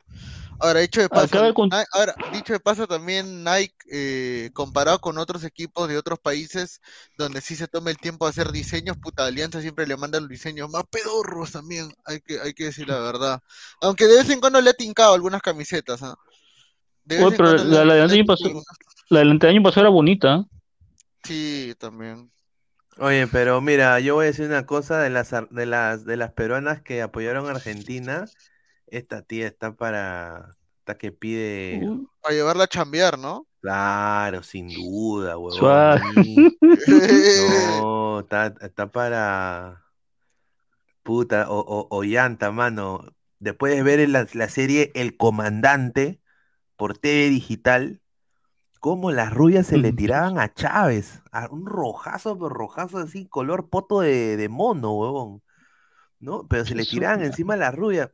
Ahora, 0.61 0.80
dicho 0.80 1.00
de 1.00 1.09
paso, 1.09 1.52
con- 1.55 1.68
Ni- 1.68 1.76
ahora, 1.92 2.14
dicho 2.32 2.52
de 2.52 2.61
paso 2.61 2.86
también 2.86 3.44
Nike, 3.44 3.74
eh, 3.90 4.50
comparado 4.52 4.98
con 5.00 5.18
otros 5.18 5.44
equipos 5.44 5.88
de 5.88 5.98
otros 5.98 6.18
países 6.18 6.80
donde 7.18 7.40
sí 7.40 7.57
se 7.57 7.68
toma 7.68 7.90
el 7.90 7.98
tiempo 7.98 8.24
de 8.24 8.30
hacer 8.30 8.52
diseños, 8.52 8.96
puta, 8.96 9.26
Alianza 9.26 9.61
siempre 9.61 9.86
le 9.86 9.96
manda 9.96 10.20
los 10.20 10.28
diseños 10.28 10.70
más 10.70 10.84
pedorros 10.90 11.52
también, 11.52 11.92
hay 12.07 12.20
que, 12.20 12.40
hay 12.40 12.55
que 12.55 12.64
decir 12.64 12.88
la 12.88 13.00
verdad. 13.00 13.40
Aunque 13.80 14.07
de 14.07 14.16
vez 14.16 14.30
en 14.30 14.40
cuando 14.40 14.61
le 14.61 14.70
ha 14.70 14.74
tincado 14.74 15.14
algunas 15.14 15.42
camisetas, 15.42 16.02
¿ah? 16.02 16.14
De 17.05 17.16
vez 17.16 17.24
Oye, 17.26 17.36
en 17.36 17.42
pero 17.42 17.57
la- 17.57 17.84
la 17.84 17.94
del 17.94 18.11
año 18.11 18.24
pasado-. 18.24 18.62
La 19.11 19.18
del 19.20 19.40
año 19.42 19.62
pasado 19.62 19.80
era 19.82 19.90
bonita. 19.90 20.34
¿eh? 20.36 20.44
Sí, 21.24 21.74
también. 21.78 22.30
Oye, 22.98 23.26
pero 23.26 23.61
mira, 23.61 23.98
yo 24.00 24.14
voy 24.14 24.24
a 24.24 24.28
decir 24.28 24.46
una 24.46 24.66
cosa 24.66 25.00
de 25.00 25.11
las 25.11 25.32
ar- 25.32 25.48
de 25.48 25.66
las 25.66 26.05
de 26.05 26.16
las 26.16 26.32
peruanas 26.32 26.80
que 26.80 27.02
apoyaron 27.02 27.48
a 27.48 27.50
Argentina. 27.52 28.24
Esta 28.97 29.22
tía 29.22 29.47
está 29.47 29.76
para 29.76 30.57
está 30.78 30.99
que 30.99 31.11
pide, 31.12 31.80
Uh, 31.82 32.07
Para 32.20 32.34
llevarla 32.34 32.64
a 32.64 32.68
chambear, 32.68 33.18
¿no? 33.18 33.47
claro, 33.61 34.42
sin 34.42 34.68
duda, 34.68 35.38
huevón. 35.38 36.01
No, 37.80 38.20
está, 38.20 38.55
está 38.61 38.92
para 38.92 39.82
puta 41.03 41.51
o, 41.51 41.61
o, 41.61 41.88
Ollanta, 41.97 42.53
mano. 42.53 43.01
Después 43.38 43.74
de 43.74 43.82
ver 43.82 44.09
la, 44.09 44.26
la 44.34 44.49
serie 44.49 44.92
El 44.95 45.16
Comandante 45.16 46.20
por 46.76 46.97
TV 46.99 47.30
Digital, 47.30 48.01
cómo 48.80 49.11
las 49.11 49.32
rubias 49.32 49.66
se 49.66 49.78
le 49.78 49.92
tiraban 49.92 50.38
a 50.38 50.53
Chávez, 50.53 51.22
a 51.32 51.49
un 51.51 51.66
rojazo, 51.66 52.36
pero 52.36 52.51
rojazo 52.51 52.99
así, 52.99 53.26
color 53.26 53.70
poto 53.70 54.01
de, 54.01 54.36
de 54.36 54.49
mono, 54.51 54.92
huevón. 54.92 55.42
¿No? 56.20 56.47
Pero 56.49 56.64
se 56.64 56.74
le 56.74 56.84
tiraban 56.84 57.22
encima 57.22 57.55
a 57.55 57.59
la 57.59 57.70
rubia. 57.70 58.12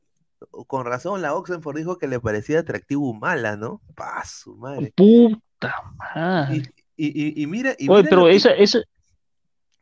Con 0.67 0.87
razón, 0.87 1.21
la 1.23 1.35
Oxenford 1.35 1.77
dijo 1.77 1.99
que 1.99 2.09
le 2.09 2.19
parecía 2.21 2.61
atractivo 2.61 3.11
Humala, 3.11 3.57
¿no? 3.57 3.81
Pa, 3.95 4.25
su 4.25 4.57
madre. 4.57 4.93
Puta 4.97 5.75
Y, 5.83 5.99
madre. 6.15 6.63
y, 6.97 7.41
y, 7.41 7.43
y 7.43 7.47
mira, 7.47 7.75
y 7.79 7.89
Oye, 7.89 7.99
mira 8.03 8.11
pero 8.11 8.23
lo 8.23 8.29
que- 8.29 8.37
esa. 8.63 8.81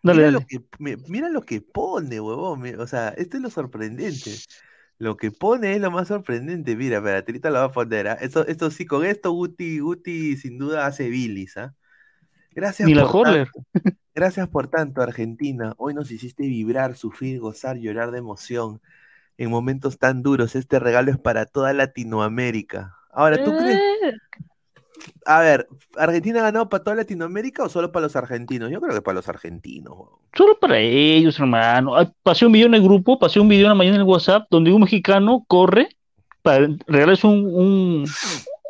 Dale, 0.02 0.18
Mira 0.18 0.30
lo 0.30 0.40
que, 0.46 0.61
mi- 0.78 0.96
mira 1.09 1.28
lo 1.28 1.42
que 1.42 1.61
pone, 1.61 2.20
huevón. 2.20 2.62
O 2.80 2.86
sea, 2.86 3.09
esto 3.11 3.36
es 3.36 3.42
lo 3.42 3.50
sorprendente. 3.50 4.30
Lo 4.98 5.16
que 5.16 5.30
pone 5.30 5.74
es 5.74 5.80
lo 5.80 5.90
más 5.90 6.09
sorprendente. 6.09 6.74
Mira, 6.76 6.98
espérate, 6.98 7.32
ahorita 7.32 7.50
lo 7.50 7.59
va 7.61 7.64
a 7.64 7.72
poner. 7.72 8.09
¿ah? 8.09 8.12
Esto, 8.20 8.46
esto 8.46 8.70
sí, 8.70 8.86
con 8.86 9.04
esto 9.04 9.30
Guti, 9.32 9.78
Guti 9.80 10.36
sin 10.36 10.59
duda 10.59 10.86
hace 10.86 11.09
bilis, 11.09 11.56
¿ah? 11.56 11.74
Gracias 12.52 12.88
Ni 12.88 12.94
la 12.94 13.02
por 13.02 13.22
tan- 13.24 13.32
Horler. 13.32 13.48
gracias 14.14 14.48
por 14.48 14.68
tanto, 14.68 15.02
Argentina. 15.02 15.74
Hoy 15.78 15.94
nos 15.94 16.11
hiciste 16.11 16.44
vibrar, 16.44 16.96
sufrir, 16.96 17.38
gozar, 17.40 17.76
llorar 17.76 18.11
de 18.11 18.18
emoción. 18.18 18.80
En 19.39 19.51
momentos 19.51 19.99
tan 19.99 20.22
duros, 20.22 20.57
este 20.57 20.78
regalo 20.80 21.11
es 21.12 21.18
para 21.18 21.47
toda 21.47 21.72
Latinoamérica. 21.72 22.97
Ahora, 23.12 23.43
¿tú 23.43 23.57
crees? 23.57 23.76
Eh, 23.76 24.12
A 25.26 25.41
ver, 25.41 25.68
¿Argentina 25.97 26.41
ha 26.41 26.43
ganado 26.43 26.68
para 26.68 26.82
toda 26.82 26.97
Latinoamérica 26.97 27.62
o 27.62 27.68
solo 27.68 27.93
para 27.93 28.07
los 28.07 28.16
argentinos? 28.16 28.70
Yo 28.70 28.80
creo 28.80 28.95
que 28.95 29.01
para 29.01 29.14
los 29.14 29.28
argentinos. 29.28 29.95
Solo 30.34 30.59
para 30.59 30.78
ellos, 30.78 31.39
hermano. 31.39 31.95
Pasé 32.24 32.47
un 32.47 32.53
video 32.53 32.66
en 32.66 32.74
el 32.74 32.82
grupo, 32.82 33.18
pasé 33.18 33.39
un 33.39 33.49
video 33.49 33.66
en 33.66 33.70
la 33.70 33.74
mañana 33.76 33.97
en 33.97 34.03
el 34.03 34.09
WhatsApp 34.09 34.49
donde 34.51 34.72
un 34.72 34.80
mexicano 34.82 35.45
corre 35.47 35.89
para 36.43 36.68
regalarles 36.86 37.22
un, 37.22 37.47
un, 37.47 38.05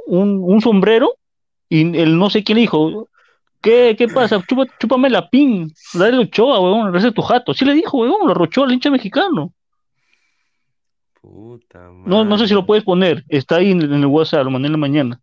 un, 0.06 0.42
un 0.44 0.60
sombrero 0.60 1.14
y 1.70 1.96
el 1.98 2.18
no 2.18 2.28
sé 2.28 2.44
quién 2.44 2.56
le 2.56 2.62
dijo, 2.62 3.08
¿qué, 3.62 3.94
qué 3.96 4.06
pasa? 4.08 4.42
Chupa, 4.46 4.64
chúpame 4.78 5.08
la 5.08 5.30
pin, 5.30 5.72
dale 5.94 6.18
Ochoa, 6.18 6.60
huevón, 6.60 6.86
regresa 6.86 7.10
tu 7.12 7.22
jato. 7.22 7.54
Sí 7.54 7.64
le 7.64 7.72
dijo, 7.74 7.98
huevón, 7.98 8.26
lo 8.26 8.32
arrochó 8.32 8.64
al 8.64 8.72
hincha 8.72 8.90
mexicano. 8.90 9.52
Puta 11.28 11.90
No, 12.04 12.24
no 12.24 12.36
sé 12.38 12.48
si 12.48 12.54
lo 12.54 12.66
madre. 12.66 12.66
puedes 12.66 12.82
poner, 12.84 13.24
está 13.28 13.56
ahí 13.56 13.70
en, 13.70 13.82
en 13.82 13.92
el 13.94 14.06
WhatsApp, 14.06 14.44
lo 14.44 14.50
mandé 14.50 14.66
en 14.66 14.72
la 14.72 14.78
mañana. 14.78 15.20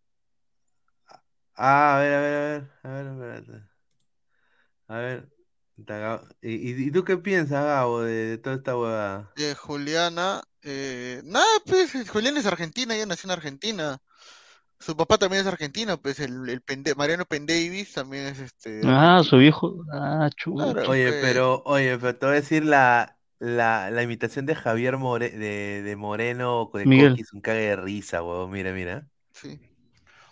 Ah, 1.55 1.97
a 1.97 1.99
ver, 2.01 2.13
a 2.13 2.21
ver, 2.21 2.71
a 2.83 2.89
ver, 2.89 3.07
a 3.07 3.13
ver, 3.15 3.37
espérate. 3.39 3.69
A 4.87 4.97
ver, 4.97 5.29
¿y, 6.41 6.87
y- 6.87 6.91
tú 6.91 7.03
qué 7.03 7.17
piensas, 7.17 7.63
Gabo, 7.65 8.01
de, 8.01 8.13
de 8.13 8.37
toda 8.37 8.55
esta 8.55 8.77
huevada? 8.77 9.31
Eh, 9.37 9.53
Juliana, 9.55 10.41
eh, 10.61 11.21
nada, 11.25 11.45
pues 11.65 11.93
eh, 11.95 12.05
Juliana 12.07 12.39
es 12.39 12.45
argentina, 12.45 12.95
ella 12.95 13.05
nació 13.05 13.27
en 13.27 13.31
Argentina. 13.31 14.01
Su 14.79 14.97
papá 14.97 15.17
también 15.17 15.41
es 15.43 15.47
argentino, 15.47 16.01
pues 16.01 16.19
el, 16.21 16.49
el 16.49 16.63
Pende- 16.63 16.95
Mariano 16.95 17.25
Pendavis 17.25 17.93
también 17.93 18.27
es 18.27 18.39
este 18.39 18.81
Ah, 18.87 19.21
su 19.23 19.37
viejo, 19.37 19.83
ah, 19.91 20.29
chulo. 20.35 20.73
Claro, 20.73 20.89
Oye, 20.89 21.11
pues. 21.11 21.21
pero, 21.21 21.63
oye, 21.65 21.97
pero 21.97 22.15
te 22.17 22.25
voy 22.25 22.33
a 22.33 22.35
decir 22.41 22.63
la, 22.65 23.17
La, 23.39 23.89
la 23.91 24.03
imitación 24.03 24.45
de 24.45 24.55
Javier 24.55 24.97
More- 24.97 25.29
de, 25.29 25.81
de 25.81 25.95
Moreno 25.95 26.69
de 26.73 26.85
Miguel. 26.85 27.09
Coqui 27.11 27.21
es 27.21 27.33
un 27.33 27.41
cague 27.41 27.61
de 27.61 27.75
risa, 27.75 28.23
huevón. 28.23 28.51
Mira, 28.51 28.71
mira. 28.71 29.07
Sí. 29.33 29.59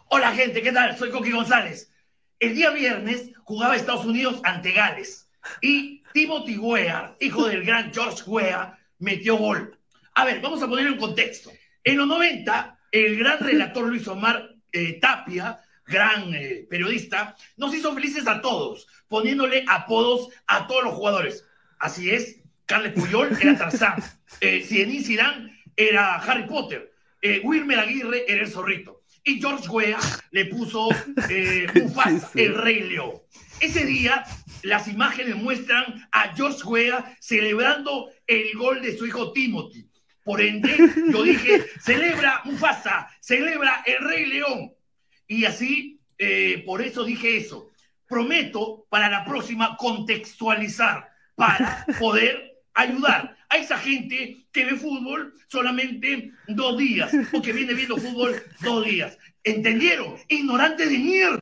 Hola 0.09 0.31
gente, 0.33 0.61
¿qué 0.61 0.71
tal? 0.71 0.97
Soy 0.97 1.09
Coqui 1.11 1.31
González. 1.31 1.91
El 2.39 2.55
día 2.55 2.71
viernes 2.71 3.31
jugaba 3.43 3.75
Estados 3.75 4.05
Unidos 4.05 4.39
ante 4.43 4.71
Gales 4.71 5.29
y 5.61 6.03
Timothy 6.13 6.57
Weah, 6.57 7.15
hijo 7.19 7.47
del 7.47 7.63
gran 7.65 7.93
George 7.93 8.23
Weah, 8.25 8.77
metió 8.99 9.37
gol. 9.37 9.77
A 10.15 10.25
ver, 10.25 10.39
vamos 10.41 10.61
a 10.63 10.67
ponerlo 10.67 10.91
en 10.91 10.99
contexto. 10.99 11.51
En 11.83 11.97
los 11.97 12.07
90, 12.07 12.79
el 12.91 13.17
gran 13.17 13.39
relator 13.39 13.85
Luis 13.87 14.07
Omar 14.07 14.49
eh, 14.71 14.99
Tapia, 14.99 15.59
gran 15.85 16.33
eh, 16.33 16.65
periodista, 16.69 17.35
nos 17.57 17.73
hizo 17.75 17.93
felices 17.93 18.27
a 18.27 18.39
todos, 18.41 18.87
poniéndole 19.07 19.65
apodos 19.67 20.29
a 20.47 20.67
todos 20.67 20.83
los 20.83 20.93
jugadores. 20.93 21.45
Así 21.79 22.09
es, 22.11 22.41
Carles 22.73 22.93
Puyol 22.93 23.37
era 23.39 23.55
Tarzán, 23.55 24.03
eh, 24.41 24.65
Zidane 24.65 25.59
era 25.75 26.15
Harry 26.15 26.47
Potter, 26.47 26.91
eh, 27.21 27.39
Wilmer 27.43 27.77
Aguirre 27.77 28.25
era 28.27 28.41
el 28.41 28.49
zorrito. 28.49 29.03
Y 29.23 29.39
George 29.39 29.69
Weah 29.69 29.99
le 30.31 30.45
puso 30.45 30.89
eh, 31.29 31.67
Mufasa, 31.75 32.31
el 32.33 32.55
rey 32.55 32.79
león. 32.89 33.21
Ese 33.59 33.85
día, 33.85 34.23
las 34.63 34.87
imágenes 34.87 35.35
muestran 35.35 36.07
a 36.11 36.33
George 36.35 36.63
Weah 36.65 37.15
celebrando 37.19 38.09
el 38.25 38.51
gol 38.55 38.81
de 38.81 38.97
su 38.97 39.05
hijo 39.05 39.31
Timothy. 39.33 39.87
Por 40.23 40.41
ende, 40.41 40.75
yo 41.11 41.21
dije, 41.21 41.65
celebra 41.79 42.41
Mufasa, 42.43 43.07
celebra 43.21 43.83
el 43.85 44.03
rey 44.03 44.25
león. 44.25 44.73
Y 45.27 45.45
así, 45.45 46.01
eh, 46.17 46.63
por 46.65 46.81
eso 46.81 47.03
dije 47.03 47.37
eso. 47.37 47.69
Prometo 48.07 48.87
para 48.89 49.11
la 49.11 49.23
próxima 49.23 49.77
contextualizar 49.77 51.13
para 51.35 51.85
poder 51.99 52.52
ayudar 52.73 53.37
a 53.49 53.57
esa 53.57 53.77
gente 53.77 54.45
que 54.51 54.65
ve 54.65 54.75
fútbol 54.75 55.33
solamente 55.47 56.31
dos 56.47 56.77
días 56.77 57.11
o 57.33 57.41
que 57.41 57.53
viene 57.53 57.73
viendo 57.73 57.97
fútbol 57.97 58.35
dos 58.61 58.85
días. 58.85 59.17
¿Entendieron? 59.43 60.15
Ignorante 60.29 60.87
de 60.87 60.97
mierda. 60.97 61.39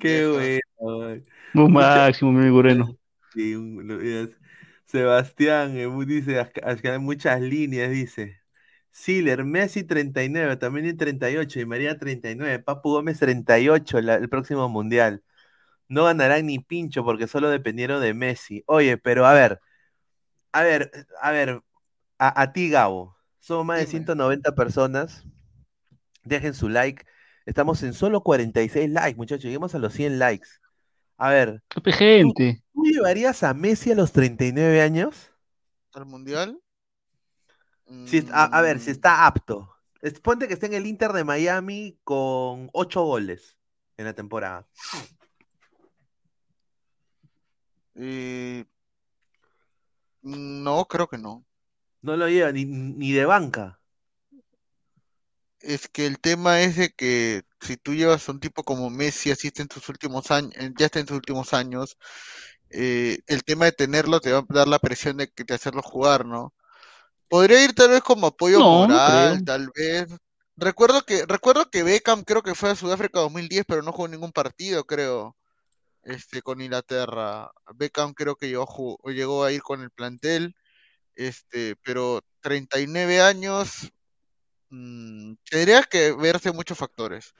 Qué 0.00 0.60
bueno. 0.80 1.22
Muy 1.54 1.70
máximo, 1.70 2.32
mi 2.32 2.50
Moreno. 2.50 2.96
Sí, 3.34 3.54
un- 3.54 3.86
lo- 3.86 4.00
es- 4.00 4.30
Sebastián 4.86 5.74
eh, 5.76 5.88
dice, 6.06 6.38
muchas 7.00 7.40
líneas, 7.40 7.90
dice. 7.90 8.40
Siler, 8.90 9.42
Messi 9.44 9.84
39, 9.84 10.56
también 10.58 10.84
en 10.84 10.98
38 10.98 11.60
y 11.60 11.64
María 11.64 11.98
39, 11.98 12.58
Papu 12.58 12.90
Gómez 12.90 13.18
38 13.18 14.02
la- 14.02 14.16
el 14.16 14.28
próximo 14.28 14.68
mundial. 14.68 15.22
No 15.92 16.04
ganarán 16.04 16.46
ni 16.46 16.58
pincho 16.58 17.04
porque 17.04 17.26
solo 17.28 17.50
dependieron 17.50 18.00
de 18.02 18.14
Messi. 18.14 18.64
Oye, 18.66 18.98
pero 18.98 19.26
a 19.26 19.34
ver, 19.34 19.60
a 20.52 20.62
ver, 20.62 20.90
a 21.22 21.30
ver, 21.32 21.62
a, 22.18 22.42
a 22.42 22.52
ti 22.52 22.70
Gabo, 22.70 23.16
somos 23.40 23.66
más 23.66 23.78
de 23.78 23.86
Dime. 23.86 23.90
190 23.90 24.54
personas. 24.54 25.24
Dejen 26.24 26.54
su 26.54 26.68
like. 26.68 27.04
Estamos 27.46 27.82
en 27.82 27.92
solo 27.94 28.22
46 28.22 28.90
likes, 28.90 29.16
muchachos. 29.16 29.44
Lleguemos 29.44 29.74
a 29.74 29.78
los 29.78 29.92
100 29.92 30.18
likes. 30.18 30.48
A 31.18 31.30
ver, 31.30 31.62
Qué 31.84 31.92
gente. 31.92 32.62
¿Tú 32.74 32.82
llevarías 32.84 33.42
a 33.42 33.54
Messi 33.54 33.92
a 33.92 33.94
los 33.94 34.12
39 34.12 34.82
años? 34.82 35.32
¿Al 35.94 36.04
mundial? 36.06 36.60
Si 38.04 38.26
a, 38.32 38.44
a 38.44 38.60
ver, 38.62 38.80
si 38.80 38.90
Mm, 38.90 38.92
está 38.92 39.26
apto. 39.26 39.68
Ponte 40.22 40.48
que 40.48 40.54
esté 40.54 40.66
en 40.66 40.74
el 40.74 40.86
Inter 40.86 41.12
de 41.12 41.24
Miami 41.24 41.98
con 42.04 42.70
8 42.72 43.02
goles 43.04 43.56
en 43.96 44.06
la 44.06 44.14
temporada. 44.14 44.66
Eh, 47.94 48.64
No, 50.24 50.84
creo 50.88 51.06
que 51.06 51.16
no. 51.16 51.46
No 52.02 52.16
lo 52.16 52.28
lleva 52.28 52.52
ni, 52.52 52.64
ni 52.64 53.10
de 53.12 53.24
banca. 53.24 53.80
Es 55.60 55.86
que 55.88 56.06
el 56.06 56.18
tema 56.20 56.60
es 56.62 56.76
de 56.76 56.90
que 56.90 57.42
si 57.60 57.76
tú 57.76 57.94
llevas 57.94 58.28
a 58.28 58.32
un 58.32 58.40
tipo 58.40 58.64
como 58.64 58.90
Messi, 58.90 59.30
así 59.30 59.46
está 59.48 59.62
en 59.62 59.70
sus 59.70 59.88
últimos 59.88 60.30
años, 60.32 60.52
ya 60.76 60.86
está 60.86 60.98
en 61.00 61.06
sus 61.06 61.16
últimos 61.16 61.54
años, 61.54 61.96
eh, 62.70 63.18
el 63.28 63.44
tema 63.44 63.66
de 63.66 63.72
tenerlo 63.72 64.20
te 64.20 64.32
va 64.32 64.40
a 64.40 64.46
dar 64.48 64.68
la 64.68 64.78
presión 64.80 65.18
de, 65.18 65.28
que- 65.30 65.44
de 65.44 65.54
hacerlo 65.54 65.82
jugar, 65.82 66.26
¿no? 66.26 66.54
Podría 67.28 67.64
ir 67.64 67.74
tal 67.74 67.90
vez 67.90 68.02
como 68.02 68.28
apoyo 68.28 68.62
No, 68.62 68.64
moral, 68.64 69.02
creo. 69.04 69.42
tal 69.44 69.70
vez. 69.76 70.08
Recuerdo 70.56 71.02
que, 71.04 71.26
recuerdo 71.26 71.70
que 71.70 71.82
Beckham 71.84 72.24
creo 72.24 72.42
que 72.42 72.54
fue 72.56 72.70
a 72.70 72.76
Sudáfrica 72.76 73.20
2010, 73.20 73.64
pero 73.68 73.82
no 73.82 73.92
jugó 73.92 74.08
ningún 74.08 74.32
partido, 74.32 74.84
creo, 74.86 75.36
este, 76.04 76.42
con 76.42 76.60
Inglaterra. 76.60 77.50
Beckham 77.74 78.12
creo 78.14 78.36
que 78.36 78.48
llegó, 78.48 78.98
a 79.04 79.10
llegó 79.10 79.48
ir 79.50 79.62
con 79.62 79.82
el 79.82 79.90
plantel, 79.90 80.54
este, 81.14 81.76
pero 81.84 82.20
39 82.40 83.20
años, 83.20 83.92
mm, 84.70 85.34
tendría 85.48 85.82
que 85.84 86.12
verse 86.12 86.52
muchos 86.52 86.78
factores. 86.78 87.34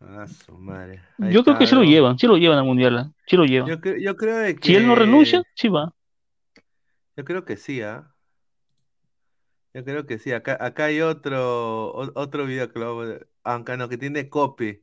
Ah, 0.00 0.26
su 0.26 0.52
madre. 0.58 1.02
Ahí 1.18 1.32
Yo 1.32 1.42
creo 1.42 1.56
que 1.58 1.66
sí 1.66 1.74
lo 1.74 1.82
llevan, 1.82 2.18
sí 2.18 2.26
lo 2.26 2.36
llevan 2.36 2.58
al 2.58 2.64
mundial, 2.64 2.98
¿ah? 2.98 3.12
sí 3.26 3.36
lo 3.36 3.44
llevan. 3.44 3.68
Yo, 3.70 3.76
cre- 3.78 4.02
yo 4.02 4.16
creo 4.16 4.36
de 4.38 4.58
Si 4.60 4.74
él 4.74 4.86
no 4.86 4.94
que- 4.94 5.00
renuncia, 5.00 5.42
sí 5.54 5.68
va. 5.68 5.94
Yo 7.16 7.24
creo 7.24 7.44
que 7.46 7.56
sí, 7.56 7.80
¿ah? 7.80 8.12
Yo 9.72 9.84
creo 9.84 10.06
que 10.06 10.18
sí. 10.18 10.32
Acá, 10.32 10.56
acá 10.60 10.86
hay 10.86 11.00
otro, 11.00 11.88
o- 11.90 12.12
otro 12.20 12.46
video 12.46 12.70
que 12.72 12.78
lo 12.78 12.96
vamos 12.96 13.14
a- 13.20 13.52
aunque 13.52 13.76
no, 13.76 13.88
que 13.88 13.96
tiene 13.98 14.28
copy. 14.28 14.82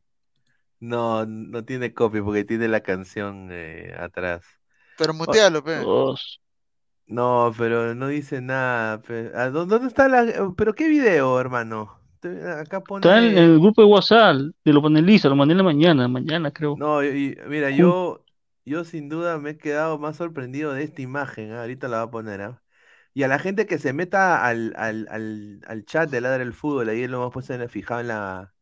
No, 0.84 1.26
no 1.26 1.64
tiene 1.66 1.94
copy 1.94 2.22
porque 2.22 2.44
tiene 2.46 2.68
la 2.68 2.82
canción 2.82 3.50
eh, 3.52 3.94
atrás. 3.98 4.44
Pero 4.98 5.14
mutealo, 5.14 5.64
pe. 5.64 5.80
No, 7.06 7.52
pero 7.58 7.94
no 7.96 8.08
dice 8.08 8.42
nada. 8.42 9.02
pe- 9.02 9.32
¿A 9.36 9.50
dó- 9.50 9.66
¿Dónde 9.66 9.88
está 9.88 10.08
la... 10.08 10.26
¿Pero 10.58 10.74
qué 10.74 10.88
video, 10.88 11.40
hermano? 11.40 12.00
Te- 12.20 12.50
Acá 12.52 12.86
Está 12.96 13.20
en, 13.20 13.38
pone... 13.38 13.38
el 13.38 13.60
grupo 13.60 13.82
de 13.82 13.88
WhatsApp 13.88 14.36
de 14.64 14.74
los 14.74 14.82
panelistas, 14.84 15.30
lo 15.30 15.36
mandé 15.36 15.52
en 15.54 15.58
la 15.60 15.64
mañana, 15.64 16.08
mañana 16.08 16.52
creo. 16.52 16.82
No, 16.82 17.04
y- 17.04 17.36
y- 17.40 17.48
mira, 17.48 17.70
yo, 17.72 18.26
yo 18.66 18.84
sin 18.84 19.10
duda 19.10 19.38
me 19.40 19.52
he 19.52 19.58
quedado 19.58 20.00
más 20.00 20.18
sorprendido 20.18 20.74
de 20.74 20.84
esta 20.84 21.02
imagen. 21.02 21.52
¿ah? 21.52 21.62
Ahorita 21.62 21.88
la 21.88 22.00
voy 22.00 22.08
a 22.08 22.12
poner, 22.12 22.42
¿ah? 22.42 22.64
Y 23.14 23.24
a 23.24 23.28
la 23.28 23.38
gente 23.40 23.68
que 23.68 23.78
se 23.78 23.94
meta 23.94 24.44
al, 24.46 24.74
al, 24.76 25.08
al, 25.12 25.62
al 25.68 25.86
chat 25.86 26.10
de 26.10 26.20
Ladra 26.22 26.42
el 26.44 26.54
Fútbol, 26.54 26.90
ahí 26.90 27.08
lo 27.08 27.18
hemos 27.18 27.34
puesto 27.34 27.54
en 27.54 27.70
fijado 27.70 28.02
en 28.02 28.08
la... 28.08 28.53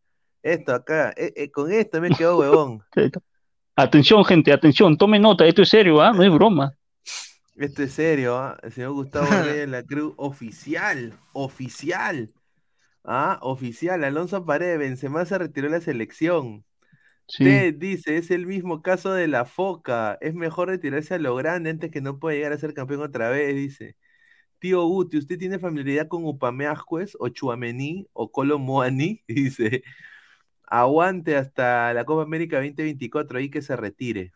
Esto 0.43 0.73
acá, 0.73 1.13
eh, 1.15 1.33
eh, 1.35 1.51
con 1.51 1.71
esto 1.71 2.01
me 2.01 2.09
quedó 2.09 2.37
huevón. 2.39 2.83
Atención, 3.75 4.25
gente, 4.25 4.51
atención, 4.51 4.97
tome 4.97 5.19
nota, 5.19 5.45
esto 5.45 5.61
es 5.61 5.69
serio, 5.69 6.01
¿ah? 6.01 6.11
No 6.13 6.23
es 6.23 6.31
broma. 6.31 6.73
Esto 7.55 7.83
es 7.83 7.93
serio, 7.93 8.37
¿ah? 8.37 8.57
El 8.63 8.71
señor 8.71 8.93
Gustavo 8.93 9.27
Reyes 9.43 9.69
la 9.69 9.83
Cruz, 9.83 10.13
oficial, 10.17 11.13
oficial. 11.33 12.31
Ah, 13.03 13.39
oficial, 13.41 14.03
Alonso 14.03 14.45
Paredes, 14.45 14.79
Benzema 14.79 15.25
se 15.25 15.37
retiró 15.37 15.67
de 15.67 15.77
la 15.77 15.81
selección. 15.81 16.63
Sí. 17.27 17.45
Ted 17.45 17.75
dice, 17.75 18.17
es 18.17 18.29
el 18.29 18.45
mismo 18.45 18.81
caso 18.81 19.13
de 19.13 19.27
la 19.27 19.45
Foca, 19.45 20.17
es 20.21 20.33
mejor 20.33 20.67
retirarse 20.67 21.15
a 21.15 21.19
lo 21.19 21.35
grande 21.35 21.69
antes 21.69 21.91
que 21.91 22.01
no 22.01 22.19
pueda 22.19 22.35
llegar 22.35 22.53
a 22.53 22.57
ser 22.57 22.73
campeón 22.73 23.01
otra 23.01 23.29
vez, 23.29 23.55
dice. 23.55 23.95
Tío 24.59 24.85
Guti, 24.85 25.17
¿usted 25.17 25.39
tiene 25.39 25.57
familiaridad 25.57 26.07
con 26.07 26.23
Upameascuez 26.25 27.15
o 27.19 27.29
Chuamení 27.29 28.07
o 28.13 28.31
Colo 28.31 28.59
Muani? 28.59 29.23
Dice, 29.27 29.83
aguante 30.71 31.35
hasta 31.35 31.93
la 31.93 32.05
Copa 32.05 32.23
América 32.23 32.57
2024, 32.57 33.37
ahí 33.37 33.49
que 33.51 33.61
se 33.61 33.75
retire. 33.75 34.31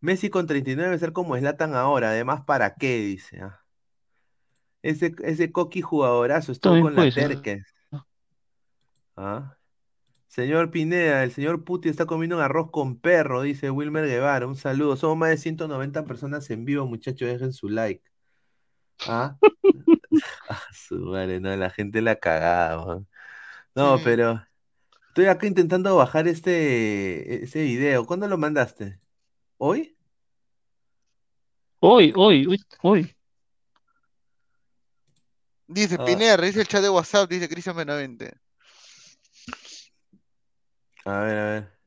Messi 0.00 0.30
con 0.30 0.46
39 0.46 0.88
debe 0.88 0.98
ser 0.98 1.12
como 1.12 1.36
Zlatan 1.36 1.74
ahora, 1.74 2.10
además, 2.10 2.42
¿para 2.44 2.74
qué? 2.74 2.98
Dice. 2.98 3.40
ah. 3.40 3.60
Ese, 4.82 5.14
ese 5.24 5.52
coqui 5.52 5.82
jugadorazo 5.82 6.52
estuvo 6.52 6.80
con 6.80 6.94
la. 6.94 7.10
Terques. 7.10 7.74
Ah. 9.16 9.56
Señor 10.28 10.70
Pineda, 10.70 11.24
el 11.24 11.32
señor 11.32 11.64
Puti 11.64 11.88
está 11.88 12.06
comiendo 12.06 12.36
un 12.36 12.42
arroz 12.42 12.70
con 12.70 12.98
perro, 12.98 13.42
dice 13.42 13.70
Wilmer 13.70 14.06
Guevara. 14.06 14.46
Un 14.46 14.56
saludo. 14.56 14.96
Somos 14.96 15.16
más 15.18 15.30
de 15.30 15.36
190 15.38 16.04
personas 16.04 16.48
en 16.50 16.64
vivo, 16.64 16.86
muchachos. 16.86 17.28
Dejen 17.28 17.52
su 17.52 17.68
like. 17.68 18.02
¿Ah? 19.06 19.36
Ah, 20.48 20.60
su 20.72 20.96
madre, 20.96 21.38
no, 21.38 21.54
la 21.54 21.70
gente 21.70 22.02
la 22.02 22.16
cagada, 22.16 22.84
man. 22.84 23.06
No, 23.76 23.98
pero 24.02 24.42
estoy 25.10 25.26
acá 25.26 25.46
intentando 25.46 25.96
bajar 25.96 26.28
este 26.28 27.44
ese 27.44 27.62
video. 27.62 28.06
¿Cuándo 28.06 28.28
lo 28.28 28.38
mandaste? 28.38 29.00
¿Hoy? 29.58 29.96
Hoy, 31.80 32.12
hoy, 32.16 32.46
hoy, 32.46 32.64
hoy. 32.82 33.16
Dice 35.66 35.96
Ah. 35.98 36.04
Pineda, 36.04 36.36
dice 36.36 36.60
el 36.60 36.68
chat 36.68 36.82
de 36.82 36.90
WhatsApp, 36.90 37.28
dice 37.28 37.48
Cristian 37.48 37.76
Benavente. 37.76 38.34
A 41.04 41.20
ver, 41.20 41.38
a 41.38 41.44
ver. 41.44 41.80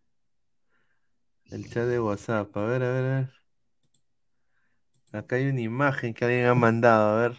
El 1.51 1.69
chat 1.69 1.85
de 1.85 1.99
WhatsApp. 1.99 2.55
A 2.57 2.65
ver, 2.65 2.83
a 2.83 2.91
ver, 2.91 3.03
a 3.03 3.15
ver. 3.19 3.33
Acá 5.13 5.35
hay 5.35 5.47
una 5.47 5.61
imagen 5.61 6.13
que 6.13 6.25
alguien 6.25 6.45
ha 6.47 6.55
mandado. 6.55 7.17
A 7.17 7.21
ver. 7.21 7.37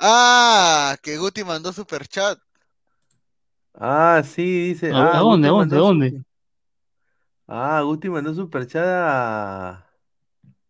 Ah, 0.00 0.96
que 1.02 1.16
Guti 1.16 1.44
mandó 1.44 1.72
super 1.72 2.06
chat. 2.08 2.38
Ah, 3.80 4.22
sí, 4.24 4.68
dice. 4.70 4.92
¿A- 4.92 4.98
Ah, 4.98 5.18
a 5.18 5.20
dónde, 5.20 5.48
Guti 5.48 5.48
a 5.48 5.52
dónde, 5.52 5.76
mandó 5.76 5.76
a 5.76 5.88
dónde? 5.88 6.10
su- 6.10 6.24
Ah, 7.46 7.80
Guti 7.82 8.10
mandó 8.10 8.34
superchat 8.34 8.84
a, 8.84 9.70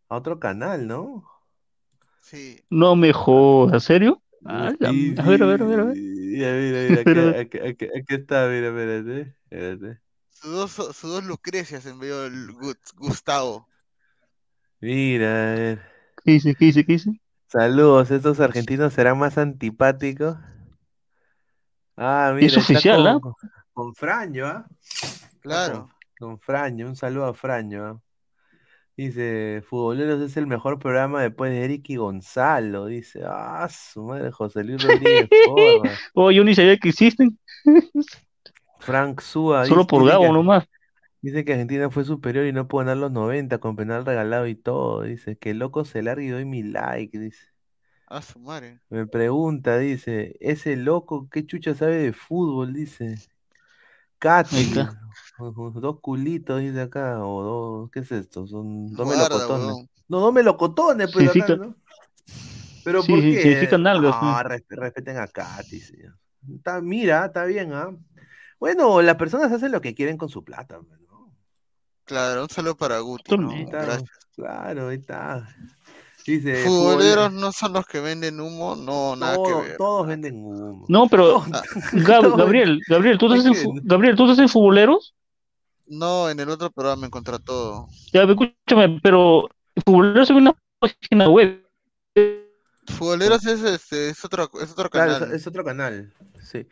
a 0.08 0.16
otro 0.16 0.38
canal, 0.38 0.86
¿no? 0.86 1.24
Sí. 2.22 2.60
No 2.70 2.94
me 2.96 3.12
jodas, 3.12 3.84
¿serio? 3.84 4.22
Ah, 4.44 4.72
la- 4.78 4.90
Sí, 4.90 5.14
a 5.18 5.22
ver, 5.22 5.42
a 5.42 5.46
ver, 5.46 5.62
a 5.62 5.64
ver, 5.66 5.80
a 5.80 5.84
ver. 5.84 5.96
Mira, 5.96 6.52
mira, 6.52 7.02
Pero- 7.04 7.30
aquí 7.30 8.14
está, 8.14 8.46
mira, 8.48 8.68
espérate, 8.68 9.34
espérate. 9.50 10.00
Sus 10.30 10.50
dos, 10.52 10.96
sus 10.96 11.10
dos 11.10 11.24
Lucrecias 11.24 11.84
envió 11.86 12.24
el 12.26 12.48
Gu- 12.52 12.78
Gustavo. 12.96 13.66
Mira, 14.80 15.52
a 15.52 15.54
ver. 15.54 15.82
¿Qué 16.24 16.32
dice? 16.32 16.54
¿Qué 16.54 16.64
dice? 16.66 16.84
¿Qué 16.84 16.92
dice? 16.92 17.20
Saludos, 17.48 18.10
estos 18.10 18.38
argentinos 18.40 18.92
serán 18.92 19.18
más 19.18 19.38
antipáticos. 19.38 20.36
Ah, 21.98 22.32
mira, 22.34 22.46
Es 22.46 22.56
está 22.56 22.60
oficial, 22.60 23.06
¿ah? 23.06 23.18
con, 23.20 23.34
con 23.72 23.94
Fraño, 23.94 24.46
¿ah? 24.46 24.66
Claro. 25.40 25.88
Con, 26.18 26.30
con 26.30 26.40
Fraño, 26.40 26.86
un 26.86 26.96
saludo 26.96 27.26
a 27.26 27.34
Fraño, 27.34 27.84
¿ah? 27.84 28.00
Dice, 28.96 29.62
Futboleros 29.68 30.20
es 30.22 30.36
el 30.36 30.48
mejor 30.48 30.78
programa 30.80 31.22
después 31.22 31.52
de 31.52 31.64
Eric 31.64 31.88
y 31.90 31.96
Gonzalo. 31.96 32.86
Dice, 32.86 33.22
ah, 33.24 33.68
su 33.70 34.02
madre, 34.04 34.32
José 34.32 34.64
Luis 34.64 34.82
Rodríguez. 34.82 35.28
Oh, 36.14 36.30
yo 36.32 36.44
ni 36.44 36.54
sabía 36.54 36.76
que 36.78 36.88
existen. 36.90 37.38
Frank 38.80 39.20
Súa 39.20 39.66
Solo 39.66 39.84
dice, 39.84 39.86
por 39.86 40.04
Gabo 40.04 40.32
que, 40.32 40.32
nomás. 40.32 40.64
dice 41.20 41.44
que 41.44 41.52
Argentina 41.52 41.90
fue 41.90 42.04
superior 42.04 42.46
y 42.46 42.52
no 42.52 42.68
pudo 42.68 42.80
ganar 42.80 42.96
los 42.98 43.12
90 43.12 43.58
con 43.58 43.76
penal 43.76 44.04
regalado 44.06 44.46
y 44.48 44.56
todo. 44.56 45.02
Dice, 45.02 45.36
que 45.38 45.54
loco 45.54 45.84
se 45.84 46.02
largue 46.02 46.26
y 46.26 46.28
doy 46.30 46.44
mi 46.44 46.62
like. 46.64 47.18
Dice. 47.18 47.46
A 48.10 48.22
su 48.22 48.38
madre. 48.38 48.80
Me 48.88 49.06
pregunta, 49.06 49.78
dice, 49.78 50.36
ese 50.40 50.76
loco, 50.76 51.28
¿qué 51.30 51.44
chucha 51.46 51.74
sabe 51.74 51.96
de 51.98 52.12
fútbol? 52.12 52.72
Dice. 52.72 53.16
Katy, 54.18 54.72
dos 55.38 56.00
culitos, 56.00 56.60
dice 56.60 56.80
acá, 56.80 57.24
o 57.24 57.42
dos, 57.42 57.90
¿qué 57.90 58.00
es 58.00 58.10
esto? 58.10 58.46
Son 58.46 58.92
dos 58.92 59.06
Guarda, 59.06 59.28
melocotones. 59.28 59.88
No, 60.08 60.20
dos 60.20 60.32
melocotones, 60.32 61.08
pues 61.12 61.28
acá, 61.28 61.46
Significa- 61.46 61.56
¿no? 61.56 61.74
Pero 62.82 63.02
Sí, 63.02 63.12
¿por 63.12 63.20
sí, 63.20 63.26
qué? 63.32 63.78
nalgas, 63.78 64.22
No, 64.22 64.42
res- 64.42 64.64
respeten 64.68 65.18
a 65.18 65.26
Katy, 65.26 65.80
señor. 65.80 66.16
Está, 66.50 66.80
mira, 66.80 67.26
está 67.26 67.44
bien, 67.44 67.72
¿ah? 67.74 67.94
Bueno, 68.58 69.02
las 69.02 69.16
personas 69.16 69.52
hacen 69.52 69.70
lo 69.70 69.80
que 69.80 69.94
quieren 69.94 70.16
con 70.16 70.30
su 70.30 70.42
plata, 70.42 70.80
pues, 70.80 70.98
¿no? 71.02 71.30
Claro, 72.04 72.44
un 72.44 72.48
saludo 72.48 72.76
para 72.76 72.98
Guti, 73.00 73.36
¿no? 73.36 73.48
Claro, 74.34 74.88
ahí 74.88 74.96
está. 74.96 75.46
Dice, 76.28 76.62
Futboleros 76.64 77.30
futbol- 77.30 77.40
no 77.40 77.52
son 77.52 77.72
los 77.72 77.86
que 77.86 78.00
venden 78.00 78.38
humo, 78.38 78.76
no, 78.76 79.16
nada 79.16 79.32
que 79.36 79.42
todo- 79.42 79.62
ver. 79.62 79.76
todos 79.78 80.06
venden 80.06 80.34
humo. 80.44 80.84
No, 80.88 81.08
pero 81.08 81.24
Todos- 81.42 81.46
Gab- 81.92 82.22
todos- 82.22 82.36
Gabriel, 82.36 82.80
Gabriel, 82.86 83.16
¿tú 83.18 83.26
estás 83.32 83.40
Es 83.40 83.46
en, 83.46 83.52
que- 83.54 83.60
fu- 83.60 83.80
Gabriel, 83.82 84.14
¿tú 84.16 84.24
estás 84.24 84.38
en 84.38 84.48
futboleros? 84.50 85.14
No, 85.86 86.28
en 86.28 86.38
el 86.38 86.50
otro 86.50 86.70
programa 86.70 87.06
encontré 87.06 87.38
todo. 87.38 87.88
Ya, 88.12 88.24
escúchame, 88.24 89.00
pero 89.02 89.48
futboleros 89.86 90.28
es 90.28 90.36
una 90.36 90.54
página 90.78 91.30
web. 91.30 91.64
Futboleros 92.88 93.46
es 93.46 93.62
este, 93.62 94.10
es 94.10 94.24
otro, 94.24 94.50
es 94.60 94.70
otro 94.72 94.88
Claro, 94.90 95.12
canal. 95.14 95.28
es, 95.30 95.40
es 95.40 95.46
otro 95.46 95.64
canal, 95.64 96.12
sí. 96.42 96.66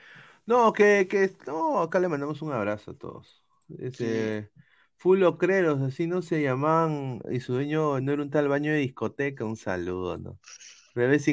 No, 0.47 0.73
que, 0.73 1.07
que, 1.11 1.33
no, 1.47 1.81
acá 1.81 1.99
le 1.99 2.09
mandamos 2.09 2.41
un 2.43 2.53
abrazo 2.53 2.91
a 2.93 2.95
todos. 2.95 3.43
Ese, 3.79 4.51
Full 4.99 5.23
Ocreros, 5.25 5.81
así 5.83 6.07
no 6.07 6.23
se 6.23 6.43
llamaban, 6.43 7.21
y 7.31 7.41
su 7.41 7.53
dueño 7.55 8.01
no 8.01 8.13
era 8.13 8.23
un 8.23 8.31
tal 8.31 8.49
baño 8.49 8.73
de 8.73 8.79
discoteca, 8.79 9.45
un 9.45 9.57
saludo, 9.57 10.17
¿no? 10.17 10.39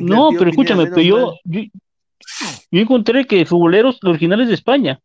No, 0.02 0.30
pero 0.38 0.50
escúchame, 0.50 0.88
pero 0.88 1.02
yo, 1.02 1.26
mal. 1.28 1.36
yo, 1.46 1.62
yo 2.70 2.82
encontré 2.82 3.26
que 3.26 3.46
futboleros, 3.46 3.98
los 4.02 4.10
originales 4.12 4.50
de 4.50 4.56
España. 4.56 5.00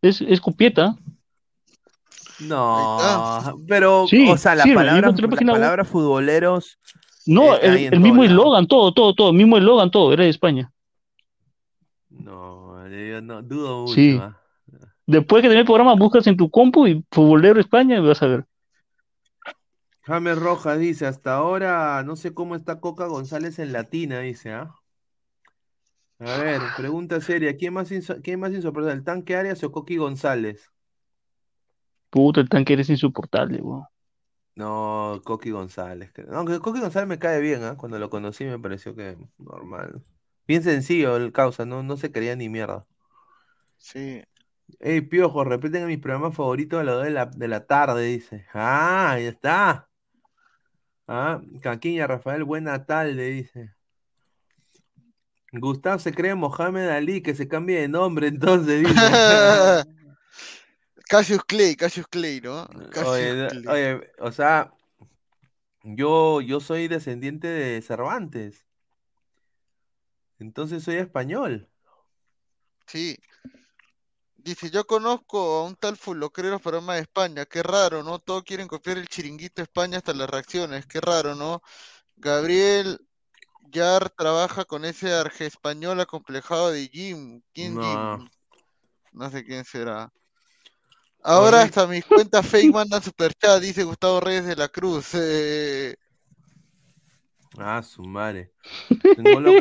Es, 0.00 0.20
es 0.20 0.40
copieta. 0.40 0.96
No, 2.40 2.98
pero, 3.68 4.06
Sí, 4.08 4.28
o 4.30 4.36
sea, 4.36 4.54
la 4.54 4.62
sí, 4.62 4.72
palabra, 4.72 5.10
la 5.10 5.28
página 5.28 5.84
futboleros, 5.84 6.78
No, 7.26 7.54
Eh, 7.56 7.88
el, 7.92 8.00
mismo 8.00 8.22
eslogan, 8.24 8.66
todo, 8.66 8.92
todo, 8.92 9.14
todo, 9.14 9.30
el 9.30 9.36
mismo 9.36 9.58
eslogan, 9.58 9.90
todo, 9.90 10.12
era 10.12 10.24
de 10.24 10.30
España. 10.30 10.72
no, 12.10 12.88
yo 12.88 13.20
no, 13.22 13.42
dudo 13.42 13.82
mucho, 13.82 13.94
Sí. 13.94 14.18
¿ah? 14.20 14.38
Después 15.06 15.42
que 15.42 15.48
tener 15.48 15.60
el 15.60 15.66
programa, 15.66 15.94
buscas 15.94 16.26
en 16.26 16.36
tu 16.36 16.50
compu 16.50 16.86
y 16.88 17.04
futbolero 17.12 17.60
España 17.60 17.96
y 17.98 18.00
vas 18.00 18.22
a 18.22 18.26
ver. 18.26 18.46
James 20.02 20.38
Rojas 20.38 20.78
dice, 20.78 21.06
hasta 21.06 21.34
ahora 21.34 22.02
no 22.04 22.14
sé 22.16 22.32
cómo 22.34 22.54
está 22.54 22.78
Coca 22.80 23.06
González 23.06 23.58
en 23.58 23.72
Latina, 23.72 24.20
dice, 24.20 24.52
¿ah? 24.52 24.74
A 26.20 26.36
ver, 26.36 26.72
pregunta 26.72 27.20
seria, 27.20 27.56
¿quién 27.58 27.74
más, 27.74 27.90
inso- 27.90 28.20
quién 28.22 28.40
más 28.40 28.52
insoportable, 28.52 28.94
el 28.96 29.04
tanque 29.04 29.36
Arias 29.36 29.62
o 29.64 29.72
Coqui 29.72 29.96
González? 29.98 30.72
Puta, 32.10 32.40
el 32.40 32.48
tanque 32.48 32.74
eres 32.74 32.90
insoportable, 32.90 33.60
weón. 33.60 33.86
No, 34.54 35.20
Coqui 35.24 35.50
González. 35.50 36.12
creo. 36.12 36.34
Aunque 36.34 36.60
Coqui 36.60 36.80
González 36.80 37.08
me 37.08 37.18
cae 37.18 37.40
bien, 37.40 37.64
¿ah? 37.64 37.76
Cuando 37.76 37.98
lo 37.98 38.10
conocí 38.10 38.44
me 38.44 38.58
pareció 38.58 38.94
que 38.94 39.16
normal. 39.38 40.04
Bien 40.46 40.62
sencillo 40.62 41.16
el 41.16 41.32
causa, 41.32 41.64
no, 41.64 41.82
no 41.82 41.96
se 41.96 42.12
quería 42.12 42.36
ni 42.36 42.48
mierda. 42.48 42.86
Sí. 43.78 44.22
Ey, 44.80 45.00
Piojo, 45.02 45.44
repiten 45.44 45.86
mis 45.86 45.98
programas 45.98 46.34
favoritos 46.34 46.80
a 46.80 46.84
las 46.84 46.94
2 46.96 47.04
de 47.04 47.10
la, 47.10 47.26
de 47.26 47.48
la 47.48 47.66
tarde, 47.66 48.04
dice. 48.04 48.46
Ah, 48.52 49.16
ya 49.20 49.28
está. 49.28 49.88
Ah, 51.06 51.40
Caquiña, 51.60 52.06
Rafael, 52.06 52.44
buena 52.44 52.84
tarde, 52.84 53.30
dice. 53.30 53.74
Gustavo 55.52 55.98
se 55.98 56.12
cree 56.12 56.34
Mohamed 56.34 56.88
Ali, 56.88 57.22
que 57.22 57.34
se 57.34 57.46
cambie 57.46 57.80
de 57.80 57.88
nombre 57.88 58.26
entonces, 58.28 58.80
dice. 58.80 58.94
Cassius 61.08 61.44
Clay, 61.44 61.76
Cassius 61.76 62.06
Clay, 62.06 62.40
¿no? 62.40 62.66
Cassius 62.90 63.06
Oye, 63.06 63.48
Clay. 63.48 63.66
oye, 63.68 64.10
o 64.18 64.32
sea, 64.32 64.72
yo, 65.82 66.40
yo 66.40 66.60
soy 66.60 66.88
descendiente 66.88 67.48
de 67.48 67.82
Cervantes. 67.82 68.66
Entonces 70.38 70.82
soy 70.82 70.96
español. 70.96 71.68
Sí. 72.86 73.18
Dice, 74.44 74.70
yo 74.70 74.84
conozco 74.84 75.38
a 75.60 75.64
un 75.64 75.76
tal 75.76 75.96
fulocrero 75.96 76.58
programa 76.58 76.96
de 76.96 77.02
España, 77.02 77.46
qué 77.46 77.62
raro, 77.62 78.02
¿no? 78.02 78.18
Todos 78.18 78.42
quieren 78.42 78.66
copiar 78.66 78.98
el 78.98 79.06
chiringuito 79.06 79.62
España 79.62 79.98
hasta 79.98 80.12
las 80.14 80.28
reacciones, 80.28 80.84
qué 80.86 81.00
raro, 81.00 81.36
¿no? 81.36 81.62
Gabriel 82.16 82.98
Yar 83.70 84.10
trabaja 84.10 84.64
con 84.64 84.84
ese 84.84 85.14
arge 85.14 85.46
español 85.46 86.00
acomplejado 86.00 86.72
de 86.72 86.88
Jim. 86.88 87.40
¿Quién 87.54 87.76
No. 87.76 87.82
Jim? 87.82 88.28
No 89.12 89.30
sé 89.30 89.44
quién 89.44 89.64
será. 89.64 90.12
Ahora 91.22 91.62
hasta 91.62 91.86
mis 91.86 92.04
cuentas 92.04 92.44
fake 92.44 92.72
mandan 92.72 93.02
superchat, 93.02 93.60
dice 93.60 93.84
Gustavo 93.84 94.20
Reyes 94.20 94.44
de 94.44 94.56
la 94.56 94.68
Cruz. 94.68 95.10
Eh, 95.14 95.94
Ah, 97.58 97.82
su 97.82 98.02
madre. 98.02 98.50
Tengo 99.14 99.38
lo 99.38 99.52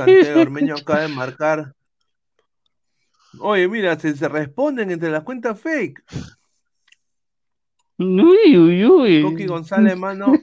Ormeño 0.41 0.75
acaba 0.77 1.01
de 1.01 1.07
marcar. 1.09 1.75
Oye, 3.39 3.67
mira, 3.67 3.97
se, 3.99 4.15
se 4.15 4.27
responden 4.27 4.91
entre 4.91 5.09
las 5.09 5.23
cuentas 5.23 5.59
fake. 5.59 6.03
Uy, 7.97 8.57
uy, 8.57 8.85
uy. 8.85 9.21
Coqui 9.21 9.45
González, 9.45 9.95
mano, 9.97 10.33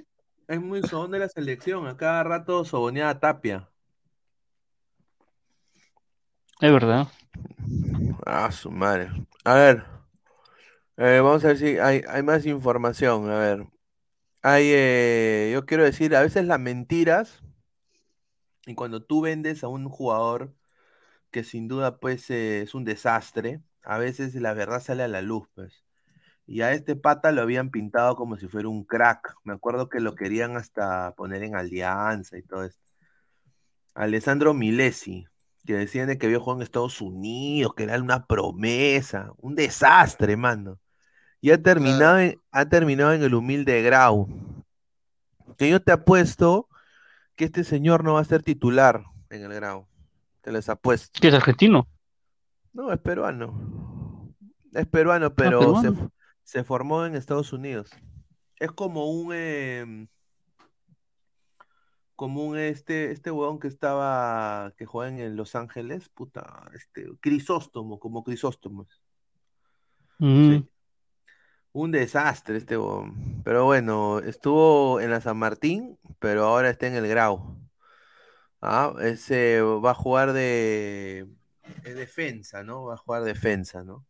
es 0.47 0.61
muy 0.61 0.83
sobón 0.83 1.11
de 1.11 1.19
la 1.19 1.29
selección. 1.29 1.87
A 1.87 1.97
cada 1.97 2.23
rato 2.25 2.65
soboneaba 2.65 3.11
a 3.11 3.21
Tapia. 3.21 3.69
Es 6.61 6.73
verdad. 6.73 7.09
Ah, 8.25 8.51
su 8.51 8.71
madre. 8.71 9.11
A 9.45 9.55
ver. 9.55 9.85
eh, 10.97 11.21
vamos 11.23 11.45
a 11.45 11.49
ver 11.49 11.59
si 11.59 11.79
hay, 11.79 12.03
hay 12.09 12.23
más 12.23 12.47
información. 12.47 13.31
A 13.31 13.39
ver. 13.39 13.67
Hay, 14.43 14.71
eh, 14.73 15.51
yo 15.53 15.67
quiero 15.67 15.85
decir, 15.85 16.15
a 16.15 16.23
veces 16.23 16.47
las 16.47 16.61
mentiras, 16.61 17.43
y 18.67 18.75
cuando 18.75 19.03
tú 19.03 19.23
vendes 19.23 19.65
a 19.65 19.69
un 19.69 19.89
jugador 19.89 20.55
que 21.31 21.45
sin 21.45 21.69
duda 21.69 21.99
pues 21.99 22.31
eh, 22.31 22.63
es 22.63 22.75
un 22.75 22.85
desastre, 22.85 23.63
a 23.83 23.99
veces 23.99 24.35
la 24.35 24.55
verdad 24.55 24.83
sale 24.83 25.03
a 25.03 25.09
la 25.09 25.23
luz, 25.23 25.49
pues. 25.55 25.85
Y 26.47 26.63
a 26.63 26.73
este 26.73 26.97
pata 26.97 27.31
lo 27.33 27.43
habían 27.43 27.71
pintado 27.71 28.17
como 28.17 28.37
si 28.39 28.49
fuera 28.49 28.69
un 28.69 28.85
crack. 28.85 29.35
Me 29.45 29.53
acuerdo 29.53 29.91
que 29.91 30.01
lo 30.01 30.15
querían 30.15 30.57
hasta 30.57 31.15
poner 31.15 31.43
en 31.43 31.55
alianza 31.55 32.39
y 32.39 32.43
todo 32.43 32.65
esto. 32.65 32.83
Alessandro 33.95 34.55
Milesi, 34.55 35.27
que 35.67 35.75
decían 35.75 36.09
de 36.09 36.17
que 36.17 36.27
había 36.27 36.39
jugado 36.39 36.61
en 36.61 36.63
Estados 36.63 37.03
Unidos, 37.03 37.75
que 37.75 37.83
era 37.83 38.01
una 38.01 38.27
promesa, 38.27 39.31
un 39.37 39.55
desastre, 39.55 40.37
mano. 40.37 40.79
Y 41.41 41.51
ha 41.51 41.63
terminado, 41.63 42.19
en, 42.19 42.41
ha 42.51 42.67
terminado 42.67 43.13
en 43.13 43.23
el 43.23 43.35
humilde 43.35 43.83
Grau. 43.83 44.29
Que 45.59 45.69
yo 45.69 45.83
te 45.83 45.93
apuesto 45.93 46.69
que 47.37 47.45
este 47.45 47.65
señor 47.65 48.05
no 48.05 48.15
va 48.15 48.21
a 48.21 48.25
ser 48.25 48.43
titular 48.43 49.03
en 49.29 49.43
el 49.45 49.53
Grau. 49.53 49.87
Te 50.49 50.53
les 50.53 50.71
apuesto. 50.71 51.21
¿Que 51.21 51.29
es 51.29 51.35
argentino? 51.35 51.87
No, 52.73 52.91
es 52.91 52.99
peruano. 53.01 54.33
Es 54.73 54.87
peruano, 54.87 55.35
pero 55.35 55.61
se, 55.61 55.91
peruano. 55.91 56.13
se 56.43 56.65
formó 56.65 57.05
en 57.05 57.17
Estados 57.17 57.53
Unidos. 57.53 57.91
Es 58.59 58.73
como 58.73 59.11
un 59.11 59.35
em, 59.35 60.09
como 62.17 62.47
un 62.47 62.57
este, 62.57 63.13
este 63.13 63.31
huevón 63.31 63.59
que 63.59 63.69
estaba, 63.69 64.73
que 64.79 64.87
juega 64.87 65.23
en 65.23 65.37
Los 65.37 65.55
Ángeles, 65.55 66.09
puta, 66.09 66.65
este, 66.73 67.11
Crisóstomo, 67.21 68.01
como 68.01 68.25
Crisóstomo. 68.25 68.87
Mm. 70.19 70.49
Sí. 70.49 70.69
Un 71.73 71.91
desastre 71.91 72.57
este 72.57 72.79
huevón. 72.79 73.43
Pero 73.45 73.67
bueno, 73.67 74.21
estuvo 74.21 74.99
en 75.03 75.11
la 75.11 75.21
San 75.21 75.37
Martín, 75.37 75.99
pero 76.19 76.47
ahora 76.47 76.71
está 76.71 76.87
en 76.87 76.95
el 76.95 77.07
Grau. 77.07 77.68
Ah, 78.61 78.95
ese 79.01 79.61
va 79.63 79.93
a 79.93 79.95
jugar 79.95 80.33
de, 80.33 81.27
de 81.83 81.95
defensa, 81.95 82.63
¿no? 82.65 82.85
Va 82.85 82.95
a 82.95 82.99
jugar 82.99 83.23
defensa, 83.23 83.85
¿no? 83.85 84.05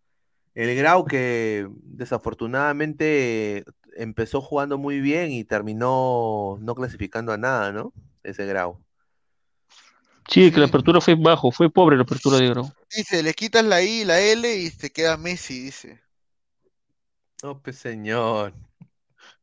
El 0.55 0.75
Grau 0.75 1.05
que 1.05 1.69
desafortunadamente 1.83 3.65
empezó 3.97 4.41
jugando 4.41 4.79
muy 4.79 5.01
bien 5.01 5.31
y 5.31 5.45
terminó 5.45 6.59
no 6.61 6.75
clasificando 6.75 7.33
a 7.33 7.37
nada, 7.37 7.73
¿no? 7.73 7.93
Ese 8.23 8.47
Grau. 8.47 8.83
Sí, 10.29 10.51
que 10.51 10.61
la 10.61 10.67
apertura 10.67 11.01
fue 11.01 11.15
bajo, 11.15 11.51
fue 11.51 11.71
pobre 11.71 11.97
la 11.97 12.03
apertura 12.03 12.39
de 12.39 12.49
Grau. 12.49 12.73
Dice, 12.95 13.23
le 13.23 13.35
quitas 13.35 13.65
la 13.65 13.83
I 13.83 14.01
y 14.01 14.05
la 14.05 14.21
L 14.21 14.57
y 14.57 14.71
te 14.71 14.91
queda 14.91 15.17
Messi, 15.17 15.61
dice. 15.61 16.01
No, 17.43 17.61
pues 17.63 17.79
señor. 17.79 18.53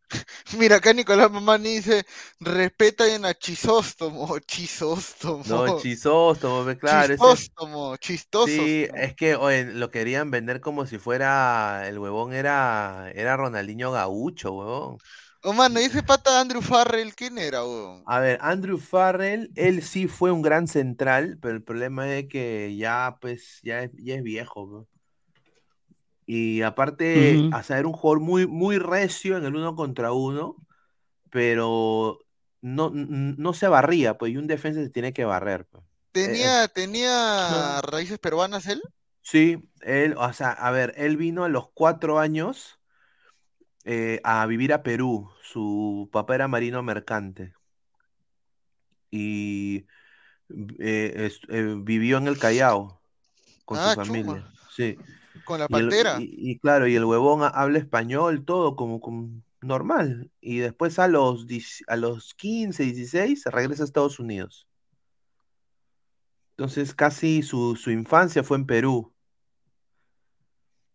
Mira, 0.57 0.77
acá 0.77 0.93
Nicolás 0.93 1.31
Mamani 1.31 1.75
dice, 1.75 2.05
respeta 2.39 3.07
en 3.07 3.25
a 3.25 3.33
Chisóstomo, 3.33 4.39
Chisóstomo. 4.47 5.43
No, 5.45 5.67
Chisóstomo, 5.77 6.63
ve, 6.65 6.77
claro. 6.77 7.15
Chisóstomo, 7.17 7.97
chistoso. 7.97 8.63
Sí, 8.63 8.87
es 8.95 9.15
que 9.15 9.35
oye, 9.35 9.65
lo 9.65 9.89
querían 9.89 10.29
vender 10.29 10.61
como 10.61 10.85
si 10.85 10.99
fuera, 10.99 11.87
el 11.87 11.97
huevón 11.97 12.33
era, 12.33 13.11
era 13.15 13.35
Ronaldinho 13.37 13.91
Gaucho, 13.91 14.53
huevón. 14.53 14.97
Oh, 15.43 15.53
mano, 15.53 15.79
y 15.79 15.85
ese 15.85 16.03
pata 16.03 16.41
Andrew 16.41 16.61
Farrell, 16.61 17.15
¿quién 17.15 17.37
era, 17.37 17.63
weón? 17.63 18.05
A 18.07 18.19
ver, 18.19 18.37
Andrew 18.41 18.77
Farrell, 18.77 19.51
él 19.55 19.81
sí 19.81 20.07
fue 20.07 20.31
un 20.31 20.41
gran 20.43 20.67
central, 20.67 21.37
pero 21.41 21.55
el 21.55 21.63
problema 21.63 22.07
es 22.15 22.27
que 22.27 22.75
ya, 22.77 23.17
pues, 23.19 23.59
ya 23.63 23.81
es, 23.83 23.91
ya 23.97 24.15
es 24.15 24.23
viejo, 24.23 24.67
¿no? 24.67 24.87
Y 26.25 26.61
aparte, 26.63 27.37
Ujú. 27.37 27.49
a 27.51 27.63
saber, 27.63 27.85
un 27.85 27.93
jugador 27.93 28.21
muy, 28.21 28.47
muy 28.47 28.77
recio 28.79 29.37
en 29.37 29.45
el 29.45 29.55
uno 29.55 29.75
contra 29.75 30.11
uno, 30.11 30.55
pero 31.29 32.19
no, 32.61 32.91
no 32.91 33.53
se 33.53 33.67
barría, 33.67 34.17
pues, 34.17 34.33
y 34.33 34.37
un 34.37 34.47
defensa 34.47 34.81
se 34.83 34.89
tiene 34.89 35.13
que 35.13 35.25
barrer, 35.25 35.65
pues. 35.67 35.83
Tenía, 36.11 36.67
tenía 36.67 37.79
raíces 37.81 38.17
peruanas 38.17 38.65
él. 38.67 38.81
Sí, 39.21 39.69
él, 39.81 40.15
o 40.17 40.31
sea, 40.33 40.51
a 40.51 40.71
ver, 40.71 40.93
él 40.97 41.17
vino 41.17 41.43
a 41.43 41.49
los 41.49 41.69
cuatro 41.73 42.19
años 42.19 42.79
eh, 43.85 44.19
a 44.23 44.45
vivir 44.45 44.73
a 44.73 44.83
Perú. 44.83 45.29
Su 45.43 46.09
papá 46.11 46.35
era 46.35 46.47
marino 46.47 46.81
mercante. 46.83 47.53
Y 49.11 49.85
eh, 50.79 51.13
es- 51.17 51.41
eh, 51.49 51.75
vivió 51.79 52.17
en 52.17 52.27
el 52.27 52.39
Callao 52.39 53.01
con 53.65 53.77
Ah, 53.77 53.93
su 53.93 54.01
chuma. 54.03 54.35
familia. 54.35 54.53
Sí. 54.69 54.97
Con 55.45 55.59
la 55.59 55.67
Y, 55.69 55.75
el- 55.75 55.81
pantera. 55.89 56.17
y- 56.19 56.33
y 56.51 56.59
claro, 56.59 56.87
y 56.87 56.95
el 56.95 57.05
huevón 57.05 57.43
ha- 57.43 57.47
habla 57.47 57.77
español, 57.79 58.43
todo 58.45 58.75
como, 58.75 58.99
como 58.99 59.29
normal. 59.61 60.31
Y 60.41 60.57
después 60.59 60.99
a 60.99 61.07
los, 61.07 61.47
10 61.47 61.83
a 61.87 61.95
los 61.95 62.33
15, 62.33 62.83
16 62.83 63.41
se 63.43 63.51
regresa 63.51 63.83
a 63.83 63.85
Estados 63.85 64.19
Unidos. 64.19 64.67
Entonces 66.57 66.93
casi 66.95 67.41
su, 67.41 67.75
su 67.75 67.91
infancia 67.91 68.43
fue 68.43 68.57
en 68.57 68.65
Perú. 68.65 69.11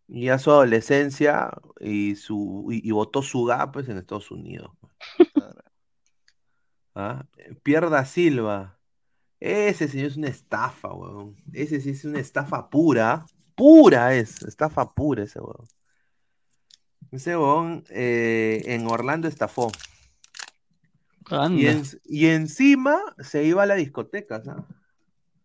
Y 0.07 0.25
ya 0.25 0.37
su 0.39 0.51
adolescencia 0.51 1.51
y 1.79 2.15
su 2.15 2.67
y, 2.71 2.85
y 2.87 2.91
botó 2.91 3.21
su 3.21 3.45
gap 3.45 3.71
pues, 3.71 3.87
en 3.87 3.97
Estados 3.97 4.29
Unidos. 4.31 4.71
¿Ah? 6.95 7.25
Pierda 7.63 8.03
Silva. 8.05 8.77
Ese 9.39 9.87
señor 9.87 10.07
es 10.07 10.17
una 10.17 10.27
estafa, 10.27 10.93
weón. 10.93 11.35
Ese 11.53 11.79
sí 11.79 11.91
es 11.91 12.03
una 12.05 12.19
estafa 12.19 12.69
pura. 12.69 13.25
Pura 13.61 14.15
es. 14.15 14.41
Estafa 14.41 14.91
pura 14.91 15.21
ese 15.21 15.39
weón. 15.39 15.67
Ese 17.11 17.37
weón 17.37 17.83
eh, 17.91 18.63
en 18.65 18.87
Orlando 18.87 19.27
estafó. 19.27 19.71
Y, 21.51 21.67
en- 21.67 21.83
y 22.05 22.25
encima 22.25 22.97
se 23.19 23.43
iba 23.43 23.61
a 23.61 23.65
la 23.67 23.75
discoteca, 23.75 24.43
¿sabes? 24.43 24.63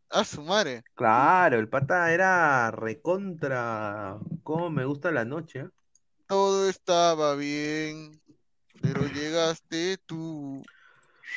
A 0.08 0.24
su 0.24 0.40
madre. 0.40 0.82
Claro, 0.94 1.58
el 1.58 1.68
pata 1.68 2.10
era 2.10 2.70
recontra. 2.70 4.16
¿Cómo 4.42 4.70
me 4.70 4.86
gusta 4.86 5.10
la 5.10 5.26
noche? 5.26 5.58
eh? 5.60 5.68
Todo 6.26 6.70
estaba 6.70 7.34
bien, 7.34 8.18
pero 8.80 9.02
llegaste 9.08 9.98
tú. 10.06 10.62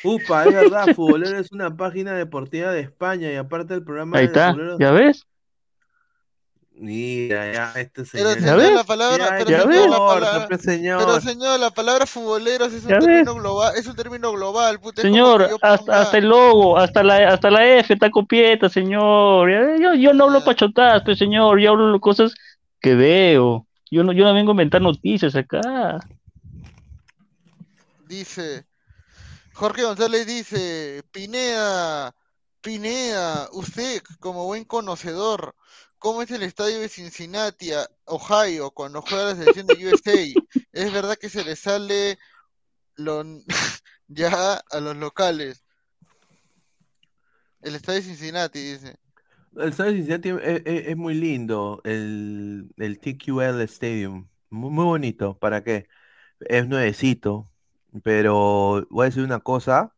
Upa, 0.06 0.46
es 0.46 0.54
verdad, 0.54 0.96
Futbolero 0.96 1.40
es 1.40 1.52
una 1.52 1.76
página 1.76 2.14
deportiva 2.14 2.72
de 2.72 2.80
España 2.80 3.30
y 3.34 3.36
aparte 3.36 3.74
el 3.74 3.84
programa 3.84 4.18
Ahí 4.20 4.28
de 4.28 4.32
está, 4.32 4.52
Futbolero- 4.54 4.80
¿ya 4.80 4.92
ves? 4.92 5.26
Mira, 6.82 7.52
ya, 7.52 7.74
este 7.82 8.04
Pero 8.10 8.34
señor. 8.34 8.58
señor, 8.58 8.74
la 8.74 8.84
palabra, 8.86 9.26
Ya, 9.26 9.38
pero 9.38 9.50
ya 9.50 9.62
señor, 9.64 9.90
la 9.90 9.98
palabra, 9.98 10.48
pues, 10.48 10.62
señor. 10.62 11.00
pero 11.06 11.20
señor, 11.20 11.60
la 11.60 11.72
palabra 11.72 12.06
futboleros 12.06 12.72
es 12.72 12.84
un 12.86 12.88
término 12.88 13.34
ves. 13.34 13.44
global, 13.44 13.74
es 13.76 13.86
un 13.86 13.96
término 13.98 14.32
global, 14.32 14.80
puta, 14.80 15.02
Señor, 15.02 15.50
hasta, 15.62 16.18
el 16.18 16.30
logo, 16.30 16.78
hasta 16.78 17.04
la, 17.04 17.34
hasta 17.34 17.52
la 17.52 17.68
F 17.80 17.94
está 17.94 18.10
copieta, 18.10 18.70
señor. 18.70 19.50
Yo, 19.82 19.94
yo 19.94 20.14
no 20.14 20.24
hablo 20.26 20.42
pachotadas, 20.46 21.04
pues, 21.04 21.18
señor, 21.18 21.60
yo 21.60 21.72
hablo 21.72 22.00
cosas 22.00 22.34
que 22.80 22.96
veo. 22.96 23.68
Yo 23.92 24.04
no, 24.06 24.14
yo 24.14 24.24
no 24.24 24.34
vengo 24.34 24.52
a 24.52 24.54
inventar 24.54 24.82
noticias 24.82 25.36
acá. 25.36 26.00
Dice, 28.08 28.66
Jorge 29.54 29.84
González 29.84 30.26
dice, 30.26 31.04
Pineda, 31.12 32.16
Pineda, 32.62 33.50
usted 33.52 34.02
como 34.20 34.46
buen 34.46 34.64
conocedor, 34.64 35.56
¿cómo 36.00 36.22
es 36.22 36.32
el 36.32 36.43
estadio 36.43 36.80
de 36.80 36.89
Cincinnati, 36.89 37.72
Ohio, 38.06 38.72
cuando 38.72 39.02
juega 39.02 39.26
la 39.26 39.36
selección 39.36 39.68
de 39.68 39.86
USA? 39.86 40.26
¿Es 40.74 40.93
verdad 40.93 41.18
que 41.18 41.30
se 41.30 41.43
le 41.43 41.56
sale 41.56 42.18
lo, 42.95 43.24
ya 44.08 44.54
a 44.72 44.80
los 44.80 44.95
locales? 44.97 45.64
El 47.62 47.76
estadio 47.76 48.00
de 48.00 48.06
Cincinnati, 48.06 48.60
dice. 48.60 48.95
El 49.58 49.70
estadio 49.70 49.91
de 49.91 49.97
Cincinnati 49.97 50.30
es, 50.30 50.62
es- 50.66 50.88
es 50.88 50.97
muy 50.97 51.14
lindo, 51.16 51.82
el, 51.84 52.70
el 52.78 53.00
TQL 53.00 53.62
Stadium, 53.64 54.28
muy, 54.50 54.70
muy 54.72 54.86
bonito, 54.86 55.38
¿para 55.38 55.64
qué? 55.64 55.88
Es 56.39 56.68
nuevecito, 56.68 57.45
pero 58.04 58.86
voy 58.89 59.04
a 59.04 59.10
decir 59.10 59.24
una 59.24 59.39
cosa, 59.39 59.93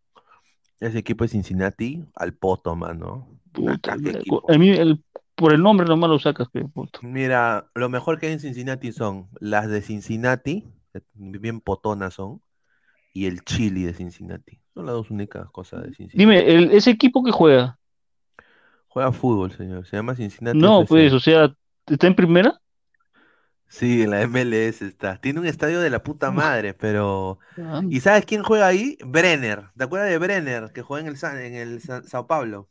ese 0.79 0.97
equipo 0.97 1.23
de 1.23 1.29
Cincinnati, 1.29 2.03
al 2.15 2.33
poto, 2.33 2.75
mano. 2.75 3.27
Puta, 3.51 3.95
mí 3.97 4.69
el- 4.71 5.03
por 5.41 5.53
el 5.53 5.61
nombre 5.61 5.85
nomás 5.85 6.09
lo 6.09 6.19
sacas, 6.19 6.47
pe, 6.49 6.63
puta. 6.63 6.99
Mira, 7.01 7.69
lo 7.75 7.89
mejor 7.89 8.19
que 8.19 8.27
hay 8.27 8.33
en 8.33 8.39
Cincinnati 8.39 8.93
son 8.93 9.27
las 9.39 9.67
de 9.67 9.81
Cincinnati, 9.81 10.65
que 10.93 11.01
bien 11.13 11.59
potonas 11.59 12.13
son, 12.13 12.41
y 13.13 13.25
el 13.25 13.41
chili 13.43 13.83
de 13.83 13.93
Cincinnati. 13.93 14.61
Son 14.73 14.85
las 14.85 14.93
dos 14.95 15.11
únicas 15.11 15.49
cosas 15.51 15.83
de 15.83 15.93
Cincinnati. 15.93 16.17
Dime, 16.17 16.39
el, 16.49 16.71
ese 16.71 16.91
equipo 16.91 17.23
que 17.23 17.31
juega, 17.31 17.77
Juega 18.87 19.11
fútbol, 19.13 19.51
señor. 19.51 19.85
Se 19.85 19.95
llama 19.95 20.15
Cincinnati 20.15 20.57
no, 20.57 20.81
FC. 20.81 20.87
pues, 20.89 21.13
o 21.13 21.19
sea, 21.19 21.55
¿está 21.87 22.07
en 22.07 22.15
primera? 22.15 22.59
Sí, 23.69 24.01
en 24.03 24.09
la 24.09 24.21
MLS 24.23 24.81
está. 24.85 25.15
Tiene 25.15 25.39
un 25.39 25.45
estadio 25.45 25.79
de 25.79 25.89
la 25.89 26.03
puta 26.03 26.29
madre, 26.29 26.73
pero. 26.73 27.39
Ah, 27.57 27.81
¿Y 27.89 28.01
sabes 28.01 28.25
quién 28.25 28.43
juega 28.43 28.67
ahí? 28.67 28.97
Brenner. 29.05 29.69
¿Te 29.77 29.85
acuerdas 29.85 30.09
de 30.09 30.17
Brenner 30.17 30.73
que 30.73 30.81
juega 30.81 31.03
en 31.03 31.07
el, 31.07 31.17
Sa- 31.17 31.41
en 31.41 31.55
el 31.55 31.79
Sa- 31.81 32.03
Sao 32.03 32.27
Paulo? 32.27 32.67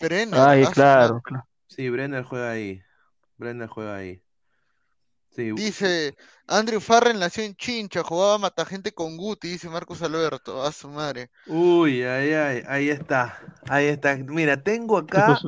Brenner, 0.00 0.40
Ay, 0.40 0.64
ah, 0.66 0.70
claro, 0.72 1.20
claro. 1.22 1.44
Sí, 1.74 1.88
Brenner 1.88 2.24
juega 2.24 2.50
ahí. 2.50 2.82
Brenner 3.36 3.68
juega 3.68 3.96
ahí. 3.96 4.22
Sí. 5.30 5.50
Dice, 5.52 6.14
Andrew 6.46 6.80
Farrell 6.80 7.18
nació 7.18 7.44
en 7.44 7.56
Chincha, 7.56 8.02
jugaba 8.02 8.36
matagente 8.36 8.92
con 8.92 9.16
Guti, 9.16 9.48
dice 9.48 9.70
Marcos 9.70 10.02
Alberto, 10.02 10.62
a 10.62 10.70
su 10.72 10.88
madre. 10.90 11.30
Uy, 11.46 12.02
ay, 12.02 12.32
ay, 12.34 12.62
ahí 12.68 12.90
está. 12.90 13.38
Ahí 13.66 13.86
está. 13.86 14.14
Mira, 14.16 14.62
tengo 14.62 14.98
acá 14.98 15.38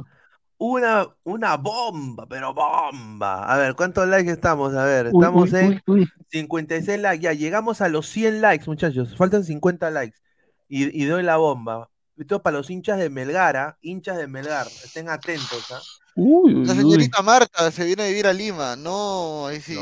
una, 0.56 1.06
una 1.24 1.58
bomba, 1.58 2.26
pero 2.26 2.54
bomba. 2.54 3.44
A 3.44 3.58
ver, 3.58 3.74
¿cuántos 3.74 4.08
likes 4.08 4.30
estamos? 4.30 4.74
A 4.74 4.84
ver, 4.86 5.10
Uy, 5.12 5.22
estamos 5.22 5.52
uy, 5.52 5.58
en 5.58 5.66
uy, 5.66 5.82
uy. 5.86 6.08
56 6.30 7.00
likes. 7.00 7.22
Ya, 7.22 7.34
llegamos 7.34 7.82
a 7.82 7.88
los 7.90 8.08
100 8.08 8.40
likes, 8.40 8.64
muchachos. 8.66 9.14
Faltan 9.18 9.44
50 9.44 9.90
likes. 9.90 10.18
Y, 10.66 11.02
y 11.02 11.04
doy 11.04 11.22
la 11.22 11.36
bomba. 11.36 11.90
Esto 12.16 12.42
para 12.42 12.56
los 12.56 12.70
hinchas 12.70 12.98
de 12.98 13.10
Melgara, 13.10 13.76
hinchas 13.82 14.16
de 14.16 14.28
Melgar. 14.28 14.66
Estén 14.66 15.10
atentos, 15.10 15.70
¿ah? 15.72 15.80
Uy, 16.16 16.54
uy, 16.54 16.64
La 16.66 16.72
uy. 16.74 16.78
señorita 16.78 17.22
Marta 17.22 17.70
se 17.70 17.84
viene 17.84 18.04
a 18.04 18.08
vivir 18.08 18.26
a 18.26 18.32
Lima, 18.32 18.76
no, 18.76 19.46
ahí 19.46 19.60
sí, 19.60 19.74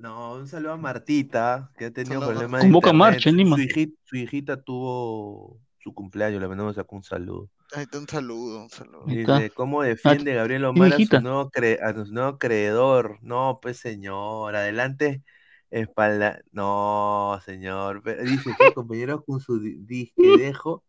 No, 0.00 0.34
un 0.34 0.46
saludo 0.48 0.72
a 0.72 0.76
Martita, 0.76 1.70
que 1.76 1.86
ha 1.86 1.90
tenido 1.90 2.20
problemas 2.20 2.60
de 2.62 2.66
Convoca 2.66 2.92
marcha 2.92 3.28
en 3.28 3.34
Su- 3.34 3.38
Lima. 3.38 3.56
Su, 3.56 3.62
hijita, 3.62 3.98
su 4.04 4.16
hijita 4.16 4.62
tuvo 4.62 5.58
su 5.78 5.92
cumpleaños, 5.92 6.40
le 6.40 6.48
mandamos 6.48 6.78
acá 6.78 6.88
un 6.96 7.02
saludo. 7.02 7.50
Ahí 7.74 7.82
está, 7.82 7.98
un 7.98 8.08
saludo, 8.08 8.62
un 8.62 8.70
saludo. 8.70 9.04
Dice, 9.06 9.50
¿cómo 9.54 9.82
defiende 9.82 10.34
Gabriel 10.34 10.64
Omar 10.64 10.92
a 10.94 10.96
su 10.96 11.20
nuevo, 11.20 11.50
cre- 11.50 11.78
a 11.82 11.92
su 12.04 12.12
nuevo 12.12 12.38
creedor? 12.38 13.18
No, 13.20 13.58
pues 13.60 13.76
señor, 13.78 14.56
adelante, 14.56 15.22
espalda. 15.70 16.40
No, 16.52 17.38
señor. 17.44 18.02
Dice 18.24 18.54
que 18.58 18.72
compañero 18.72 19.22
con 19.24 19.40
su 19.40 19.60
di- 19.60 19.76
disque 19.80 20.38
dejo. 20.38 20.82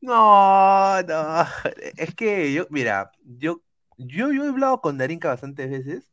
No, 0.00 1.02
no. 1.02 1.46
Es 1.96 2.14
que 2.14 2.52
yo, 2.52 2.66
mira, 2.70 3.10
yo, 3.24 3.60
yo, 3.96 4.32
yo 4.32 4.44
he 4.44 4.48
hablado 4.48 4.80
con 4.80 4.98
Darinka 4.98 5.28
bastantes 5.28 5.70
veces. 5.70 6.12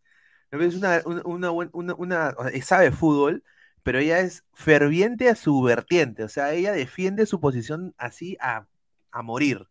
Es 0.51 0.75
una, 0.75 1.01
una, 1.25 1.51
una, 1.51 1.93
una- 1.95 2.35
sabe 2.63 2.91
fútbol, 2.91 3.43
pero 3.83 3.99
ella 3.99 4.19
es 4.19 4.43
ferviente 4.53 5.29
a 5.29 5.35
su 5.35 5.61
vertiente. 5.61 6.23
O 6.23 6.29
sea, 6.29 6.53
ella 6.53 6.71
defiende 6.71 7.25
su 7.25 7.39
posición 7.39 7.93
así 7.97 8.37
a, 8.39 8.65
a 9.11 9.21
morir. 9.21 9.67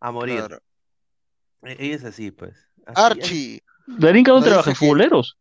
A 0.00 0.10
morir. 0.10 0.38
Claro. 0.38 0.62
E- 1.62 1.76
Ella 1.78 1.96
es 1.96 2.04
así, 2.04 2.30
pues. 2.30 2.56
Así. 2.86 3.00
Archie, 3.02 3.62
Darín 3.86 4.24
Cano 4.24 4.38
No 4.40 4.46
trabaja 4.46 4.70
en 4.70 4.76
futboleros. 4.76 5.36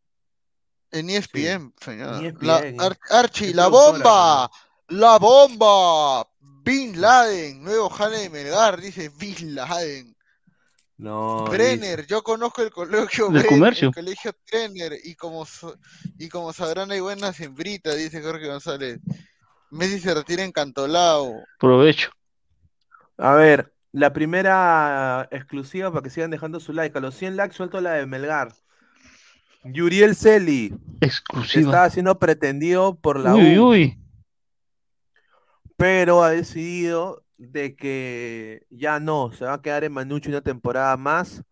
en 0.91 1.09
E 1.09 1.17
ESPN, 1.17 1.73
señor. 1.79 2.21
La- 2.43 2.59
ESPN, 2.59 2.81
Ar- 2.81 2.97
Archie, 3.09 3.49
es 3.49 3.55
la 3.55 3.67
bomba, 3.67 4.51
la 4.89 5.17
bomba. 5.17 6.27
Bin 6.67 6.99
Laden, 7.01 7.63
nuevo 7.63 7.89
jale 7.89 8.19
de 8.19 8.29
Melgar, 8.29 8.79
dice 8.81 9.09
Bin 9.17 9.55
Laden. 9.55 10.15
No, 10.99 11.45
Brenner, 11.45 12.07
yo 12.07 12.23
conozco 12.23 12.63
el 12.63 12.71
colegio 12.71 13.25
Del 13.25 13.33
Brenner, 13.43 13.49
comercio. 13.49 13.87
el 13.89 13.93
colegio 13.93 14.31
Brenner 14.51 14.93
y 15.03 15.13
como 15.15 15.45
so- 15.45 15.77
y 16.17 16.27
como 16.27 16.51
sabrán 16.53 16.91
hay 16.91 16.99
buenas 16.99 17.39
hembritas, 17.39 17.95
dice 17.97 18.21
Jorge 18.21 18.47
González. 18.47 18.99
Messi 19.69 19.99
se 19.99 20.13
retira 20.13 20.43
en 20.43 20.51
Cantolao. 20.51 21.35
Provecho. 21.59 22.09
A 23.17 23.33
ver, 23.33 23.73
la 23.91 24.11
primera 24.13 25.27
exclusiva 25.31 25.91
para 25.91 26.01
que 26.03 26.09
sigan 26.09 26.31
dejando 26.31 26.59
su 26.59 26.73
like. 26.73 26.97
A 26.97 27.01
los 27.01 27.15
100 27.15 27.35
likes 27.35 27.55
suelto 27.55 27.79
la 27.81 27.93
de 27.93 28.05
Melgar. 28.07 28.53
Yuriel 29.63 30.15
Celi 30.15 30.73
Exclusiva. 31.01 31.69
estaba 31.69 31.89
siendo 31.89 32.17
pretendido 32.17 32.95
por 32.95 33.19
la 33.19 33.35
Uy, 33.35 33.57
U, 33.59 33.67
uy. 33.69 33.99
Pero 35.77 36.23
ha 36.23 36.31
decidido 36.31 37.23
de 37.37 37.75
que 37.75 38.65
ya 38.69 38.99
no, 38.99 39.31
se 39.31 39.45
va 39.45 39.53
a 39.53 39.61
quedar 39.61 39.83
en 39.83 39.93
Manucci 39.93 40.29
una 40.29 40.41
temporada 40.41 40.97
más, 40.97 41.43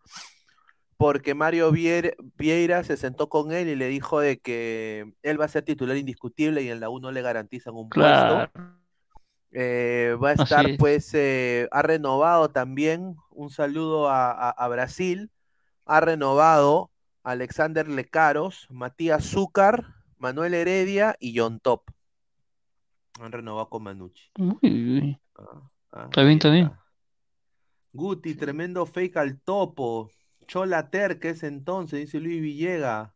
porque 0.97 1.35
Mario 1.35 1.71
Vieira 1.71 2.83
se 2.83 2.97
sentó 2.97 3.29
con 3.29 3.51
él 3.51 3.67
y 3.67 3.75
le 3.75 3.87
dijo 3.87 4.19
de 4.19 4.39
que 4.39 5.13
él 5.23 5.39
va 5.39 5.45
a 5.45 5.49
ser 5.49 5.63
titular 5.63 5.95
indiscutible 5.97 6.61
y 6.63 6.69
en 6.69 6.79
la 6.79 6.89
U 6.89 6.99
no 6.99 7.11
le 7.11 7.21
garantizan 7.21 7.75
un 7.75 7.89
Claro. 7.89 8.49
puesto. 8.53 8.75
Eh, 9.51 10.17
va 10.21 10.29
a 10.29 10.33
estar, 10.33 10.65
es. 10.69 10.77
pues, 10.77 11.13
eh, 11.13 11.67
ha 11.71 11.81
renovado 11.81 12.49
también. 12.49 13.15
Un 13.29 13.49
saludo 13.49 14.09
a, 14.09 14.31
a- 14.31 14.49
a 14.49 14.67
Brasil. 14.67 15.31
Ha 15.85 15.99
renovado 16.01 16.91
Alexander 17.23 17.87
Lecaros, 17.87 18.67
Matías 18.69 19.23
Zúcar, 19.25 19.85
Manuel 20.17 20.53
Heredia 20.55 21.15
y 21.19 21.37
John 21.37 21.59
Top. 21.59 21.83
Han 23.19 23.31
renovado 23.31 23.69
con 23.69 23.83
Manucci. 23.83 24.23
Uy, 24.37 24.57
uy, 24.61 24.99
uy. 24.99 25.21
Ah, 25.37 25.69
ah, 25.93 26.03
Está 26.05 26.23
bien, 26.23 26.37
está 26.37 26.49
bien. 26.49 26.71
Guti, 27.93 28.35
tremendo 28.35 28.85
fake 28.85 29.17
al 29.17 29.39
topo. 29.41 30.09
Chola 30.47 30.89
Ter, 30.89 31.19
que 31.19 31.29
es 31.29 31.43
entonces, 31.43 31.99
dice 31.99 32.19
Luis 32.19 32.41
Villega. 32.41 33.15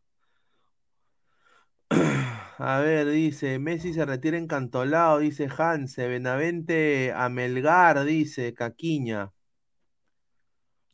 A 2.62 2.78
ver, 2.80 3.08
dice, 3.08 3.58
Messi 3.58 3.94
se 3.94 4.04
retira 4.04 4.36
encantolado, 4.36 5.18
dice 5.20 5.48
Hanse, 5.56 6.08
Benavente 6.08 7.12
a 7.14 7.30
Melgar, 7.30 8.04
dice 8.04 8.52
Caquiña. 8.52 9.32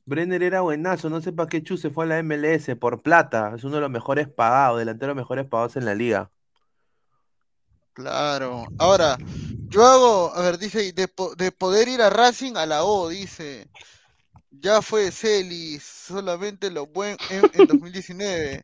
Brenner 0.04 0.44
era 0.44 0.60
buenazo, 0.60 1.10
no 1.10 1.20
sé 1.20 1.32
para 1.32 1.48
qué 1.48 1.64
Chu 1.64 1.76
se 1.76 1.90
fue 1.90 2.04
a 2.04 2.08
la 2.08 2.18
MLS, 2.22 2.76
por 2.76 3.02
plata, 3.02 3.52
es 3.56 3.64
uno 3.64 3.76
de 3.76 3.80
los 3.80 3.90
mejores 3.90 4.28
pagados, 4.28 4.78
delantero 4.78 5.08
de 5.08 5.16
los 5.16 5.24
mejores 5.24 5.46
pagados 5.46 5.76
en 5.76 5.84
la 5.84 5.96
liga. 5.96 6.30
Claro. 7.96 8.66
Ahora, 8.78 9.16
yo 9.70 9.86
hago, 9.86 10.34
a 10.34 10.42
ver, 10.42 10.58
dice, 10.58 10.92
de, 10.92 11.08
de 11.38 11.50
poder 11.50 11.88
ir 11.88 12.02
a 12.02 12.10
Racing 12.10 12.54
a 12.56 12.66
la 12.66 12.84
O, 12.84 13.08
dice. 13.08 13.66
Ya 14.50 14.82
fue 14.82 15.10
Celi, 15.10 15.78
solamente 15.80 16.70
lo 16.70 16.86
buen 16.86 17.16
en, 17.30 17.50
en 17.54 17.66
2019. 17.66 18.62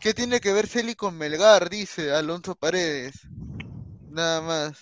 ¿Qué 0.00 0.14
tiene 0.14 0.40
que 0.40 0.52
ver 0.52 0.68
Celi 0.68 0.94
con 0.94 1.18
Melgar? 1.18 1.68
Dice 1.68 2.12
Alonso 2.12 2.54
Paredes. 2.54 3.26
Nada 4.10 4.42
más. 4.42 4.78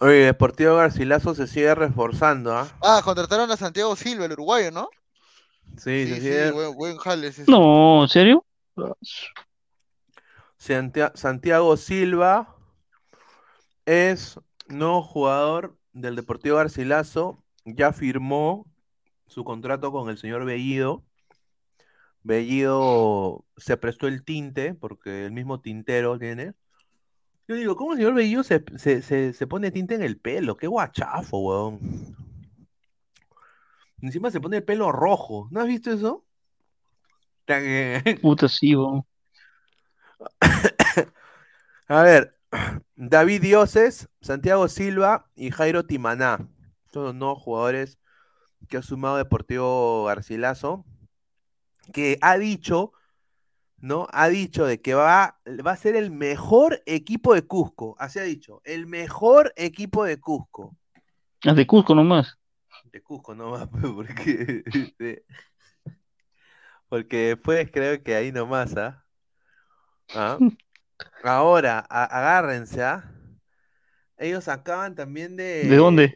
Oye, 0.00 0.24
Deportivo 0.24 0.76
Garcilaso 0.76 1.34
se 1.34 1.46
sigue 1.46 1.74
reforzando, 1.74 2.56
¿ah? 2.56 2.68
Ah, 2.80 3.02
contrataron 3.04 3.50
a 3.50 3.56
Santiago 3.58 3.94
Silva, 3.96 4.24
el 4.24 4.32
uruguayo, 4.32 4.70
¿no? 4.70 4.88
Sí, 5.76 6.06
Sí, 6.06 6.20
se 6.20 6.46
sí, 6.46 6.52
buen, 6.52 6.74
buen 6.74 6.96
jale 6.96 7.26
ese. 7.26 7.44
No, 7.46 8.02
¿en 8.02 8.08
serio? 8.08 8.44
Santia- 10.64 11.12
Santiago 11.14 11.76
Silva 11.76 12.56
es 13.84 14.40
nuevo 14.66 15.02
jugador 15.02 15.76
del 15.92 16.16
Deportivo 16.16 16.56
Garcilaso. 16.56 17.44
Ya 17.66 17.92
firmó 17.92 18.66
su 19.26 19.44
contrato 19.44 19.92
con 19.92 20.08
el 20.08 20.16
señor 20.16 20.44
Bellido. 20.46 21.04
Bellido 22.22 23.44
se 23.58 23.76
prestó 23.76 24.08
el 24.08 24.24
tinte, 24.24 24.74
porque 24.74 25.26
el 25.26 25.32
mismo 25.32 25.60
tintero 25.60 26.18
tiene. 26.18 26.54
Yo 27.46 27.56
digo, 27.56 27.76
¿cómo 27.76 27.92
el 27.92 27.98
señor 27.98 28.14
Bellido 28.14 28.42
se, 28.42 28.64
se- 28.78 29.02
se- 29.02 29.34
se 29.34 29.46
pone 29.46 29.70
tinte 29.70 29.94
en 29.94 30.02
el 30.02 30.18
pelo? 30.18 30.56
Qué 30.56 30.66
guachafo, 30.66 31.38
weón. 31.40 32.16
Encima 34.00 34.30
se 34.30 34.40
pone 34.40 34.56
el 34.58 34.64
pelo 34.64 34.90
rojo. 34.92 35.48
¿No 35.50 35.60
has 35.60 35.66
visto 35.66 35.90
eso? 35.92 36.24
Puta, 38.22 38.48
sí, 38.48 38.74
weón. 38.74 39.04
A 41.88 42.02
ver, 42.02 42.36
David 42.96 43.42
Dioses, 43.42 44.08
Santiago 44.20 44.68
Silva 44.68 45.30
y 45.34 45.50
Jairo 45.50 45.84
Timaná. 45.84 46.48
Son 46.92 47.04
los 47.04 47.14
nuevos 47.14 47.42
jugadores 47.42 47.98
que 48.68 48.76
ha 48.76 48.82
sumado 48.82 49.16
Deportivo 49.16 50.04
Garcilaso. 50.04 50.84
Que 51.92 52.18
ha 52.22 52.38
dicho, 52.38 52.92
¿no? 53.78 54.06
Ha 54.12 54.28
dicho 54.28 54.64
de 54.64 54.80
que 54.80 54.94
va, 54.94 55.38
va 55.46 55.72
a 55.72 55.76
ser 55.76 55.96
el 55.96 56.10
mejor 56.10 56.82
equipo 56.86 57.34
de 57.34 57.46
Cusco. 57.46 57.96
Así 57.98 58.18
ha 58.18 58.22
dicho, 58.22 58.62
el 58.64 58.86
mejor 58.86 59.52
equipo 59.56 60.04
de 60.04 60.18
Cusco. 60.18 60.74
Ah, 61.44 61.52
de 61.52 61.66
Cusco 61.66 61.94
nomás. 61.94 62.38
De 62.84 63.02
Cusco 63.02 63.34
nomás, 63.34 63.68
pues, 63.72 63.92
porque, 63.92 64.62
este, 64.66 65.24
porque 66.88 67.16
después 67.28 67.70
creo 67.70 68.02
que 68.02 68.14
ahí 68.14 68.32
nomás, 68.32 68.74
¿ah? 68.76 69.03
¿Ah? 70.14 70.38
Ahora, 71.24 71.84
a- 71.88 72.04
agárrense, 72.04 72.82
¿ah? 72.82 73.04
Ellos 74.16 74.48
acaban 74.48 74.94
también 74.94 75.36
de... 75.36 75.68
¿De 75.70 75.76
dónde? 75.76 76.14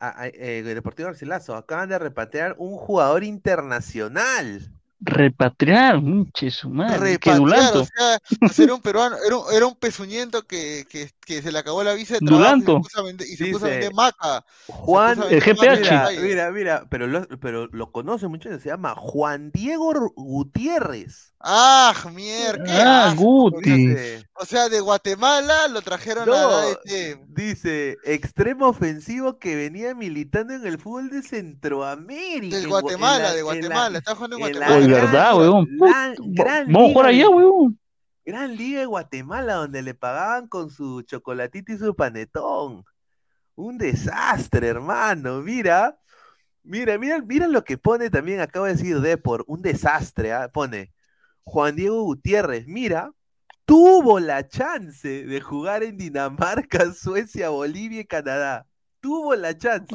a- 0.00 0.22
a- 0.22 0.28
eh, 0.28 0.62
Deportivo 0.62 1.08
Garcilaso, 1.08 1.54
acaban 1.56 1.88
de 1.88 1.98
repatriar 1.98 2.54
un 2.58 2.76
jugador 2.76 3.24
internacional. 3.24 4.72
Repatriar, 5.00 6.00
muche 6.00 6.50
su 6.50 6.68
madre. 6.70 7.18
Que 7.18 7.30
Repatriar, 7.30 7.36
Dulanto. 7.38 7.80
o 7.82 7.84
sea, 7.84 8.18
pues 8.40 8.58
era 8.58 8.74
un 8.74 8.80
peruano, 8.80 9.16
era 9.24 9.36
un, 9.36 9.42
era 9.52 9.66
un 9.66 9.76
pezuñento 9.76 10.42
que, 10.46 10.86
que, 10.90 11.10
que 11.24 11.40
se 11.42 11.52
le 11.52 11.58
acabó 11.58 11.84
la 11.84 11.94
visa 11.94 12.14
de 12.14 12.20
trabajo 12.20 12.56
y 12.56 12.60
se 12.60 12.64
Dulanto. 12.66 12.80
puso 12.82 13.00
a 13.00 13.02
vender, 13.04 13.26
y 13.28 13.36
se 13.36 13.46
puso 13.52 13.66
a 13.66 13.68
vender 13.70 13.94
maca. 13.94 14.44
Juan, 14.66 15.22
El 15.30 15.40
vender 15.40 15.86
la 15.86 16.10
GPH. 16.10 16.20
mira, 16.20 16.20
mira, 16.20 16.50
mira, 16.50 16.86
pero 16.90 17.06
lo, 17.06 17.26
pero 17.40 17.66
lo 17.68 17.92
conoce 17.92 18.26
mucho, 18.28 18.48
se 18.58 18.68
llama 18.68 18.94
Juan 18.96 19.50
Diego 19.52 20.12
Gutiérrez. 20.16 21.32
Ah, 21.40 21.94
mierda, 22.12 22.64
Ah, 22.68 23.08
asco. 23.10 23.22
Guti. 23.22 23.94
O 24.34 24.44
sea, 24.44 24.68
de 24.68 24.80
Guatemala 24.80 25.68
lo 25.68 25.82
trajeron 25.82 26.28
a 26.28 26.32
la 26.32 26.68
este, 26.70 27.20
dice, 27.28 27.96
extremo 28.02 28.66
ofensivo 28.66 29.38
que 29.38 29.54
venía 29.54 29.94
militando 29.94 30.54
en 30.54 30.66
el 30.66 30.78
fútbol 30.80 31.10
de 31.10 31.22
Centroamérica. 31.22 32.56
del 32.56 32.64
en 32.64 32.70
Guatemala, 32.70 33.18
la- 33.22 33.32
de 33.34 33.38
en 33.38 33.46
la- 33.46 33.52
Guatemala, 33.52 33.98
está 33.98 34.14
jugando 34.16 34.36
en 34.38 34.42
en 34.46 34.58
la 34.58 34.66
Guatemala. 34.66 34.87
Verdad, 34.94 35.36
weón. 35.36 35.68
gran 36.34 36.72
Vamos 36.72 36.90
a 36.90 36.92
jugar 36.92 37.06
allá, 37.06 37.28
weón. 37.28 37.78
Gran 38.24 38.56
liga 38.56 38.80
de 38.80 38.86
Guatemala 38.86 39.54
donde 39.54 39.82
le 39.82 39.94
pagaban 39.94 40.48
con 40.48 40.70
su 40.70 41.02
chocolatito 41.02 41.72
y 41.72 41.78
su 41.78 41.94
panetón. 41.94 42.84
Un 43.54 43.78
desastre, 43.78 44.68
hermano. 44.68 45.40
Mira, 45.40 45.98
mira, 46.62 46.98
mira, 46.98 47.20
mira 47.20 47.48
lo 47.48 47.64
que 47.64 47.78
pone 47.78 48.10
también, 48.10 48.40
acabo 48.40 48.66
de 48.66 48.72
decir 48.72 49.00
Depor, 49.00 49.44
un 49.46 49.62
desastre, 49.62 50.32
¿ah? 50.32 50.50
Pone 50.52 50.92
Juan 51.44 51.76
Diego 51.76 52.02
Gutiérrez, 52.02 52.66
mira, 52.66 53.10
tuvo 53.64 54.20
la 54.20 54.46
chance 54.46 55.24
de 55.24 55.40
jugar 55.40 55.82
en 55.82 55.96
Dinamarca, 55.96 56.92
Suecia, 56.94 57.48
Bolivia 57.48 58.00
y 58.00 58.06
Canadá. 58.06 58.66
Tuvo 59.00 59.34
la 59.34 59.56
chance. 59.56 59.94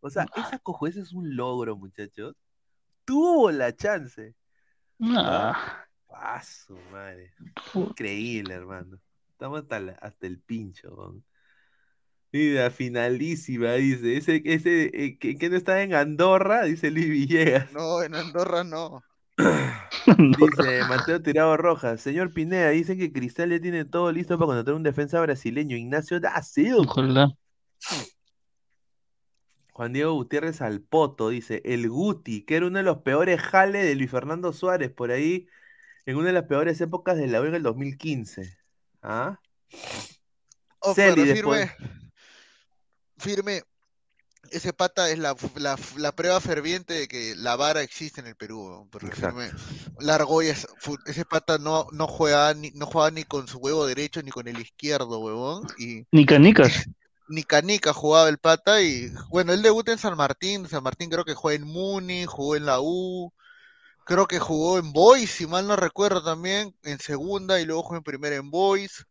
O 0.00 0.10
sea, 0.10 0.26
esa 0.36 0.58
cojo, 0.58 0.86
ese 0.86 1.00
es 1.00 1.12
un 1.12 1.36
logro, 1.36 1.76
muchachos. 1.76 2.34
Tuvo 3.04 3.50
la 3.50 3.74
chance. 3.74 4.34
Ah, 5.00 5.78
Ah, 6.14 6.42
su 6.42 6.76
madre. 6.92 7.32
Increíble, 7.74 8.54
hermano. 8.54 8.98
Estamos 9.32 9.62
hasta, 9.62 9.80
la- 9.80 9.92
hasta 10.00 10.26
el 10.26 10.38
pincho. 10.40 10.94
weón. 10.94 11.24
Mira, 12.30 12.70
finalísima, 12.70 13.72
dice. 13.72 14.16
Ese, 14.16 14.42
ese 14.44 14.84
eh, 15.04 15.18
que, 15.18 15.36
que 15.36 15.50
no 15.50 15.56
está 15.56 15.82
en 15.82 15.94
Andorra, 15.94 16.64
dice 16.64 16.90
Luis 16.90 17.08
Villegas. 17.08 17.72
No, 17.72 18.02
en 18.02 18.14
Andorra 18.14 18.62
no. 18.62 19.02
Dice 20.06 20.82
Mateo 20.88 21.20
Tirado 21.22 21.56
Rojas. 21.56 22.00
Señor 22.00 22.32
Pineda, 22.32 22.70
dicen 22.70 22.98
que 22.98 23.12
Cristal 23.12 23.50
ya 23.50 23.60
tiene 23.60 23.84
todo 23.84 24.12
listo 24.12 24.36
para 24.38 24.46
contratar 24.46 24.74
un 24.74 24.82
defensa 24.82 25.20
brasileño, 25.20 25.76
Ignacio 25.76 26.20
da 26.20 26.40
Silva. 26.42 26.82
ojalá. 26.82 27.28
Juan 29.72 29.92
Diego 29.92 30.12
Gutiérrez 30.12 30.60
al 30.60 30.80
Poto, 30.82 31.30
dice, 31.30 31.62
el 31.64 31.88
Guti, 31.88 32.44
que 32.44 32.56
era 32.56 32.66
uno 32.66 32.78
de 32.78 32.84
los 32.84 32.98
peores 32.98 33.40
jales 33.40 33.84
de 33.84 33.94
Luis 33.94 34.10
Fernando 34.10 34.52
Suárez, 34.52 34.90
por 34.90 35.10
ahí, 35.10 35.48
en 36.04 36.16
una 36.16 36.26
de 36.26 36.34
las 36.34 36.44
peores 36.44 36.80
épocas 36.80 37.16
de 37.16 37.26
la 37.26 37.40
U 37.40 37.44
en 37.44 37.54
el 37.54 37.62
2015. 37.62 38.56
¿Ah? 39.02 39.40
Oh, 40.80 40.94
Celi 40.94 41.22
pero 41.22 41.26
después. 41.26 41.70
firme, 41.70 42.02
firme, 43.18 43.62
ese 44.50 44.72
pata 44.72 45.10
es 45.10 45.18
la, 45.18 45.34
la, 45.56 45.78
la 45.96 46.12
prueba 46.12 46.40
ferviente 46.40 46.92
de 46.94 47.08
que 47.08 47.34
la 47.36 47.56
vara 47.56 47.82
existe 47.82 48.20
en 48.20 48.26
el 48.26 48.36
Perú, 48.36 48.88
firme, 49.00 49.50
es 50.42 50.66
fu- 50.78 50.98
ese 51.06 51.24
pata 51.24 51.56
no, 51.58 51.86
no 51.92 52.06
juega 52.06 52.52
ni, 52.52 52.70
no 52.72 52.86
juega 52.86 53.10
ni 53.10 53.24
con 53.24 53.48
su 53.48 53.58
huevo 53.58 53.86
derecho 53.86 54.22
ni 54.22 54.30
con 54.30 54.48
el 54.48 54.60
izquierdo, 54.60 55.20
huevón, 55.20 55.66
y 55.78 56.04
Ni 56.12 56.26
canicas. 56.26 56.86
Ni 57.32 57.44
canica 57.44 57.94
jugaba 57.94 58.28
el 58.28 58.36
pata 58.36 58.82
y 58.82 59.10
bueno, 59.30 59.54
él 59.54 59.62
debuta 59.62 59.90
en 59.90 59.98
San 59.98 60.16
Martín, 60.18 60.68
San 60.68 60.82
Martín 60.82 61.08
creo 61.08 61.24
que 61.24 61.34
juega 61.34 61.56
en 61.56 61.66
Muni, 61.66 62.26
jugó 62.26 62.56
en 62.56 62.66
la 62.66 62.80
U, 62.80 63.32
creo 64.04 64.26
que 64.26 64.38
jugó 64.38 64.78
en 64.78 64.92
Boys, 64.92 65.30
si 65.30 65.46
mal 65.46 65.66
no 65.66 65.74
recuerdo 65.76 66.22
también, 66.22 66.76
en 66.82 66.98
segunda 66.98 67.58
y 67.58 67.64
luego 67.64 67.84
jugó 67.84 67.96
en 67.96 68.02
primera 68.02 68.36
en 68.36 68.50
Boys. 68.50 69.06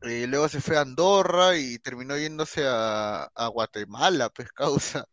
Eh, 0.00 0.26
luego 0.26 0.48
se 0.48 0.62
fue 0.62 0.78
a 0.78 0.80
Andorra 0.80 1.58
y 1.58 1.78
terminó 1.78 2.16
yéndose 2.16 2.66
a, 2.66 3.24
a 3.24 3.46
Guatemala, 3.48 4.30
pues 4.30 4.50
causa. 4.54 5.04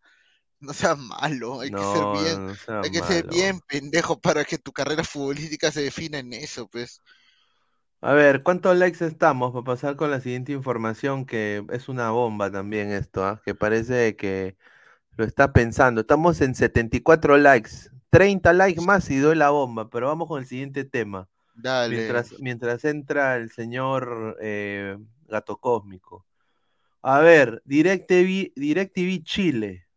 No 0.62 0.74
seas 0.74 0.98
malo, 0.98 1.60
hay 1.60 1.72
que 1.72 1.82
ser 1.82 2.24
bien, 2.24 2.46
no 2.68 2.82
hay 2.84 2.92
que 2.92 3.02
ser 3.02 3.28
bien 3.28 3.60
pendejo 3.68 4.22
para 4.22 4.46
que 4.46 4.60
tu 4.60 4.72
carrera 4.72 5.04
futbolística 5.04 5.72
se 5.72 5.82
defina 5.82 6.20
en 6.20 6.32
eso, 6.32 6.68
pues. 6.70 7.02
A 8.04 8.14
ver, 8.14 8.42
¿cuántos 8.42 8.76
likes 8.78 9.06
estamos 9.06 9.52
para 9.54 9.64
pasar 9.64 9.96
con 9.96 10.10
la 10.10 10.20
siguiente 10.20 10.52
información? 10.52 11.24
Que 11.26 11.64
es 11.70 11.88
una 11.88 12.10
bomba 12.10 12.52
también 12.52 12.92
esto, 12.92 13.24
¿ah? 13.24 13.40
Que 13.46 13.54
parece 13.54 14.16
que 14.16 14.58
lo 15.18 15.24
está 15.24 15.54
pensando. 15.54 16.02
Estamos 16.02 16.42
en 16.42 16.56
74 16.56 17.38
likes. 17.38 17.92
30 18.10 18.54
likes 18.54 18.82
más 18.82 19.10
y 19.12 19.20
doy 19.20 19.36
la 19.36 19.52
bomba, 19.52 19.92
pero 19.92 20.08
vamos 20.08 20.28
con 20.28 20.40
el 20.40 20.48
siguiente 20.48 20.84
tema. 20.84 21.30
Dale. 21.54 21.96
Mientras, 21.96 22.40
mientras 22.40 22.86
entra 22.86 23.38
el 23.38 23.52
señor 23.52 24.36
eh, 24.42 24.98
Gato 25.28 25.58
Cósmico. 25.58 26.26
A 27.04 27.20
ver, 27.20 27.62
DirecTV, 27.66 28.54
DirecTV 28.56 29.24
Chile. 29.24 29.88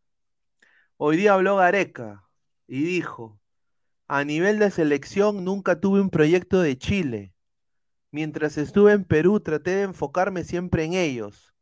Hoy 0.98 1.16
día 1.16 1.32
habló 1.32 1.56
Gareca 1.56 2.28
y 2.66 2.82
dijo, 2.84 3.40
a 4.08 4.24
nivel 4.24 4.58
de 4.58 4.70
selección 4.70 5.42
nunca 5.42 5.80
tuve 5.80 6.02
un 6.02 6.10
proyecto 6.10 6.60
de 6.60 6.76
Chile. 6.76 7.33
Mientras 8.14 8.58
estuve 8.58 8.92
en 8.92 9.02
Perú 9.02 9.40
traté 9.40 9.72
de 9.72 9.82
enfocarme 9.82 10.44
siempre 10.44 10.84
en 10.84 10.92
ellos. 10.94 11.52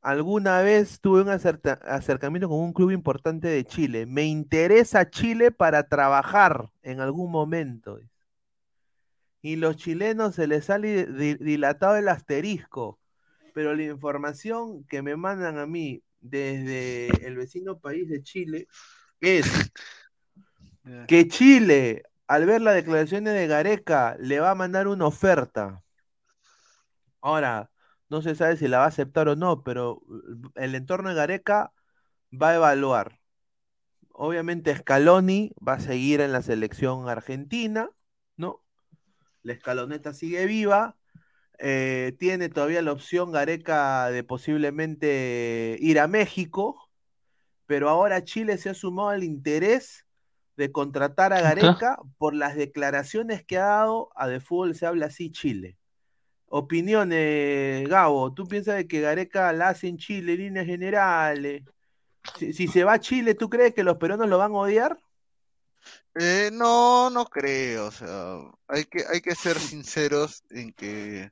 Alguna 0.00 0.60
vez 0.60 1.00
tuve 1.00 1.22
un 1.22 1.28
acercamiento 1.28 2.48
con 2.48 2.60
un 2.60 2.72
club 2.72 2.92
importante 2.92 3.48
de 3.48 3.64
Chile. 3.64 4.06
Me 4.06 4.24
interesa 4.24 5.10
Chile 5.10 5.50
para 5.50 5.88
trabajar 5.88 6.70
en 6.82 7.00
algún 7.00 7.32
momento. 7.32 7.98
Y 9.42 9.56
los 9.56 9.76
chilenos 9.76 10.36
se 10.36 10.46
les 10.46 10.66
sale 10.66 11.04
di- 11.04 11.34
dilatado 11.34 11.96
el 11.96 12.06
asterisco. 12.06 13.00
Pero 13.52 13.74
la 13.74 13.82
información 13.82 14.84
que 14.84 15.02
me 15.02 15.16
mandan 15.16 15.58
a 15.58 15.66
mí 15.66 16.04
desde 16.20 17.08
el 17.26 17.34
vecino 17.34 17.80
país 17.80 18.08
de 18.08 18.22
Chile 18.22 18.68
es 19.20 19.46
que 21.08 21.26
Chile, 21.26 22.04
al 22.28 22.46
ver 22.46 22.60
las 22.60 22.76
declaraciones 22.76 23.34
de 23.34 23.48
Gareca, 23.48 24.16
le 24.20 24.38
va 24.38 24.52
a 24.52 24.54
mandar 24.54 24.86
una 24.86 25.04
oferta. 25.04 25.82
Ahora, 27.20 27.70
no 28.10 28.22
se 28.22 28.34
sabe 28.34 28.56
si 28.56 28.68
la 28.68 28.78
va 28.78 28.84
a 28.84 28.88
aceptar 28.88 29.28
o 29.28 29.36
no, 29.36 29.62
pero 29.64 30.02
uh, 30.06 30.50
el 30.56 30.74
entorno 30.74 31.10
de 31.10 31.14
Gareca 31.16 31.72
va 32.32 32.50
a 32.50 32.56
evaluar. 32.56 33.20
Obviamente 34.12 34.76
Scaloni 34.76 35.52
va 35.66 35.74
a 35.74 35.80
seguir 35.80 36.20
en 36.20 36.32
la 36.32 36.42
selección 36.42 37.08
argentina, 37.08 37.90
¿no? 38.36 38.62
La 39.42 39.54
escaloneta 39.54 40.14
sigue 40.14 40.46
viva. 40.46 40.96
eh, 41.58 42.16
tiene 42.20 42.50
todavía 42.50 42.82
la 42.82 42.92
opción 42.92 43.32
Gareca 43.32 44.10
de 44.10 44.24
posiblemente 44.24 45.76
ir 45.80 46.00
a 46.00 46.08
México, 46.08 46.90
pero 47.66 47.88
ahora 47.90 48.24
Chile 48.24 48.58
se 48.58 48.70
ha 48.70 48.74
sumado 48.74 49.10
al 49.10 49.24
interés 49.24 50.06
de 50.56 50.72
contratar 50.72 51.32
a 51.34 51.40
Gareca 51.42 51.98
por 52.18 52.34
las 52.34 52.56
declaraciones 52.56 53.44
que 53.44 53.58
ha 53.58 53.66
dado 53.66 54.10
a 54.16 54.28
De 54.28 54.40
Fútbol 54.40 54.74
se 54.76 54.86
habla 54.86 55.06
así 55.08 55.30
Chile. 55.32 55.77
Opiniones, 56.50 57.88
Gabo, 57.88 58.32
¿tú 58.32 58.48
piensas 58.48 58.76
de 58.76 58.86
que 58.88 59.00
Gareca 59.00 59.52
la 59.52 59.68
hace 59.70 59.88
en 59.88 59.98
Chile 59.98 60.32
en 60.34 60.38
líneas 60.40 60.66
generales? 60.66 61.64
Si, 62.34 62.52
si 62.54 62.68
se 62.68 62.84
va 62.84 62.94
a 62.94 63.00
Chile, 63.00 63.34
¿tú 63.34 63.50
crees 63.50 63.74
que 63.74 63.84
los 63.84 63.98
peruanos 63.98 64.28
lo 64.28 64.38
van 64.38 64.52
a 64.52 64.56
odiar? 64.58 64.98
Eh, 66.20 66.50
no, 66.52 67.10
no 67.10 67.26
creo, 67.26 67.86
o 67.86 67.90
sea, 67.92 68.38
hay 68.66 68.84
que, 68.84 69.04
hay 69.12 69.20
que 69.20 69.34
ser 69.36 69.60
sinceros 69.60 70.42
en 70.50 70.72
que 70.72 71.30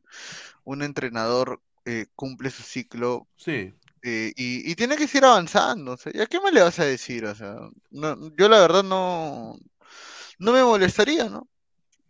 un 0.65 0.83
entrenador 0.83 1.61
eh, 1.85 2.07
cumple 2.15 2.51
su 2.51 2.63
ciclo 2.63 3.29
Sí. 3.37 3.73
eh, 4.03 4.33
y, 4.37 4.71
y 4.71 4.75
tiene 4.77 4.97
que 4.97 5.09
seguir 5.09 5.27
avanzando, 5.27 5.93
o 5.95 5.97
sea, 5.99 6.13
¿y 6.15 6.21
a 6.21 6.27
qué 6.27 6.41
más 6.41 6.53
le 6.53 6.63
vas 6.63 6.79
a 6.81 6.85
decir? 6.87 7.27
O 7.27 7.35
sea, 7.35 7.57
no, 7.91 8.31
yo 8.37 8.49
la 8.49 8.61
verdad 8.61 8.85
no, 8.85 9.57
no 10.39 10.53
me 10.53 10.63
molestaría, 10.65 11.29
¿no? 11.29 11.49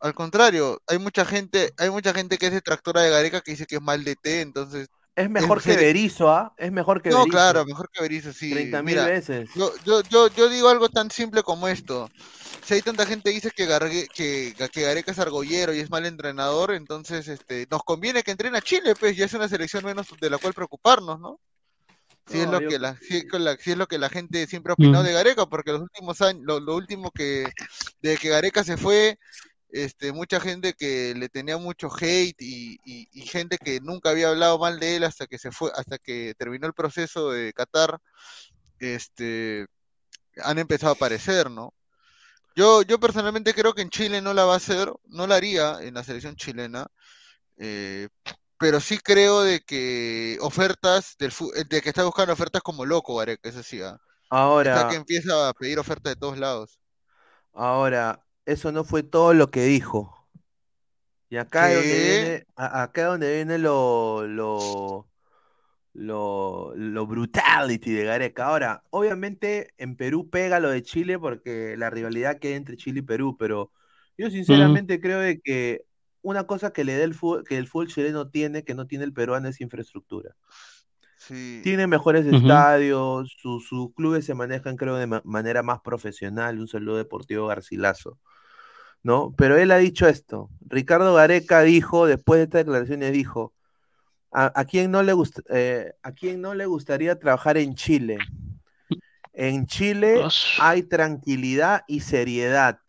Al 0.00 0.14
contrario, 0.14 0.80
hay 0.86 0.98
mucha 0.98 1.24
gente, 1.24 1.72
hay 1.78 1.90
mucha 1.90 2.12
gente 2.12 2.38
que 2.38 2.46
es 2.46 2.52
detractora 2.52 3.02
de 3.02 3.10
Gareca 3.10 3.40
que 3.40 3.52
dice 3.52 3.66
que 3.66 3.76
es 3.76 3.82
mal 3.82 4.04
DT, 4.04 4.40
entonces 4.42 4.88
Es 5.14 5.30
mejor 5.30 5.62
que. 5.62 5.74
Berizzo, 5.74 6.30
¿ah? 6.30 6.52
Es 6.58 6.70
mejor 6.70 7.00
que 7.00 7.08
No, 7.10 7.20
Berizzo. 7.20 7.30
claro, 7.32 7.64
mejor 7.64 7.88
que 7.90 8.02
Berizzo, 8.02 8.32
sí. 8.34 8.50
30 8.52 8.82
mil 8.82 8.94
Mira, 8.96 9.06
veces. 9.06 9.48
Yo, 9.54 9.72
yo, 9.84 10.02
yo, 10.02 10.28
yo 10.28 10.48
digo 10.50 10.68
algo 10.68 10.88
tan 10.90 11.10
simple 11.10 11.42
como 11.42 11.66
esto. 11.68 12.10
Si 12.64 12.74
hay 12.74 12.82
tanta 12.82 13.06
gente 13.06 13.30
que 13.30 13.34
dice 13.36 13.50
que, 13.52 13.66
Gargue- 13.66 14.08
que, 14.12 14.54
que 14.70 14.82
Gareca 14.82 15.12
es 15.12 15.18
argollero 15.18 15.72
y 15.72 15.78
es 15.80 15.88
mal 15.88 16.04
entrenador, 16.04 16.72
entonces 16.74 17.28
este, 17.28 17.66
nos 17.70 17.82
conviene 17.84 18.22
que 18.22 18.32
entrene 18.32 18.58
a 18.58 18.60
Chile, 18.62 18.94
pues 18.98 19.16
ya 19.16 19.24
es 19.24 19.32
una 19.34 19.48
selección 19.48 19.84
menos 19.84 20.08
de 20.20 20.28
la 20.30 20.36
cual 20.38 20.52
preocuparnos, 20.52 21.18
¿no? 21.20 21.40
Si 22.28 22.40
es 22.40 22.48
lo 22.50 22.60
yo- 22.60 22.68
que 22.68 22.78
la, 22.80 22.96
si 22.96 23.18
es 23.18 23.24
con 23.30 23.44
la- 23.44 23.56
si 23.56 23.70
es 23.70 23.76
lo 23.78 23.86
que 23.86 23.98
la 23.98 24.08
gente 24.08 24.46
siempre 24.48 24.72
ha 24.72 24.74
opinado 24.74 25.04
Mm. 25.04 25.06
de 25.06 25.12
Gareca, 25.12 25.46
porque 25.46 25.70
los 25.72 25.82
últimos 25.82 26.20
años, 26.20 26.42
lo, 26.44 26.58
lo 26.60 26.74
último 26.74 27.10
que, 27.12 27.46
desde 28.02 28.18
que 28.18 28.28
Gareca 28.30 28.64
se 28.64 28.76
fue, 28.76 29.16
este, 29.84 30.12
mucha 30.12 30.40
gente 30.40 30.74
que 30.74 31.14
le 31.16 31.28
tenía 31.28 31.58
mucho 31.58 31.88
hate 32.00 32.36
y, 32.40 32.78
y- 32.84 33.08
y 33.12 33.22
gente 33.26 33.58
que 33.58 33.80
nunca 33.80 34.10
había 34.10 34.30
hablado 34.30 34.58
mal 34.58 34.80
de 34.80 34.96
él 34.96 35.04
hasta 35.04 35.26
que 35.26 35.38
se 35.38 35.50
fue, 35.52 35.70
hasta 35.76 35.98
que 35.98 36.34
terminó 36.38 36.66
el 36.66 36.74
proceso 36.74 37.30
de 37.32 37.52
Qatar, 37.52 37.98
este, 38.80 39.66
han 40.44 40.58
empezado 40.58 40.92
a 40.92 40.96
aparecer, 40.96 41.50
¿no? 41.50 41.74
Yo, 42.56 42.82
yo 42.82 42.98
personalmente 43.00 43.54
creo 43.54 43.74
que 43.74 43.82
en 43.82 43.90
Chile 43.90 44.22
no 44.22 44.32
la 44.34 44.44
va 44.46 44.54
a 44.54 44.56
hacer, 44.56 44.90
no 45.06 45.26
la 45.26 45.36
haría 45.36 45.78
en 45.82 45.94
la 45.94 46.04
selección 46.04 46.36
chilena, 46.36 46.86
eh, 47.58 48.08
pero 48.58 48.80
sí 48.80 48.98
creo 48.98 49.42
de 49.42 49.60
que 49.62 50.38
ofertas 50.42 51.16
del 51.18 51.32
de 51.68 51.82
que 51.82 51.90
está 51.90 52.04
buscando 52.04 52.32
ofertas 52.34 52.62
como 52.62 52.86
loco, 52.86 53.16
Gareca, 53.16 53.48
eso 53.50 53.62
sí, 53.62 53.80
ah. 53.82 53.98
Ahora, 54.30 54.78
Está 54.78 54.84
que 54.86 54.96
empieza 54.96 55.48
a 55.50 55.54
pedir 55.54 55.78
ofertas 55.80 56.14
de 56.14 56.20
todos 56.20 56.38
lados. 56.38 56.80
ahora, 57.54 58.22
eso 58.46 58.72
no 58.72 58.84
fue 58.84 59.02
todo 59.02 59.34
lo 59.34 59.50
que 59.50 59.64
dijo. 59.64 60.26
Y 61.28 61.36
acá 61.36 61.70
es 61.70 61.76
donde 61.76 62.00
viene, 62.00 62.46
a- 62.56 62.82
acá 62.84 63.02
es 63.02 63.06
donde 63.08 63.34
viene 63.34 63.58
lo, 63.58 64.26
lo, 64.26 65.08
lo, 65.92 66.72
lo 66.76 67.06
brutality 67.06 67.92
de 67.92 68.04
Gareca. 68.04 68.46
Ahora, 68.46 68.82
obviamente 68.90 69.72
en 69.78 69.96
Perú 69.96 70.30
pega 70.30 70.60
lo 70.60 70.70
de 70.70 70.82
Chile 70.82 71.18
porque 71.18 71.76
la 71.76 71.90
rivalidad 71.90 72.38
que 72.38 72.48
hay 72.48 72.54
entre 72.54 72.76
Chile 72.76 73.00
y 73.00 73.02
Perú, 73.02 73.36
pero 73.38 73.72
yo 74.16 74.30
sinceramente 74.30 75.00
creo 75.00 75.18
de 75.18 75.40
que 75.40 75.82
una 76.22 76.44
cosa 76.46 76.72
que 76.72 76.84
le 76.84 76.96
da 76.96 77.04
el 77.04 77.14
fútbol, 77.14 77.44
que 77.44 77.56
el 77.58 77.66
fútbol 77.68 77.88
chileno 77.88 78.28
tiene, 78.28 78.64
que 78.64 78.74
no 78.74 78.86
tiene 78.86 79.04
el 79.04 79.12
peruano, 79.12 79.48
es 79.48 79.60
infraestructura. 79.60 80.34
Sí. 81.18 81.60
Tiene 81.64 81.86
mejores 81.86 82.26
estadios, 82.26 83.34
su- 83.40 83.60
sus 83.60 83.92
clubes 83.94 84.24
se 84.24 84.34
manejan, 84.34 84.76
creo, 84.76 84.96
de 84.96 85.06
ma- 85.06 85.22
manera 85.24 85.62
más 85.62 85.80
profesional. 85.80 86.58
Un 86.60 86.68
saludo 86.68 86.96
deportivo 86.96 87.46
Garcilaso, 87.46 88.18
¿no? 89.06 89.32
Pero 89.36 89.56
él 89.56 89.70
ha 89.70 89.76
dicho 89.76 90.08
esto. 90.08 90.50
Ricardo 90.62 91.14
Gareca 91.14 91.62
dijo, 91.62 92.06
después 92.06 92.38
de 92.38 92.44
estas 92.44 92.64
declaraciones, 92.64 93.12
dijo: 93.12 93.54
¿A, 94.32 94.52
a 94.58 94.64
quién 94.64 94.90
no 94.90 95.04
le 95.04 95.14
gust- 95.14 95.44
eh, 95.48 95.94
¿a 96.02 96.10
quién 96.10 96.40
no 96.40 96.54
le 96.54 96.66
gustaría 96.66 97.16
trabajar 97.16 97.56
en 97.56 97.76
Chile? 97.76 98.18
En 99.32 99.66
Chile 99.66 100.24
hay 100.58 100.82
tranquilidad 100.82 101.84
y 101.86 102.00
seriedad. 102.00 102.80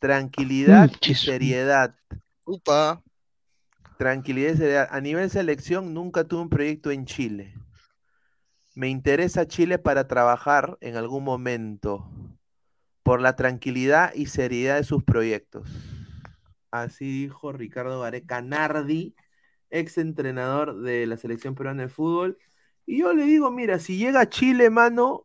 Tranquilidad 0.00 0.90
y 1.02 1.14
seriedad. 1.14 1.94
Upa. 2.46 3.02
Tranquilidad 3.98 4.54
y 4.54 4.56
seriedad. 4.56 4.88
A 4.90 5.02
nivel 5.02 5.28
selección, 5.28 5.92
nunca 5.92 6.24
tuve 6.24 6.40
un 6.40 6.48
proyecto 6.48 6.90
en 6.90 7.04
Chile. 7.04 7.52
Me 8.74 8.88
interesa 8.88 9.46
Chile 9.46 9.78
para 9.78 10.08
trabajar 10.08 10.78
en 10.80 10.96
algún 10.96 11.24
momento 11.24 12.08
por 13.08 13.22
la 13.22 13.36
tranquilidad 13.36 14.12
y 14.14 14.26
seriedad 14.26 14.76
de 14.76 14.84
sus 14.84 15.02
proyectos. 15.02 15.66
Así 16.70 17.22
dijo 17.22 17.52
Ricardo 17.52 18.02
Gareca 18.02 18.42
Nardi, 18.42 19.14
ex 19.70 19.96
entrenador 19.96 20.82
de 20.82 21.06
la 21.06 21.16
selección 21.16 21.54
peruana 21.54 21.84
de 21.84 21.88
fútbol 21.88 22.36
Y 22.84 22.98
yo 22.98 23.14
le 23.14 23.24
digo, 23.24 23.50
mira, 23.50 23.78
si 23.78 23.96
llega 23.96 24.20
a 24.20 24.28
Chile, 24.28 24.68
mano, 24.68 25.24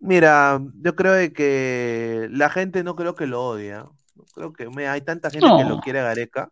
mira, 0.00 0.60
yo 0.82 0.96
creo 0.96 1.12
de 1.12 1.32
que 1.32 2.26
la 2.32 2.50
gente 2.50 2.82
no 2.82 2.96
creo 2.96 3.14
que 3.14 3.28
lo 3.28 3.44
odia. 3.44 3.86
No 4.16 4.24
creo 4.34 4.52
que 4.52 4.88
hay 4.88 5.02
tanta 5.02 5.30
gente 5.30 5.46
que 5.56 5.68
lo 5.68 5.78
quiere 5.78 6.00
a 6.00 6.06
Gareca. 6.06 6.50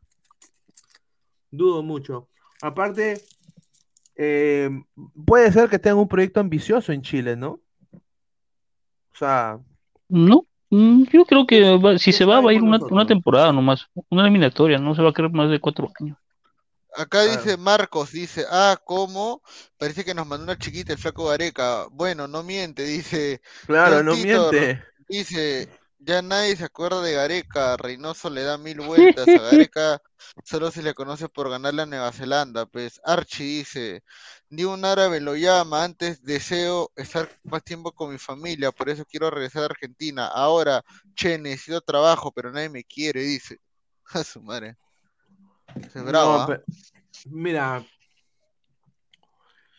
Dudo 1.51 1.83
mucho. 1.83 2.29
Aparte, 2.62 3.20
eh, 4.15 4.70
puede 5.27 5.51
ser 5.51 5.69
que 5.69 5.81
tenga 5.81 5.97
un 5.97 6.07
proyecto 6.07 6.39
ambicioso 6.39 6.93
en 6.93 7.03
Chile, 7.03 7.35
¿no? 7.35 7.59
O 9.11 9.16
sea, 9.19 9.59
No, 10.09 10.47
mm, 10.70 11.05
yo 11.12 11.24
creo 11.24 11.47
que 11.47 11.60
va- 11.78 11.98
si 11.98 12.12
se 12.12 12.24
va, 12.24 12.40
va 12.40 12.51
a 12.51 12.55
ir 12.55 12.62
una, 12.62 12.78
una 12.90 13.06
temporada 13.06 13.52
nomás, 13.52 13.86
una 14.10 14.22
eliminatoria, 14.22 14.78
no 14.78 14.94
se 14.94 15.02
va 15.02 15.10
a 15.10 15.12
quedar 15.12 15.30
más 15.32 15.51
de 15.51 15.60
cuatro 15.60 15.90
años. 16.01 16.16
Acá 16.94 17.22
Claro. 17.24 17.43
dice 17.43 17.56
Marcos, 17.56 18.12
dice, 18.12 18.44
ah, 18.51 18.76
¿cómo? 18.85 19.43
Parece 19.78 20.05
que 20.05 20.14
nos 20.14 20.26
mandó 20.26 20.44
una 20.44 20.59
chiquita 20.59 20.93
el 20.93 20.98
flaco 20.98 21.26
Gareca. 21.26 21.86
Bueno, 21.93 22.26
no 22.26 22.43
miente, 22.43 22.82
dice. 22.85 23.40
claro, 23.66 24.02
no 24.02 24.16
Titor, 24.16 24.55
miente. 24.55 24.82
Dice, 25.09 25.68
ya 25.99 26.23
nadie 26.23 26.57
se 26.57 26.65
acuerda 26.65 27.03
de 27.03 27.12
Gareca, 27.12 27.77
Reynoso 27.77 28.31
le 28.31 28.43
da 28.43 28.57
mil 28.57 28.81
vueltas, 28.81 29.27
a 29.29 29.41
Gareca 29.66 30.01
solo 30.45 30.70
se 30.70 30.83
le 30.83 30.95
conoce 30.95 31.29
por 31.29 31.51
ganarle 31.51 31.83
a 31.83 31.87
Nueva 31.87 32.12
Zelanda, 32.12 32.66
pues 32.66 33.01
Archie 33.05 33.59
dice, 33.59 34.05
ni 34.49 34.65
un 34.65 34.85
árabe 34.85 35.20
lo 35.20 35.37
llama, 35.37 35.85
antes 35.85 36.23
deseo 36.23 36.91
estar 36.97 37.29
más 37.45 37.65
tiempo 37.65 37.93
con 37.93 38.12
mi 38.12 38.19
familia, 38.19 38.73
por 38.73 38.89
eso 38.89 39.05
quiero 39.05 39.31
regresar 39.31 39.62
a 39.62 39.66
Argentina, 39.66 40.27
ahora, 40.27 40.83
che, 41.15 41.39
necesito 41.39 41.81
trabajo, 41.81 42.33
pero 42.33 42.53
nadie 42.53 42.69
me 42.69 42.85
quiere, 42.85 43.23
dice, 43.23 43.59
a 44.12 44.23
su 44.23 44.41
madre, 44.43 44.77
es 45.77 46.05
bravo, 46.05 46.39
No, 46.39 46.53
¿ah? 46.53 46.62
mira, 47.27 47.85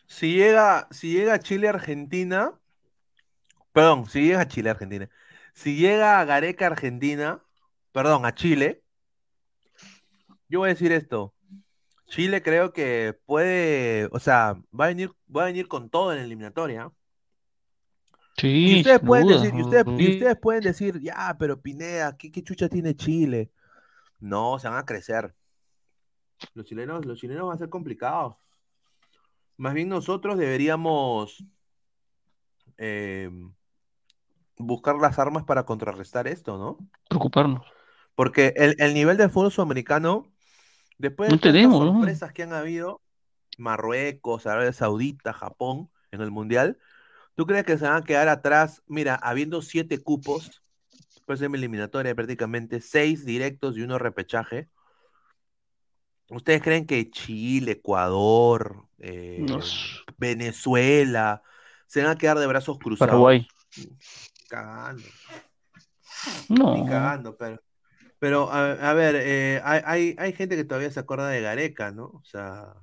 si 0.05 0.33
llega, 0.33 0.87
si 0.91 1.13
llega 1.13 1.35
a 1.35 1.39
Chile 1.39 1.69
Argentina, 1.69 2.51
perdón, 3.71 4.09
si 4.09 4.21
llega 4.21 4.41
a 4.41 4.47
Chile 4.47 4.71
Argentina, 4.71 5.09
si 5.59 5.75
llega 5.75 6.19
a 6.19 6.25
Gareca 6.25 6.67
Argentina, 6.67 7.43
perdón, 7.91 8.25
a 8.25 8.33
Chile, 8.33 8.81
yo 10.47 10.59
voy 10.59 10.69
a 10.69 10.73
decir 10.73 10.91
esto. 10.91 11.33
Chile 12.07 12.41
creo 12.41 12.71
que 12.73 13.19
puede, 13.25 14.07
o 14.11 14.19
sea, 14.19 14.53
va 14.77 14.85
a 14.85 14.87
venir, 14.87 15.11
va 15.35 15.43
a 15.43 15.45
venir 15.47 15.67
con 15.67 15.89
todo 15.89 16.11
en 16.11 16.19
la 16.19 16.23
eliminatoria. 16.23 16.91
Y 18.41 18.41
Sí, 18.41 18.77
ustedes 18.77 19.01
pueden 19.01 19.27
duda. 19.27 19.41
decir, 19.41 19.59
y 19.59 19.61
ustedes, 19.61 19.85
y 19.99 20.05
Sí. 20.05 20.13
ustedes 20.13 20.37
pueden 20.39 20.61
decir, 20.63 20.99
ya, 21.01 21.35
pero 21.37 21.61
Pineda, 21.61 22.15
¿qué, 22.17 22.31
qué 22.31 22.41
chucha 22.41 22.69
tiene 22.69 22.95
Chile? 22.95 23.51
No, 24.19 24.57
se 24.59 24.69
van 24.69 24.77
a 24.77 24.85
crecer. 24.85 25.35
Los 26.53 26.65
chilenos, 26.65 27.05
los 27.05 27.19
chilenos 27.19 27.47
van 27.47 27.55
a 27.55 27.59
ser 27.59 27.69
complicados. 27.69 28.37
Más 29.57 29.73
bien 29.73 29.89
nosotros 29.89 30.37
deberíamos 30.37 31.43
eh, 32.77 33.29
buscar 34.59 34.97
las 34.97 35.17
armas 35.17 35.45
para 35.45 35.63
contrarrestar 35.63 36.27
esto, 36.27 36.57
¿no? 36.57 36.77
Preocuparnos. 37.07 37.65
Porque 38.13 38.53
el, 38.57 38.75
el 38.77 38.93
nivel 38.93 39.17
del 39.17 39.29
fútbol 39.31 39.51
sudamericano, 39.51 40.27
después 40.97 41.29
de 41.29 41.63
No 41.63 41.69
¿no? 41.69 41.93
sorpresas 41.93 42.33
que 42.33 42.43
han 42.43 42.53
habido, 42.53 43.01
Marruecos, 43.57 44.45
Arabia 44.45 44.73
Saudita, 44.73 45.33
Japón, 45.33 45.89
en 46.11 46.21
el 46.21 46.29
Mundial, 46.29 46.77
¿tú 47.35 47.45
crees 47.45 47.65
que 47.65 47.77
se 47.77 47.85
van 47.85 48.03
a 48.03 48.05
quedar 48.05 48.27
atrás? 48.27 48.83
Mira, 48.85 49.15
habiendo 49.15 49.61
siete 49.61 50.03
cupos, 50.03 50.61
pues 51.25 51.41
en 51.41 51.55
eliminatoria 51.55 52.13
prácticamente, 52.13 52.81
seis 52.81 53.25
directos 53.25 53.77
y 53.77 53.81
uno 53.81 53.97
repechaje. 53.97 54.67
¿Ustedes 56.29 56.61
creen 56.61 56.85
que 56.85 57.09
Chile, 57.09 57.71
Ecuador, 57.73 58.85
eh. 58.99 59.45
Venezuela 60.17 61.41
se 61.87 62.03
van 62.03 62.11
a 62.11 62.17
quedar 62.17 62.37
de 62.37 62.47
brazos 62.47 62.77
cruzados? 62.77 63.11
Paraguay. 63.11 63.47
Cagando. 64.49 65.03
No. 66.49 66.75
Ni 66.75 66.85
cagando, 66.89 67.37
pero. 67.37 67.61
Pero, 68.19 68.51
a, 68.51 68.71
a 68.73 68.93
ver, 68.93 69.15
eh, 69.17 69.61
hay, 69.63 69.81
hay, 69.85 70.15
hay 70.19 70.33
gente 70.33 70.57
que 70.57 70.65
todavía 70.65 70.91
se 70.91 70.99
acuerda 70.99 71.29
de 71.29 71.39
Gareca, 71.41 71.91
¿no? 71.91 72.05
O 72.05 72.21
sea, 72.25 72.73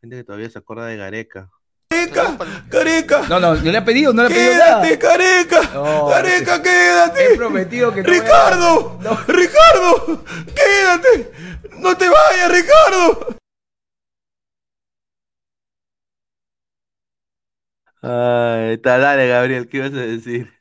gente 0.00 0.16
que 0.16 0.24
todavía 0.24 0.48
se 0.48 0.58
acuerda 0.58 0.86
de 0.86 0.96
Gareca. 0.96 1.50
¡Careca! 2.70 3.26
No, 3.28 3.38
no, 3.40 3.54
no 3.54 3.70
le 3.70 3.76
ha 3.76 3.84
pedido, 3.84 4.12
no 4.14 4.22
le 4.22 4.28
ha 4.28 4.30
pedido 4.30 4.54
nada. 4.54 4.82
¡Quédate, 4.82 4.98
careca! 4.98 5.60
No, 5.74 6.08
¡Careca, 6.08 6.56
He 6.56 6.62
quédate! 6.62 7.36
prometido 7.36 7.92
que 7.92 8.02
no 8.02 8.08
voy 8.08 8.16
a- 8.16 8.22
¡Ricardo! 8.22 8.98
No. 9.02 9.16
¡Ricardo! 9.26 10.24
¡Quédate! 10.54 11.32
¡No 11.78 11.96
te 11.96 12.08
vayas, 12.08 12.50
Ricardo! 12.52 13.36
Ay, 18.02 18.74
está, 18.74 18.98
dale, 18.98 19.28
Gabriel, 19.28 19.68
¿qué 19.68 19.78
ibas 19.78 19.92
a 19.92 19.96
decir? 19.96 20.52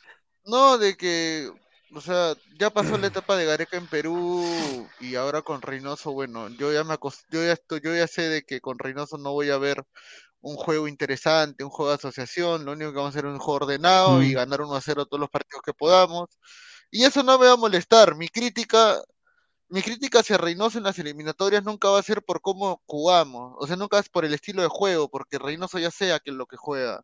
No, 0.45 0.77
de 0.77 0.95
que, 0.95 1.49
o 1.93 2.01
sea, 2.01 2.35
ya 2.59 2.69
pasó 2.69 2.97
la 2.97 3.07
etapa 3.07 3.35
de 3.35 3.45
Gareca 3.45 3.77
en 3.77 3.87
Perú 3.87 4.87
y 4.99 5.15
ahora 5.15 5.41
con 5.41 5.61
Reynoso, 5.61 6.11
bueno, 6.13 6.49
yo 6.49 6.71
ya 6.71 6.83
me 6.83 6.93
acos- 6.93 7.25
yo 7.31 7.43
ya 7.43 7.53
estoy, 7.53 7.81
yo 7.83 7.95
ya 7.95 8.07
sé 8.07 8.23
de 8.29 8.43
que 8.43 8.61
con 8.61 8.77
Reynoso 8.77 9.17
no 9.17 9.31
voy 9.33 9.49
a 9.49 9.57
ver 9.57 9.83
un 10.41 10.55
juego 10.57 10.87
interesante, 10.87 11.63
un 11.63 11.71
juego 11.71 11.91
de 11.91 11.95
asociación, 11.97 12.65
lo 12.65 12.73
único 12.73 12.91
que 12.91 12.97
vamos 12.97 13.15
a 13.15 13.19
hacer 13.19 13.27
es 13.27 13.33
un 13.33 13.39
juego 13.39 13.65
ordenado 13.65 14.23
y 14.23 14.33
ganar 14.33 14.61
1 14.61 14.75
a 14.75 14.81
0 14.81 15.05
todos 15.07 15.19
los 15.21 15.29
partidos 15.29 15.63
que 15.65 15.73
podamos. 15.73 16.29
Y 16.91 17.03
eso 17.05 17.23
no 17.23 17.39
me 17.39 17.47
va 17.47 17.53
a 17.53 17.57
molestar. 17.57 18.15
Mi 18.15 18.29
crítica, 18.29 19.01
mi 19.69 19.81
crítica 19.83 20.19
hacia 20.21 20.37
Reynoso 20.37 20.77
en 20.79 20.85
las 20.85 20.99
eliminatorias 20.99 21.63
nunca 21.63 21.89
va 21.89 21.99
a 21.99 22.03
ser 22.03 22.23
por 22.23 22.41
cómo 22.41 22.81
jugamos, 22.87 23.55
o 23.59 23.67
sea, 23.67 23.75
nunca 23.77 23.99
es 23.99 24.09
por 24.09 24.25
el 24.25 24.33
estilo 24.33 24.61
de 24.63 24.69
juego, 24.69 25.09
porque 25.09 25.39
Reynoso 25.39 25.79
ya 25.79 25.91
sea 25.91 26.19
que 26.19 26.31
es 26.31 26.37
lo 26.37 26.47
que 26.47 26.57
juega. 26.57 27.03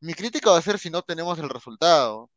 Mi 0.00 0.14
crítica 0.14 0.50
va 0.50 0.58
a 0.58 0.62
ser 0.62 0.78
si 0.78 0.90
no 0.90 1.02
tenemos 1.02 1.38
el 1.38 1.48
resultado 1.50 2.30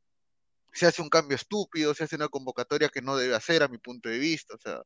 se 0.73 0.85
hace 0.87 1.01
un 1.01 1.09
cambio 1.09 1.35
estúpido, 1.35 1.93
se 1.93 2.03
hace 2.05 2.15
una 2.15 2.29
convocatoria 2.29 2.89
que 2.89 3.01
no 3.01 3.17
debe 3.17 3.35
hacer 3.35 3.63
a 3.63 3.67
mi 3.67 3.77
punto 3.77 4.09
de 4.09 4.19
vista. 4.19 4.55
O 4.55 4.59
sea, 4.59 4.81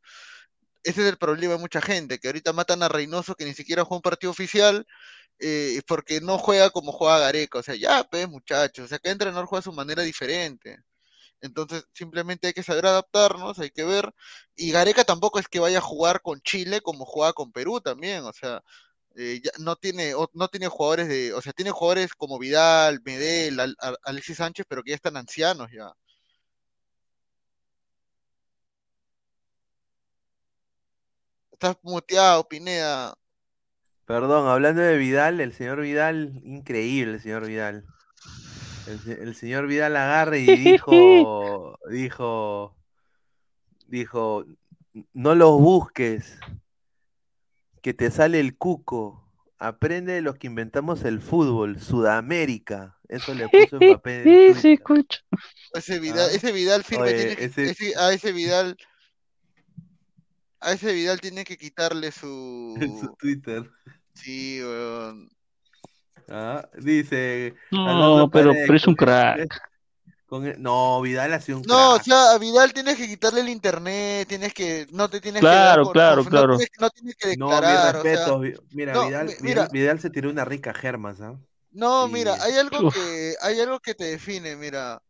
ese 0.83 1.01
es 1.01 1.07
el 1.07 1.17
problema 1.17 1.53
de 1.53 1.59
mucha 1.59 1.81
gente, 1.81 2.19
que 2.19 2.27
ahorita 2.27 2.53
matan 2.53 2.83
a 2.83 2.89
Reynoso 2.89 3.35
que 3.35 3.45
ni 3.45 3.53
siquiera 3.53 3.83
juega 3.85 3.97
un 3.97 4.01
partido 4.01 4.31
oficial 4.31 4.85
eh, 5.39 5.81
porque 5.87 6.21
no 6.21 6.37
juega 6.37 6.69
como 6.69 6.91
juega 6.91 7.19
Gareca. 7.19 7.59
O 7.59 7.63
sea, 7.63 7.75
ya, 7.75 8.03
pues 8.05 8.27
muchachos, 8.29 8.85
o 8.85 8.87
sea, 8.87 8.99
cada 8.99 9.13
entrenador 9.13 9.45
juega 9.47 9.59
a 9.61 9.63
su 9.63 9.73
manera 9.73 10.03
diferente. 10.03 10.77
Entonces, 11.41 11.85
simplemente 11.93 12.47
hay 12.47 12.53
que 12.53 12.63
saber 12.63 12.85
adaptarnos, 12.85 13.59
hay 13.59 13.71
que 13.71 13.83
ver. 13.83 14.13
Y 14.55 14.71
Gareca 14.71 15.03
tampoco 15.03 15.39
es 15.39 15.47
que 15.49 15.59
vaya 15.59 15.79
a 15.79 15.81
jugar 15.81 16.21
con 16.21 16.41
Chile 16.41 16.81
como 16.81 17.05
juega 17.05 17.33
con 17.33 17.51
Perú 17.51 17.81
también. 17.81 18.23
O 18.25 18.33
sea, 18.33 18.61
eh, 19.15 19.41
ya 19.43 19.51
no 19.59 19.75
tiene, 19.75 20.13
no 20.33 20.47
tiene 20.47 20.67
jugadores 20.67 21.07
de, 21.07 21.33
o 21.33 21.41
sea, 21.41 21.53
tiene 21.53 21.71
jugadores 21.71 22.13
como 22.13 22.39
Vidal, 22.39 23.01
Medel, 23.05 23.59
Al- 23.59 23.75
Al- 23.79 23.97
Alexis 24.03 24.37
Sánchez, 24.37 24.65
pero 24.67 24.83
que 24.83 24.91
ya 24.91 24.95
están 24.95 25.17
ancianos 25.17 25.69
ya. 25.71 25.91
Estás 31.51 31.77
muteado, 31.83 32.47
Pineda. 32.47 33.13
Perdón, 34.05 34.47
hablando 34.49 34.81
de 34.81 34.97
Vidal, 34.97 35.39
el 35.39 35.53
señor 35.53 35.79
Vidal, 35.81 36.41
increíble 36.43 37.13
el 37.13 37.21
señor 37.21 37.47
Vidal. 37.47 37.85
El 39.07 39.33
señor 39.35 39.67
Vidal 39.67 39.95
agarra 39.95 40.37
y 40.37 40.45
dijo, 40.45 41.79
dijo, 41.89 42.75
dijo, 43.87 44.45
no 45.13 45.35
los 45.35 45.51
busques, 45.61 46.37
que 47.83 47.93
te 47.93 48.09
sale 48.09 48.39
el 48.39 48.57
cuco. 48.57 49.19
Aprende 49.59 50.13
de 50.13 50.21
los 50.21 50.35
que 50.37 50.47
inventamos 50.47 51.03
el 51.05 51.21
fútbol, 51.21 51.79
Sudamérica. 51.79 52.97
Eso 53.07 53.33
le 53.35 53.47
puso 53.49 53.77
en 53.79 53.93
papel 53.93 54.27
en 54.27 54.55
Sí, 54.55 54.61
Twitter. 54.61 54.73
escucha. 54.73 55.19
Ese 55.75 55.99
Vidal, 55.99 56.29
Ah. 56.31 56.35
ese 56.35 56.51
Vidal 56.51 56.83
firme 56.83 57.03
Oye, 57.05 57.13
tiene 57.15 57.35
que, 57.35 57.45
ese- 57.45 57.69
ese- 57.69 57.93
a 57.99 58.11
ese 58.11 58.31
Vidal, 58.31 58.75
a 60.59 60.71
ese 60.73 60.93
Vidal 60.93 61.21
tiene 61.21 61.43
que 61.43 61.57
quitarle 61.57 62.11
su, 62.11 62.75
su 62.99 63.15
Twitter. 63.19 63.69
sí, 64.13 64.59
weón. 64.61 65.29
Ah, 66.29 66.67
dice. 66.79 67.53
No, 67.71 68.29
pero, 68.31 68.53
pero 68.53 68.75
es 68.75 68.87
un 68.87 68.95
crack. 68.95 69.61
Con 70.33 70.47
el- 70.47 70.59
no, 70.59 70.99
Vidal 70.99 71.31
ha 71.31 71.39
sido 71.39 71.59
un 71.59 71.63
No, 71.67 71.93
o 71.93 71.99
sea, 71.99 72.31
a 72.31 72.39
Vidal 72.39 72.73
tienes 72.73 72.97
que 72.97 73.07
quitarle 73.07 73.41
el 73.41 73.49
internet, 73.49 74.27
tienes 74.27 74.51
que, 74.51 74.87
no 74.89 75.07
te 75.07 75.21
tienes 75.21 75.41
Claro, 75.41 75.83
que 75.83 75.87
dar 75.89 75.93
claro, 75.93 76.25
claro. 76.25 76.47
No 76.53 76.57
tienes, 76.57 76.71
no 76.79 76.89
tienes 76.89 77.15
que 77.15 77.37
No, 77.37 77.49
declarar, 77.49 77.97
o 77.97 78.01
sea, 78.01 78.11
respetos. 78.11 78.41
Vi- 78.41 78.55
Mira, 78.71 78.93
no, 78.93 79.05
Vidal, 79.05 79.25
mi- 79.27 79.33
mira. 79.41 79.67
Vidal 79.71 79.99
se 79.99 80.09
tiró 80.09 80.31
una 80.31 80.43
rica 80.43 80.73
germas, 80.73 81.21
¿ah? 81.21 81.35
No, 81.69 82.07
Sí. 82.07 82.13
mira, 82.13 82.35
hay 82.41 82.53
algo 82.53 82.87
Uf. 82.87 82.95
que, 82.95 83.35
hay 83.41 83.59
algo 83.59 83.79
que 83.79 83.93
te 83.93 84.05
define, 84.05 84.55
mira. 84.55 85.03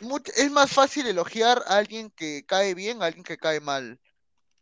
Much- 0.00 0.30
es 0.36 0.50
más 0.50 0.70
fácil 0.70 1.06
elogiar 1.06 1.62
a 1.66 1.78
alguien 1.78 2.10
que 2.10 2.44
cae 2.46 2.74
bien 2.74 3.02
a 3.02 3.06
alguien 3.06 3.24
que 3.24 3.38
cae 3.38 3.60
mal. 3.60 3.98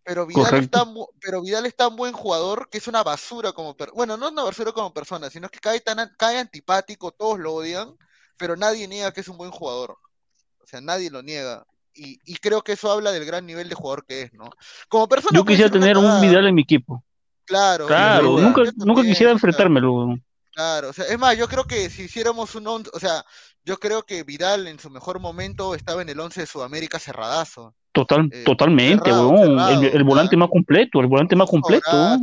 Pero 0.04 0.26
Vidal 0.26 0.54
es 0.54 0.70
tan, 0.70 0.94
pero 1.20 1.42
Vidal 1.42 1.66
es 1.66 1.74
tan 1.74 1.96
buen 1.96 2.12
jugador 2.12 2.68
que 2.70 2.78
es 2.78 2.86
una 2.86 3.02
basura 3.02 3.50
como 3.50 3.76
per- 3.76 3.90
bueno, 3.90 4.16
no 4.16 4.26
es 4.26 4.32
una 4.32 4.44
basura 4.44 4.70
como 4.70 4.94
persona, 4.94 5.28
sino 5.28 5.48
que 5.48 5.58
cae 5.58 5.80
tan 5.80 5.98
an- 5.98 6.14
cae 6.16 6.38
antipático, 6.38 7.10
todos 7.10 7.40
lo 7.40 7.52
odian, 7.54 7.96
pero 8.36 8.56
nadie 8.56 8.86
niega 8.88 9.12
que 9.12 9.20
es 9.20 9.28
un 9.28 9.36
buen 9.38 9.50
jugador. 9.50 9.96
O 10.62 10.66
sea, 10.66 10.80
nadie 10.80 11.10
lo 11.10 11.22
niega. 11.22 11.64
Y, 11.94 12.20
y 12.24 12.36
creo 12.36 12.62
que 12.62 12.72
eso 12.72 12.90
habla 12.90 13.10
del 13.12 13.24
gran 13.24 13.46
nivel 13.46 13.68
de 13.68 13.74
jugador 13.74 14.04
que 14.04 14.22
es, 14.22 14.32
¿no? 14.34 14.50
Como 14.88 15.08
persona 15.08 15.36
Yo 15.38 15.44
quisiera 15.44 15.70
tener 15.70 15.96
un. 15.96 16.20
Vidal 16.20 16.46
en 16.46 16.54
mi 16.54 16.62
equipo. 16.62 17.02
Claro, 17.44 17.86
Claro, 17.86 18.36
yo- 18.38 18.42
nunca, 18.42 18.62
nunca 18.76 19.02
quisiera 19.02 19.32
enfrentármelo. 19.32 19.92
weón. 19.92 20.24
Claro, 20.52 20.88
o 20.88 20.92
sea, 20.92 21.04
es 21.06 21.18
más, 21.18 21.36
yo 21.36 21.46
creo 21.48 21.64
que 21.64 21.88
si 21.90 22.04
hiciéramos 22.04 22.54
un 22.54 22.66
once, 22.66 22.90
o 22.94 22.98
sea, 22.98 23.24
yo 23.64 23.78
creo 23.78 24.02
que 24.04 24.22
Vidal 24.24 24.66
en 24.66 24.78
su 24.78 24.88
mejor 24.90 25.20
momento 25.20 25.74
estaba 25.74 26.00
en 26.02 26.08
el 26.08 26.18
11 26.18 26.40
de 26.40 26.46
Sudamérica 26.46 26.98
cerradazo. 26.98 27.74
Total, 27.92 28.28
Eh, 28.32 28.42
totalmente, 28.44 29.04
cerrado, 29.04 29.28
weón. 29.28 29.48
cerrado, 29.58 29.82
el, 29.82 29.86
el 29.96 30.04
volante 30.04 30.36
más 30.36 30.48
completo, 30.50 31.00
el 31.00 31.06
volante 31.06 31.36
más 31.36 31.48
completo. 31.48 32.18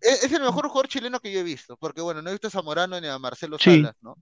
Es, 0.00 0.24
es 0.24 0.32
el 0.32 0.40
mejor 0.42 0.66
jugador 0.68 0.88
chileno 0.88 1.20
que 1.20 1.30
yo 1.32 1.40
he 1.40 1.44
visto, 1.44 1.76
porque 1.76 2.00
bueno, 2.00 2.20
no 2.22 2.30
he 2.30 2.32
visto 2.32 2.48
a 2.48 2.50
Zamorano 2.50 3.00
ni 3.00 3.06
a 3.06 3.18
Marcelo 3.18 3.56
Sí. 3.58 3.76
Salas, 3.82 3.96
¿no? 4.00 4.16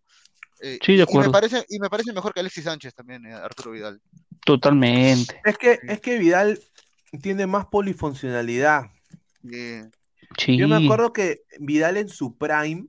Eh, 0.62 0.78
Sí, 0.84 0.92
de 0.92 0.92
y- 0.92 0.94
y 0.94 0.96
me 0.98 1.02
acuerdo. 1.04 1.32
parece, 1.32 1.64
y 1.68 1.78
me 1.78 1.88
parece 1.90 2.12
mejor 2.12 2.34
que 2.34 2.40
Alexis 2.40 2.64
Sánchez 2.64 2.94
también, 2.94 3.24
eh, 3.26 3.32
Arturo 3.32 3.70
Vidal. 3.72 4.00
Totalmente. 4.44 5.40
Es 5.44 5.56
que, 5.58 5.78
es 5.88 6.00
que 6.00 6.18
Vidal 6.18 6.60
tiene 7.22 7.46
más 7.46 7.66
polifuncionalidad. 7.66 8.86
Sí. 9.42 10.56
Yo 10.56 10.68
me 10.68 10.84
acuerdo 10.84 11.12
que 11.12 11.42
Vidal 11.58 11.96
en 11.96 12.08
su 12.08 12.36
prime, 12.36 12.86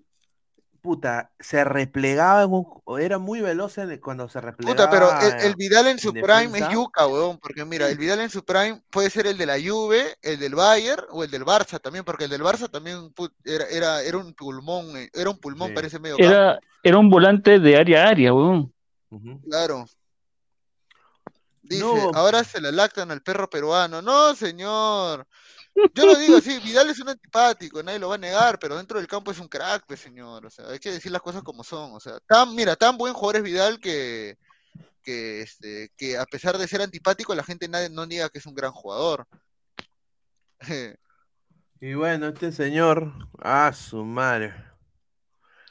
puta, 0.82 1.32
se 1.40 1.64
replegaba, 1.64 2.44
en 2.44 2.52
un- 2.54 3.00
era 3.00 3.20
muy 3.20 3.40
veloz 3.42 3.76
cuando 4.02 4.28
se 4.28 4.42
replegaba. 4.42 4.76
Puta, 4.76 4.90
pero 4.90 5.10
el, 5.22 5.46
el 5.46 5.56
Vidal 5.56 5.88
en 5.88 6.00
su 6.00 6.10
en 6.10 6.16
prime 6.16 6.48
defensa. 6.48 6.68
es 6.68 6.74
yuca, 6.74 7.08
weón, 7.08 7.38
porque 7.38 7.64
mira, 7.66 7.88
el 7.88 7.98
Vidal 7.98 8.20
en 8.22 8.30
su 8.30 8.44
prime 8.44 8.82
puede 8.90 9.10
ser 9.10 9.28
el 9.28 9.38
de 9.38 9.46
la 9.46 9.58
Juve, 9.64 10.18
el 10.22 10.40
del 10.40 10.56
Bayern 10.56 11.04
o 11.12 11.24
el 11.24 11.30
del 11.32 11.46
Barça 11.46 11.80
también, 11.80 12.04
porque 12.04 12.24
el 12.26 12.32
del 12.32 12.42
Barça 12.42 12.70
también 12.70 13.14
put- 13.14 13.34
era, 13.46 13.66
era, 13.66 14.02
era 14.02 14.18
un 14.18 14.34
pulmón, 14.34 14.98
eh, 14.98 15.10
era 15.14 15.30
un 15.30 15.38
pulmón 15.38 15.70
Sí. 15.78 15.86
ese 15.86 16.00
medio 16.00 16.18
campo. 16.18 16.32
Era, 16.32 16.60
era 16.84 16.98
un 16.98 17.10
volante 17.10 17.60
de 17.60 17.78
área 17.78 18.04
a 18.06 18.10
área, 18.10 18.34
weón. 18.34 18.74
Claro. 19.50 19.86
Dice, 21.64 21.84
No. 21.84 22.12
ahora 22.16 22.44
se 22.44 22.60
le 22.60 22.72
lactan 22.72 23.12
al 23.12 23.22
perro 23.22 23.50
peruano. 23.50 24.02
No, 24.02 24.36
señor. 24.36 25.26
Yo 25.94 26.06
lo 26.06 26.16
digo 26.16 26.38
así, 26.38 26.60
Vidal 26.60 26.90
es 26.90 27.00
un 27.00 27.10
antipático, 27.10 27.82
nadie 27.82 28.00
lo 28.00 28.10
va 28.10 28.16
a 28.16 28.20
negar, 28.20 28.60
pero 28.60 28.78
dentro 28.78 28.98
del 28.98 29.08
campo 29.08 29.32
es 29.32 29.40
un 29.40 29.48
crack, 29.48 29.86
pues, 29.88 30.00
señor. 30.00 30.46
O 30.46 30.50
sea, 30.50 30.68
hay 30.68 30.80
que 30.80 30.92
decir 30.92 31.12
las 31.12 31.22
cosas 31.22 31.44
como 31.44 31.64
son. 31.64 31.94
O 31.94 32.00
sea, 32.00 32.20
tan, 32.28 32.54
mira, 32.56 32.76
tan 32.76 32.98
buen 32.98 33.14
jugador 33.14 33.38
es 33.38 33.44
Vidal 33.44 33.80
que, 33.80 34.38
que, 35.04 35.42
este, 35.42 35.92
que 35.98 36.18
a 36.18 36.26
pesar 36.26 36.58
de 36.58 36.68
ser 36.68 36.82
antipático, 36.82 37.34
la 37.34 37.44
gente 37.44 37.68
nadie, 37.68 37.90
no 37.90 38.06
niega 38.06 38.30
que 38.30 38.40
es 38.40 38.46
un 38.46 38.56
gran 38.56 38.72
jugador. 38.72 39.28
Y 41.84 41.96
bueno, 41.96 42.28
este 42.28 42.52
señor, 42.52 43.12
ah, 43.40 43.74
su 43.74 44.06
madre. 44.06 44.54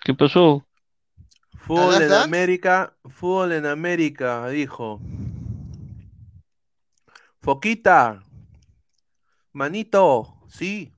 ¿Qué 0.03 0.13
pasó? 0.13 0.67
Fútbol 1.57 1.93
¿Dallas 1.93 2.03
en 2.03 2.09
Dance? 2.09 2.25
América, 2.25 2.97
fútbol 3.05 3.53
en 3.53 3.65
América, 3.65 4.49
dijo. 4.49 5.01
Foquita, 7.41 8.25
manito, 9.53 10.37
sí. 10.49 10.93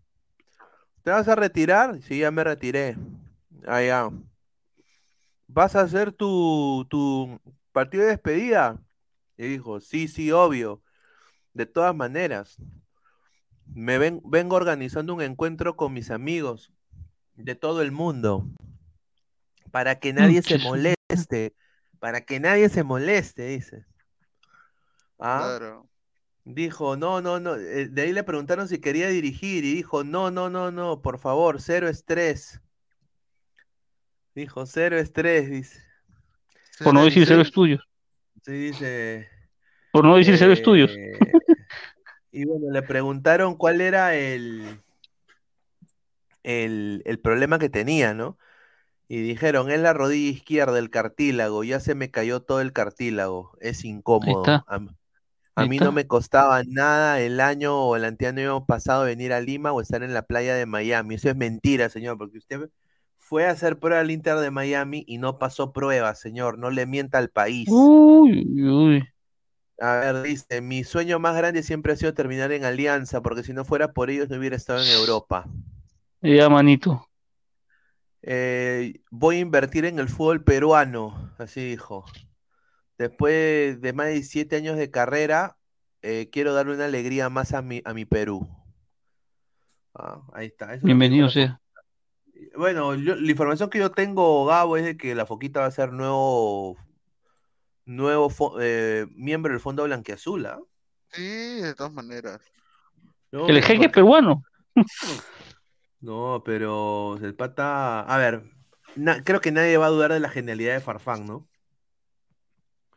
¿Te 1.03 1.11
vas 1.11 1.27
a 1.29 1.35
retirar? 1.35 2.01
Sí, 2.03 2.19
ya 2.21 2.31
me 2.31 2.45
retiré. 2.45 2.97
Ah, 3.67 3.83
ya. 3.83 4.11
¿Vas 5.47 5.77
a 5.77 5.83
hacer 5.83 6.13
tu, 6.13 6.87
tu 6.89 7.41
partido 7.73 8.05
de 8.05 8.11
despedida? 8.11 8.81
Y 9.37 9.47
dijo, 9.49 9.81
sí, 9.81 10.09
sí, 10.09 10.31
obvio. 10.33 10.83
De 11.53 11.67
todas 11.67 11.95
maneras, 11.95 12.57
me 13.75 13.99
ven- 13.99 14.21
vengo 14.25 14.57
organizando 14.57 15.15
un 15.15 15.23
encuentro 15.23 15.77
con 15.77 15.93
mis 15.93 16.11
amigos 16.11 16.73
de 17.35 17.55
todo 17.55 17.83
el 17.83 17.93
mundo 17.93 18.47
para 19.71 19.99
que 19.99 20.13
nadie 20.13 20.43
se 20.43 20.59
moleste, 20.59 21.55
para 21.99 22.21
que 22.23 22.41
nadie 22.41 22.69
se 22.69 22.83
moleste, 22.83 23.47
dice. 23.47 23.85
Ah, 25.19 25.39
Claro. 25.59 25.89
Dijo, 26.45 26.97
no, 26.97 27.21
no, 27.21 27.41
no, 27.41 27.55
eh, 27.57 27.89
de 27.89 28.03
ahí 28.03 28.13
le 28.13 28.25
preguntaron 28.25 28.69
si 28.69 28.81
quería 28.81 29.09
dirigir 29.09 29.65
y 29.65 29.75
dijo, 29.75 30.05
no, 30.05 30.31
no, 30.31 30.51
no, 30.51 30.71
no, 30.71 31.03
por 31.03 31.19
favor, 31.19 31.61
cero 31.61 31.89
estrés. 31.89 32.61
Dijo, 34.35 34.67
cero 34.67 34.99
estrés, 34.99 35.51
dice. 35.51 35.81
Por 36.83 36.95
no 36.95 37.05
decir 37.05 37.27
cero 37.27 37.43
estudios. 37.43 37.87
sí, 38.45 38.53
dice. 38.53 39.29
Por 39.93 40.05
no 40.05 40.17
decir 40.17 40.37
cero 40.39 40.53
estudios. 40.53 40.91
eh, 40.97 41.13
y 42.33 42.45
bueno, 42.45 42.71
le 42.71 42.83
preguntaron 42.83 43.57
cuál 43.57 43.81
era 43.81 44.17
el, 44.17 44.81
el, 46.43 47.03
el 47.05 47.19
problema 47.21 47.59
que 47.59 47.69
tenía, 47.69 48.15
¿no? 48.15 48.39
Y 49.07 49.21
dijeron, 49.21 49.71
es 49.71 49.79
la 49.79 49.93
rodilla 49.93 50.31
izquierda, 50.31 50.79
el 50.79 50.89
cartílago, 50.89 51.63
ya 51.65 51.81
se 51.81 51.95
me 51.95 52.11
cayó 52.11 52.41
todo 52.41 52.63
el 52.63 52.73
cartílago, 52.73 53.59
es 53.61 53.85
incómodo. 53.85 54.65
A, 54.67 54.81
a 55.55 55.67
mí 55.67 55.79
no 55.79 55.93
me 55.93 56.07
costaba 56.07 56.63
nada 56.67 57.21
el 57.21 57.41
año 57.41 57.77
o 57.77 57.97
el 57.97 58.05
anteaño 58.05 58.65
pasado 58.65 59.05
venir 59.05 59.33
a 59.33 59.41
Lima 59.41 59.73
o 59.73 59.81
estar 59.81 60.03
en 60.03 60.15
la 60.15 60.23
playa 60.23 60.55
de 60.55 60.67
Miami. 60.67 61.17
Eso 61.17 61.29
es 61.29 61.37
mentira, 61.37 61.89
señor, 61.89 62.19
porque 62.19 62.39
usted 62.39 62.71
fue 63.19 63.47
a 63.47 63.51
hacer 63.51 63.79
prueba 63.79 64.01
al 64.01 64.11
Inter 64.11 64.37
de 64.37 64.51
Miami 64.51 65.05
y 65.07 65.19
no 65.19 65.39
pasó 65.39 65.73
prueba, 65.73 66.15
señor, 66.15 66.59
no 66.59 66.71
le 66.71 66.87
mienta 66.87 67.19
al 67.19 67.31
país. 67.31 67.69
Uy, 67.71 68.63
uy. 68.63 69.05
A 69.81 69.97
ver, 69.97 70.23
dice, 70.23 70.61
mi 70.61 70.85
sueño 70.85 71.19
más 71.19 71.37
grande 71.37 71.63
siempre 71.63 71.93
ha 71.93 71.97
sido 71.97 72.15
terminar 72.15 72.53
en 72.53 72.65
Alianza, 72.65 73.21
porque 73.21 73.43
si 73.43 73.53
no 73.53 73.65
fuera 73.65 73.93
por 73.93 74.11
ellos 74.11 74.29
no 74.29 74.37
hubiera 74.37 74.57
estado 74.57 74.83
en 74.83 74.89
Europa. 74.89 75.47
Ya, 76.21 76.49
manito. 76.49 77.09
Eh, 78.23 79.01
voy 79.11 79.37
a 79.37 79.41
invertir 79.41 79.85
en 79.85 79.99
el 79.99 80.09
fútbol 80.09 80.45
peruano, 80.45 81.33
así 81.39 81.65
dijo. 81.65 82.05
Después 83.03 83.81
de 83.81 83.93
más 83.93 84.07
de 84.07 84.23
siete 84.23 84.55
años 84.55 84.77
de 84.77 84.89
carrera, 84.93 85.57
eh, 86.03 86.29
quiero 86.31 86.55
darle 86.55 86.75
una 86.75 86.85
alegría 86.85 87.29
más 87.31 87.53
a 87.53 87.61
mi, 87.61 87.83
a 87.85 87.93
mi 87.95 88.05
Perú. 88.05 88.49
Ah, 89.93 90.23
ahí 90.33 90.47
está. 90.47 90.73
eso 90.75 90.87
Bienvenido 90.87 91.29
sea. 91.29 91.61
Bueno, 92.57 92.95
yo- 92.95 93.17
la 93.17 93.29
información 93.31 93.71
que 93.71 93.81
yo 93.81 93.91
tengo, 93.91 94.45
Gabo, 94.47 94.77
es 94.77 94.85
de 94.85 94.97
que 94.97 95.17
la 95.17 95.27
Foquita 95.27 95.59
va 95.61 95.67
a 95.67 95.71
ser 95.73 95.93
nuevo, 95.93 96.77
nuevo 97.87 98.31
eh, 98.61 99.07
miembro 99.17 99.53
del 99.53 99.61
Fondo 99.61 99.83
Blanquiazul, 99.83 100.47
¿ah? 100.47 100.61
Sí, 101.11 101.57
de 101.61 101.75
todas 101.75 101.93
maneras. 101.93 102.41
No, 103.33 103.49
El 103.49 103.63
jeque 103.65 103.79
porque- 103.81 103.89
peruano. 103.95 104.45
No, 106.01 106.43
pero 106.45 107.17
el 107.23 107.35
pata. 107.35 108.01
A 108.01 108.19
ver, 108.19 108.45
na- 108.97 109.23
creo 109.25 109.41
que 109.41 109.51
nadie 109.53 109.77
va 109.77 109.87
a 109.87 109.91
dudar 109.91 110.13
de 110.13 110.19
la 110.21 110.29
genialidad 110.29 110.75
de 110.75 110.81
Farfán, 110.81 111.27
¿no? 111.27 111.49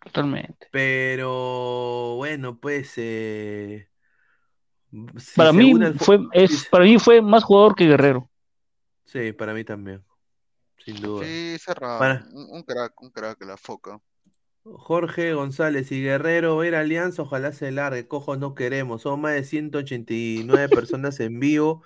Totalmente. 0.06 0.68
Pero 0.72 2.16
bueno, 2.16 2.58
pues. 2.60 2.94
eh, 2.98 3.90
si 5.18 5.36
Para 5.36 5.52
mí 5.52 5.74
fue, 5.98 6.20
es, 6.32 6.68
para 6.70 6.86
mí 6.86 6.98
fue 7.00 7.22
más 7.22 7.44
jugador 7.44 7.76
que 7.76 7.86
Guerrero. 7.88 8.30
Sí, 9.04 9.34
para 9.34 9.54
mí 9.54 9.64
también. 9.64 10.04
Sin 10.78 11.02
duda. 11.02 11.26
Sí, 11.26 11.58
cerrado. 11.60 12.00
Para- 12.00 12.26
Un, 12.32 12.48
un 12.52 12.64
crack, 12.64 13.02
un 13.02 13.10
crack, 13.10 13.44
la 13.46 13.58
foca. 13.58 14.00
Jorge 14.64 15.34
González 15.34 15.92
y 15.92 16.02
Guerrero, 16.02 16.58
ver 16.58 16.76
Alianza, 16.76 17.22
ojalá 17.24 17.52
se 17.52 17.72
largue. 17.72 18.08
Cojos 18.08 18.40
no 18.40 18.56
queremos. 18.56 19.02
Son 19.04 19.20
más 19.22 19.34
de 19.34 19.44
189 19.44 20.70
personas 20.70 21.20
en 21.20 21.40
vivo. 21.40 21.84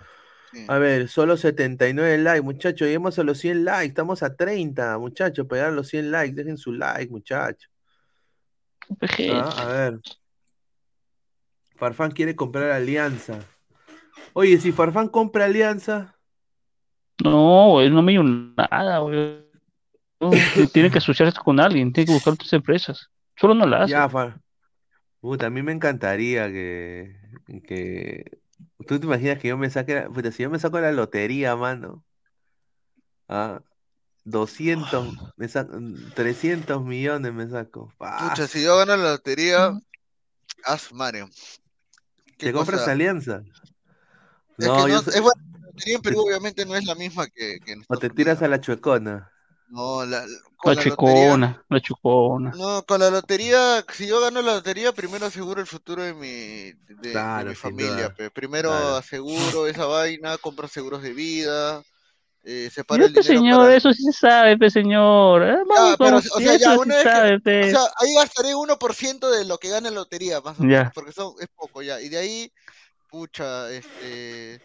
Sí. 0.52 0.66
A 0.68 0.78
ver, 0.78 1.08
solo 1.10 1.36
79 1.38 2.18
likes, 2.20 2.42
muchachos. 2.42 2.86
Lleguemos 2.88 3.18
a 3.20 3.24
los 3.24 3.38
100 3.40 3.66
likes. 3.66 3.88
Estamos 3.90 4.24
a 4.24 4.36
30, 4.36 4.98
muchachos. 4.98 5.46
Pegar 5.48 5.74
los 5.74 5.88
100 5.90 6.12
likes. 6.12 6.36
Dejen 6.36 6.58
su 6.58 6.72
like, 6.74 7.10
muchachos. 7.12 7.69
Ah, 9.32 9.54
a 9.58 9.66
ver. 9.66 10.00
Farfán 11.76 12.12
quiere 12.12 12.36
comprar 12.36 12.72
Alianza. 12.72 13.40
Oye, 14.34 14.60
si 14.60 14.72
Farfán 14.72 15.08
compra 15.08 15.46
Alianza, 15.46 16.16
No, 17.24 17.72
güey, 17.72 17.90
no 17.90 18.02
me 18.02 18.14
dio 18.14 18.24
nada, 18.24 19.00
güey. 19.00 19.46
No, 20.22 20.32
tiene 20.74 20.90
que 20.92 20.98
asociarse 20.98 21.40
con 21.40 21.60
alguien, 21.60 21.94
tiene 21.94 22.08
que 22.08 22.14
buscar 22.14 22.34
otras 22.34 22.52
empresas. 22.54 23.10
Solo 23.36 23.54
no 23.54 23.66
la 23.66 23.84
hace. 23.84 23.92
ya, 23.92 24.10
Far... 24.10 24.40
Puta, 25.22 25.48
a 25.48 25.50
mí 25.50 25.62
me 25.62 25.74
encantaría 25.74 26.48
que, 26.50 27.16
que... 27.66 28.40
¿Tú 28.88 29.00
te 29.00 29.06
imaginas 29.06 29.38
que 29.40 29.50
yo 29.50 29.58
me 29.58 29.70
saque... 29.70 29.96
la- 29.96 30.10
Puta, 30.10 30.32
si 30.32 30.44
yo 30.44 30.50
me 30.50 30.60
saco 30.60 30.80
la 30.80 30.92
lotería, 30.94 31.56
mano. 31.56 32.04
Ah, 33.28 33.62
200, 34.24 35.08
me 35.38 35.48
saco... 35.48 35.78
300 36.16 36.84
millones 36.84 37.34
me 37.34 37.50
saco. 37.50 37.94
Pucha, 37.98 38.48
si 38.48 38.64
yo 38.64 38.78
gano 38.78 38.96
la 38.98 39.12
lotería, 39.12 39.72
haz 40.66 40.94
Mario. 40.94 41.30
¿Qué 42.38 42.48
¿Te 42.48 42.54
compras 42.54 42.82
cosa? 42.82 42.92
Alianza? 42.92 43.42
Es 44.58 44.68
No, 44.68 44.86
que 44.86 44.92
yo 44.92 44.96
no, 44.96 45.02
soy- 45.02 45.14
es 45.16 45.22
bueno, 45.22 45.42
la 45.54 45.68
lotería 45.68 45.96
en 45.96 46.02
Perú 46.02 46.20
obviamente 46.22 46.66
no 46.66 46.76
es 46.76 46.86
la 46.86 46.96
misma 46.96 47.28
que, 47.28 47.60
que 47.66 47.72
en 47.74 47.84
O 47.88 47.98
te 47.98 48.10
tiras 48.10 48.38
Unidos. 48.38 48.44
a 48.44 48.48
la 48.48 48.62
chuecona. 48.62 49.32
No, 49.68 50.06
la, 50.06 50.26
con 50.58 50.72
La 50.72 50.76
la 50.76 50.84
lotería, 50.84 51.36
chicona, 51.36 51.66
la 51.70 51.80
chicona. 51.82 52.58
no, 52.58 52.84
con 52.86 53.00
la 53.00 53.10
lotería, 53.12 53.86
si 53.94 54.08
yo 54.08 54.20
gano 54.22 54.42
la 54.42 54.56
lotería, 54.56 54.92
primero 54.92 55.26
aseguro 55.28 55.62
el 55.62 55.68
futuro 55.68 56.04
de 56.04 56.14
mi, 56.14 56.28
de, 56.96 57.10
de 57.12 57.12
Claro, 57.12 57.50
mi 57.50 57.56
sin 57.56 57.56
familia. 57.56 58.10
pe. 58.10 58.32
Primero 58.32 58.72
Claro. 58.72 58.98
aseguro 58.98 59.68
esa 59.68 59.86
vaina, 59.86 60.38
compro 60.40 60.68
seguros 60.68 61.02
de 61.04 61.14
vida, 61.14 61.82
eh, 62.44 62.70
Ya, 62.90 63.06
el 63.06 63.14
dinero 63.14 63.46
señor, 63.46 63.70
para... 63.70 63.72
eso 63.72 63.94
sí 63.94 64.04
se 64.04 64.12
sabe, 64.14 64.58
pe, 64.58 64.70
señor. 64.70 65.44
Eh, 65.44 65.58
Ya, 65.76 65.96
Vamos, 65.98 65.98
pero, 66.02 66.18
o 66.18 66.42
sea, 66.42 66.56
eso 66.56 66.58
ya, 66.58 66.78
sí 66.78 66.78
una 66.78 66.98
vez 66.98 67.10
que, 67.10 67.20
sabe, 67.20 67.40
pe. 67.40 67.60
o 67.62 67.68
sea, 67.68 67.82
ahí 67.98 68.14
gastaré 68.16 68.56
1% 68.56 69.30
de 69.30 69.46
lo 69.46 69.58
que 69.60 69.70
gane 69.70 69.90
la 69.92 69.98
lotería, 69.98 70.42
más 70.42 70.60
o 70.60 70.66
menos, 70.66 70.88
Ya. 70.88 70.94
porque 70.94 71.12
son, 71.12 71.34
es 71.40 71.48
poco 71.56 71.82
ya. 71.84 72.02
Y 72.02 72.10
de 72.10 72.18
ahí, 72.18 72.54
pucha, 73.08 73.72
este, 73.72 74.64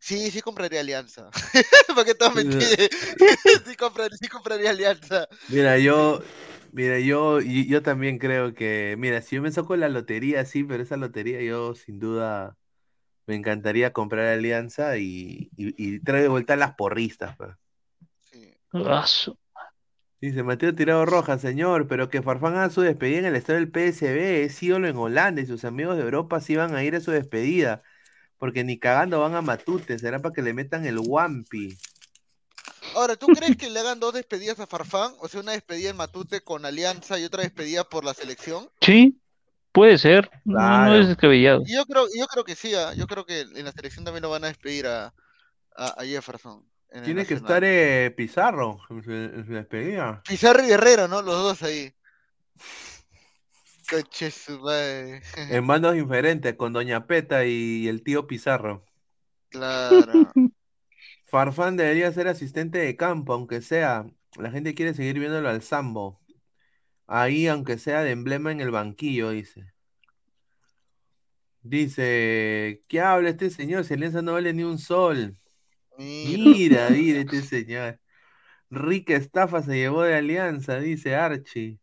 Sí, 0.00 0.30
sí 0.32 0.42
compraría 0.42 0.80
Alianza. 0.80 1.30
¿Para 1.88 2.04
qué 2.06 2.14
te 2.14 2.24
vas 2.24 2.32
a 2.34 2.36
mentir? 2.36 2.90
sí, 3.66 3.76
compraría, 3.76 4.16
sí 4.18 4.28
compraría 4.28 4.70
Alianza. 4.70 5.28
Mira, 5.46 5.78
yo, 5.78 6.20
mira, 6.70 6.98
yo, 7.00 7.40
y- 7.40 7.66
yo 7.68 7.82
también 7.82 8.18
creo 8.18 8.54
que, 8.54 8.94
mira, 8.98 9.20
si 9.20 9.36
yo 9.36 9.42
me 9.42 9.50
saco 9.52 9.76
la 9.76 9.88
lotería, 9.88 10.44
sí, 10.44 10.64
pero 10.64 10.82
esa 10.82 10.96
lotería 10.96 11.42
yo 11.42 11.74
sin 11.74 11.98
duda 11.98 12.56
me 13.26 13.34
encantaría 13.34 13.92
comprar 13.92 14.26
Alianza 14.26 14.96
y, 14.98 15.50
y, 15.56 15.74
y 15.76 16.00
traer 16.00 16.22
de 16.22 16.28
vuelta 16.28 16.56
las 16.56 16.74
porristas. 16.74 17.36
pues. 17.36 17.50
Ah, 18.74 19.04
Dice 20.20 20.44
Mateo 20.44 20.72
Tirado 20.72 21.04
Rojas, 21.04 21.40
señor, 21.40 21.88
pero 21.88 22.08
que 22.08 22.22
Farfán 22.22 22.56
haga 22.56 22.70
su 22.70 22.80
despedida 22.80 23.18
en 23.18 23.24
el 23.24 23.34
estadio 23.36 23.58
del 23.58 23.72
PSB, 23.72 24.44
es 24.44 24.62
ídolo 24.62 24.86
en 24.86 24.96
Holanda 24.96 25.42
y 25.42 25.46
sus 25.46 25.64
amigos 25.64 25.96
de 25.96 26.04
Europa 26.04 26.40
sí 26.40 26.54
van 26.54 26.76
a 26.76 26.84
ir 26.84 26.94
a 26.94 27.00
su 27.00 27.10
despedida, 27.10 27.82
porque 28.38 28.62
ni 28.62 28.78
cagando 28.78 29.20
van 29.20 29.34
a 29.34 29.42
Matute, 29.42 29.98
será 29.98 30.20
para 30.20 30.32
que 30.32 30.42
le 30.42 30.54
metan 30.54 30.86
el 30.86 31.00
Wampi. 31.00 31.76
Ahora, 32.94 33.16
¿tú 33.16 33.26
crees 33.26 33.56
que 33.56 33.68
le 33.68 33.80
hagan 33.80 33.98
dos 33.98 34.14
despedidas 34.14 34.60
a 34.60 34.66
Farfán? 34.66 35.12
O 35.18 35.26
sea, 35.26 35.40
una 35.40 35.52
despedida 35.52 35.90
en 35.90 35.96
Matute 35.96 36.42
con 36.42 36.64
Alianza 36.64 37.18
y 37.18 37.24
otra 37.24 37.42
despedida 37.42 37.82
por 37.84 38.04
la 38.04 38.14
selección. 38.14 38.70
Sí, 38.80 39.20
puede 39.72 39.98
ser. 39.98 40.30
No, 40.44 40.94
es 40.94 41.08
descabellado. 41.08 41.62
Yo 41.66 41.84
creo, 41.86 42.06
yo 42.16 42.26
creo 42.26 42.44
que 42.44 42.54
sí, 42.54 42.74
ah, 42.74 42.92
yo 42.94 43.06
creo 43.06 43.24
que 43.26 43.40
en 43.40 43.64
la 43.64 43.72
selección 43.72 44.04
también 44.04 44.22
lo 44.22 44.30
van 44.30 44.44
a 44.44 44.48
despedir 44.48 44.86
a, 44.86 45.14
a, 45.76 45.86
a 45.98 46.04
Jefferson. 46.04 46.64
Tiene 47.04 47.24
que 47.24 47.34
estar 47.34 47.64
eh, 47.64 48.12
Pizarro 48.14 48.78
en 48.90 49.02
su, 49.02 49.12
en 49.12 49.46
su 49.46 49.52
despedida. 49.54 50.22
Pizarro 50.28 50.62
y 50.62 50.68
Guerrero, 50.68 51.08
¿no? 51.08 51.22
Los 51.22 51.36
dos 51.36 51.62
ahí. 51.62 51.92
Coche 53.88 54.30
su 54.30 54.60
madre. 54.60 55.22
En 55.50 55.66
bandos 55.66 55.94
diferentes, 55.94 56.54
con 56.54 56.72
Doña 56.72 57.06
Peta 57.06 57.46
y 57.46 57.88
el 57.88 58.02
tío 58.02 58.26
Pizarro. 58.26 58.84
Claro. 59.48 60.30
Farfán 61.26 61.76
debería 61.76 62.12
ser 62.12 62.28
asistente 62.28 62.78
de 62.78 62.96
campo, 62.96 63.32
aunque 63.32 63.62
sea. 63.62 64.06
La 64.36 64.50
gente 64.50 64.74
quiere 64.74 64.94
seguir 64.94 65.18
viéndolo 65.18 65.48
al 65.48 65.62
Sambo. 65.62 66.20
Ahí, 67.06 67.46
aunque 67.46 67.78
sea 67.78 68.02
de 68.02 68.10
emblema 68.10 68.52
en 68.52 68.60
el 68.60 68.70
banquillo, 68.70 69.30
dice. 69.30 69.72
Dice, 71.62 72.82
¿qué 72.88 73.00
habla 73.00 73.30
este 73.30 73.50
señor? 73.50 73.84
Si 73.84 73.94
Alianza 73.94 74.22
no 74.22 74.32
vale 74.32 74.52
ni 74.52 74.64
un 74.64 74.78
sol. 74.78 75.36
Mira, 75.98 76.88
mira 76.90 77.20
este 77.20 77.42
señor. 77.42 78.00
Rica 78.70 79.14
estafa 79.14 79.62
se 79.62 79.76
llevó 79.76 80.02
de 80.02 80.16
Alianza, 80.16 80.78
dice 80.78 81.14
Archie. 81.14 81.78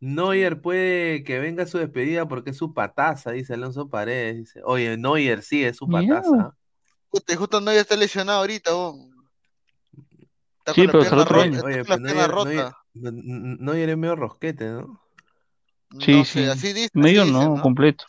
Neuer 0.00 0.60
puede 0.60 1.24
que 1.24 1.40
venga 1.40 1.64
a 1.64 1.66
su 1.66 1.78
despedida 1.78 2.28
porque 2.28 2.50
es 2.50 2.56
su 2.56 2.72
pataza, 2.72 3.32
dice 3.32 3.54
Alonso 3.54 3.88
Paredes. 3.88 4.36
Dice, 4.36 4.60
oye, 4.64 4.96
Neuer 4.96 5.42
sí 5.42 5.64
es 5.64 5.76
su 5.76 5.88
pataza. 5.88 6.54
Justo 7.10 7.60
no 7.60 7.72
ya 7.72 7.80
está 7.80 7.96
lesionado 7.96 8.40
ahorita, 8.40 8.72
vos. 8.72 8.96
Está 10.58 10.74
Sí, 10.74 10.82
con 10.82 10.92
pero 10.92 11.00
pierna 11.00 11.24
rota, 11.24 11.44
está 11.46 11.60
con 11.62 11.70
la 11.70 11.82
pierna 11.82 11.96
Neuer, 11.96 12.30
Neuer, 12.30 12.72
rota. 13.02 13.16
Neuer 13.62 13.90
es 13.90 13.96
medio 13.96 14.16
rosquete, 14.16 14.64
¿no? 14.66 15.00
Sí, 16.00 16.12
No 16.12 16.24
sí. 16.24 16.32
sé, 16.44 16.50
así 16.50 16.72
dice, 16.72 16.90
Medio 16.92 17.22
así 17.22 17.32
no, 17.32 17.38
dicen, 17.38 17.54
¿no? 17.54 17.62
completo. 17.62 18.04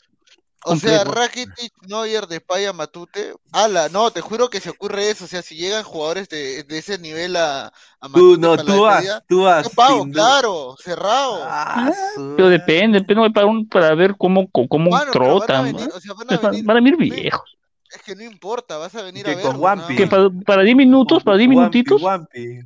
O 0.66 0.76
sea, 0.76 1.06
completo. 1.06 1.20
Rakitic, 1.22 1.74
Neuer, 1.88 2.28
Depay, 2.28 2.74
Matute. 2.74 3.34
Ala, 3.53 3.88
no, 3.88 4.11
te 4.11 4.20
juro 4.20 4.49
que 4.49 4.60
se 4.60 4.70
ocurre 4.70 5.10
eso. 5.10 5.24
O 5.24 5.28
sea, 5.30 5.41
si 5.41 5.56
llegan 5.56 5.84
jugadores 5.86 6.28
de, 6.28 6.64
de 6.64 6.78
ese 6.78 6.98
nivel 6.98 7.38
a, 7.38 7.68
a 7.68 8.10
Tú, 8.14 8.38
Matute 8.38 8.41
no, 8.41 8.49
para 8.57 8.64
la 8.64 8.74
tú 8.76 8.82
vas, 8.82 8.94
despedida, 8.98 9.26
tú 9.30 9.41
vas. 9.44 9.64
yo 9.64 9.70
pago, 9.74 10.10
claro, 10.11 10.76
cerrado. 10.84 11.40
Ah, 11.45 11.90
su- 12.14 12.34
Pero 12.36 12.49
depende, 12.49 12.99
depende 12.99 13.30
para, 13.32 13.45
un, 13.48 13.70
para 13.70 13.95
ver 13.95 14.16
cómo, 14.18 14.49
cómo, 14.52 14.90
Mano, 14.91 15.11
pero 15.14 15.26
van 15.26 15.34
a 15.36 15.45
trotan. 15.45 15.64
venir, 15.66 15.88
¿no? 15.88 15.95
o 15.95 15.99
sea, 16.02 16.14
van 16.14 16.34
a 16.34 16.38
venir, 16.38 16.66
Van 16.66 16.76
a 16.78 16.80
venir 16.82 16.94
no- 16.99 17.16
viejos. 17.16 17.57
es 17.95 18.02
que 18.03 18.16
no 18.18 18.24
importa, 18.24 18.76
vas 18.78 18.94
a 18.95 19.02
venir 19.03 19.24
Que 19.24 19.32
a 19.32 19.36
con 19.36 19.44
verlos, 19.44 19.61
Wampi. 19.61 19.95
Que 19.95 20.07
para, 20.07 20.30
para 20.45 20.64
10 20.64 20.76
minutos, 20.76 21.24
para 21.24 21.38
10 21.38 21.48
Wampi, 21.48 21.56
minutitos. 21.56 22.02
Wampi. 22.02 22.60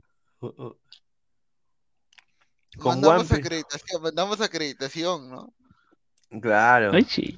Con 2.78 3.02
Mandamos 3.02 3.32
acreditación, 3.32 4.02
mandamos 4.02 4.42
acreditación, 4.42 5.30
¿no? 5.30 5.54
Claro. 6.42 6.92
Ay, 6.94 7.06
sí. 7.08 7.38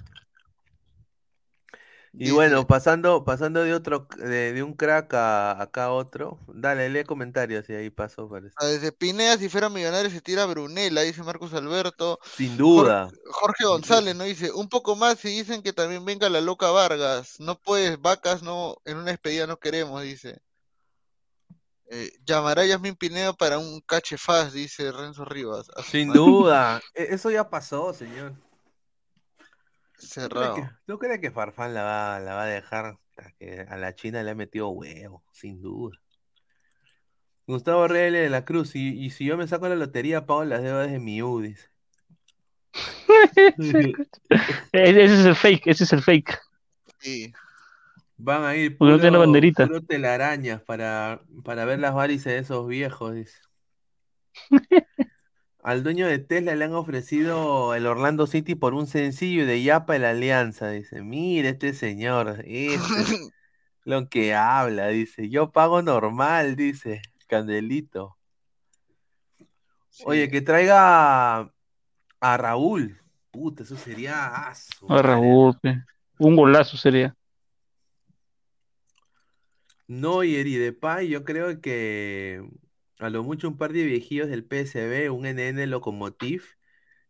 Y 2.17 2.31
bueno, 2.31 2.65
pasando, 2.65 3.25
pasando 3.25 3.63
de 3.63 3.73
otro, 3.73 4.07
de, 4.17 4.53
de 4.53 4.63
un 4.63 4.73
crack 4.73 5.13
a 5.15 5.61
acá 5.61 5.85
a 5.85 5.91
otro. 5.91 6.39
Dale, 6.47 6.89
lee 6.89 7.03
comentarios 7.03 7.69
y 7.69 7.73
ahí 7.73 7.89
paso 7.89 8.29
por 8.29 8.45
eso. 8.45 8.55
Ah, 8.57 8.67
Desde 8.67 8.93
Pinea, 8.93 9.37
si 9.37 9.49
fuera 9.49 9.67
millonario, 9.67 10.09
se 10.09 10.21
tira 10.21 10.43
a 10.43 10.45
Brunella, 10.45 11.01
dice 11.01 11.23
Marcos 11.23 11.53
Alberto. 11.53 12.19
Sin 12.37 12.55
duda. 12.55 13.09
Jorge, 13.09 13.21
Jorge 13.31 13.65
González, 13.65 14.15
¿no? 14.15 14.23
Dice, 14.23 14.51
un 14.53 14.69
poco 14.69 14.95
más 14.95 15.23
y 15.25 15.29
dicen 15.29 15.61
que 15.61 15.73
también 15.73 16.05
venga 16.05 16.29
la 16.29 16.39
loca 16.39 16.71
Vargas. 16.71 17.35
No 17.39 17.59
puedes, 17.59 17.99
vacas, 18.01 18.41
no, 18.43 18.77
en 18.85 18.97
una 18.97 19.11
despedida 19.11 19.45
no 19.45 19.57
queremos, 19.57 20.01
dice. 20.01 20.41
Eh, 21.87 22.11
llamará 22.25 22.63
a 22.63 22.65
Yasmin 22.65 22.95
Pineda 22.95 23.33
para 23.33 23.59
un 23.59 23.79
cache 23.81 24.17
fast, 24.17 24.53
dice 24.53 24.91
Renzo 24.91 25.23
Rivas. 25.25 25.67
Sin 25.85 26.11
duda. 26.11 26.81
E- 26.95 27.13
Eso 27.13 27.29
ya 27.29 27.49
pasó, 27.49 27.93
señor. 27.93 28.33
¿Tú 28.33 29.99
crees 29.99 30.11
Cerrado. 30.11 30.69
tú 30.85 30.99
crees 30.99 31.21
que 31.21 31.31
Farfán 31.31 31.73
la 31.73 31.83
va, 31.83 32.19
la 32.19 32.33
va 32.33 32.43
a 32.43 32.47
dejar? 32.47 32.97
Hasta 33.17 33.31
que 33.37 33.61
a 33.61 33.77
la 33.77 33.95
China 33.95 34.23
le 34.23 34.31
ha 34.31 34.35
metido 34.35 34.69
huevo, 34.69 35.23
sin 35.31 35.61
duda. 35.61 35.97
Gustavo 37.47 37.87
Reyes 37.87 38.23
de 38.23 38.29
la 38.29 38.43
Cruz, 38.43 38.75
y, 38.75 38.89
y 39.05 39.11
si 39.11 39.25
yo 39.25 39.37
me 39.37 39.47
saco 39.47 39.69
la 39.69 39.75
lotería, 39.75 40.25
pago 40.25 40.43
las 40.43 40.63
deudas 40.63 40.91
de 40.91 40.99
mi 40.99 41.21
U, 41.21 41.39
dice. 41.41 41.69
Ese 43.57 43.93
ese 44.73 45.03
es 45.03 45.25
el 45.25 45.35
fake, 45.35 45.67
ese 45.67 45.83
es 45.83 45.93
el 45.93 46.01
fake. 46.01 46.39
Sí. 46.99 47.33
Van 48.17 48.43
a 48.43 48.55
ir 48.55 48.71
la 48.71 48.77
puro, 48.77 49.19
banderita. 49.19 49.67
puro 49.67 49.81
telarañas 49.81 50.61
para, 50.61 51.21
para 51.43 51.65
ver 51.65 51.79
las 51.79 51.93
varices 51.93 52.33
de 52.33 52.39
esos 52.39 52.67
viejos, 52.67 53.13
dice. 53.13 53.37
Al 55.63 55.83
dueño 55.83 56.07
de 56.07 56.19
Tesla 56.19 56.55
le 56.55 56.65
han 56.65 56.73
ofrecido 56.73 57.73
el 57.73 57.87
Orlando 57.87 58.27
City 58.27 58.55
por 58.55 58.73
un 58.73 58.85
sencillo 58.87 59.45
de 59.45 59.63
Yapa 59.63 59.97
la 59.97 60.11
Alianza, 60.11 60.69
dice. 60.69 61.01
Mira 61.01 61.49
este 61.49 61.73
señor, 61.73 62.43
este 62.45 62.75
es 62.75 62.81
lo 63.83 64.07
que 64.07 64.35
habla, 64.35 64.87
dice. 64.89 65.29
Yo 65.29 65.51
pago 65.51 65.81
normal, 65.81 66.55
dice. 66.55 67.01
Candelito. 67.27 68.17
Oye, 70.03 70.29
que 70.29 70.41
traiga 70.41 71.51
a 72.19 72.37
Raúl. 72.37 72.99
Puta, 73.31 73.63
eso 73.63 73.75
sería 73.75 74.13
ah, 74.25 74.53
A. 74.87 75.01
Raúl, 75.01 75.57
pe. 75.59 75.83
un 76.19 76.35
golazo 76.35 76.77
sería. 76.77 77.15
Neuer 79.87 80.47
y 80.47 80.55
Depay, 80.57 81.07
yo 81.09 81.23
creo 81.23 81.61
que 81.61 82.43
a 82.99 83.09
lo 83.09 83.23
mucho 83.23 83.47
un 83.47 83.57
par 83.57 83.73
de 83.73 83.83
viejillos 83.83 84.29
del 84.29 84.43
PSV, 84.43 85.09
un 85.11 85.25
NN 85.25 85.67
Lokomotiv 85.67 86.43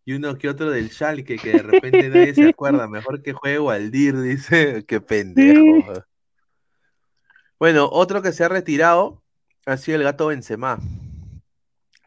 y 0.03 0.13
uno 0.13 0.37
que 0.37 0.49
otro 0.49 0.71
del 0.71 0.91
Schalke 0.91 1.37
que 1.37 1.51
de 1.53 1.63
repente 1.63 2.09
nadie 2.09 2.33
se 2.35 2.49
acuerda. 2.49 2.87
Mejor 2.87 3.21
que 3.21 3.33
juegue 3.33 3.59
Waldir, 3.59 4.19
dice. 4.21 4.83
Qué 4.87 5.01
pendejo. 5.01 6.03
Bueno, 7.59 7.89
otro 7.91 8.21
que 8.21 8.31
se 8.31 8.43
ha 8.43 8.49
retirado 8.49 9.23
ha 9.65 9.77
sido 9.77 9.97
el 9.97 10.03
gato 10.03 10.27
Benzema. 10.27 10.79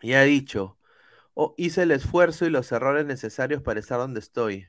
Y 0.00 0.12
ha 0.12 0.22
dicho, 0.22 0.78
"Oh, 1.34 1.54
hice 1.56 1.82
el 1.82 1.90
esfuerzo 1.90 2.46
y 2.46 2.50
los 2.50 2.70
errores 2.70 3.06
necesarios 3.06 3.62
para 3.62 3.80
estar 3.80 3.98
donde 3.98 4.20
estoy. 4.20 4.68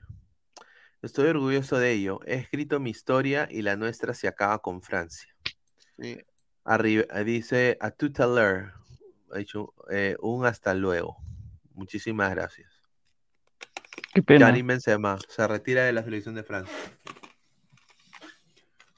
Estoy 1.01 1.27
orgulloso 1.27 1.77
de 1.77 1.91
ello. 1.91 2.19
He 2.26 2.35
escrito 2.35 2.80
mi 2.80 2.89
historia 2.89 3.47
y 3.51 3.61
la 3.61 3.76
nuestra 3.76 4.13
se 4.13 4.27
acaba 4.27 4.59
con 4.59 4.81
Francia. 4.81 5.34
Sí. 5.99 6.17
Arriba, 6.63 7.03
dice 7.23 7.77
a. 7.81 7.93
Ha 9.31 9.38
dicho 9.38 9.73
eh, 9.91 10.15
un 10.21 10.45
hasta 10.45 10.73
luego. 10.73 11.17
Muchísimas 11.73 12.31
gracias. 12.31 12.71
Qué 14.13 14.23
pena. 14.23 14.47
Karim 14.47 14.67
Benzema 14.67 15.17
se 15.27 15.47
retira 15.47 15.84
de 15.84 15.93
la 15.93 16.03
selección 16.03 16.35
de 16.35 16.43
Francia. 16.43 16.76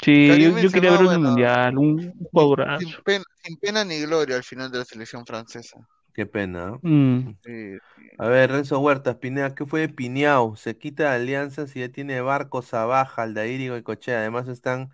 Sí, 0.02 0.28
yo, 0.28 0.57
yo 0.57 0.72
quería 0.72 0.91
ver 0.91 1.02
un 1.02 1.06
bueno, 1.06 1.30
mundial, 1.30 1.78
un 1.78 2.14
jugadorazo. 2.32 2.80
Sin 2.80 3.03
pena, 3.03 3.23
sin 3.44 3.57
pena 3.57 3.86
ni 3.86 3.99
gloria 4.02 4.38
al 4.38 4.44
final 4.44 4.72
de 4.72 4.80
la 4.80 4.86
selección 4.86 5.26
francesa. 5.26 5.88
Qué 6.14 6.26
pena. 6.26 6.73
¿eh? 6.76 6.88
Mm. 6.88 7.36
Sí. 7.45 7.78
A 8.18 8.28
ver, 8.28 8.52
Renzo 8.52 8.80
Huertas, 8.80 9.18
Pineda, 9.18 9.53
¿qué 9.53 9.65
fue 9.65 9.82
de 9.82 9.90
Piñao? 9.90 10.56
Se 10.56 10.78
quita 10.78 11.03
de 11.03 11.15
alianzas 11.15 11.76
y 11.76 11.82
ya 11.82 11.90
tiene 11.90 12.19
Barco, 12.22 12.61
Sabaja, 12.61 13.22
Aldair 13.22 13.61
y 13.61 13.69
Goicochea. 13.69 14.19
Además 14.19 14.48
están 14.48 14.91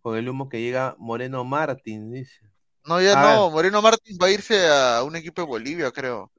con 0.00 0.16
el 0.16 0.28
humo 0.28 0.48
que 0.48 0.60
llega 0.60 0.96
Moreno 0.98 1.44
Martín, 1.44 2.10
dice. 2.12 2.40
No, 2.84 3.00
ya 3.00 3.12
A 3.12 3.22
no, 3.22 3.44
ver. 3.44 3.52
Moreno 3.52 3.82
Martín 3.82 4.18
va 4.20 4.26
a 4.26 4.30
irse 4.32 4.66
a 4.68 5.02
un 5.04 5.16
equipo 5.16 5.42
de 5.42 5.46
Bolivia, 5.48 5.90
creo. 5.92 6.32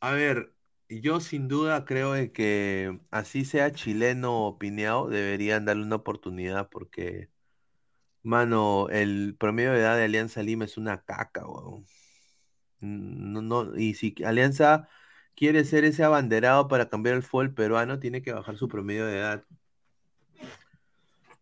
A 0.00 0.12
ver, 0.12 0.52
yo 0.88 1.20
sin 1.20 1.48
duda 1.48 1.84
creo 1.84 2.12
de 2.12 2.30
que 2.32 3.00
así 3.10 3.44
sea 3.44 3.72
chileno 3.72 4.46
o 4.46 4.58
Piñao, 4.58 5.08
deberían 5.08 5.64
darle 5.64 5.84
una 5.84 5.96
oportunidad 5.96 6.68
porque, 6.70 7.30
mano, 8.22 8.88
el 8.90 9.36
promedio 9.38 9.72
de 9.72 9.80
edad 9.80 9.96
de 9.96 10.04
Alianza 10.04 10.42
Lima 10.42 10.66
es 10.66 10.76
una 10.78 11.04
caca, 11.04 11.46
weón. 11.46 11.86
No, 12.80 13.42
no, 13.42 13.76
y 13.76 13.94
si 13.94 14.14
Alianza 14.24 14.88
quiere 15.34 15.64
ser 15.64 15.84
ese 15.84 16.04
abanderado 16.04 16.68
para 16.68 16.88
cambiar 16.88 17.16
el 17.16 17.22
fútbol 17.22 17.54
peruano, 17.54 17.98
tiene 17.98 18.22
que 18.22 18.32
bajar 18.32 18.58
su 18.58 18.68
promedio 18.68 19.06
de 19.06 19.18
edad. 19.18 19.44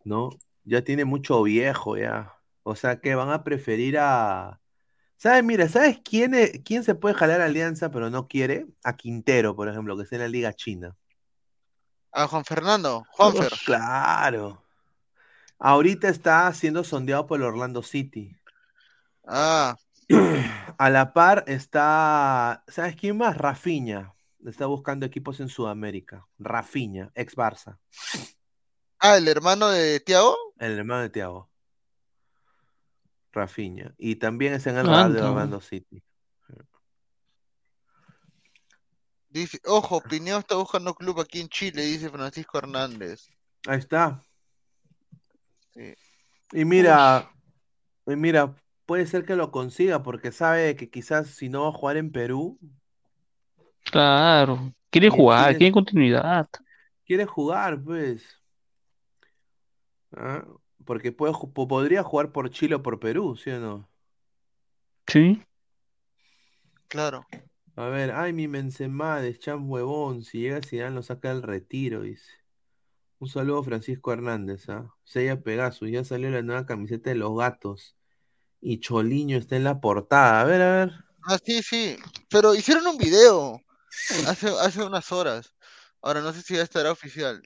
¿No? 0.04 0.30
ya 0.64 0.82
tiene 0.82 1.04
mucho 1.04 1.42
viejo 1.42 1.96
ya. 1.96 2.34
O 2.62 2.76
sea 2.76 3.00
que 3.00 3.14
van 3.14 3.30
a 3.30 3.42
preferir 3.44 3.98
a. 3.98 4.60
¿Sabes? 5.16 5.44
Mira, 5.44 5.68
¿sabes 5.68 6.00
quién, 6.04 6.34
es- 6.34 6.60
quién 6.64 6.84
se 6.84 6.94
puede 6.94 7.14
jalar 7.14 7.40
a 7.40 7.46
Alianza 7.46 7.90
pero 7.90 8.10
no 8.10 8.28
quiere? 8.28 8.66
A 8.84 8.96
Quintero, 8.96 9.54
por 9.56 9.68
ejemplo, 9.68 9.96
que 9.96 10.04
está 10.04 10.16
en 10.16 10.22
la 10.22 10.28
Liga 10.28 10.52
China. 10.52 10.96
A 12.12 12.26
Juan 12.28 12.44
Fernando, 12.44 13.04
Juanfer. 13.10 13.52
Claro. 13.64 14.62
Ahorita 15.58 16.08
está 16.08 16.52
siendo 16.52 16.84
sondeado 16.84 17.26
por 17.26 17.40
el 17.40 17.46
Orlando 17.46 17.82
City. 17.82 18.36
Ah, 19.26 19.76
A 20.78 20.90
la 20.90 21.12
par 21.12 21.44
está. 21.46 22.64
¿Sabes 22.68 22.96
quién 22.96 23.16
más? 23.16 23.36
Rafinha. 23.36 24.12
Está 24.44 24.66
buscando 24.66 25.06
equipos 25.06 25.38
en 25.40 25.48
Sudamérica. 25.48 26.26
Rafinha, 26.38 27.10
ex 27.14 27.36
Barça. 27.36 27.78
Ah, 29.02 29.16
el 29.18 29.28
hermano 29.28 29.68
de 29.68 30.00
Tiago. 30.00 30.36
El 30.58 30.78
hermano 30.78 31.02
de 31.02 31.10
Thiago. 31.10 31.50
Rafinha. 33.32 33.94
Y 33.98 34.16
también 34.16 34.54
está 34.54 34.70
en 34.70 34.78
el 34.78 34.88
Ah, 34.88 34.92
radar 34.92 35.12
de. 35.12 35.22
Orlando 35.22 35.60
City. 35.60 36.02
Dice, 39.30 39.58
ojo, 39.64 40.02
Pineo 40.02 40.38
está 40.38 40.56
buscando 40.56 40.94
club 40.94 41.18
aquí 41.20 41.40
en 41.40 41.48
Chile, 41.48 41.82
dice 41.82 42.10
Francisco 42.10 42.58
Hernández. 42.58 43.30
Ahí 43.66 43.78
está. 43.78 44.22
Sí. 45.72 45.94
Y 46.52 46.64
mira, 46.66 47.30
y 48.06 48.14
mira, 48.14 48.54
puede 48.84 49.06
ser 49.06 49.24
que 49.24 49.34
lo 49.34 49.50
consiga 49.50 50.02
porque 50.02 50.32
sabe 50.32 50.76
que 50.76 50.90
quizás 50.90 51.28
si 51.28 51.48
no 51.48 51.62
va 51.62 51.68
a 51.70 51.72
jugar 51.72 51.96
en 51.96 52.12
Perú, 52.12 52.58
Claro. 53.84 54.72
Quiere 54.90 55.08
jugar, 55.08 55.46
tienes- 55.46 55.58
quiere 55.58 55.72
continuidad. 55.72 56.48
quiere 57.06 57.24
jugar, 57.26 57.82
pues. 57.82 58.22
Ah, 60.16 60.44
Porque 60.84 61.12
puede, 61.12 61.32
ju- 61.32 61.52
po- 61.52 61.68
podría 61.68 62.02
jugar 62.02 62.32
por 62.32 62.50
Chile 62.50 62.74
o 62.76 62.82
por 62.82 62.98
Perú, 63.00 63.36
¿sí 63.36 63.50
o 63.50 63.60
no? 63.60 63.88
Sí. 65.06 65.40
Claro. 66.88 67.26
A 67.76 67.86
ver, 67.86 68.10
ay, 68.12 68.32
mi 68.32 68.46
Benzema 68.46 69.20
de 69.20 69.38
Champ 69.38 69.68
huevón, 69.70 70.22
si 70.24 70.40
llega 70.40 70.60
Zidane 70.60 70.94
lo 70.94 71.02
saca 71.02 71.28
del 71.28 71.42
retiro, 71.42 72.02
dice. 72.02 72.30
Un 73.18 73.28
saludo 73.28 73.62
Francisco 73.62 74.12
Hernández, 74.12 74.68
¿ah? 74.68 74.92
Sella 75.04 75.40
Pegasus, 75.40 75.90
ya 75.90 76.04
salió 76.04 76.28
la 76.30 76.42
nueva 76.42 76.66
camiseta 76.66 77.10
de 77.10 77.16
los 77.16 77.36
gatos. 77.38 77.96
Y 78.60 78.80
Choliño 78.80 79.38
está 79.38 79.56
en 79.56 79.64
la 79.64 79.80
portada. 79.80 80.40
A 80.40 80.44
ver, 80.44 80.60
a 80.62 80.76
ver. 80.76 80.92
Ah, 81.22 81.38
sí, 81.44 81.62
sí. 81.62 81.96
Pero 82.28 82.54
hicieron 82.54 82.86
un 82.86 82.98
video 82.98 83.60
hace, 84.28 84.48
hace 84.60 84.82
unas 84.82 85.10
horas. 85.12 85.54
Ahora 86.02 86.20
no 86.20 86.32
sé 86.32 86.42
si 86.42 86.54
ya 86.56 86.62
estará 86.62 86.90
oficial. 86.92 87.42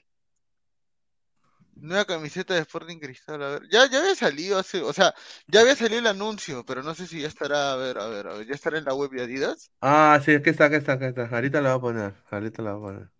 Nueva 1.79 2.05
camiseta 2.05 2.53
de 2.55 2.61
Sporting 2.61 2.97
Cristal, 2.99 3.41
a 3.43 3.49
ver. 3.51 3.61
Ya, 3.69 3.89
ya 3.89 3.99
había 3.99 4.15
salido 4.15 4.57
hace, 4.59 4.81
o 4.81 4.93
sea, 4.93 5.13
ya 5.47 5.61
había 5.61 5.75
salido 5.75 5.99
el 5.99 6.07
anuncio, 6.07 6.65
pero 6.65 6.81
no 6.83 6.95
sé 6.95 7.07
si 7.07 7.21
ya 7.21 7.27
estará, 7.27 7.73
a 7.73 7.75
ver, 7.75 7.97
a 7.99 8.07
ver, 8.07 8.27
a 8.27 8.33
ver, 8.33 8.47
ya 8.47 8.55
estará 8.55 8.77
en 8.77 8.85
la 8.85 8.93
web 8.95 9.11
de 9.11 9.23
Adidas. 9.23 9.71
Ah, 9.81 10.19
sí, 10.23 10.31
aquí 10.33 10.49
está, 10.49 10.65
aquí 10.65 10.75
está, 10.75 10.93
aquí 10.93 11.05
está. 11.05 11.25
Ahorita 11.27 11.61
la 11.61 11.75
voy 11.75 11.77
a 11.77 11.81
poner. 11.81 12.15
Ahorita 12.31 12.61
la 12.63 12.73
voy 12.73 12.91
a 12.91 12.93
poner. 12.95 13.11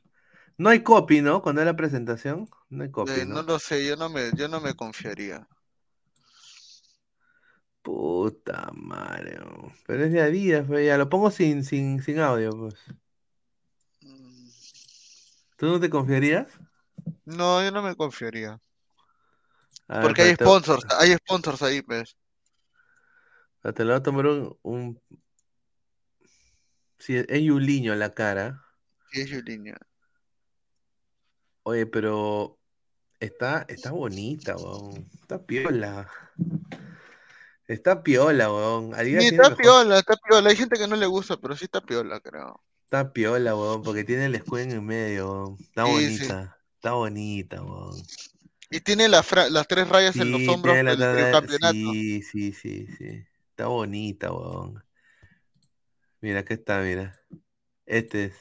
No 0.58 0.70
hay 0.70 0.84
copy, 0.84 1.22
¿no? 1.22 1.42
Cuando 1.44 1.62
es 1.62 1.66
la 1.68 1.76
presentación. 1.78 2.50
No 2.70 2.84
hay 2.84 2.92
copy, 2.92 3.22
Eh, 3.22 3.26
¿no? 3.26 3.36
no 3.36 3.42
lo 3.42 3.58
sé, 3.58 3.84
yo 3.88 3.96
no 3.96 4.08
me, 4.08 4.30
yo 4.36 4.48
no 4.48 4.62
me 4.62 4.76
confiaría. 4.76 5.48
Puta 7.82 8.70
madre. 8.74 9.38
Pero 9.86 10.04
es 10.06 10.12
de 10.12 10.22
Adidas, 10.22 10.66
pues, 10.68 10.86
ya 10.86 10.98
lo 10.98 11.10
pongo 11.10 11.32
sin, 11.32 11.64
sin, 11.64 12.02
sin 12.02 12.20
audio, 12.20 12.52
pues. 12.58 12.76
Mm, 14.04 14.50
¿Tú 15.58 15.68
no 15.68 15.80
te 15.80 15.90
confiarías? 15.90 16.48
No, 17.26 17.64
yo 17.64 17.72
no 17.72 17.82
me 17.82 17.96
confiaría. 17.96 18.60
Porque 20.02 20.22
hay 20.24 20.36
sponsors, 20.36 20.86
hay 21.00 21.14
sponsors 21.16 21.62
ahí, 21.62 21.82
pues. 21.82 22.18
Te 23.62 23.84
lo 23.84 23.92
voy 23.92 24.00
a 24.00 24.04
tomar 24.04 24.28
un, 24.28 24.58
un... 24.62 25.02
Sí, 27.00 27.16
es 27.16 27.42
Yuliño 27.42 27.96
la 27.96 28.14
cara. 28.14 28.64
Sí, 29.12 29.22
es 29.22 29.32
Juliña. 29.32 29.78
Oye, 31.64 31.86
pero 31.86 32.58
está, 33.20 33.66
está 33.68 33.92
bonita, 33.92 34.56
weón. 34.56 35.10
Está 35.22 35.46
piola. 35.46 36.10
Está 37.68 38.04
piola, 38.04 38.52
weón. 38.52 38.94
Sí, 38.96 39.16
está 39.18 39.50
mejor- 39.50 39.58
piola, 39.58 40.00
está 40.00 40.16
piola. 40.16 40.50
Hay 40.50 40.56
gente 40.56 40.78
que 40.78 40.88
no 40.88 40.96
le 40.96 41.06
gusta, 41.06 41.38
pero 41.38 41.56
sí 41.56 41.66
está 41.66 41.82
piola, 41.82 42.20
creo. 42.22 42.64
Está 42.86 43.12
piola, 43.12 43.56
weón, 43.56 43.84
porque 43.84 44.06
tiene 44.06 44.26
el 44.26 44.36
escudo 44.36 44.60
en 44.60 44.72
el 44.72 44.82
medio, 44.82 45.30
weón. 45.32 45.58
Está 45.60 45.86
Sí, 45.86 45.92
bonita. 45.92 46.57
Está 46.78 46.92
bonita, 46.92 47.64
weón. 47.64 47.96
Y 48.70 48.82
tiene 48.82 49.10
la 49.10 49.26
las 49.50 49.68
tres 49.68 49.90
rayas 49.90 50.16
en 50.18 50.32
los 50.32 50.48
hombros 50.48 50.76
la 50.84 50.96
del, 51.14 51.32
campeonato. 51.32 51.74
Sí, 51.74 52.22
sí, 52.22 52.54
sí, 52.54 52.86
sí. 52.98 53.26
Está 53.50 53.66
bonita, 53.66 54.32
weón. 54.32 54.84
Mira, 56.22 56.42
acá 56.42 56.54
está, 56.54 56.80
mira. 56.82 57.20
Este 57.88 58.26
es. 58.26 58.36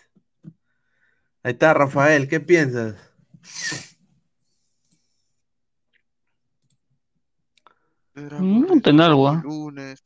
Ahí 1.42 1.52
está, 1.52 1.72
Rafael, 1.72 2.28
¿qué 2.28 2.40
piensas? 2.40 2.96
Mm, 8.14 8.80
ten 8.80 9.00
algo, 9.00 9.28
¿ah? 9.28 9.40
Lunes. 9.42 10.04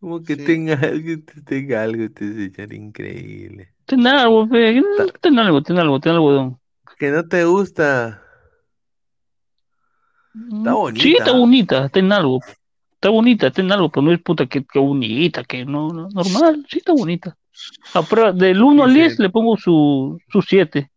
Como 0.00 0.22
que 0.22 0.36
Sí. 0.36 0.44
tenga 0.44 0.74
algo, 0.74 1.22
tenga 1.46 1.82
algo, 1.82 2.04
este 2.04 2.50
señor 2.50 2.74
increíble. 2.74 3.74
Ten 3.86 4.06
algo, 4.06 4.46
pe. 4.46 4.82
Ten 5.22 5.38
algo, 5.38 5.62
ten 5.62 5.78
algo, 5.78 5.98
ten 5.98 6.12
algodón. 6.12 6.59
Que 7.00 7.10
no 7.10 7.26
te 7.26 7.44
gusta. 7.46 8.22
Está 10.34 10.74
bonita. 10.74 11.02
Sí, 11.02 11.16
está 11.16 11.32
bonita, 11.32 11.88
ten 11.88 12.12
algo. 12.12 12.40
Está 12.92 13.08
bonita, 13.08 13.50
ten 13.50 13.72
algo, 13.72 13.90
pero 13.90 14.02
no 14.02 14.12
es 14.12 14.20
puta 14.20 14.44
que, 14.44 14.62
que 14.66 14.78
bonita, 14.78 15.42
que 15.42 15.64
no, 15.64 15.88
no, 15.88 16.10
normal, 16.10 16.66
sí 16.68 16.76
está 16.76 16.92
bonita. 16.92 17.38
A 17.94 18.02
prueba, 18.02 18.32
del 18.32 18.62
1 18.62 18.84
al 18.84 18.90
Dice- 18.92 19.00
10 19.08 19.18
le 19.18 19.30
pongo 19.30 19.56
su, 19.56 20.20
su 20.28 20.42
7. 20.42 20.90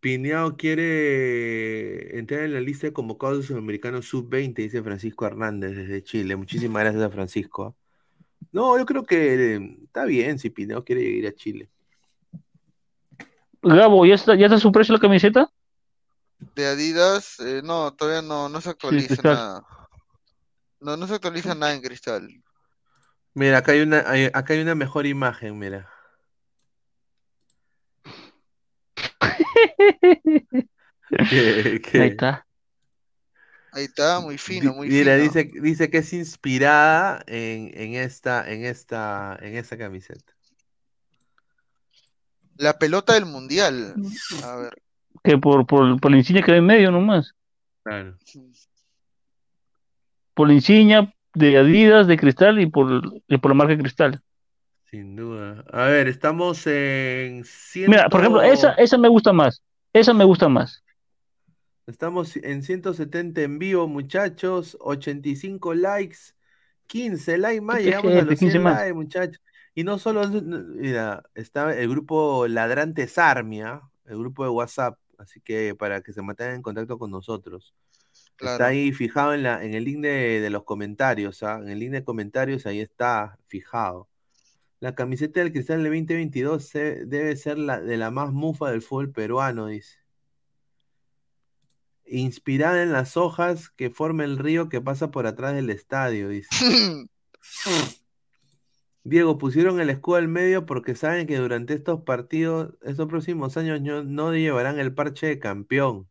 Pineao 0.00 0.56
quiere 0.56 2.18
entrar 2.18 2.40
en 2.42 2.54
la 2.54 2.60
lista 2.60 2.88
de 2.88 2.92
convocados 2.92 3.46
sudamericanos 3.46 4.06
sub-20, 4.06 4.54
dice 4.56 4.82
Francisco 4.82 5.24
Hernández 5.24 5.76
desde 5.76 6.02
Chile. 6.02 6.34
Muchísimas 6.34 6.82
gracias 6.82 7.04
a 7.04 7.10
Francisco. 7.10 7.76
No, 8.50 8.76
yo 8.76 8.84
creo 8.84 9.04
que 9.04 9.54
eh, 9.54 9.76
está 9.84 10.04
bien 10.04 10.40
si 10.40 10.50
Pineao 10.50 10.84
quiere 10.84 11.02
ir 11.02 11.28
a 11.28 11.32
Chile. 11.32 11.68
Gabo, 13.62 14.04
¿ya 14.06 14.14
está, 14.14 14.34
¿ya 14.34 14.46
está 14.46 14.58
su 14.58 14.72
precio 14.72 14.94
la 14.94 15.00
camiseta? 15.00 15.50
De 16.54 16.66
Adidas, 16.66 17.38
eh, 17.40 17.62
no, 17.62 17.94
todavía 17.94 18.22
no, 18.22 18.48
no 18.48 18.60
se 18.60 18.70
actualiza 18.70 19.22
nada. 19.22 19.64
No, 20.80 20.96
no 20.96 21.06
se 21.06 21.14
actualiza 21.14 21.54
nada 21.54 21.72
en 21.74 21.80
cristal. 21.80 22.28
Mira, 23.34 23.58
acá 23.58 23.72
hay 23.72 23.80
una, 23.80 24.04
hay- 24.06 24.30
acá 24.32 24.54
hay 24.54 24.60
una 24.60 24.74
mejor 24.74 25.06
imagen, 25.06 25.58
mira. 25.58 25.88
¿Qué- 31.30 31.80
qué? 31.82 32.00
Ahí 32.00 32.08
está. 32.08 32.46
Ahí 33.74 33.84
está, 33.84 34.20
muy 34.20 34.36
fino, 34.36 34.74
muy 34.74 34.88
Mira, 34.88 35.14
fino. 35.16 35.24
dice, 35.24 35.50
dice 35.62 35.88
que 35.88 35.98
es 35.98 36.12
inspirada 36.12 37.22
en, 37.26 37.70
en 37.74 37.94
esta, 37.94 38.50
en 38.50 38.66
esta, 38.66 39.38
en 39.40 39.56
esta 39.56 39.78
camiseta. 39.78 40.34
La 42.56 42.78
pelota 42.78 43.14
del 43.14 43.26
mundial. 43.26 43.94
A 44.44 44.56
ver, 44.56 44.74
Que 45.24 45.38
por, 45.38 45.66
por, 45.66 46.00
por 46.00 46.10
la 46.10 46.16
insignia 46.18 46.42
que 46.42 46.52
hay 46.52 46.58
en 46.58 46.66
medio 46.66 46.90
nomás. 46.90 47.34
Claro. 47.82 48.16
Por 50.34 50.48
la 50.48 50.54
insignia 50.54 51.12
de 51.34 51.58
Adidas, 51.58 52.06
de 52.06 52.16
Cristal 52.18 52.60
y 52.60 52.66
por, 52.66 53.02
y 53.26 53.38
por 53.38 53.50
la 53.50 53.54
marca 53.54 53.76
Cristal. 53.76 54.20
Sin 54.90 55.16
duda. 55.16 55.64
A 55.72 55.84
ver, 55.86 56.08
estamos 56.08 56.66
en 56.66 57.44
Mira, 57.74 58.08
por 58.08 58.20
ejemplo, 58.20 58.42
esa, 58.42 58.74
ciento- 58.74 58.82
esa 58.82 58.98
me 58.98 59.08
gusta 59.08 59.32
más. 59.32 59.62
Esa 59.92 60.12
me 60.14 60.24
gusta 60.24 60.48
más. 60.48 60.82
Estamos 61.86 62.36
en 62.36 62.62
170 62.62 63.40
en 63.42 63.58
vivo, 63.58 63.88
muchachos. 63.88 64.76
85 64.80 65.74
likes. 65.74 66.18
15 66.86 67.38
likes 67.38 67.60
más. 67.62 67.80
Llegamos 67.82 68.12
a 68.12 68.22
los 68.22 68.38
15 68.38 68.50
100 68.50 68.62
más. 68.62 68.74
likes, 68.78 68.94
muchachos. 68.94 69.40
Y 69.74 69.84
no 69.84 69.98
solo, 69.98 70.28
mira, 70.28 71.22
está 71.34 71.74
el 71.76 71.88
grupo 71.88 72.46
Ladrante 72.46 73.06
Sarmia, 73.08 73.80
el 74.04 74.18
grupo 74.18 74.44
de 74.44 74.50
WhatsApp. 74.50 74.98
Así 75.18 75.40
que 75.40 75.74
para 75.74 76.00
que 76.02 76.12
se 76.12 76.20
mantengan 76.22 76.56
en 76.56 76.62
contacto 76.62 76.98
con 76.98 77.10
nosotros. 77.10 77.74
Está 78.54 78.66
ahí 78.66 78.92
fijado 78.92 79.34
en, 79.34 79.44
la, 79.44 79.64
en 79.64 79.72
el 79.74 79.84
link 79.84 80.00
de, 80.00 80.40
de 80.40 80.50
los 80.50 80.64
comentarios, 80.64 81.42
¿ah? 81.42 81.58
En 81.62 81.68
el 81.68 81.78
link 81.78 81.92
de 81.92 82.02
comentarios 82.04 82.66
ahí 82.66 82.80
está 82.80 83.38
fijado. 83.46 84.08
La 84.80 84.94
camiseta 84.96 85.38
del 85.40 85.52
Cristal 85.52 85.82
del 85.84 85.92
2022 85.92 86.66
se- 86.66 87.06
debe 87.06 87.36
ser 87.36 87.56
la 87.58 87.80
de 87.80 87.96
la 87.96 88.10
más 88.10 88.32
mufa 88.32 88.70
del 88.72 88.82
fútbol 88.82 89.12
peruano, 89.12 89.66
dice. 89.68 89.98
Inspirada 92.04 92.82
en 92.82 92.92
las 92.92 93.16
hojas 93.16 93.70
que 93.70 93.90
forma 93.90 94.24
el 94.24 94.38
río 94.38 94.68
que 94.68 94.80
pasa 94.80 95.10
por 95.12 95.26
atrás 95.26 95.54
del 95.54 95.70
estadio, 95.70 96.28
dice. 96.28 96.48
Diego, 99.04 99.36
pusieron 99.38 99.80
el 99.80 99.90
escudo 99.90 100.16
al 100.16 100.28
medio 100.28 100.64
porque 100.64 100.94
saben 100.94 101.26
que 101.26 101.36
durante 101.36 101.74
estos 101.74 102.02
partidos, 102.02 102.74
estos 102.82 103.08
próximos 103.08 103.56
años 103.56 103.80
no, 103.80 104.04
no 104.04 104.32
llevarán 104.32 104.78
el 104.78 104.94
parche 104.94 105.26
de 105.26 105.38
campeón. 105.38 106.08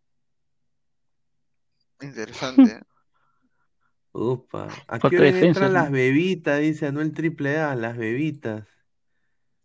Interesante. 2.02 2.82
Upa. 4.14 4.68
¿A 4.88 5.00
qué 5.00 5.16
hora 5.16 5.26
defensa, 5.26 5.48
entran 5.48 5.74
las 5.74 5.90
bebitas? 5.90 6.60
Dice 6.60 6.88
Anuel 6.88 7.14
Triple 7.14 7.60
A, 7.60 7.76
las 7.76 7.98
bebitas. 7.98 8.68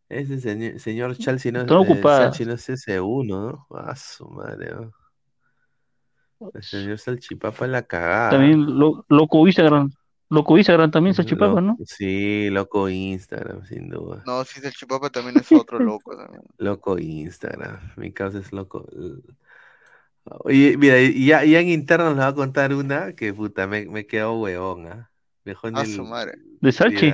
Ese 0.09 0.41
señor, 0.41 0.79
señor 0.79 1.17
Chalsi 1.17 1.51
no, 1.51 1.63
Están 1.63 1.79
eh, 1.79 1.81
ocupadas. 1.81 2.41
No 2.41 2.53
es 2.53 2.69
ese 2.69 3.01
uno, 3.01 3.67
¿no? 3.69 3.77
A 3.77 3.97
su 3.97 4.29
madre, 4.29 4.71
¿no? 4.71 4.93
El 6.55 6.63
señor 6.63 6.99
Salchipapa 6.99 7.65
es 7.65 7.71
la 7.71 7.83
cagada. 7.83 8.31
También 8.31 8.79
lo, 8.79 9.05
loco 9.09 9.47
Instagram. 9.47 9.91
Loco 10.29 10.57
Instagram 10.57 10.91
también 10.91 11.15
se 11.15 11.25
chipaba, 11.25 11.61
Lo- 11.61 11.61
¿no? 11.61 11.79
Sí, 11.87 12.51
loco 12.51 12.89
Instagram, 12.89 13.65
sin 13.65 13.89
duda. 13.89 14.23
No, 14.27 14.45
si 14.45 14.65
el 14.65 14.73
chipapa 14.73 15.09
también 15.11 15.37
es 15.39 15.51
otro 15.53 15.79
loco 15.79 16.17
también. 16.17 16.43
Loco 16.59 16.99
Instagram. 16.99 17.79
Mi 17.97 18.13
causa 18.13 18.39
es 18.39 18.53
loco. 18.53 18.87
Oye, 20.25 20.77
mira, 20.77 21.01
y 21.01 21.27
ya, 21.27 21.45
ya 21.45 21.61
en 21.61 21.69
interno 21.69 22.11
nos 22.11 22.19
va 22.19 22.27
a 22.29 22.35
contar 22.35 22.75
una 22.75 23.15
que 23.15 23.33
puta, 23.33 23.69
me, 23.69 23.87
me 23.87 24.07
quedó 24.07 24.41
huevón, 24.41 24.87
¿ah? 24.89 25.11
Mejor 25.45 25.73
ni 25.73 25.79
A 25.79 25.83
el- 25.85 25.95
su 25.95 26.03
madre. 26.05 26.33
¿De 26.61 26.73
Salchi? 26.73 27.13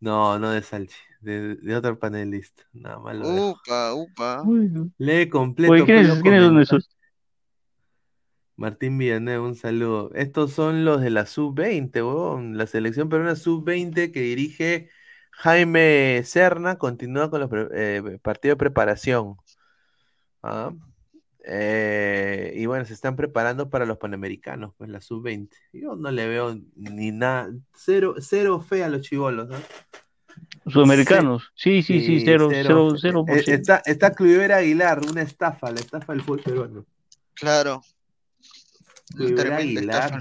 No, 0.00 0.38
no 0.38 0.50
de 0.50 0.62
Salchi, 0.62 0.94
de, 1.20 1.56
de 1.56 1.76
otro 1.76 1.98
panelista. 1.98 2.62
Nada 2.72 3.00
más. 3.00 3.16
Upa, 3.18 3.92
upa. 3.94 4.44
Lee 4.98 5.28
completo. 5.28 5.72
Oye, 5.72 5.84
¿quiénes, 5.84 6.06
pues, 6.08 6.22
¿quiénes 6.22 6.40
lo 6.42 6.46
son 6.46 6.54
comenta. 6.54 6.62
esos? 6.62 6.90
Martín 8.58 8.98
Villanueva, 8.98 9.46
un 9.46 9.54
saludo. 9.54 10.10
Estos 10.14 10.52
son 10.52 10.84
los 10.84 11.00
de 11.00 11.10
la 11.10 11.26
sub-20, 11.26 11.94
huevón. 12.04 12.58
La 12.58 12.66
selección 12.66 13.08
peruana 13.08 13.36
sub-20 13.36 14.10
que 14.10 14.20
dirige 14.20 14.90
Jaime 15.30 16.22
Serna 16.24 16.76
continúa 16.76 17.30
con 17.30 17.40
los 17.40 17.48
pre- 17.48 17.68
eh, 17.72 18.18
partidos 18.20 18.54
de 18.54 18.58
preparación. 18.58 19.36
Ah, 20.42 20.72
eh, 21.44 22.52
y 22.56 22.66
bueno, 22.66 22.84
se 22.84 22.94
están 22.94 23.14
preparando 23.14 23.70
para 23.70 23.86
los 23.86 23.96
panamericanos, 23.98 24.74
pues 24.76 24.90
la 24.90 25.00
sub-20. 25.00 25.50
Yo 25.72 25.94
no 25.94 26.10
le 26.10 26.26
veo 26.26 26.58
ni 26.74 27.12
nada, 27.12 27.50
cero, 27.76 28.16
cero 28.18 28.60
fe 28.60 28.82
a 28.82 28.88
los 28.88 29.02
chivolos, 29.02 29.48
¿no? 29.48 29.56
Sudamericanos. 30.66 31.52
Sí, 31.54 31.84
sí, 31.84 32.04
sí, 32.04 32.22
cero, 32.24 32.48
cero, 32.50 32.88
cero 33.00 33.24
por 33.24 33.38
Eh. 33.38 33.44
Está, 33.46 33.82
está 33.86 34.12
Cluivera 34.12 34.56
Aguilar, 34.56 35.00
una 35.08 35.22
estafa, 35.22 35.70
la 35.70 35.78
estafa 35.78 36.12
del 36.12 36.22
fútbol 36.22 36.40
peruano. 36.40 36.86
Claro. 37.34 37.82
Aguilar. 39.16 40.20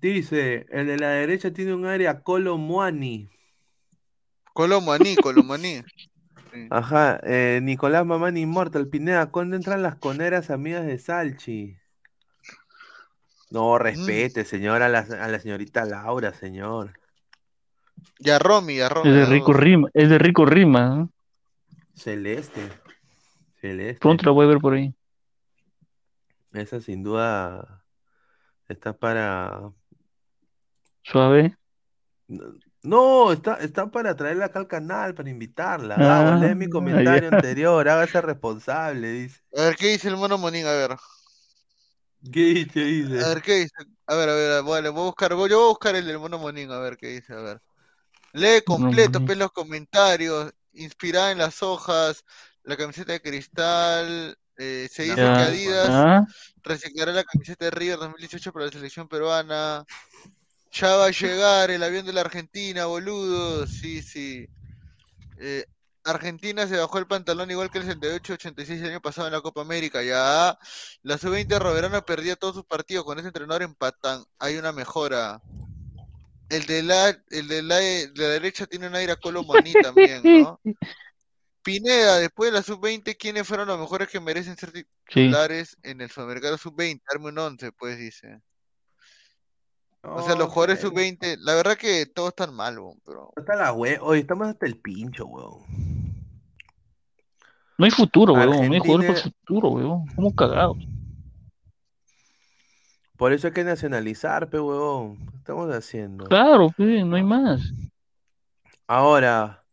Dice, 0.00 0.66
el 0.70 0.86
de 0.86 0.98
la 0.98 1.08
derecha 1.08 1.52
tiene 1.52 1.74
un 1.74 1.86
área 1.86 2.20
Colo 2.20 2.58
Muani. 2.58 3.30
Colomaní, 4.52 5.16
Colomaní. 5.16 5.82
Ajá, 6.70 7.20
eh, 7.24 7.58
Nicolás 7.62 8.06
Mamán 8.06 8.36
Immortal, 8.36 8.86
Pineda, 8.86 9.26
¿cuándo 9.30 9.56
entran 9.56 9.82
las 9.82 9.96
coneras 9.96 10.50
amigas 10.50 10.86
de 10.86 10.98
Salchi? 10.98 11.76
No, 13.50 13.78
respete, 13.78 14.44
señor, 14.44 14.82
a 14.82 14.88
la, 14.88 15.00
a 15.00 15.28
la 15.28 15.40
señorita 15.40 15.84
Laura, 15.84 16.32
señor. 16.32 16.92
Y 18.18 18.30
a 18.30 18.38
Romy, 18.38 18.80
a 18.80 18.88
Romy. 18.88 19.10
Es 19.10 19.16
de 19.16 19.26
Rico. 19.26 19.52
Rima, 19.52 19.88
es 19.92 20.08
de 20.08 20.18
Rico 20.18 20.46
Rima. 20.46 20.86
¿no? 20.86 21.12
Celeste. 21.94 22.68
Celeste. 23.60 24.00
Pronto 24.00 24.24
la 24.24 24.32
voy 24.32 24.46
a 24.46 24.48
ver 24.48 24.58
por 24.58 24.74
ahí. 24.74 24.94
Esa 26.54 26.80
sin 26.80 27.02
duda 27.02 27.84
está 28.68 28.92
para... 28.92 29.72
Suave. 31.02 31.56
No, 32.82 33.32
está, 33.32 33.54
está 33.56 33.90
para 33.90 34.14
traerla 34.14 34.46
acá 34.46 34.60
al 34.60 34.68
canal, 34.68 35.14
para 35.14 35.28
invitarla. 35.28 35.96
Ah, 35.96 36.22
Gabo, 36.22 36.40
lee 36.40 36.54
mi 36.54 36.70
comentario 36.70 37.28
anterior, 37.30 37.88
hágase 37.88 38.20
responsable, 38.20 39.10
dice. 39.10 39.40
A 39.56 39.62
ver, 39.62 39.76
¿qué 39.76 39.88
dice 39.88 40.08
el 40.08 40.16
mono 40.16 40.38
Monín? 40.38 40.66
A 40.66 40.72
ver. 40.72 40.96
¿Qué 42.32 42.40
dice? 42.40 43.24
A 43.24 43.28
ver, 43.28 43.42
¿qué 43.42 43.54
dice? 43.54 43.74
A 44.06 44.14
ver, 44.14 44.28
a 44.28 44.34
ver, 44.34 44.62
vale, 44.62 44.88
voy 44.90 45.02
a 45.02 45.04
buscar, 45.06 45.34
voy, 45.34 45.50
yo 45.50 45.56
voy 45.58 45.64
a 45.64 45.68
buscar 45.68 45.96
el 45.96 46.06
del 46.06 46.18
mono 46.18 46.38
Monín, 46.38 46.70
a 46.70 46.78
ver 46.78 46.96
qué 46.96 47.08
dice, 47.08 47.32
a 47.32 47.40
ver. 47.40 47.62
Lee 48.32 48.62
completo, 48.64 49.14
Monín. 49.14 49.26
pues 49.26 49.38
los 49.38 49.52
comentarios, 49.52 50.54
inspirada 50.72 51.32
en 51.32 51.38
las 51.38 51.62
hojas, 51.62 52.24
la 52.62 52.76
camiseta 52.76 53.12
de 53.12 53.22
cristal, 53.22 54.38
eh, 54.58 54.88
se 54.90 55.04
dice 55.04 55.16
Ya. 55.16 55.36
que 55.36 55.42
Adidas 55.42 55.88
Ah. 55.90 56.26
reciclará 56.62 57.12
la 57.12 57.24
camiseta 57.24 57.64
de 57.64 57.70
River 57.70 57.98
2018 57.98 58.52
para 58.52 58.66
la 58.66 58.72
selección 58.72 59.08
peruana. 59.08 59.84
Ya 60.72 60.96
va 60.96 61.06
a 61.06 61.10
llegar 61.10 61.70
el 61.70 61.82
avión 61.82 62.04
de 62.04 62.12
la 62.12 62.22
Argentina, 62.22 62.86
boludo. 62.86 63.66
Sí, 63.66 64.02
sí. 64.02 64.46
Eh, 65.38 65.64
Argentina 66.04 66.66
se 66.66 66.76
bajó 66.76 66.98
el 66.98 67.06
pantalón 67.06 67.50
igual 67.50 67.70
que 67.70 67.78
el 67.78 67.84
78-86 67.86 68.80
el 68.82 68.90
año 68.90 69.00
pasado 69.00 69.26
en 69.28 69.32
la 69.32 69.40
Copa 69.40 69.60
América. 69.62 70.02
Ya. 70.02 70.58
La 71.02 71.16
sub-20 71.18 71.58
Roverano 71.58 72.04
perdía 72.04 72.36
todos 72.36 72.54
sus 72.56 72.64
partidos. 72.64 73.04
Con 73.04 73.18
ese 73.18 73.28
entrenador 73.28 73.62
empatan. 73.62 74.22
Hay 74.38 74.56
una 74.56 74.72
mejora. 74.72 75.40
El 76.50 76.66
de 76.66 76.82
la, 76.82 77.08
el 77.30 77.48
de 77.48 77.62
la, 77.62 77.76
de 77.76 78.10
la 78.14 78.28
derecha 78.28 78.66
tiene 78.66 78.86
un 78.86 78.94
aire 78.94 79.12
a 79.12 79.16
Colo 79.16 79.44
Maní 79.44 79.72
también, 79.82 80.22
¿no? 80.24 80.60
Pineda, 81.64 82.18
después 82.18 82.52
de 82.52 82.58
la 82.58 82.62
sub-20, 82.62 83.16
¿quiénes 83.18 83.48
fueron 83.48 83.66
los 83.66 83.78
mejores 83.80 84.08
que 84.08 84.20
merecen 84.20 84.56
ser 84.56 84.70
titulares 85.08 85.76
en 85.82 86.00
el 86.02 86.10
Sudamericano 86.10 86.56
sub-20? 86.58 87.00
Arme 87.12 87.28
un 87.30 87.38
11, 87.38 87.72
pues, 87.72 87.98
dice. 87.98 88.40
O 90.02 90.22
sea, 90.22 90.34
los 90.36 90.48
jugadores 90.50 90.80
sub-20, 90.80 91.38
la 91.40 91.54
verdad 91.54 91.76
que 91.78 92.04
todos 92.04 92.28
están 92.28 92.54
mal, 92.54 92.78
weón, 92.78 93.00
pero... 93.06 93.32
Está 93.36 93.56
la 93.56 93.72
hue- 93.72 93.98
Hoy 94.02 94.18
estamos 94.20 94.46
hasta 94.48 94.66
el 94.66 94.76
pincho, 94.78 95.24
weón. 95.26 95.62
No 97.78 97.84
hay 97.86 97.90
futuro, 97.90 98.34
weón. 98.34 98.50
No 98.68 98.74
hay 98.74 98.78
jugadores 98.80 98.84
para 98.86 98.92
Argentina- 98.98 99.12
el 99.14 99.22
futuro, 99.46 99.68
weón. 99.70 100.06
¿Cómo 100.14 100.34
cagados? 100.36 100.76
Por 103.16 103.32
eso 103.32 103.46
hay 103.46 103.52
que 103.54 103.64
nacionalizar, 103.64 104.50
pe, 104.50 104.60
weón. 104.60 105.16
¿Qué 105.30 105.36
estamos 105.38 105.74
haciendo? 105.74 106.26
Claro, 106.26 106.68
pe, 106.76 107.02
no 107.04 107.16
hay 107.16 107.22
más. 107.22 107.62
Ahora, 108.86 109.63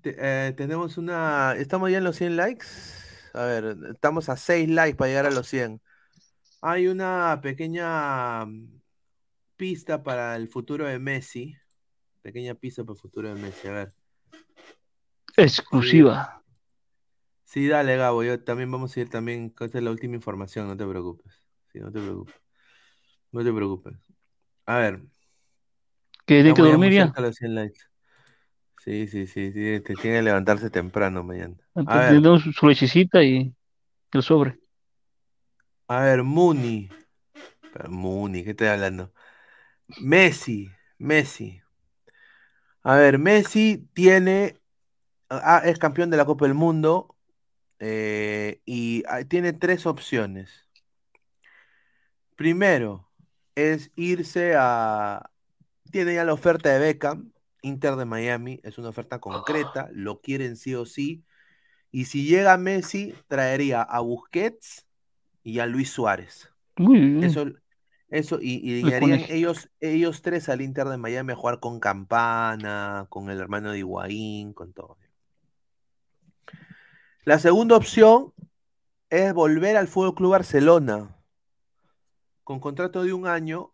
te- 0.00 0.16
eh, 0.18 0.52
tenemos 0.52 0.98
una... 0.98 1.54
¿Estamos 1.56 1.90
ya 1.90 1.98
en 1.98 2.04
los 2.04 2.16
100 2.16 2.36
likes? 2.36 2.66
A 3.34 3.44
ver, 3.44 3.76
estamos 3.92 4.28
a 4.28 4.36
6 4.36 4.68
likes 4.68 4.96
para 4.96 5.08
llegar 5.08 5.26
a 5.26 5.30
los 5.30 5.46
100. 5.46 5.80
Hay 6.62 6.88
una 6.88 7.38
pequeña 7.42 8.44
mm, 8.44 8.80
pista 9.56 10.02
para 10.02 10.36
el 10.36 10.48
futuro 10.48 10.86
de 10.86 10.98
Messi. 10.98 11.56
Pequeña 12.22 12.54
pista 12.54 12.82
para 12.84 12.94
el 12.94 13.00
futuro 13.00 13.28
de 13.34 13.40
Messi, 13.40 13.68
a 13.68 13.72
ver. 13.72 13.92
Exclusiva. 15.36 16.42
Sí, 17.44 17.66
dale, 17.66 17.96
Gabo, 17.96 18.22
yo 18.22 18.42
también 18.44 18.70
vamos 18.70 18.96
a 18.96 19.00
ir 19.00 19.08
también, 19.08 19.54
esta 19.58 19.78
es 19.78 19.84
la 19.84 19.90
última 19.90 20.14
información, 20.14 20.68
no 20.68 20.76
te 20.76 20.86
preocupes. 20.86 21.32
Sí, 21.72 21.80
no 21.80 21.90
te 21.90 22.00
preocupes. 22.00 22.34
No 23.32 23.42
te 23.44 23.52
preocupes. 23.52 23.94
A 24.66 24.78
ver. 24.78 25.00
¿Que 26.26 26.36
tiene 26.42 26.54
que 26.54 26.62
dormir 26.62 26.92
ya? 26.92 27.06
de 27.08 27.22
los 27.22 27.36
100 27.36 27.54
likes. 27.54 27.80
Sí, 28.84 29.06
sí, 29.08 29.26
sí, 29.26 29.52
sí, 29.52 29.80
te 29.80 29.94
tiene 29.94 30.16
que 30.16 30.22
levantarse 30.22 30.70
temprano 30.70 31.22
mañana. 31.22 31.54
A 31.74 31.98
ver, 31.98 32.22
su 32.54 32.66
lechecita 32.66 33.22
y 33.22 33.54
el 34.12 34.22
sobre. 34.22 34.58
a 35.86 36.00
ver, 36.00 36.22
Muni. 36.22 36.88
Pero 37.74 37.90
Muni, 37.90 38.42
¿qué 38.42 38.50
estoy 38.50 38.68
hablando? 38.68 39.12
Messi, 40.00 40.70
Messi. 40.96 41.60
A 42.82 42.94
ver, 42.94 43.18
Messi 43.18 43.86
tiene, 43.92 44.56
ah, 45.28 45.60
es 45.62 45.78
campeón 45.78 46.08
de 46.08 46.16
la 46.16 46.24
Copa 46.24 46.46
del 46.46 46.54
Mundo 46.54 47.14
eh, 47.80 48.62
y 48.64 49.02
ah, 49.08 49.24
tiene 49.24 49.52
tres 49.52 49.84
opciones. 49.84 50.66
Primero 52.34 53.10
es 53.54 53.90
irse 53.94 54.54
a, 54.56 55.30
tiene 55.90 56.14
ya 56.14 56.24
la 56.24 56.32
oferta 56.32 56.70
de 56.70 56.78
Beckham, 56.78 57.32
Inter 57.62 57.96
de 57.96 58.04
Miami, 58.04 58.60
es 58.62 58.78
una 58.78 58.88
oferta 58.88 59.18
concreta, 59.18 59.88
lo 59.92 60.20
quieren 60.20 60.56
sí 60.56 60.74
o 60.74 60.86
sí. 60.86 61.24
Y 61.90 62.04
si 62.04 62.24
llega 62.24 62.56
Messi, 62.56 63.14
traería 63.28 63.82
a 63.82 64.00
Busquets 64.00 64.86
y 65.42 65.58
a 65.58 65.66
Luis 65.66 65.90
Suárez. 65.90 66.52
Eso, 67.22 67.46
eso, 68.08 68.38
y, 68.40 68.54
y 68.62 68.82
Le 68.82 68.82
llegarían 68.82 69.24
ellos, 69.28 69.70
ellos 69.80 70.22
tres 70.22 70.48
al 70.48 70.60
Inter 70.60 70.88
de 70.88 70.96
Miami 70.96 71.32
a 71.32 71.36
jugar 71.36 71.60
con 71.60 71.80
Campana, 71.80 73.06
con 73.08 73.30
el 73.30 73.40
hermano 73.40 73.72
de 73.72 73.78
Higuaín, 73.78 74.52
con 74.52 74.72
todo. 74.72 74.98
La 77.24 77.38
segunda 77.38 77.76
opción 77.76 78.32
es 79.10 79.34
volver 79.34 79.76
al 79.76 79.88
Fútbol 79.88 80.14
Club 80.14 80.30
Barcelona 80.32 81.16
con 82.50 82.58
contrato 82.58 83.04
de 83.04 83.12
un 83.12 83.28
año, 83.28 83.72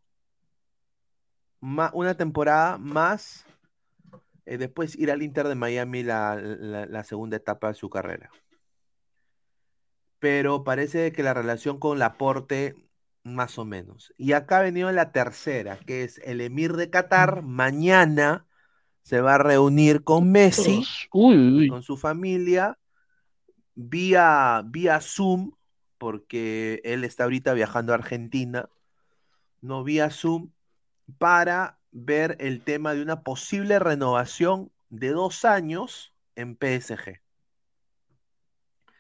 una 1.62 2.14
temporada 2.14 2.76
más, 2.76 3.45
eh, 4.46 4.58
después 4.58 4.96
ir 4.96 5.10
al 5.10 5.22
Inter 5.22 5.48
de 5.48 5.54
Miami 5.54 6.02
la, 6.02 6.36
la- 6.36 6.86
la 6.86 7.04
segunda 7.04 7.36
etapa 7.36 7.68
de 7.68 7.74
su 7.74 7.90
carrera. 7.90 8.30
Pero 10.18 10.64
parece 10.64 11.12
que 11.12 11.22
la 11.22 11.34
relación 11.34 11.78
con 11.78 11.98
Laporte, 11.98 12.74
más 13.22 13.58
o 13.58 13.64
menos. 13.64 14.12
Y 14.16 14.32
acá 14.32 14.58
ha 14.58 14.62
venido 14.62 14.90
la 14.92 15.12
tercera, 15.12 15.78
que 15.78 16.04
es 16.04 16.18
el 16.24 16.40
Emir 16.40 16.72
de 16.74 16.90
Qatar, 16.90 17.42
mañana 17.42 18.46
se 19.02 19.20
va 19.20 19.34
a 19.34 19.38
reunir 19.38 20.02
con 20.04 20.32
Messi, 20.32 20.78
Uy, 21.12 21.36
uy, 21.36 21.58
uy. 21.58 21.68
con 21.68 21.82
su 21.82 21.96
familia, 21.96 22.78
vía, 23.74 24.62
vía 24.64 25.00
Zoom, 25.00 25.52
porque 25.98 26.80
él 26.84 27.04
está 27.04 27.24
ahorita 27.24 27.52
viajando 27.52 27.92
a 27.92 27.96
Argentina, 27.96 28.68
no 29.60 29.84
vía 29.84 30.10
Zoom, 30.10 30.50
para 31.18 31.78
ver 31.96 32.36
el 32.40 32.60
tema 32.60 32.92
de 32.92 33.02
una 33.02 33.22
posible 33.22 33.78
renovación 33.78 34.70
de 34.90 35.10
dos 35.10 35.46
años 35.46 36.12
en 36.34 36.56
PSG. 36.56 37.20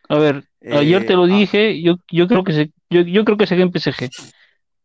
A 0.08 0.18
ver, 0.18 0.44
ayer 0.62 1.04
te 1.04 1.14
lo 1.14 1.26
Eh, 1.26 1.32
ah. 1.32 1.36
dije, 1.36 1.82
yo, 1.82 1.96
yo 2.10 2.26
creo 2.26 2.42
que 2.42 2.52
se, 2.52 2.72
yo, 2.88 3.02
yo 3.02 3.24
creo 3.24 3.36
que 3.36 3.46
se 3.46 3.54
en 3.54 3.70
PSG. 3.70 4.08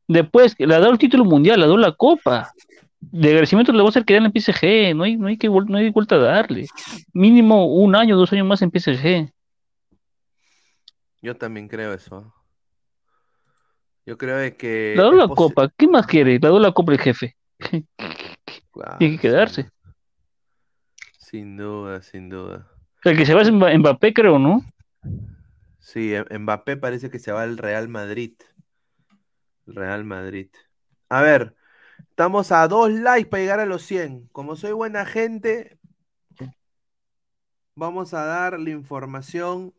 Después, 0.07 0.55
le 0.57 0.75
ha 0.75 0.79
dado 0.79 0.91
el 0.91 0.97
título 0.97 1.23
mundial, 1.23 1.59
le 1.59 1.65
ha 1.65 1.67
dado 1.67 1.77
la 1.77 1.93
copa. 1.93 2.51
De 2.99 3.29
agradecimiento 3.29 3.71
le 3.71 3.79
va 3.79 3.85
a 3.85 3.89
hacer 3.89 4.03
quedar 4.03 4.23
en 4.23 4.31
PSG, 4.31 4.93
no 4.93 5.03
hay, 5.03 5.15
no 5.15 5.27
hay 5.27 5.38
que 5.38 5.47
no 5.47 5.77
hay 5.77 5.89
vuelta 5.89 6.15
a 6.15 6.19
darle. 6.19 6.67
Mínimo 7.13 7.73
un 7.73 7.95
año, 7.95 8.17
dos 8.17 8.31
años 8.33 8.45
más 8.45 8.61
en 8.61 8.71
PSG. 8.71 9.31
Yo 11.21 11.35
también 11.35 11.67
creo 11.67 11.93
eso. 11.93 12.33
Yo 14.05 14.17
creo 14.17 14.38
de 14.38 14.55
que 14.57 14.93
Le 14.95 15.01
ha 15.01 15.05
dado 15.05 15.15
la 15.15 15.27
copa, 15.29 15.71
¿qué 15.77 15.88
más 15.88 16.05
quiere? 16.05 16.31
Le 16.31 16.38
ha 16.38 16.49
dado 16.49 16.59
la 16.59 16.71
copa 16.73 16.91
el 16.91 16.99
jefe. 16.99 17.38
Tiene 18.99 19.15
que 19.15 19.21
quedarse. 19.21 19.69
Sin 21.17 21.55
duda, 21.57 22.01
sin 22.01 22.29
duda. 22.29 22.67
El 23.03 23.17
que 23.17 23.25
se 23.25 23.33
va 23.33 23.41
es 23.41 23.51
Mba- 23.51 23.77
Mbappé, 23.77 24.13
creo, 24.13 24.38
¿no? 24.39 24.61
Sí, 25.79 26.13
M- 26.13 26.39
Mbappé 26.39 26.77
parece 26.77 27.09
que 27.09 27.19
se 27.19 27.31
va 27.31 27.43
al 27.43 27.57
Real 27.57 27.88
Madrid. 27.88 28.33
Real 29.65 30.03
Madrid. 30.03 30.49
A 31.09 31.21
ver, 31.21 31.55
estamos 32.09 32.51
a 32.51 32.67
dos 32.67 32.91
likes 32.91 33.29
para 33.29 33.41
llegar 33.41 33.59
a 33.59 33.65
los 33.65 33.83
100. 33.83 34.27
Como 34.31 34.55
soy 34.55 34.71
buena 34.73 35.05
gente, 35.05 35.77
vamos 37.75 38.13
a 38.13 38.25
dar 38.25 38.59
la 38.59 38.69
información 38.69 39.73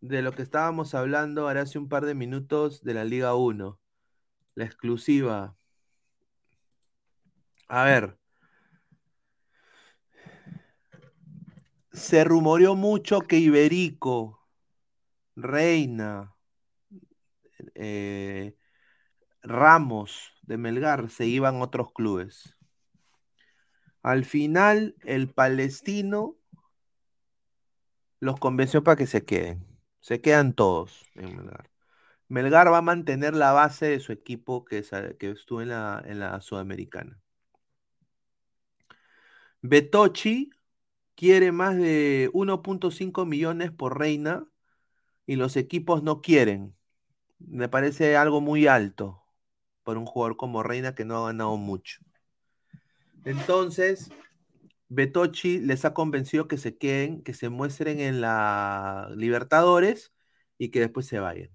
de 0.00 0.22
lo 0.22 0.32
que 0.32 0.42
estábamos 0.42 0.94
hablando 0.94 1.42
ahora 1.48 1.62
hace 1.62 1.78
un 1.78 1.88
par 1.88 2.04
de 2.06 2.14
minutos 2.14 2.82
de 2.82 2.94
la 2.94 3.04
Liga 3.04 3.34
1. 3.34 3.78
La 4.54 4.64
exclusiva. 4.64 5.56
A 7.68 7.84
ver. 7.84 8.18
Se 11.92 12.24
rumoreó 12.24 12.74
mucho 12.74 13.20
que 13.20 13.38
Iberico, 13.38 14.46
Reina, 15.34 16.34
eh, 17.74 18.56
Ramos 19.42 20.32
de 20.42 20.58
Melgar 20.58 21.08
se 21.10 21.26
iban 21.26 21.56
a 21.56 21.64
otros 21.64 21.92
clubes. 21.92 22.56
Al 24.02 24.24
final, 24.24 24.94
el 25.04 25.32
palestino 25.32 26.36
los 28.20 28.38
convenció 28.38 28.84
para 28.84 28.96
que 28.96 29.06
se 29.06 29.24
queden. 29.24 29.66
Se 30.00 30.20
quedan 30.20 30.52
todos 30.52 31.04
en 31.14 31.36
Melgar. 31.36 31.70
Melgar 32.28 32.72
va 32.72 32.78
a 32.78 32.82
mantener 32.82 33.34
la 33.34 33.52
base 33.52 33.86
de 33.86 34.00
su 34.00 34.12
equipo 34.12 34.64
que, 34.64 34.84
que 35.18 35.30
estuvo 35.30 35.62
en 35.62 35.68
la, 35.68 36.02
en 36.04 36.20
la 36.20 36.40
Sudamericana. 36.40 37.20
Betochi 39.62 40.50
quiere 41.14 41.52
más 41.52 41.76
de 41.76 42.30
1.5 42.32 43.26
millones 43.26 43.72
por 43.72 43.98
Reina 43.98 44.46
y 45.26 45.36
los 45.36 45.56
equipos 45.56 46.02
no 46.02 46.20
quieren. 46.22 46.76
Me 47.38 47.68
parece 47.68 48.16
algo 48.16 48.40
muy 48.40 48.66
alto 48.66 49.24
por 49.82 49.98
un 49.98 50.06
jugador 50.06 50.36
como 50.36 50.62
Reina 50.62 50.94
que 50.94 51.04
no 51.04 51.18
ha 51.18 51.26
ganado 51.28 51.56
mucho. 51.56 52.00
Entonces, 53.24 54.10
Betochi 54.88 55.58
les 55.60 55.84
ha 55.84 55.94
convencido 55.94 56.48
que 56.48 56.58
se 56.58 56.76
queden, 56.76 57.22
que 57.22 57.34
se 57.34 57.48
muestren 57.48 58.00
en 58.00 58.20
la 58.20 59.10
Libertadores 59.16 60.12
y 60.58 60.70
que 60.70 60.80
después 60.80 61.06
se 61.06 61.18
vayan. 61.20 61.50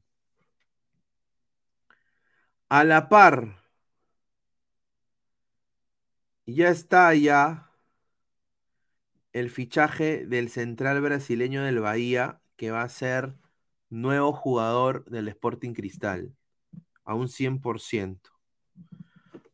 A 2.70 2.84
la 2.84 3.08
par, 3.10 3.38
ya 6.46 6.70
está 6.70 7.14
ya 7.16 7.71
el 9.34 9.50
fichaje 9.50 10.26
del 10.26 10.50
central 10.50 11.02
brasileño 11.02 11.64
del 11.64 11.80
Bahía, 11.80 12.42
que 12.56 12.72
va 12.72 12.84
a 12.84 12.90
ser 12.90 13.36
nuevo 13.90 14.34
jugador 14.34 15.06
del 15.06 15.28
Sporting 15.30 15.74
Cristal, 15.74 16.36
a 17.04 17.16
un 17.16 17.28
100%. 17.28 18.32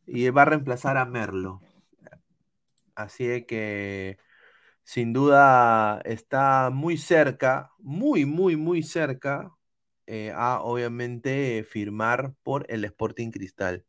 Y 0.06 0.28
va 0.30 0.42
a 0.42 0.46
reemplazar 0.46 0.96
a 0.96 1.04
Merlo. 1.04 1.60
Así 2.94 3.44
que, 3.44 4.18
sin 4.82 5.12
duda, 5.12 6.00
está 6.04 6.70
muy 6.72 6.96
cerca, 6.96 7.70
muy, 7.78 8.24
muy, 8.24 8.56
muy 8.56 8.82
cerca 8.82 9.52
eh, 10.06 10.32
a, 10.34 10.60
obviamente, 10.62 11.64
firmar 11.64 12.34
por 12.42 12.66
el 12.68 12.84
Sporting 12.84 13.30
Cristal. 13.30 13.84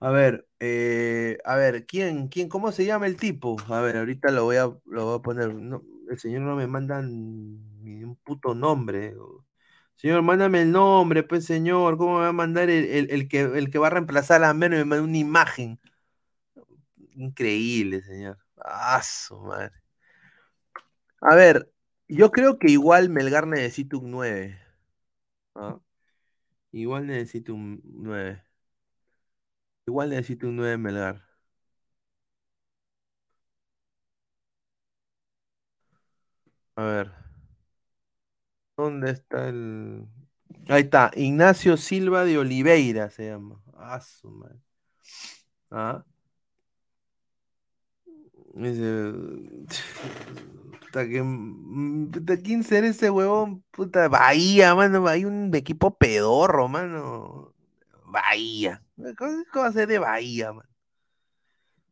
A 0.00 0.10
ver, 0.10 0.46
eh, 0.60 1.38
a 1.44 1.56
ver, 1.56 1.86
¿quién, 1.86 2.28
quién, 2.28 2.48
cómo 2.48 2.70
se 2.72 2.84
llama 2.84 3.06
el 3.06 3.16
tipo? 3.16 3.56
A 3.68 3.80
ver, 3.80 3.96
ahorita 3.96 4.30
lo 4.30 4.44
voy 4.44 4.56
a, 4.56 4.64
lo 4.84 5.04
voy 5.06 5.18
a 5.18 5.22
poner. 5.22 5.54
No, 5.54 5.82
el 6.10 6.18
señor 6.18 6.42
no 6.42 6.54
me 6.56 6.66
manda 6.66 7.00
ni 7.02 8.04
un 8.04 8.16
puto 8.16 8.54
nombre. 8.54 9.14
Señor, 9.96 10.22
mándame 10.22 10.62
el 10.62 10.72
nombre, 10.72 11.22
pues 11.24 11.46
señor. 11.46 11.96
¿Cómo 11.98 12.16
me 12.16 12.20
va 12.22 12.28
a 12.28 12.32
mandar 12.32 12.70
el, 12.70 13.10
el- 13.10 13.28
que, 13.28 13.40
el 13.42 13.70
que 13.70 13.78
va 13.78 13.88
a 13.88 13.90
reemplazar 13.90 14.44
a 14.44 14.54
Mero? 14.54 14.76
Me 14.78 14.84
manda 14.84 15.04
una 15.04 15.18
imagen. 15.18 15.80
Increíble, 17.16 18.02
señor. 18.02 18.38
Ah, 18.58 19.00
su 19.02 19.38
madre. 19.40 19.72
A 21.20 21.34
ver, 21.34 21.70
yo 22.08 22.30
creo 22.30 22.58
que 22.58 22.70
igual 22.70 23.08
Melgar 23.10 23.46
necesita 23.46 23.96
un 23.98 24.10
9. 24.10 24.58
¿ah? 25.56 25.80
Igual 26.72 27.08
necesita 27.08 27.54
un 27.54 27.82
9. 27.84 28.44
Igual 29.86 30.10
necesita 30.10 30.46
un 30.46 30.56
9 30.56 30.76
Melgar. 30.78 31.24
A 36.76 36.82
ver. 36.84 37.12
¿Dónde 38.76 39.10
está 39.10 39.48
el...? 39.48 40.06
Ahí 40.68 40.82
está. 40.82 41.10
Ignacio 41.14 41.76
Silva 41.76 42.24
de 42.24 42.38
Oliveira 42.38 43.10
se 43.10 43.26
llama. 43.28 43.60
Ah, 43.74 44.00
su 44.00 44.30
madre. 44.30 44.58
Ah. 45.70 46.04
Ese- 48.56 49.12
Puta, 50.80 51.06
que, 51.08 51.22
puta, 52.12 52.36
¿quién 52.38 52.62
será 52.64 52.86
ese 52.88 53.10
huevón? 53.10 53.64
Puta, 53.70 54.08
Bahía, 54.08 54.74
mano. 54.74 55.06
Hay 55.08 55.24
un 55.24 55.54
equipo 55.54 55.96
pedorro, 55.96 56.68
mano. 56.68 57.54
Bahía. 58.06 58.82
¿Cómo, 58.96 59.72
ser 59.72 59.88
de 59.88 59.98
Bahía, 59.98 60.52
mano? 60.52 60.68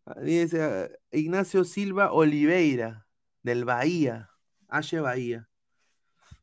Ah, 0.06 0.20
Dice 0.20 0.62
ah, 0.62 0.88
Ignacio 1.10 1.64
Silva 1.64 2.12
Oliveira, 2.12 3.06
del 3.42 3.64
Bahía. 3.64 4.30
H 4.68 5.00
Bahía. 5.00 5.48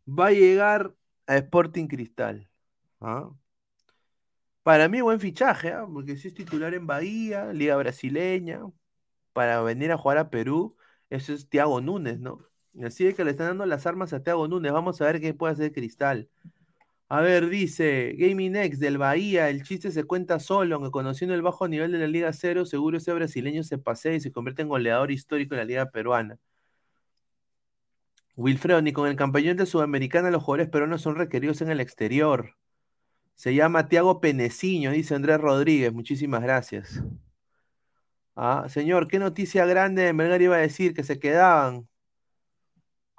Va 0.07 0.27
a 0.27 0.31
llegar 0.31 0.95
a 1.27 1.38
Sporting 1.38 1.88
Cristal. 1.88 2.49
¿ah? 3.01 3.31
Para 4.63 4.88
mí, 4.88 5.01
buen 5.01 5.19
fichaje, 5.19 5.73
porque 5.91 6.15
si 6.17 6.27
es 6.27 6.33
titular 6.33 6.73
en 6.73 6.88
Bahía, 6.88 7.51
Liga 7.53 7.75
Brasileña, 7.77 8.61
para 9.33 9.61
venir 9.61 9.91
a 9.91 9.97
jugar 9.97 10.17
a 10.17 10.29
Perú, 10.29 10.77
eso 11.09 11.33
es 11.33 11.49
Thiago 11.49 11.81
Núñez, 11.81 12.19
¿no? 12.19 12.39
Así 12.83 13.07
es 13.07 13.15
que 13.15 13.25
le 13.25 13.31
están 13.31 13.47
dando 13.47 13.65
las 13.65 13.85
armas 13.85 14.13
a 14.13 14.23
Thiago 14.23 14.47
Núñez. 14.47 14.71
Vamos 14.71 15.01
a 15.01 15.05
ver 15.05 15.19
qué 15.19 15.33
puede 15.33 15.53
hacer 15.53 15.73
Cristal. 15.73 16.29
A 17.13 17.19
ver, 17.19 17.49
dice 17.49 18.15
Gaming 18.17 18.55
X 18.55 18.79
del 18.79 18.97
Bahía, 18.97 19.49
el 19.49 19.63
chiste 19.63 19.91
se 19.91 20.05
cuenta 20.05 20.39
solo, 20.39 20.75
aunque 20.75 20.91
conociendo 20.91 21.35
el 21.35 21.41
bajo 21.41 21.67
nivel 21.67 21.91
de 21.91 21.97
la 21.99 22.07
Liga 22.07 22.31
Cero, 22.31 22.65
seguro 22.65 22.99
ese 22.99 23.11
brasileño 23.11 23.63
se 23.63 23.77
pasea 23.77 24.13
y 24.13 24.21
se 24.21 24.31
convierte 24.31 24.61
en 24.61 24.69
goleador 24.69 25.11
histórico 25.11 25.53
en 25.53 25.59
la 25.59 25.65
Liga 25.65 25.91
Peruana. 25.91 26.39
Wilfredo, 28.38 28.81
ni 28.81 28.93
con 28.93 29.09
el 29.09 29.17
campeón 29.17 29.57
de 29.57 29.65
Sudamericana 29.65 30.31
los 30.31 30.41
jugadores 30.41 30.69
peruanos 30.69 31.01
son 31.01 31.15
requeridos 31.17 31.61
en 31.61 31.69
el 31.69 31.81
exterior. 31.81 32.55
Se 33.35 33.53
llama 33.53 33.89
Tiago 33.89 34.21
Peneciño, 34.21 34.91
dice 34.91 35.13
Andrés 35.13 35.41
Rodríguez. 35.41 35.91
Muchísimas 35.91 36.41
gracias. 36.41 37.03
Ah, 38.38 38.67
señor, 38.69 39.09
qué 39.09 39.19
noticia 39.19 39.65
grande 39.65 40.03
de 40.03 40.13
Melgar 40.13 40.41
iba 40.41 40.55
a 40.55 40.59
decir 40.59 40.93
que 40.93 41.03
se 41.03 41.19
quedaban. 41.19 41.89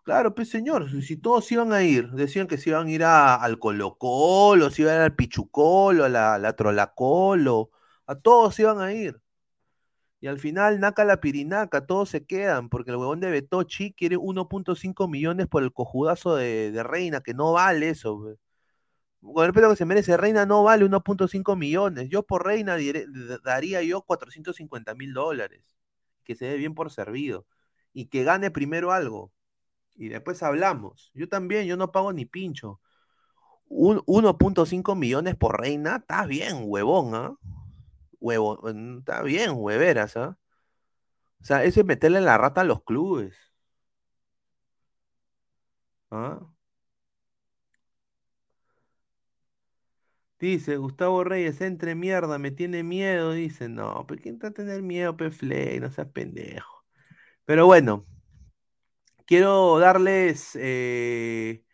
Claro, 0.05 0.35
pues 0.35 0.49
señor, 0.51 0.91
si- 1.03 1.17
todos 1.17 1.51
iban 1.53 1.73
a 1.73 1.83
ir, 1.85 2.11
decían 2.11 2.49
que 2.49 2.59
se 2.59 2.71
iban 2.71 2.89
a 2.89 2.91
ir 2.91 3.05
a- 3.05 3.37
al 3.37 3.59
Colo 3.61 3.97
Colo, 3.99 4.69
se 4.71 4.83
iban 4.83 4.95
a 4.95 4.97
ir 4.99 5.03
al 5.03 5.15
Pichucolo, 5.15 6.05
a 6.05 6.09
la, 6.09 6.39
la 6.39 6.55
Trolacolo, 6.57 7.71
a 8.07 8.17
todos 8.17 8.59
iban 8.59 8.81
a 8.81 8.93
ir. 8.93 9.21
Y 10.21 10.29
al 10.29 10.39
final, 10.39 10.79
Naca 10.81 11.05
la 11.05 11.21
Pirinaca, 11.21 11.85
todos 11.87 12.09
se 12.11 12.25
quedan, 12.25 12.69
porque 12.69 12.91
el 12.93 12.97
huevón 12.97 13.21
de 13.21 13.31
Betochi 13.31 13.93
quiere 13.93 14.17
1.5 14.17 15.09
millones 15.09 15.49
por 15.49 15.63
el 15.65 15.73
cojudazo 15.73 16.37
de, 16.37 16.71
de 16.71 16.83
Reina, 16.85 17.21
que 17.23 17.35
no 17.35 17.53
vale 17.53 17.89
eso. 17.91 18.17
we. 18.17 18.37
Con 19.23 19.47
el 19.47 19.53
que 19.71 19.77
se 19.77 19.85
merece, 19.87 20.17
Reina 20.17 20.47
no 20.47 20.65
vale 20.65 20.85
1.5 20.85 21.57
millones. 21.57 22.09
Yo 22.11 22.25
por 22.25 22.45
Reina 22.47 22.77
daría 23.45 23.83
yo 23.83 24.03
450 24.03 24.95
mil 24.95 25.13
dólares. 25.15 25.65
Que 26.25 26.35
se 26.37 26.47
dé 26.47 26.57
bien 26.57 26.75
por 26.75 26.91
servido. 26.93 27.47
Y 27.93 28.07
que 28.07 28.25
gane 28.25 28.51
primero 28.51 28.93
algo. 28.93 29.33
Y 29.95 30.09
después 30.09 30.43
hablamos. 30.43 31.11
Yo 31.15 31.29
también, 31.29 31.67
yo 31.67 31.77
no 31.77 31.93
pago 31.93 32.13
ni 32.13 32.25
pincho. 32.27 32.81
un- 33.69 34.03
1.5 34.07 34.95
millones 34.97 35.37
por 35.37 35.61
reina, 35.61 35.97
está 35.99 36.27
bien, 36.27 36.63
huevón, 36.65 37.15
¿ah? 37.15 37.35
Huevo, 38.21 38.61
mm, 38.63 38.99
está 39.01 39.23
bien, 39.23 39.53
hueveras, 39.57 40.17
¿ah? 40.17 40.39
O 41.41 41.45
sea, 41.45 41.63
eso 41.65 41.81
es 41.81 41.87
meterle 41.87 42.21
la 42.23 42.39
rata 42.39 42.63
a 42.63 42.65
los 42.65 42.83
clubes. 42.85 43.35
¿Ah? 46.11 46.53
Dice 50.39 50.77
Gustavo 50.77 51.23
Reyes, 51.25 51.61
entre 51.61 51.95
mierda, 51.95 52.39
me 52.39 52.51
tiene 52.51 52.83
miedo. 52.83 53.33
Dice, 53.33 53.69
no, 53.69 54.05
pero 54.07 54.21
¿quién 54.21 54.39
va 54.43 54.49
a 54.49 54.51
tener 54.53 54.83
miedo, 54.83 55.17
Pefley? 55.17 55.79
No 55.81 55.91
seas 55.91 56.09
pendejo. 56.09 56.85
Pero 57.47 57.67
bueno, 57.67 58.07
quiero 59.33 59.79
darles 59.79 60.51
eh, 60.57 61.65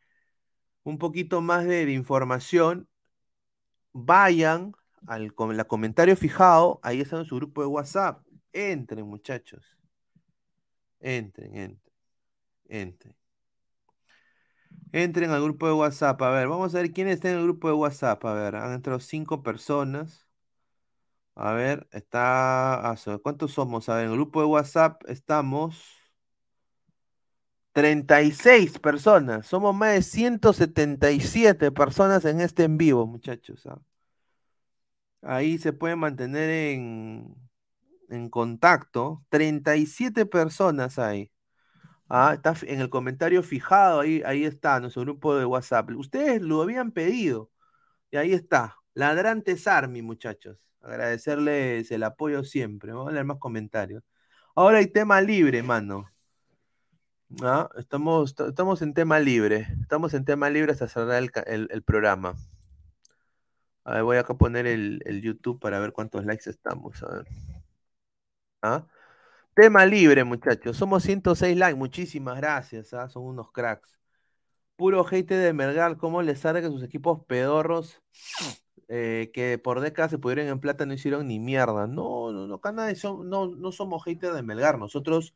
un 0.84 0.96
poquito 0.98 1.40
más 1.40 1.66
de, 1.66 1.90
información. 1.92 2.88
Vayan 3.92 4.74
al 5.08 5.34
comentario 5.34 6.14
fijado, 6.16 6.78
ahí 6.84 7.00
está 7.00 7.18
en 7.18 7.24
su 7.24 7.34
grupo 7.34 7.62
de 7.62 7.66
WhatsApp. 7.66 8.24
Entren, 8.52 9.06
muchachos. 9.08 9.76
Entren, 11.00 11.56
entren, 11.56 11.92
entren. 12.68 13.16
Entren 14.92 15.30
al 15.30 15.42
grupo 15.42 15.66
de 15.66 15.72
WhatsApp. 15.72 16.22
A 16.22 16.30
ver, 16.30 16.46
vamos 16.46 16.72
a 16.76 16.78
ver 16.78 16.92
quién 16.92 17.08
está 17.08 17.28
en 17.28 17.38
el 17.38 17.42
grupo 17.42 17.66
de 17.66 17.74
WhatsApp. 17.74 18.24
A 18.24 18.34
ver, 18.34 18.54
han 18.54 18.72
entrado 18.72 19.00
cinco 19.00 19.42
personas. 19.42 20.28
A 21.34 21.52
ver, 21.54 21.88
está. 21.90 22.88
ah, 22.88 22.96
¿Cuántos 23.20 23.52
somos? 23.52 23.88
A 23.88 23.96
ver, 23.96 24.04
en 24.04 24.10
el 24.12 24.16
grupo 24.16 24.40
de 24.40 24.46
WhatsApp 24.46 25.02
estamos 25.08 25.97
36 27.78 28.80
personas. 28.80 29.46
Somos 29.46 29.72
más 29.72 29.94
de 29.94 30.02
177 30.02 31.70
personas 31.70 32.24
en 32.24 32.40
este 32.40 32.64
en 32.64 32.76
vivo, 32.76 33.06
muchachos. 33.06 33.64
¿ah? 33.66 33.78
Ahí 35.22 35.58
se 35.58 35.72
pueden 35.72 36.00
mantener 36.00 36.50
en, 36.50 37.36
en 38.08 38.30
contacto. 38.30 39.24
37 39.28 40.26
personas 40.26 40.98
hay. 40.98 41.30
Ah, 42.08 42.32
está 42.34 42.54
en 42.62 42.80
el 42.80 42.90
comentario 42.90 43.44
fijado, 43.44 44.00
ahí, 44.00 44.22
ahí 44.26 44.44
está, 44.44 44.80
nuestro 44.80 45.02
grupo 45.02 45.36
de 45.36 45.44
WhatsApp. 45.44 45.90
Ustedes 45.90 46.42
lo 46.42 46.62
habían 46.62 46.90
pedido. 46.90 47.52
Y 48.10 48.16
ahí 48.16 48.32
está. 48.32 48.76
Ladrantes 48.94 49.68
Army, 49.68 50.02
muchachos. 50.02 50.58
Agradecerles 50.80 51.90
el 51.92 52.02
apoyo 52.02 52.42
siempre. 52.42 52.92
Vamos 52.92 53.10
a 53.10 53.12
leer 53.12 53.24
más 53.24 53.38
comentarios. 53.38 54.02
Ahora 54.56 54.78
hay 54.78 54.88
tema 54.88 55.20
libre, 55.20 55.62
mano. 55.62 56.10
Estamos, 57.76 58.34
estamos 58.48 58.80
en 58.82 58.94
tema 58.94 59.20
libre. 59.20 59.68
Estamos 59.82 60.14
en 60.14 60.24
tema 60.24 60.48
libre 60.48 60.72
hasta 60.72 60.88
cerrar 60.88 61.22
el, 61.46 61.68
el- 61.70 61.82
programa. 61.82 62.34
A 63.84 64.00
voy 64.02 64.16
acá 64.16 64.32
a 64.32 64.38
poner 64.38 64.66
el, 64.66 65.02
el 65.04 65.20
YouTube 65.22 65.60
para 65.60 65.78
ver 65.78 65.92
cuántos 65.92 66.24
likes 66.24 66.48
estamos. 66.48 67.04
¿Ah? 68.62 68.86
Tema 69.54 69.86
libre, 69.86 70.24
muchachos. 70.24 70.76
Somos 70.76 71.02
106 71.02 71.56
likes. 71.56 71.76
Muchísimas 71.76 72.36
gracias. 72.38 72.94
¿ah? 72.94 73.08
Son 73.08 73.24
unos 73.24 73.52
cracks. 73.52 73.98
Puro 74.76 75.06
hate 75.06 75.34
de 75.34 75.52
Melgar. 75.52 75.98
¿Cómo 75.98 76.22
les 76.22 76.40
sabe 76.40 76.62
que 76.62 76.68
sus 76.68 76.82
equipos 76.82 77.24
pedorros 77.26 78.00
eh, 78.88 79.30
que 79.34 79.58
por 79.58 79.80
décadas 79.80 80.10
se 80.10 80.18
pudieron 80.18 80.46
en 80.48 80.60
plata 80.60 80.86
no 80.86 80.94
hicieron 80.94 81.28
ni 81.28 81.38
mierda? 81.40 81.86
No, 81.86 82.32
no, 82.32 82.46
no, 82.46 82.54
acá 82.56 82.72
no, 82.72 83.48
no 83.48 83.72
somos 83.72 84.04
haters 84.04 84.34
de 84.34 84.42
Melgar. 84.42 84.78
Nosotros 84.78 85.34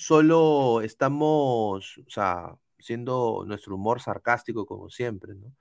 solo 0.00 0.80
estamos, 0.82 1.98
o 1.98 2.10
sea, 2.10 2.56
siendo 2.78 3.44
nuestro 3.46 3.74
humor 3.76 4.00
sarcástico 4.00 4.66
como 4.66 4.90
siempre, 4.90 5.34
¿no? 5.34 5.54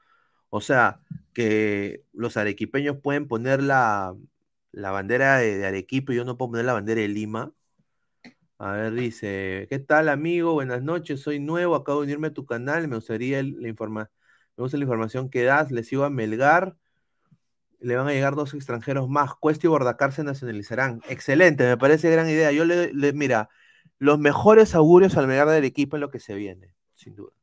O 0.49 0.61
sea, 0.61 1.01
que 1.33 2.03
los 2.13 2.37
arequipeños 2.37 2.97
pueden 3.03 3.27
poner 3.27 3.63
la, 3.63 4.15
la 4.71 4.91
bandera 4.91 5.37
de, 5.39 5.57
de 5.57 5.67
Arequipa 5.67 6.13
y 6.13 6.17
yo 6.17 6.25
no 6.25 6.37
puedo 6.37 6.51
poner 6.53 6.65
la 6.65 6.73
bandera 6.73 7.01
de 7.01 7.09
Lima. 7.09 7.53
A 8.57 8.71
ver, 8.73 8.93
dice, 8.93 9.67
¿qué 9.69 9.79
tal 9.79 10.09
amigo? 10.09 10.53
Buenas 10.53 10.81
noches, 10.83 11.21
soy 11.21 11.39
nuevo, 11.39 11.75
acabo 11.75 11.99
de 12.01 12.05
unirme 12.07 12.27
a 12.27 12.33
tu 12.33 12.45
canal, 12.45 12.87
me 12.89 12.95
gustaría 12.97 13.39
el- 13.39 13.55
la 13.61 13.69
informa 13.69 14.11
me 14.57 14.63
gusta 14.63 14.77
la 14.77 14.83
información 14.83 15.29
que 15.29 15.43
das, 15.43 15.71
les 15.71 15.87
sigo 15.87 16.03
a 16.03 16.09
Melgar, 16.09 16.75
le 17.79 17.95
van 17.95 18.07
a 18.07 18.11
llegar 18.11 18.35
dos 18.35 18.53
extranjeros 18.53 19.07
más, 19.09 19.33
Cuesta 19.35 19.67
y 19.67 19.69
Bordacar 19.69 20.11
se 20.11 20.23
nacionalizarán. 20.23 21.01
Excelente, 21.07 21.65
me 21.65 21.77
parece 21.77 22.09
gran 22.11 22.29
idea. 22.29 22.51
Yo 22.51 22.65
le, 22.65 22.93
le- 22.93 23.13
mira, 23.13 23.49
los 23.99 24.17
mejores 24.19 24.75
augurios 24.75 25.17
al 25.17 25.27
Melgar 25.27 25.49
del 25.49 25.65
equipo 25.65 25.97
en 25.97 26.01
lo 26.01 26.09
que 26.09 26.19
se 26.19 26.35
viene, 26.35 26.73
sin 26.95 27.15
duda. 27.15 27.33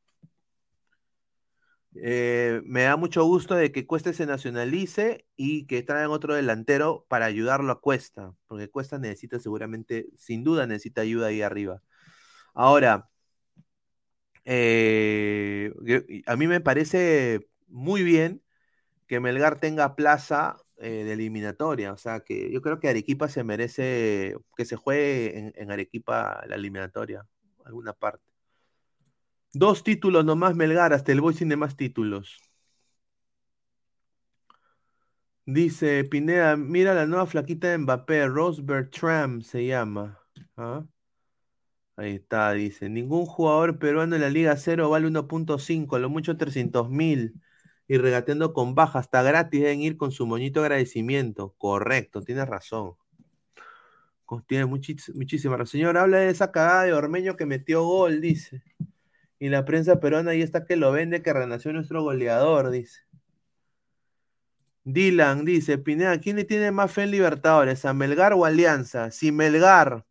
Eh, 1.99 2.61
me 2.65 2.83
da 2.83 2.95
mucho 2.95 3.23
gusto 3.25 3.55
de 3.55 3.71
que 3.71 3.87
Cuesta 3.87 4.13
se 4.13 4.25
nacionalice 4.25 5.25
y 5.35 5.65
que 5.65 5.81
traigan 5.83 6.11
otro 6.11 6.35
delantero 6.35 7.05
para 7.07 7.25
ayudarlo 7.25 7.71
a 7.71 7.81
Cuesta, 7.81 8.33
porque 8.47 8.69
Cuesta 8.69 8.99
necesita 8.99 9.39
seguramente, 9.39 10.07
sin 10.15 10.43
duda 10.43 10.67
necesita 10.67 11.01
ayuda 11.01 11.27
ahí 11.27 11.41
arriba. 11.41 11.81
Ahora, 12.53 13.09
eh, 14.45 15.71
a 16.25 16.35
mí 16.35 16.47
me 16.47 16.61
parece 16.61 17.49
muy 17.67 18.03
bien 18.03 18.41
que 19.07 19.19
Melgar 19.19 19.59
tenga 19.59 19.95
plaza 19.95 20.57
eh, 20.79 21.03
de 21.05 21.13
eliminatoria, 21.13 21.93
o 21.93 21.97
sea 21.97 22.19
que 22.21 22.51
yo 22.51 22.61
creo 22.61 22.79
que 22.79 22.89
Arequipa 22.89 23.27
se 23.29 23.43
merece 23.43 24.35
que 24.55 24.65
se 24.65 24.75
juegue 24.75 25.53
en, 25.55 25.71
Arequipa 25.71 26.43
la 26.47 26.55
eliminatoria, 26.55 27.25
alguna 27.65 27.93
parte. 27.93 28.23
Dos 29.53 29.83
títulos 29.83 30.23
nomás 30.25 30.55
Melgar, 30.55 30.93
hasta 30.93 31.11
el 31.11 31.21
Boy 31.21 31.33
tiene 31.33 31.55
más 31.55 31.75
títulos. 31.75 32.37
Dice 35.45 36.03
Pineda, 36.03 36.57
mira 36.57 36.93
la 36.93 37.05
nueva 37.05 37.25
flaquita 37.25 37.69
de 37.69 37.77
Mbappé, 37.79 38.27
Rose 38.27 38.61
Bertram 38.61 39.41
se 39.41 39.65
llama. 39.65 40.19
¿Ah? 40.57 40.85
Ahí 41.95 42.15
está, 42.15 42.51
dice. 42.53 42.89
Ningún 42.89 43.25
jugador 43.25 43.79
peruano 43.79 44.15
en 44.15 44.21
la 44.21 44.29
Liga 44.29 44.55
Cero 44.57 44.89
vale 44.89 45.07
1.5, 45.07 45.95
a 45.95 45.99
lo 45.99 46.09
mucho 46.09 46.37
300 46.37 46.89
mil. 46.89 47.41
Y 47.87 47.97
regateando 47.97 48.53
con 48.53 48.75
baja, 48.75 48.99
hasta 48.99 49.21
gratis 49.23 49.61
deben 49.61 49.81
ir 49.81 49.97
con 49.97 50.11
su 50.11 50.25
moñito 50.27 50.59
de 50.59 50.65
agradecimiento. 50.67 51.55
Correcto, 51.57 52.21
tienes 52.21 52.47
razón. 52.47 52.95
Tiene 54.45 54.65
muchísima 54.65 55.55
razón. 55.55 55.67
Señor, 55.67 55.97
habla 55.97 56.17
de 56.17 56.29
esa 56.29 56.51
cagada 56.51 56.83
de 56.83 56.93
Ormeño 56.93 57.37
que 57.37 57.45
metió 57.45 57.83
gol, 57.83 58.19
dice. 58.19 58.61
Y 59.39 59.49
la 59.49 59.63
prensa 59.63 59.99
peruana 59.99 60.31
ahí 60.31 60.41
está 60.41 60.65
que 60.65 60.75
lo 60.75 60.91
vende, 60.91 61.21
que 61.21 61.31
renació 61.31 61.71
nuestro 61.71 62.03
goleador, 62.03 62.71
dice. 62.71 63.01
Dylan 64.83 65.45
dice, 65.45 65.77
Pineda, 65.77 66.17
¿quién 66.19 66.37
le 66.37 66.45
tiene 66.45 66.71
más 66.71 66.91
fe 66.91 67.03
en 67.03 67.11
Libertadores? 67.11 67.85
¿A 67.85 67.93
Melgar 67.93 68.33
o 68.33 68.45
Alianza? 68.45 69.11
Si 69.11 69.31
Melgar 69.31 70.05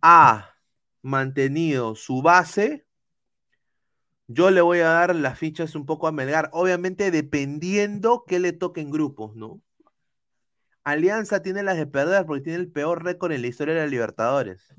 ha 0.00 0.54
mantenido 1.02 1.94
su 1.94 2.22
base, 2.22 2.86
yo 4.28 4.50
le 4.50 4.60
voy 4.60 4.78
a 4.80 4.90
dar 4.90 5.16
las 5.16 5.38
fichas 5.38 5.74
un 5.74 5.86
poco 5.86 6.06
a 6.06 6.12
Melgar, 6.12 6.50
obviamente 6.52 7.10
dependiendo 7.10 8.24
que 8.26 8.38
le 8.38 8.52
toquen 8.52 8.90
grupos, 8.90 9.34
¿no? 9.34 9.60
Alianza 10.84 11.42
tiene 11.42 11.62
las 11.62 11.76
de 11.76 11.86
perder 11.86 12.24
porque 12.26 12.44
tiene 12.44 12.58
el 12.60 12.70
peor 12.70 13.04
récord 13.04 13.32
en 13.32 13.42
la 13.42 13.48
historia 13.48 13.74
de 13.74 13.80
la 13.80 13.86
Libertadores. 13.86 14.74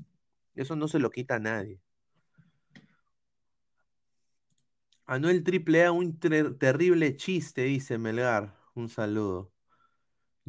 Eso 0.54 0.76
no 0.76 0.88
se 0.88 0.98
lo 0.98 1.10
quita 1.10 1.36
a 1.36 1.38
nadie. 1.40 1.80
Anuel 5.06 5.42
Triple 5.44 5.84
A, 5.84 5.92
un 5.92 6.18
ter- 6.18 6.56
terrible 6.56 7.16
chiste, 7.16 7.62
dice 7.62 7.98
Melgar. 7.98 8.56
Un 8.74 8.88
saludo. 8.88 9.52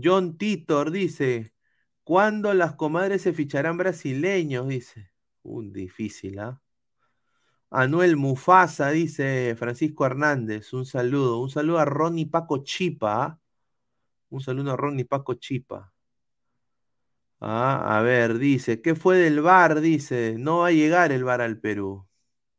John 0.01 0.37
Titor 0.37 0.91
dice, 0.91 1.53
¿cuándo 2.03 2.53
las 2.53 2.75
comadres 2.75 3.23
se 3.23 3.33
ficharán 3.33 3.77
brasileños? 3.77 4.67
Dice. 4.67 5.11
Un 5.43 5.73
difícil, 5.73 6.39
¿ah? 6.39 6.61
Anuel 7.71 8.17
Mufasa, 8.17 8.91
dice 8.91 9.55
Francisco 9.57 10.05
Hernández. 10.05 10.73
Un 10.73 10.85
saludo. 10.85 11.39
Un 11.39 11.49
saludo 11.49 11.79
a 11.79 11.85
Ronnie 11.85 12.27
Paco 12.27 12.63
Chipa. 12.63 13.23
¿ah? 13.23 13.39
Un 14.29 14.41
saludo 14.41 14.73
a 14.73 14.77
Ronnie 14.77 15.05
Paco 15.05 15.35
Chipa. 15.35 15.91
Ah, 17.39 17.97
a 17.97 18.01
ver, 18.01 18.37
dice, 18.37 18.81
¿qué 18.81 18.93
fue 18.95 19.17
del 19.17 19.41
VAR? 19.41 19.81
Dice, 19.81 20.35
no 20.37 20.59
va 20.59 20.67
a 20.67 20.71
llegar 20.71 21.11
el 21.11 21.23
VAR 21.23 21.41
al 21.41 21.59
Perú. 21.59 22.07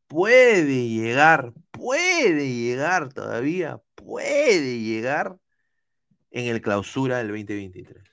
Puede 0.09 0.89
llegar, 0.89 1.52
puede 1.70 2.48
llegar 2.48 3.12
todavía, 3.12 3.80
puede 3.94 4.80
llegar 4.80 5.39
en 6.30 6.47
el 6.47 6.62
clausura 6.62 7.18
del 7.18 7.28
2023. 7.28 8.11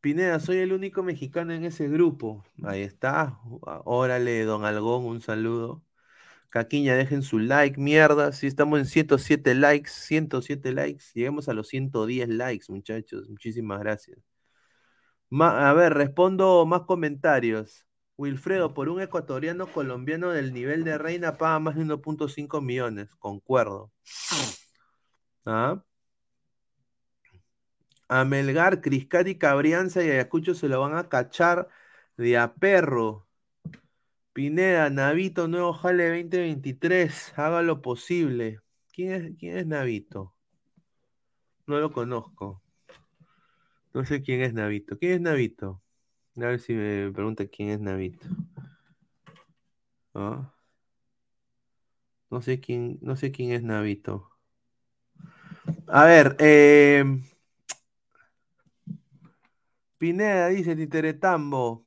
Pineda, 0.00 0.40
soy 0.40 0.58
el 0.58 0.72
único 0.72 1.02
mexicano 1.02 1.52
en 1.52 1.64
ese 1.64 1.88
grupo. 1.88 2.42
Ahí 2.62 2.82
está. 2.82 3.38
Órale, 3.84 4.44
don 4.44 4.64
Algón, 4.64 5.04
un 5.04 5.20
saludo. 5.20 5.84
Caquiña, 6.48 6.94
dejen 6.96 7.22
su 7.22 7.38
like, 7.38 7.78
mierda. 7.80 8.32
Si 8.32 8.46
estamos 8.46 8.78
en 8.78 8.86
107 8.86 9.54
likes, 9.54 9.90
107 9.90 10.72
likes. 10.72 11.04
Lleguemos 11.14 11.48
a 11.48 11.54
los 11.54 11.68
110 11.68 12.28
likes, 12.30 12.66
muchachos. 12.70 13.28
Muchísimas 13.28 13.80
gracias. 13.80 14.18
A 15.38 15.72
ver, 15.74 15.94
respondo 15.94 16.66
más 16.66 16.82
comentarios. 16.82 17.86
Wilfredo, 18.16 18.74
por 18.74 18.88
un 18.88 19.00
ecuatoriano 19.00 19.66
colombiano 19.66 20.30
del 20.30 20.52
nivel 20.52 20.84
de 20.84 20.98
Reina 20.98 21.36
paga 21.38 21.58
más 21.60 21.76
de 21.76 21.82
1.5 21.84 22.60
millones. 22.60 23.14
Concuerdo. 23.16 23.92
¿Ah? 25.44 25.82
A 28.10 28.24
Melgar, 28.24 28.80
Criscati, 28.80 29.36
Cabrianza 29.38 30.02
y 30.02 30.10
Ayacucho 30.10 30.52
se 30.54 30.68
lo 30.68 30.80
van 30.80 30.96
a 30.96 31.08
cachar 31.08 31.68
de 32.16 32.36
a 32.36 32.54
perro. 32.54 33.28
Pineda, 34.32 34.90
Navito, 34.90 35.46
nuevo 35.46 35.72
Jale 35.72 36.08
2023. 36.08 37.34
Haga 37.38 37.62
lo 37.62 37.80
posible. 37.80 38.58
¿Quién 38.92 39.12
es, 39.12 39.38
quién 39.38 39.58
es 39.58 39.64
Navito? 39.64 40.34
No 41.68 41.78
lo 41.78 41.92
conozco. 41.92 42.60
No 43.94 44.04
sé 44.04 44.22
quién 44.22 44.40
es 44.40 44.54
Navito. 44.54 44.98
¿Quién 44.98 45.12
es 45.12 45.20
Navito? 45.20 45.80
A 46.36 46.40
ver 46.40 46.58
si 46.58 46.72
me 46.72 47.12
pregunta 47.12 47.46
quién 47.46 47.68
es 47.68 47.78
Navito. 47.78 48.26
Ah. 50.14 50.52
No 52.28 52.42
sé 52.42 52.58
quién, 52.58 52.98
no 53.02 53.14
sé 53.14 53.30
quién 53.30 53.52
es 53.52 53.62
Navito. 53.62 54.30
A 55.86 56.04
ver, 56.06 56.34
eh, 56.40 57.04
Pineda 60.00 60.48
dice 60.48 60.74
Titeretambo. 60.76 61.86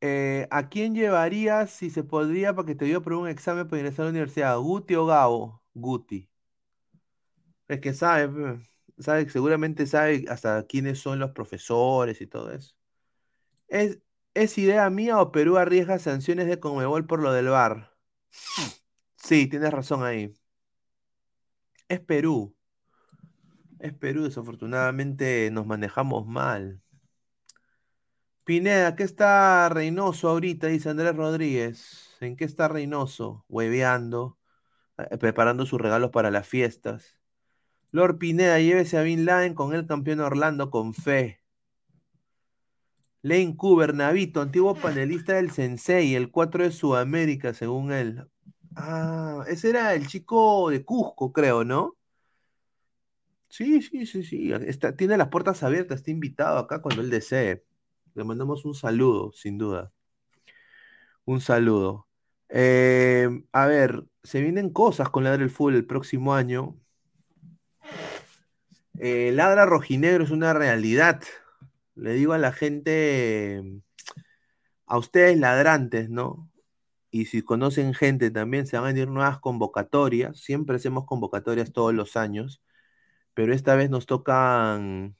eh, 0.00 0.48
¿a 0.50 0.68
quién 0.68 0.94
llevarías 0.94 1.70
si 1.70 1.90
se 1.90 2.04
podría 2.04 2.54
para 2.54 2.66
que 2.66 2.74
te 2.74 2.84
dio 2.86 3.02
por 3.02 3.14
un 3.14 3.28
examen 3.28 3.68
para 3.68 3.80
ingresar 3.80 4.02
a 4.02 4.06
la 4.06 4.10
universidad? 4.10 4.58
¿Guti 4.58 4.94
o 4.96 5.06
Gabo? 5.06 5.62
Guti. 5.74 6.28
Es 7.68 7.80
que 7.80 7.94
sabe, 7.94 8.60
sabe, 8.98 9.28
seguramente 9.30 9.86
sabe 9.86 10.24
hasta 10.28 10.66
quiénes 10.66 10.98
son 11.00 11.18
los 11.18 11.30
profesores 11.32 12.20
y 12.20 12.26
todo 12.26 12.52
eso. 12.52 12.74
¿Es, 13.68 14.00
es 14.34 14.58
idea 14.58 14.90
mía 14.90 15.20
o 15.20 15.32
Perú 15.32 15.58
arriesga 15.58 15.98
sanciones 15.98 16.46
de 16.48 16.60
Conmebol 16.60 17.06
por 17.06 17.20
lo 17.22 17.32
del 17.32 17.48
VAR? 17.48 17.92
Sí, 19.16 19.46
tienes 19.48 19.70
razón 19.72 20.02
ahí. 20.04 20.34
Es 21.88 22.00
Perú. 22.00 22.56
Es 23.82 23.92
Perú, 23.94 24.22
desafortunadamente 24.22 25.50
nos 25.50 25.66
manejamos 25.66 26.24
mal. 26.24 26.80
Pineda, 28.44 28.94
¿qué 28.94 29.02
está 29.02 29.68
Reynoso 29.70 30.28
ahorita? 30.28 30.68
Dice 30.68 30.88
Andrés 30.88 31.16
Rodríguez. 31.16 32.16
¿En 32.20 32.36
qué 32.36 32.44
está 32.44 32.68
Reynoso? 32.68 33.44
Hueveando, 33.48 34.38
eh, 34.98 35.18
preparando 35.18 35.66
sus 35.66 35.80
regalos 35.80 36.12
para 36.12 36.30
las 36.30 36.46
fiestas. 36.46 37.18
Lord 37.90 38.18
Pineda, 38.18 38.60
llévese 38.60 38.98
a 38.98 39.02
Bin 39.02 39.24
Laden 39.24 39.54
con 39.54 39.74
el 39.74 39.84
campeón 39.84 40.20
Orlando 40.20 40.70
con 40.70 40.94
fe. 40.94 41.40
Lane 43.22 43.56
Cooper, 43.56 43.94
Navito, 43.94 44.40
antiguo 44.42 44.76
panelista 44.76 45.32
del 45.34 45.50
Sensei, 45.50 46.14
el 46.14 46.30
4 46.30 46.62
de 46.62 46.70
Sudamérica, 46.70 47.52
según 47.52 47.90
él. 47.90 48.28
Ah, 48.76 49.42
ese 49.48 49.70
era 49.70 49.94
el 49.94 50.06
chico 50.06 50.70
de 50.70 50.84
Cusco, 50.84 51.32
creo, 51.32 51.64
¿no? 51.64 51.96
Sí, 53.52 53.82
sí, 53.82 54.06
sí, 54.06 54.24
sí. 54.24 54.50
Está, 54.66 54.96
tiene 54.96 55.18
las 55.18 55.28
puertas 55.28 55.62
abiertas, 55.62 55.98
está 56.00 56.10
invitado 56.10 56.58
acá 56.58 56.80
cuando 56.80 57.02
él 57.02 57.10
desee. 57.10 57.64
Le 58.14 58.24
mandamos 58.24 58.64
un 58.64 58.74
saludo, 58.74 59.32
sin 59.32 59.58
duda. 59.58 59.92
Un 61.26 61.40
saludo. 61.40 62.08
Eh, 62.48 63.28
a 63.52 63.66
ver, 63.66 64.06
se 64.22 64.40
vienen 64.40 64.70
cosas 64.70 65.10
con 65.10 65.24
Ladra 65.24 65.42
el 65.42 65.50
Fútbol 65.50 65.76
el 65.76 65.86
próximo 65.86 66.34
año. 66.34 66.76
Eh, 68.98 69.32
Ladra 69.32 69.66
Rojinegro 69.66 70.24
es 70.24 70.30
una 70.30 70.54
realidad. 70.54 71.22
Le 71.94 72.14
digo 72.14 72.32
a 72.32 72.38
la 72.38 72.52
gente, 72.52 73.62
a 74.86 74.98
ustedes 74.98 75.38
ladrantes, 75.38 76.08
¿no? 76.10 76.50
Y 77.10 77.26
si 77.26 77.42
conocen 77.42 77.94
gente 77.94 78.30
también, 78.30 78.66
se 78.66 78.76
van 78.76 78.86
a 78.86 78.88
venir 78.88 79.08
nuevas 79.08 79.38
convocatorias. 79.40 80.38
Siempre 80.40 80.76
hacemos 80.76 81.04
convocatorias 81.06 81.72
todos 81.72 81.94
los 81.94 82.16
años, 82.16 82.62
pero 83.34 83.52
esta 83.54 83.74
vez 83.74 83.90
nos 83.90 84.06
tocan 84.06 85.16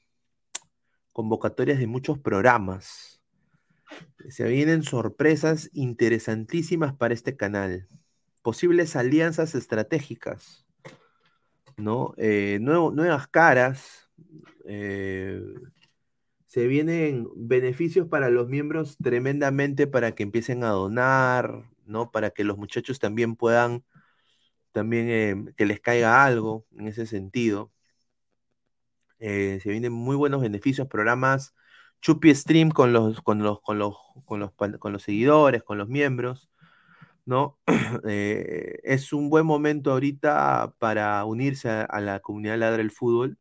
convocatorias 1.11 1.79
de 1.79 1.87
muchos 1.87 2.19
programas. 2.19 3.21
Se 4.29 4.47
vienen 4.47 4.83
sorpresas 4.83 5.69
interesantísimas 5.73 6.93
para 6.95 7.13
este 7.13 7.35
canal. 7.37 7.87
Posibles 8.41 8.95
alianzas 8.95 9.55
estratégicas, 9.55 10.65
¿no? 11.77 12.13
Eh, 12.17 12.59
nuevo- 12.61 12.91
nuevas 12.91 13.27
caras. 13.27 13.99
eh, 14.65 15.41
se 16.45 16.67
vienen 16.67 17.27
beneficios 17.35 18.07
para 18.07 18.29
los 18.29 18.47
miembros 18.47 18.95
tremendamente 18.97 19.87
para 19.87 20.13
que 20.13 20.23
empiecen 20.23 20.63
a 20.63 20.69
donar, 20.69 21.69
¿no? 21.85 22.11
Para 22.11 22.29
que 22.29 22.43
los 22.43 22.57
muchachos 22.57 22.99
también 22.99 23.35
puedan, 23.35 23.83
también 24.71 25.09
eh, 25.09 25.53
que 25.57 25.65
les 25.65 25.79
caiga 25.81 26.23
algo 26.23 26.65
en 26.77 26.87
ese 26.87 27.07
sentido. 27.07 27.71
Eh, 29.25 29.61
se 29.63 29.69
vienen 29.69 29.93
muy 29.93 30.17
buenos 30.17 30.41
beneficios, 30.41 30.89
programas 30.89 31.55
Chupi 32.01 32.35
Stream 32.35 32.71
con 32.71 32.91
los, 32.91 33.21
con 33.21 33.41
los, 33.41 33.61
con 33.61 33.79
los, 33.79 33.95
con 34.25 34.41
los, 34.41 34.51
con 34.51 34.91
los 34.91 35.01
seguidores, 35.01 35.63
con 35.63 35.77
los 35.77 35.87
miembros, 35.87 36.49
¿no? 37.25 37.57
Eh, 38.05 38.79
es 38.83 39.13
un 39.13 39.29
buen 39.29 39.45
momento 39.45 39.93
ahorita 39.93 40.75
para 40.77 41.23
unirse 41.23 41.69
a, 41.69 42.01
la 42.01 42.19
comunidad 42.19 42.57
Ladra 42.57 42.81
el 42.81 42.91
Fútbol. 42.91 43.37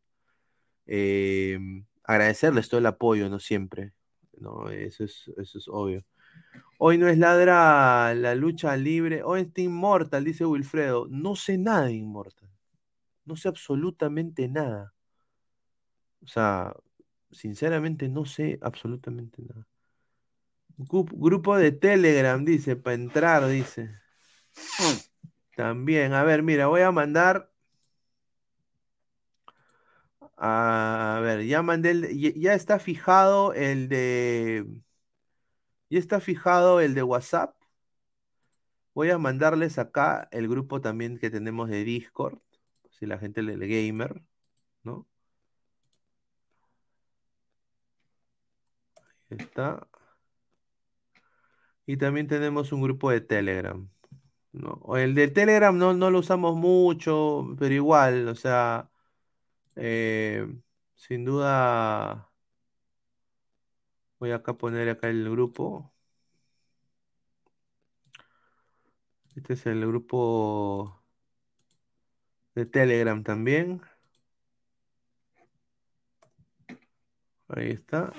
Eh, 0.87 1.59
agradecerles 2.05 2.69
todo 2.69 2.79
el 2.79 2.87
apoyo, 2.87 3.29
¿no? 3.29 3.41
Siempre, 3.41 3.93
¿no? 4.39 4.71
Eso 4.71 5.03
es, 5.03 5.33
eso 5.37 5.59
es 5.59 5.67
obvio. 5.69 6.05
Hoy 6.79 6.97
no 6.99 7.09
es 7.09 7.19
ladra 7.19 8.15
la 8.15 8.35
lucha 8.37 8.77
libre, 8.77 9.25
hoy 9.25 9.43
está 9.43 9.63
Inmortal, 9.63 10.25
dice 10.25 10.47
Wilfredo. 10.47 11.09
No 11.11 11.35
sé 11.35 11.59
nada 11.59 11.87
de 11.87 11.95
Inmortal. 11.95 12.51
No 13.25 13.37
sé 13.37 13.49
absolutamente 13.49 14.49
nada. 14.49 14.95
O 16.25 16.27
sea, 16.27 16.75
sinceramente 17.31 18.09
no 18.09 18.25
sé 18.25 18.59
absolutamente 18.63 19.43
nada. 19.43 19.67
Gru- 20.79 21.09
Grupo 21.13 21.57
de 21.57 21.73
Telegram, 21.73 22.45
dice, 22.45 22.77
para 22.77 22.95
entrar, 22.95 23.47
dice. 23.49 23.91
También, 25.57 26.13
a 26.15 26.25
ver, 26.25 26.43
mira, 26.43 26.67
voy 26.67 26.83
a 26.83 26.91
mandar. 26.93 27.51
A 30.37 31.21
ver, 31.23 31.45
ya 31.47 31.63
mandé 31.63 31.91
el, 31.91 32.19
ya 32.41 32.55
está 32.55 32.79
fijado 32.79 33.53
el 33.55 33.89
de. 33.89 34.67
Ya 35.91 36.01
está 36.01 36.19
fijado 36.21 36.81
el 36.81 36.93
de 36.95 37.05
WhatsApp. 37.05 37.55
Voy 38.95 39.11
a 39.11 39.19
mandarles 39.19 39.79
acá 39.79 40.29
el 40.33 40.49
grupo 40.49 40.81
también 40.81 41.19
que 41.19 41.31
tenemos 41.31 41.69
de 41.71 41.85
Discord. 41.85 42.39
Si 42.91 43.07
la 43.07 43.19
gente 43.19 43.43
le 43.43 43.55
gamer, 43.67 44.23
¿no? 44.85 45.07
Está. 49.35 49.87
Y 51.87 51.97
también 51.97 52.27
tenemos 52.29 52.73
un 52.73 52.83
grupo 52.83 53.11
de 53.11 53.21
Telegram. 53.21 53.89
¿no? 54.53 54.97
El 54.97 55.15
de 55.15 55.29
Telegram 55.29 55.77
no, 55.77 55.95
no 55.95 56.11
lo 56.11 56.21
usamos 56.21 56.57
mucho, 56.57 57.55
pero 57.59 57.75
igual, 57.75 58.29
o 58.29 58.35
sea, 58.35 58.91
eh, 59.77 60.47
sin 60.95 61.25
duda 61.25 62.31
voy 64.19 64.31
acá 64.33 64.53
a 64.53 64.59
poner 64.59 64.89
acá 64.89 65.09
el 65.09 65.29
grupo. 65.31 65.93
Este 69.35 69.55
es 69.55 69.67
el 69.67 69.87
grupo 69.87 71.03
de 72.55 72.67
Telegram 72.67 73.23
también. 73.23 73.83
Ahí 77.49 77.71
está. 77.71 78.13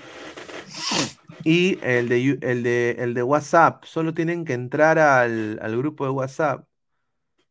Y 1.44 1.78
el 1.84 2.10
de, 2.10 2.38
el 2.42 2.64
de, 2.64 2.96
el 3.00 3.14
de 3.14 3.24
WhatsApp, 3.24 3.84
solo 3.86 4.14
tienen 4.14 4.46
que 4.46 4.54
entrar 4.54 5.00
al, 5.00 5.60
al 5.62 5.78
grupo 5.78 6.06
de 6.06 6.12
WhatsApp. 6.12 6.66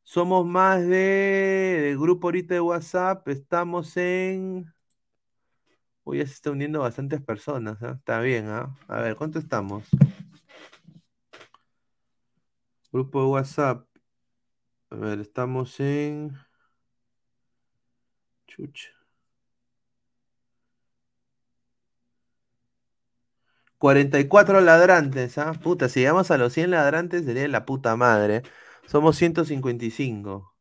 Somos 0.03 0.47
más 0.47 0.86
de, 0.86 1.97
grupo 1.99 2.28
ahorita 2.28 2.55
de 2.55 2.61
WhatsApp, 2.61 3.28
estamos 3.28 3.97
en... 3.97 4.73
Uy, 6.05 6.19
ya 6.19 6.27
se 6.27 6.32
está 6.35 6.51
uniendo 6.51 6.81
bastantes 6.81 7.20
personas, 7.23 7.81
¿ah? 7.82 7.94
Está 7.99 8.20
bien, 8.20 8.49
¿ah? 8.49 8.77
A 8.89 9.01
ver, 9.01 9.15
¿cuánto 9.16 9.39
estamos? 9.39 9.89
Grupo 12.90 13.20
de 13.23 13.27
WhatsApp. 13.28 13.86
A 14.90 14.97
ver, 14.97 15.20
estamos 15.20 15.78
en... 15.81 16.36
Chucha. 18.47 19.02
44 23.83 24.61
ladrantes, 24.61 25.39
¿ah? 25.39 25.53
Puta, 25.55 25.89
si 25.89 26.01
llegamos 26.01 26.31
a 26.31 26.39
los 26.39 26.53
100 26.53 26.71
ladrantes 26.71 27.25
sería 27.25 27.49
la 27.49 27.65
puta 27.67 27.97
madre. 27.97 28.43
Somos 28.87 29.17
155. 29.17 30.55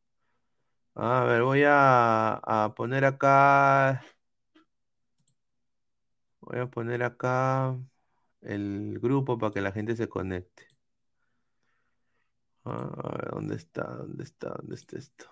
A 0.95 1.23
ver, 1.25 1.43
voy 1.43 1.63
a, 1.65 2.33
a 2.35 2.73
poner 2.75 3.05
acá. 3.05 4.03
Voy 6.41 6.59
a 6.59 6.67
poner 6.69 7.03
acá. 7.03 7.77
el 8.41 8.99
grupo 9.01 9.39
para 9.39 9.53
que 9.53 9.61
la 9.61 9.71
gente 9.73 9.95
se 9.97 10.09
conecte. 10.09 10.67
A 12.65 13.11
ver, 13.17 13.29
¿dónde 13.31 13.55
está? 13.55 13.83
¿Dónde 13.83 14.23
está? 14.23 14.49
¿Dónde 14.49 14.75
está 14.75 14.97
esto? 14.97 15.25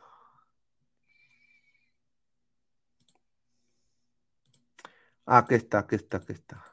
Ah, 5.26 5.38
aquí 5.40 5.56
está, 5.56 5.80
aquí 5.80 5.96
está, 5.96 6.18
aquí 6.18 6.34
está. 6.34 6.69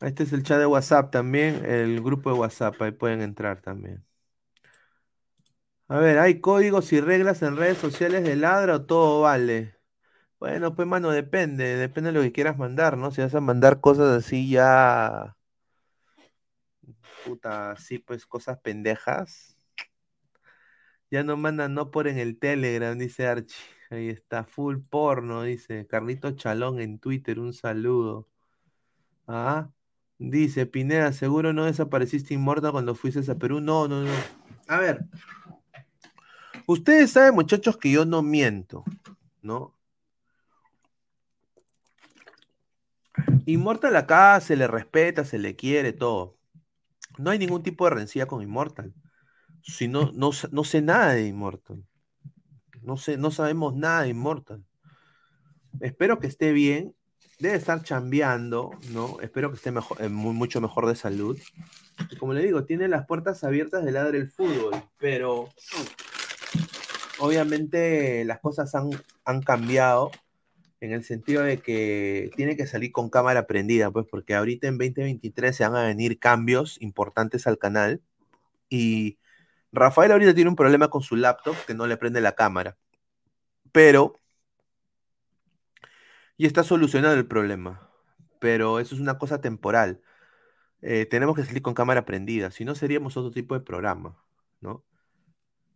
Este 0.00 0.22
es 0.24 0.32
el 0.32 0.42
chat 0.42 0.58
de 0.58 0.66
WhatsApp 0.66 1.10
también, 1.10 1.64
el 1.64 2.00
grupo 2.02 2.30
de 2.32 2.38
WhatsApp, 2.38 2.80
ahí 2.82 2.92
pueden 2.92 3.20
entrar 3.22 3.60
también. 3.60 4.04
A 5.88 5.98
ver, 5.98 6.18
¿hay 6.18 6.40
códigos 6.40 6.92
y 6.92 7.00
reglas 7.00 7.42
en 7.42 7.56
redes 7.56 7.78
sociales 7.78 8.24
de 8.24 8.36
Ladra 8.36 8.76
o 8.76 8.86
todo 8.86 9.22
vale? 9.22 9.76
Bueno, 10.40 10.74
pues 10.76 10.88
mano, 10.88 11.10
depende, 11.10 11.76
depende 11.76 12.12
de 12.12 12.18
lo 12.18 12.22
que 12.22 12.32
quieras 12.32 12.58
mandar, 12.58 12.96
¿no? 12.98 13.10
Si 13.12 13.22
vas 13.22 13.34
a 13.34 13.40
mandar 13.40 13.80
cosas 13.80 14.24
así 14.24 14.50
ya, 14.50 15.36
puta, 17.24 17.72
así 17.72 17.98
pues 17.98 18.26
cosas 18.26 18.58
pendejas, 18.60 19.56
ya 21.10 21.22
no 21.24 21.36
mandan 21.36 21.74
no 21.74 21.90
por 21.90 22.08
en 22.08 22.18
el 22.18 22.38
Telegram, 22.38 22.96
dice 22.98 23.26
Archie. 23.26 23.56
Ahí 23.90 24.08
está, 24.08 24.44
full 24.44 24.78
porno, 24.88 25.42
dice 25.44 25.86
Carlito 25.86 26.32
Chalón 26.32 26.80
en 26.80 26.98
Twitter, 26.98 27.38
un 27.38 27.52
saludo. 27.52 28.28
Ah, 29.28 29.70
dice 30.18 30.66
Pineda, 30.66 31.12
seguro 31.12 31.52
no 31.52 31.64
desapareciste 31.64 32.34
inmortal 32.34 32.72
cuando 32.72 32.94
fuiste 32.94 33.30
a 33.30 33.34
Perú. 33.34 33.60
No, 33.60 33.88
no, 33.88 34.02
no. 34.02 34.10
A 34.68 34.78
ver, 34.78 35.04
ustedes 36.66 37.12
saben, 37.12 37.34
muchachos, 37.34 37.76
que 37.76 37.90
yo 37.90 38.04
no 38.04 38.22
miento, 38.22 38.84
¿no? 39.42 39.76
Immortal 43.46 43.94
acá 43.96 44.40
se 44.40 44.56
le 44.56 44.66
respeta, 44.66 45.24
se 45.24 45.38
le 45.38 45.54
quiere, 45.54 45.92
todo. 45.92 46.36
No 47.16 47.30
hay 47.30 47.38
ningún 47.38 47.62
tipo 47.62 47.84
de 47.84 47.94
rencilla 47.94 48.26
con 48.26 48.42
Immortal. 48.42 48.92
Si 49.62 49.86
no, 49.88 50.10
no, 50.12 50.30
no 50.50 50.64
sé 50.64 50.82
nada 50.82 51.12
de 51.12 51.26
Immortal. 51.26 51.84
No 52.82 52.96
sé, 52.96 53.16
no 53.16 53.30
sabemos 53.30 53.74
nada 53.74 54.02
de 54.02 54.08
Immortal. 54.08 54.64
Espero 55.80 56.18
que 56.18 56.26
esté 56.26 56.52
bien. 56.52 56.95
Debe 57.38 57.56
estar 57.56 57.82
chambeando, 57.82 58.70
¿no? 58.92 59.18
Espero 59.20 59.50
que 59.50 59.56
esté 59.56 59.70
mejor, 59.70 60.00
eh, 60.00 60.08
mu- 60.08 60.32
mucho 60.32 60.60
mejor 60.60 60.86
de 60.86 60.96
salud. 60.96 61.38
Y 62.10 62.16
como 62.16 62.32
le 62.32 62.42
digo, 62.42 62.64
tiene 62.64 62.88
las 62.88 63.06
puertas 63.06 63.44
abiertas 63.44 63.84
de 63.84 63.92
ladre 63.92 64.18
el 64.18 64.30
fútbol, 64.30 64.72
pero 64.98 65.48
obviamente 67.18 68.24
las 68.24 68.40
cosas 68.40 68.74
han, 68.74 68.90
han 69.24 69.42
cambiado 69.42 70.10
en 70.80 70.92
el 70.92 71.04
sentido 71.04 71.42
de 71.42 71.58
que 71.58 72.30
tiene 72.36 72.56
que 72.56 72.66
salir 72.66 72.92
con 72.92 73.08
cámara 73.10 73.46
prendida, 73.46 73.90
pues, 73.90 74.06
porque 74.10 74.34
ahorita 74.34 74.68
en 74.68 74.78
2023 74.78 75.56
se 75.56 75.64
van 75.66 75.76
a 75.76 75.86
venir 75.86 76.18
cambios 76.18 76.80
importantes 76.80 77.46
al 77.46 77.58
canal 77.58 78.02
y 78.68 79.18
Rafael 79.72 80.12
ahorita 80.12 80.34
tiene 80.34 80.50
un 80.50 80.56
problema 80.56 80.88
con 80.88 81.02
su 81.02 81.16
laptop 81.16 81.56
que 81.66 81.74
no 81.74 81.86
le 81.86 81.96
prende 81.96 82.20
la 82.20 82.32
cámara, 82.32 82.76
pero 83.72 84.14
y 86.36 86.46
está 86.46 86.62
solucionado 86.64 87.14
el 87.14 87.26
problema, 87.26 87.90
pero 88.40 88.78
eso 88.80 88.94
es 88.94 89.00
una 89.00 89.18
cosa 89.18 89.40
temporal. 89.40 90.02
Eh, 90.82 91.06
tenemos 91.06 91.36
que 91.36 91.44
salir 91.44 91.62
con 91.62 91.74
cámara 91.74 92.04
prendida, 92.06 92.50
si 92.50 92.64
no 92.64 92.74
seríamos 92.74 93.16
otro 93.16 93.30
tipo 93.32 93.54
de 93.54 93.60
programa, 93.60 94.18
¿no? 94.60 94.84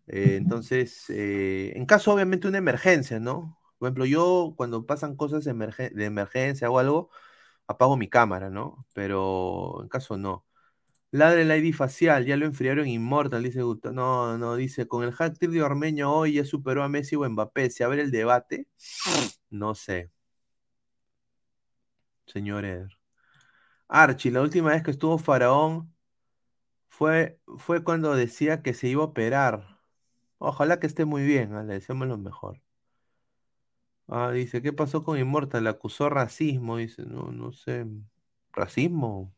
Eh, 0.06 0.36
entonces, 0.36 1.04
eh, 1.10 1.72
en 1.76 1.86
caso 1.86 2.12
obviamente 2.12 2.48
una 2.48 2.58
emergencia, 2.58 3.20
¿no? 3.20 3.58
Por 3.78 3.88
ejemplo, 3.88 4.04
yo 4.06 4.54
cuando 4.56 4.84
pasan 4.86 5.16
cosas 5.16 5.44
de 5.44 5.50
emergencia 6.04 6.70
o 6.70 6.78
algo, 6.78 7.10
apago 7.66 7.96
mi 7.96 8.08
cámara, 8.08 8.50
¿no? 8.50 8.86
Pero 8.94 9.80
en 9.82 9.88
caso 9.88 10.16
no. 10.18 10.46
Ladre 11.12 11.42
el 11.42 11.66
ID 11.66 11.74
facial, 11.74 12.26
ya 12.26 12.36
lo 12.36 12.46
enfriaron 12.46 12.88
Immortal, 12.88 13.42
dice 13.42 13.62
Gustavo. 13.62 13.94
No, 13.94 14.38
no, 14.38 14.56
dice, 14.56 14.88
con 14.88 15.04
el 15.04 15.14
hat 15.18 15.38
trick 15.38 15.50
de 15.52 15.62
Ormeño 15.62 16.12
hoy 16.12 16.34
ya 16.34 16.44
superó 16.44 16.84
a 16.84 16.88
Messi 16.88 17.16
o 17.16 17.28
Mbappé. 17.28 17.70
¿Se 17.70 17.84
abre 17.84 18.02
el 18.02 18.10
debate? 18.12 18.68
No 19.50 19.74
sé. 19.74 20.10
Señor 22.32 22.64
Eder. 22.64 22.90
Archie, 23.88 24.30
la 24.30 24.42
última 24.42 24.70
vez 24.70 24.82
que 24.82 24.90
estuvo 24.92 25.18
Faraón 25.18 25.94
fue, 26.88 27.40
fue 27.58 27.84
cuando 27.84 28.14
decía 28.16 28.62
que 28.62 28.74
se 28.74 28.88
iba 28.88 29.02
a 29.02 29.06
operar. 29.06 29.80
Ojalá 30.38 30.80
que 30.80 30.86
esté 30.88 31.04
muy 31.06 31.24
bien, 31.24 31.54
ah, 31.54 31.62
le 31.64 31.74
deseamos 31.74 32.08
lo 32.08 32.18
mejor. 32.18 32.60
Ah, 34.08 34.30
dice, 34.32 34.60
¿qué 34.62 34.72
pasó 34.72 35.04
con 35.04 35.18
Immortal? 35.18 35.64
Le 35.64 35.70
acusó 35.70 36.08
racismo, 36.10 36.76
dice, 36.76 37.04
no, 37.06 37.30
no 37.32 37.52
sé. 37.52 37.86
¿Racismo? 38.52 39.34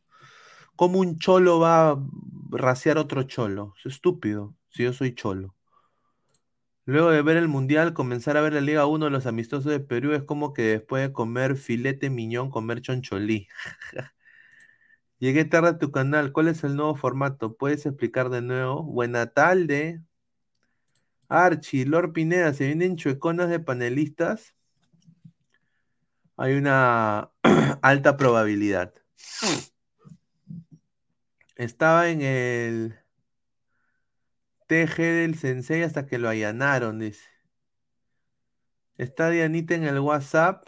¿Cómo 0.76 1.00
un 1.00 1.18
cholo 1.18 1.60
va 1.60 1.92
a 1.92 1.98
raciar 2.50 2.98
otro 2.98 3.24
cholo? 3.24 3.74
Es 3.78 3.86
estúpido, 3.94 4.56
si 4.70 4.84
yo 4.84 4.92
soy 4.92 5.14
cholo. 5.14 5.54
Luego 6.84 7.10
de 7.10 7.22
ver 7.22 7.36
el 7.36 7.46
Mundial, 7.46 7.94
comenzar 7.94 8.36
a 8.36 8.40
ver 8.40 8.54
la 8.54 8.60
Liga 8.60 8.86
1 8.86 9.04
de 9.04 9.10
los 9.12 9.26
amistosos 9.26 9.70
de 9.70 9.78
Perú 9.78 10.12
es 10.14 10.24
como 10.24 10.52
que 10.52 10.62
después 10.62 11.02
de 11.02 11.12
comer 11.12 11.56
filete 11.56 12.10
miñón, 12.10 12.50
comer 12.50 12.80
choncholí. 12.80 13.46
Llegué 15.20 15.44
tarde 15.44 15.68
a 15.68 15.78
tu 15.78 15.92
canal. 15.92 16.32
¿Cuál 16.32 16.48
es 16.48 16.64
el 16.64 16.74
nuevo 16.74 16.96
formato? 16.96 17.56
¿Puedes 17.56 17.86
explicar 17.86 18.30
de 18.30 18.42
nuevo? 18.42 18.82
Buena 18.82 19.28
tarde. 19.28 20.02
Archie, 21.28 21.86
Lord 21.86 22.12
Pineda, 22.12 22.52
¿se 22.52 22.66
vienen 22.66 22.96
chueconas 22.96 23.48
de 23.48 23.60
panelistas? 23.60 24.56
Hay 26.36 26.54
una 26.54 27.30
alta 27.82 28.16
probabilidad. 28.16 28.92
Estaba 31.56 32.08
en 32.08 32.22
el 32.22 33.01
TG 34.72 34.96
del 34.96 35.34
Sensei 35.38 35.82
hasta 35.82 36.06
que 36.06 36.16
lo 36.18 36.30
allanaron, 36.30 36.98
dice. 36.98 37.28
Está 38.96 39.28
Dianita 39.28 39.74
en 39.74 39.84
el 39.84 40.00
WhatsApp. 40.00 40.66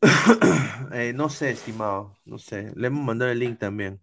Eh, 0.94 1.14
no 1.14 1.30
sé, 1.30 1.50
estimado, 1.50 2.18
no 2.26 2.38
sé. 2.38 2.70
Le 2.76 2.88
hemos 2.88 3.02
mandado 3.02 3.30
el 3.30 3.38
link 3.38 3.58
también. 3.58 4.02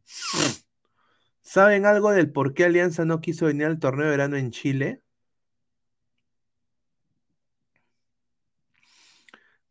¿Saben 1.42 1.86
algo 1.86 2.12
del 2.12 2.32
por 2.32 2.54
qué 2.56 2.66
Alianza 2.66 3.06
no 3.06 3.22
quiso 3.22 3.46
venir 3.46 3.68
al 3.68 3.80
torneo 3.80 4.06
de 4.06 4.12
verano 4.12 4.36
en 4.38 4.50
Chile? 4.52 5.04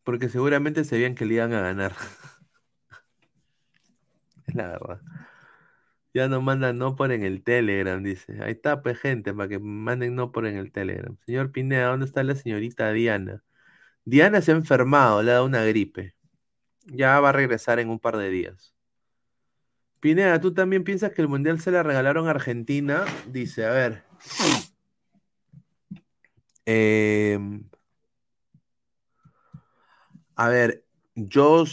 Porque 0.04 0.28
seguramente 0.28 0.84
sabían 0.84 1.14
que 1.14 1.24
le 1.26 1.34
iban 1.34 1.52
a 1.52 1.60
ganar. 1.60 1.94
Es 4.46 4.54
la 4.54 4.68
verdad. 4.68 5.00
Ya 6.18 6.26
no 6.26 6.42
mandan 6.42 6.78
no 6.78 6.96
por 6.96 7.12
en 7.12 7.22
el 7.22 7.44
Telegram, 7.44 8.02
dice. 8.02 8.42
Ahí 8.42 8.50
está, 8.52 8.82
pues, 8.82 8.98
gente, 8.98 9.32
para 9.32 9.48
que 9.48 9.60
manden 9.60 10.16
no 10.16 10.32
por 10.32 10.46
en 10.46 10.56
el 10.56 10.72
Telegram. 10.72 11.16
Señor 11.24 11.52
Pineda, 11.52 11.86
¿dónde 11.90 12.06
está 12.06 12.24
la 12.24 12.34
señorita 12.34 12.90
Diana? 12.92 13.44
Diana 14.04 14.42
se 14.42 14.50
ha 14.52 14.56
enfermado, 14.56 15.22
le 15.22 15.30
ha 15.30 15.34
dado 15.34 15.46
una 15.46 15.64
gripe. 15.64 16.16
Ya 16.86 17.20
va 17.20 17.28
a 17.30 17.32
regresar 17.32 17.78
en 17.78 17.88
un 17.88 18.00
par 18.00 18.16
de 18.16 18.30
días. 18.30 18.74
Pineda, 20.00 20.40
¿tú 20.40 20.52
también 20.52 20.82
piensas 20.82 21.12
que 21.12 21.22
el 21.22 21.28
Mundial 21.28 21.60
se 21.60 21.70
la 21.70 21.84
regalaron 21.84 22.26
a 22.26 22.30
Argentina? 22.30 23.04
Dice, 23.28 23.64
a 23.64 23.70
ver. 23.70 24.02
Em, 26.66 27.62
a 30.34 30.48
ver, 30.48 30.84
yo, 31.14 31.64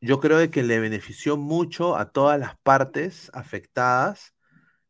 yo 0.00 0.20
creo 0.20 0.50
que 0.50 0.62
le 0.62 0.80
benefició 0.80 1.36
mucho 1.36 1.96
a 1.96 2.10
todas 2.12 2.40
las 2.40 2.56
partes 2.58 3.30
afectadas 3.34 4.34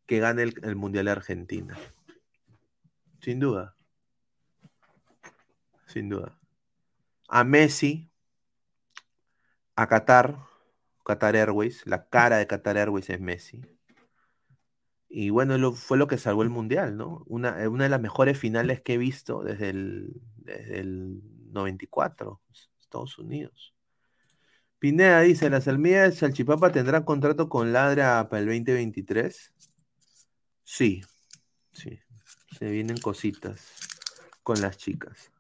que 0.07 0.19
gane 0.19 0.43
el, 0.43 0.77
Mundial 0.77 1.07
de 1.07 1.11
Argentina. 1.11 1.79
Sin 3.21 3.41
duda, 3.41 3.77
sin 5.87 6.09
duda. 6.09 6.39
A 7.29 7.45
Messi, 7.45 8.11
a 9.77 9.87
Qatar, 9.87 10.37
Qatar 11.05 11.37
Airways, 11.37 11.87
la 11.87 12.09
cara 12.09 12.39
de 12.39 12.47
Qatar 12.47 12.77
Airways 12.77 13.11
es 13.11 13.21
Messi. 13.21 13.63
Y 15.09 15.31
bueno, 15.31 15.73
fue 15.73 15.99
lo 15.99 16.07
que 16.07 16.19
salvó 16.19 16.45
el 16.45 16.51
Mundial, 16.51 16.97
¿no? 16.97 17.25
Una, 17.27 17.63
eh, 17.63 17.69
una 17.69 17.85
de 17.85 17.91
las 17.91 18.01
mejores 18.01 18.39
finales 18.39 18.81
que 18.81 18.95
he 18.95 18.99
visto 18.99 19.43
desde 19.43 19.71
el, 19.71 20.23
desde 20.37 20.79
el 20.79 21.21
94, 21.51 22.41
Estados 22.79 23.19
Unidos. 23.19 23.75
Pineda 24.81 25.21
dice, 25.21 25.51
¿las 25.51 25.69
almías 25.69 26.17
Salchipapa 26.17 26.73
tendrán 26.73 27.05
contrato 27.05 27.51
con 27.51 27.71
Ladra 27.71 28.31
para 28.31 28.41
el 28.41 28.47
2023? 28.47 29.53
Sí, 30.65 31.03
sí, 31.71 32.01
se 32.59 32.71
vienen 32.71 32.97
cositas 32.97 33.75
con 34.43 34.59
las 34.63 34.79
chicas. 34.79 35.31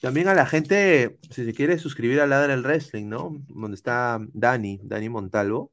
También 0.00 0.26
a 0.26 0.34
la 0.34 0.46
gente, 0.46 1.20
si 1.30 1.44
se 1.44 1.54
quiere 1.54 1.78
suscribir 1.78 2.20
a 2.20 2.26
Ladra 2.26 2.52
el 2.52 2.62
Wrestling, 2.62 3.08
¿no? 3.08 3.40
Donde 3.48 3.76
está 3.76 4.18
Dani, 4.32 4.80
Dani 4.82 5.08
Montalvo, 5.08 5.70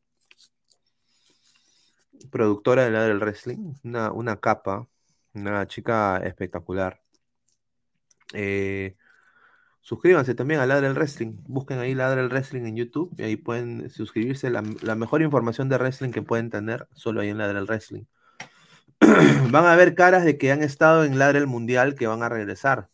productora 2.29 2.85
de 2.85 2.91
Ladra 2.91 3.11
el 3.11 3.19
Wrestling, 3.19 3.73
una, 3.85 4.11
una 4.11 4.39
capa, 4.39 4.87
una 5.33 5.65
chica 5.65 6.17
espectacular. 6.17 7.01
Eh, 8.33 8.95
Suscríbanse 9.87 10.35
también 10.35 10.59
a 10.59 10.65
Ladra 10.65 10.85
el 10.87 10.95
Wrestling. 10.95 11.37
Busquen 11.47 11.79
ahí 11.79 11.95
Ladra 11.95 12.19
el 12.19 12.27
Wrestling 12.27 12.63
en 12.63 12.75
YouTube 12.75 13.15
y 13.17 13.23
ahí 13.23 13.37
pueden 13.37 13.89
suscribirse. 13.89 14.49
La, 14.49 14.61
mejor 14.95 15.21
información 15.21 15.69
de 15.69 15.77
wrestling 15.77 16.11
que 16.11 16.21
pueden 16.21 16.49
tener 16.49 16.89
solo 16.91 17.21
ahí 17.21 17.29
en 17.29 17.37
Ladra 17.37 17.57
el 17.57 17.67
Wrestling. 17.67 18.03
van 19.49 19.65
a 19.65 19.77
ver 19.77 19.95
caras 19.95 20.25
de 20.25 20.37
que 20.37 20.51
han 20.51 20.61
estado 20.61 21.05
en 21.05 21.17
Ladra 21.17 21.37
el 21.37 21.47
Mundial 21.47 21.95
que 21.95 22.05
van 22.05 22.21
a 22.21 22.27
regresar. 22.27 22.89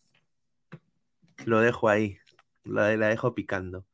Lo 1.44 1.58
dejo 1.58 1.88
ahí. 1.88 2.18
La, 2.62 2.86
dejo 2.86 3.34
picando. 3.34 3.84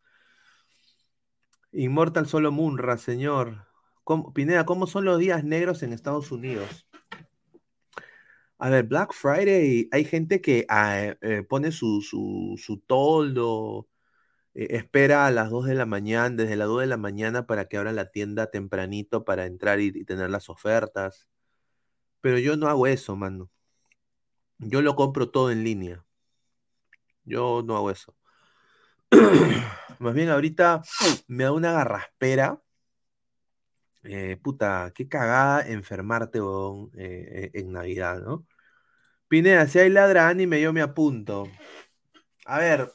Immortal 1.73 2.27
Solo 2.27 2.53
Munra, 2.53 2.99
señor. 2.99 3.67
¿Cómo- 4.05 4.35
Pineda, 4.35 4.67
¿cómo 4.67 4.87
son 4.87 5.07
los 5.07 5.19
días 5.19 5.43
negros 5.43 5.83
en 5.83 5.95
Estados 5.95 6.33
Unidos? 6.33 6.87
A 8.63 8.69
ver, 8.69 8.85
Black 8.85 9.15
Friday, 9.15 9.89
hay 9.91 10.05
gente 10.05 10.41
que 10.43 10.67
ah, 10.69 11.15
eh, 11.23 11.43
pone 11.49 11.73
su, 11.73 12.03
su, 12.03 12.57
su 12.63 12.79
toldo, 12.81 13.89
eh, 14.55 14.69
espera 14.73 15.27
a 15.27 15.31
las 15.31 15.51
2 15.51 15.67
de 15.67 15.75
la 15.75 15.87
mañana, 15.87 16.37
desde 16.37 16.57
las 16.57 16.69
2 16.69 16.83
de 16.83 16.87
la 16.89 16.99
mañana 16.99 17.47
para 17.47 17.67
que 17.69 17.79
abran 17.79 17.97
la 17.97 18.11
tienda 18.11 18.51
tempranito 18.51 19.25
para 19.25 19.47
entrar 19.47 19.81
y, 19.81 19.89
y 19.95 20.05
tener 20.05 20.31
las 20.31 20.51
ofertas. 20.51 21.29
Pero 22.21 22.39
yo 22.39 22.57
no 22.57 22.69
hago 22.69 22.87
eso, 22.87 23.17
mano. 23.17 23.51
Yo 24.59 24.83
lo 24.83 24.95
compro 24.95 25.31
todo 25.31 25.51
en 25.51 25.65
línea. 25.65 26.05
Yo 27.25 27.63
no 27.65 27.77
hago 27.77 27.91
eso. 27.91 28.15
Más 29.99 30.15
bien 30.15 30.29
ahorita 30.31 30.83
me 31.29 31.45
da 31.45 31.53
una 31.53 31.73
garraspera. 31.73 32.61
Eh, 34.03 34.39
puta, 34.43 34.93
qué 34.95 35.09
cagada 35.09 35.63
enfermarte, 35.67 36.39
eh, 36.39 36.43
eh, 36.97 37.51
en 37.55 37.73
Navidad, 37.73 38.21
¿no? 38.23 38.47
Pineda, 39.29 39.67
si 39.69 39.79
hay 39.79 39.91
ladra 39.91 40.29
anime, 40.29 40.61
yo 40.61 40.73
me 40.73 40.83
apunto. 40.83 41.49
A 42.47 42.59
ver, 42.59 42.93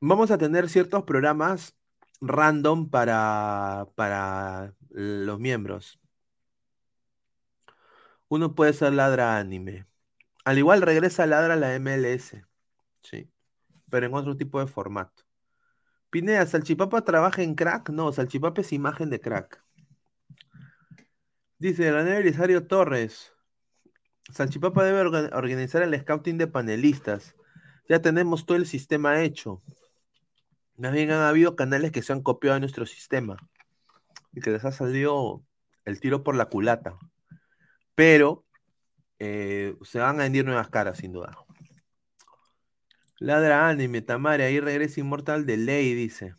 vamos 0.00 0.30
a 0.30 0.38
tener 0.38 0.68
ciertos 0.68 1.04
programas 1.04 1.76
random 2.20 2.90
para, 2.90 3.86
para 3.94 4.74
los 4.90 5.38
miembros. 5.40 6.00
Uno 8.28 8.54
puede 8.54 8.72
ser 8.74 8.92
ladra 8.92 9.38
anime. 9.38 9.86
Al 10.44 10.58
igual 10.58 10.82
regresa 10.82 11.26
ladra 11.26 11.56
la 11.56 11.74
MLS. 11.74 12.44
Sí. 13.02 13.30
Pero 13.90 14.06
en 14.06 14.14
otro 14.14 14.36
tipo 14.36 14.60
de 14.60 14.66
formato. 14.66 15.27
Pineda, 16.10 16.46
¿Salchipapa 16.46 17.04
trabaja 17.04 17.42
en 17.42 17.54
crack? 17.54 17.90
No, 17.90 18.12
Salchipapa 18.12 18.62
es 18.62 18.72
imagen 18.72 19.10
de 19.10 19.20
crack. 19.20 19.62
Dice 21.58 21.90
René 21.92 22.12
Belisario 22.18 22.66
Torres. 22.66 23.32
Salchipapa 24.32 24.84
debe 24.84 25.02
orga- 25.02 25.30
organizar 25.36 25.82
el 25.82 25.98
scouting 26.00 26.38
de 26.38 26.46
panelistas. 26.46 27.34
Ya 27.88 28.00
tenemos 28.00 28.46
todo 28.46 28.56
el 28.56 28.66
sistema 28.66 29.22
hecho. 29.22 29.62
Más 30.76 30.92
bien 30.92 31.10
han 31.10 31.22
habido 31.22 31.56
canales 31.56 31.92
que 31.92 32.02
se 32.02 32.12
han 32.12 32.22
copiado 32.22 32.54
de 32.54 32.60
nuestro 32.60 32.86
sistema 32.86 33.36
y 34.32 34.40
que 34.40 34.50
les 34.50 34.64
ha 34.64 34.72
salido 34.72 35.42
el 35.84 36.00
tiro 36.00 36.22
por 36.22 36.36
la 36.36 36.46
culata. 36.46 36.96
Pero 37.94 38.44
eh, 39.18 39.74
se 39.82 39.98
van 39.98 40.20
a 40.20 40.24
vendir 40.24 40.44
nuevas 40.44 40.68
caras, 40.68 40.98
sin 40.98 41.12
duda. 41.12 41.36
Ladra 43.20 43.68
anime, 43.68 44.00
Tamare, 44.02 44.44
ahí 44.44 44.60
regresa 44.60 45.00
Immortal 45.00 45.44
de 45.46 45.56
ley, 45.56 45.94
dice. 45.94 46.34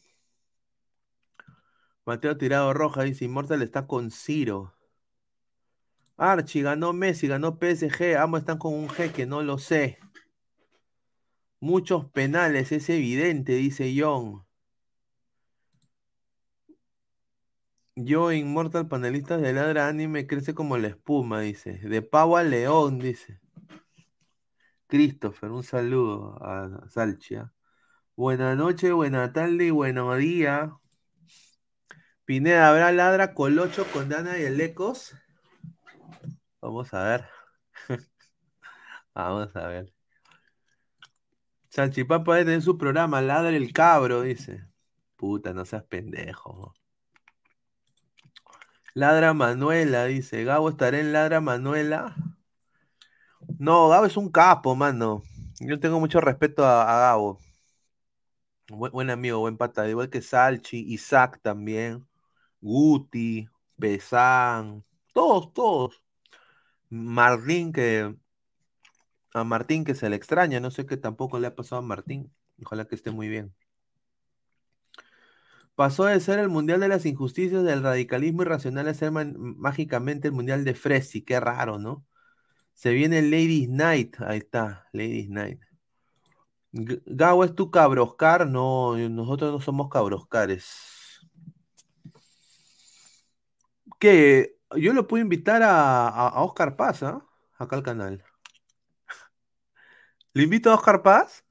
Mateo 2.06 2.38
Tirado 2.38 2.74
Roja 2.74 3.04
dice, 3.04 3.26
Immortal 3.26 3.62
está 3.62 3.86
con 3.88 4.12
Ciro. 4.12 4.74
Archie 6.18 6.64
ganó 6.64 6.94
Messi, 6.94 7.28
ganó 7.28 7.58
PSG, 7.58 8.18
ambos 8.18 8.42
están 8.42 8.58
con 8.58 8.74
un 8.74 8.88
G 8.90 9.12
que 9.12 9.26
no 9.26 9.42
lo 9.42 9.58
sé. 9.58 9.98
Muchos 11.62 12.06
penales, 12.12 12.72
es 12.74 12.90
evidente, 12.90 13.54
dice 13.54 13.94
John. 13.98 14.46
Yo, 17.96 18.32
Inmortal, 18.32 18.88
panelistas 18.88 19.42
de 19.42 19.54
Ladra 19.54 19.88
Anime, 19.88 20.26
crece 20.26 20.54
como 20.56 20.78
la 20.78 20.88
espuma, 20.88 21.42
dice. 21.42 21.74
De 21.74 22.02
pavo 22.02 22.38
a 22.38 22.44
león, 22.44 23.00
dice. 23.00 23.40
Christopher, 24.90 25.52
un 25.52 25.62
saludo 25.62 26.36
a 26.44 26.90
Salchia. 26.90 27.54
Buenas 28.16 28.58
noches, 28.58 28.92
buena 28.92 29.32
tarde 29.32 29.66
y 29.66 29.70
buenos 29.70 30.18
días. 30.18 30.72
Pineda, 32.26 32.70
¿habrá 32.70 32.92
Ladra 32.92 33.36
Colocho 33.36 33.86
con 33.94 34.10
Dana 34.10 34.40
y 34.40 34.46
el 34.46 34.60
Ecos? 34.60 35.16
Vamos 36.60 36.92
a 36.96 37.04
ver. 37.04 37.26
Vamos 39.14 39.56
a 39.56 39.68
ver. 39.68 39.94
Salchipapa 41.70 42.34
debe 42.34 42.46
tener 42.46 42.62
su 42.64 42.76
programa, 42.76 43.22
Ladra 43.22 43.56
el 43.56 43.72
Cabro, 43.72 44.24
dice. 44.24 44.66
Puta, 45.16 45.54
no 45.54 45.66
seas 45.66 45.84
pendejo. 45.84 46.74
Ladra 48.96 49.36
Manuela, 49.36 50.06
dice. 50.06 50.44
Gabo 50.46 50.70
estará 50.70 51.00
en 51.00 51.14
Ladra 51.14 51.42
Manuela. 51.42 52.16
No, 53.58 53.90
Gabo 53.90 54.06
es 54.06 54.18
un 54.18 54.30
capo, 54.30 54.76
mano. 54.76 55.24
Yo 55.60 55.80
tengo 55.80 56.00
mucho 56.00 56.22
respeto 56.22 56.66
a, 56.66 56.86
Gabo. 56.86 57.40
Buen, 58.70 58.92
buen 58.92 59.10
amigo, 59.10 59.40
buen 59.40 59.58
pata. 59.58 59.88
Igual 59.90 60.10
que 60.10 60.22
Salchi, 60.22 60.80
Isaac 60.94 61.40
también. 61.42 62.08
Guti, 62.62 63.50
Pesán. 63.80 64.84
Todos, 65.14 65.54
todos. 65.54 66.04
Martín, 66.90 67.72
que. 67.74 68.16
A 69.34 69.44
Martín 69.44 69.84
que 69.86 69.96
se 69.96 70.10
le 70.10 70.16
extraña. 70.16 70.60
No 70.60 70.72
sé 70.72 70.86
qué 70.86 70.98
tampoco 70.98 71.40
le 71.40 71.48
ha 71.48 71.56
pasado 71.56 71.80
a 71.82 71.86
Martín. 71.86 72.32
Ojalá 72.64 72.86
que 72.86 72.96
esté 72.96 73.12
muy 73.12 73.28
bien. 73.30 73.56
Pasó 75.76 76.06
de 76.06 76.20
ser 76.20 76.40
el 76.40 76.50
mundial 76.50 76.80
de 76.82 76.90
las 76.90 77.06
injusticias, 77.06 77.64
del 77.64 77.82
radicalismo 77.84 78.42
irracional 78.44 78.88
a 78.88 78.94
ser 78.94 79.12
mágicamente 79.12 80.28
el 80.28 80.34
mundial 80.34 80.66
de 80.66 80.76
Fresi. 80.76 81.22
Qué 81.24 81.40
raro, 81.40 81.80
¿no? 81.80 82.06
Se 82.80 82.94
viene 82.94 83.22
Ladies 83.22 83.68
Night. 83.68 84.16
Ahí 84.22 84.38
está, 84.38 84.88
Ladies 84.94 85.28
Night. 85.28 85.60
G- 86.72 87.02
Gabo, 87.06 87.44
¿es 87.44 87.54
tu 87.54 87.70
cabroscar? 87.72 88.48
No, 88.48 88.96
nosotros 89.10 89.52
no 89.52 89.60
somos 89.60 89.90
cabroscares. 89.90 91.20
¿Qué? 94.00 94.56
Yo 94.78 94.94
lo 94.94 95.08
puedo 95.08 95.22
invitar 95.22 95.62
a, 95.62 96.42
Oscar 96.42 96.78
Paz, 96.78 97.04
¿ah? 97.04 97.22
Acá 97.58 97.76
al 97.76 97.84
canal. 97.84 98.24
¿Le 100.34 100.44
invito 100.44 100.72
a 100.72 100.76
Oscar 100.76 101.04
Paz? 101.04 101.44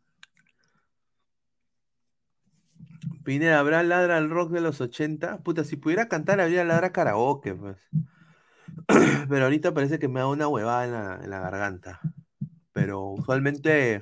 Pineda, 3.23 3.59
¿habrá 3.59 3.83
ladra 3.83 4.17
al 4.17 4.31
rock 4.31 4.51
de 4.51 4.63
los 4.63 4.81
80? 4.81 5.43
Puta, 5.43 5.63
si 5.63 5.77
pudiera 5.77 6.09
cantar 6.09 6.41
habría 6.41 6.65
ladra 6.65 6.91
karaoke, 6.91 7.55
pues. 7.55 7.77
Pero 9.29 9.45
ahorita 9.45 9.75
parece 9.75 9.99
que 9.99 10.09
me 10.09 10.21
da 10.21 10.27
una 10.27 10.49
huevada 10.49 11.21
en 11.23 11.31
la, 11.31 11.41
garganta. 11.41 12.01
Pero 12.73 13.11
usualmente, 13.11 13.99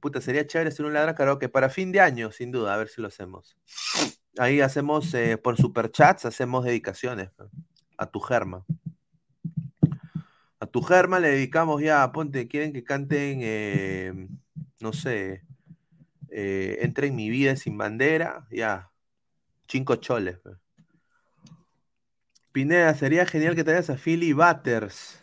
puta, 0.00 0.20
sería 0.20 0.46
chévere 0.46 0.68
hacer 0.68 0.86
un 0.86 0.92
ladra 0.92 1.14
karaoke 1.14 1.48
para 1.48 1.68
fin 1.68 1.92
de 1.92 2.00
año, 2.00 2.30
sin 2.30 2.52
duda, 2.52 2.74
a 2.74 2.76
ver 2.76 2.88
si 2.88 3.00
lo 3.00 3.08
hacemos. 3.08 3.56
Ahí 4.38 4.60
hacemos, 4.60 5.12
eh, 5.14 5.36
por 5.36 5.56
superchats, 5.56 6.24
hacemos 6.24 6.64
dedicaciones 6.64 7.30
a 7.98 8.06
tu 8.06 8.20
germa. 8.20 8.64
A 10.60 10.66
tu 10.66 10.82
germa 10.82 11.20
le 11.20 11.28
dedicamos 11.28 11.82
ya, 11.82 12.10
ponte, 12.12 12.46
quieren 12.46 12.72
que 12.72 12.84
canten, 12.84 13.40
eh, 13.42 14.28
no 14.80 14.92
sé, 14.92 15.42
eh, 16.30 16.78
Entra 16.82 17.06
en 17.06 17.16
mi 17.16 17.28
vida 17.28 17.56
sin 17.56 17.76
bandera, 17.76 18.46
ya, 18.50 18.90
cinco 19.66 19.96
choles. 19.96 20.38
Pineda, 22.52 22.94
sería 22.94 23.26
genial 23.26 23.54
que 23.54 23.64
traigas 23.64 23.90
a 23.90 23.96
Philly 23.96 24.32
Butters. 24.32 25.20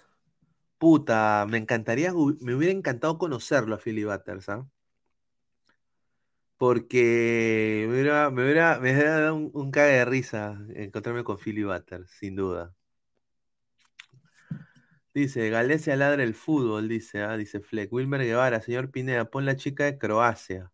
Puta, 0.78 1.46
me 1.50 1.58
encantaría, 1.58 2.14
me 2.14 2.56
hubiera 2.56 2.74
encantado 2.74 3.18
conocerlo 3.18 3.76
a 3.76 3.80
Philly 3.80 4.04
Butters, 4.06 4.50
¿ah? 4.50 4.68
Porque 6.58 7.86
me 7.88 7.94
hubiera, 7.94 8.30
me 8.32 8.44
hubiera, 8.44 8.80
me 8.80 8.94
dado 8.94 9.36
un, 9.36 9.52
un 9.54 9.72
cague 9.72 9.94
de 9.94 10.06
risa 10.06 10.60
encontrarme 10.76 11.24
con 11.24 11.38
Philly 11.38 11.64
Butters, 11.64 12.10
sin 12.12 12.36
duda. 12.36 12.74
Dice, 15.14 15.50
Galecia 15.50 15.96
ladra 15.96 16.24
el 16.24 16.36
fútbol, 16.36 16.88
dice, 16.88 17.24
ah, 17.24 17.36
dice 17.38 17.60
Fleck. 17.60 17.92
Wilmer 17.92 18.22
Guevara, 18.24 18.62
señor 18.62 18.92
Pineda, 18.92 19.26
pon 19.30 19.46
la 19.46 19.56
chica 19.56 19.86
de 19.86 19.98
Croacia. 19.98 20.72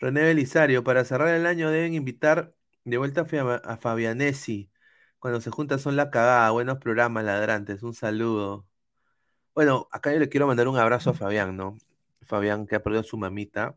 René 0.00 0.22
Belisario, 0.22 0.82
para 0.84 1.04
cerrar 1.04 1.34
el 1.34 1.46
año 1.46 1.70
deben 1.70 1.94
invitar 1.94 2.54
de 2.90 2.98
vuelta 2.98 3.22
a, 3.64 3.76
Fabianesi. 3.78 4.70
Cuando 5.18 5.40
se 5.40 5.50
juntan 5.50 5.78
son 5.78 5.96
la 5.96 6.10
cagada. 6.10 6.50
Buenos 6.50 6.78
programas, 6.78 7.24
ladrantes. 7.24 7.82
Un 7.82 7.94
saludo. 7.94 8.66
Bueno, 9.54 9.88
acá 9.92 10.12
yo 10.12 10.18
le 10.18 10.28
quiero 10.28 10.46
mandar 10.46 10.68
un 10.68 10.78
abrazo 10.78 11.10
a 11.10 11.14
Fabián, 11.14 11.56
¿no? 11.56 11.78
Fabián 12.22 12.66
que 12.66 12.76
ha 12.76 12.82
perdido 12.82 13.02
a 13.02 13.04
su 13.04 13.16
mamita. 13.18 13.76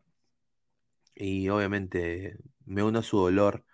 Y 1.14 1.48
obviamente 1.48 2.38
me 2.66 2.82
uno 2.82 3.00
a 3.00 3.02
su 3.02 3.18
dolor. 3.18 3.64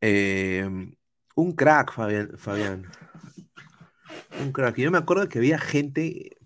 Eh, 0.00 0.68
un 1.34 1.52
crack, 1.52 1.92
Fabián. 1.92 2.38
Fabián. 2.38 2.86
Un 4.40 4.52
crack. 4.52 4.78
Y 4.78 4.82
yo 4.82 4.90
me 4.90 4.98
acuerdo 4.98 5.28
que 5.28 5.38
había 5.38 5.58
gente, 5.58 6.36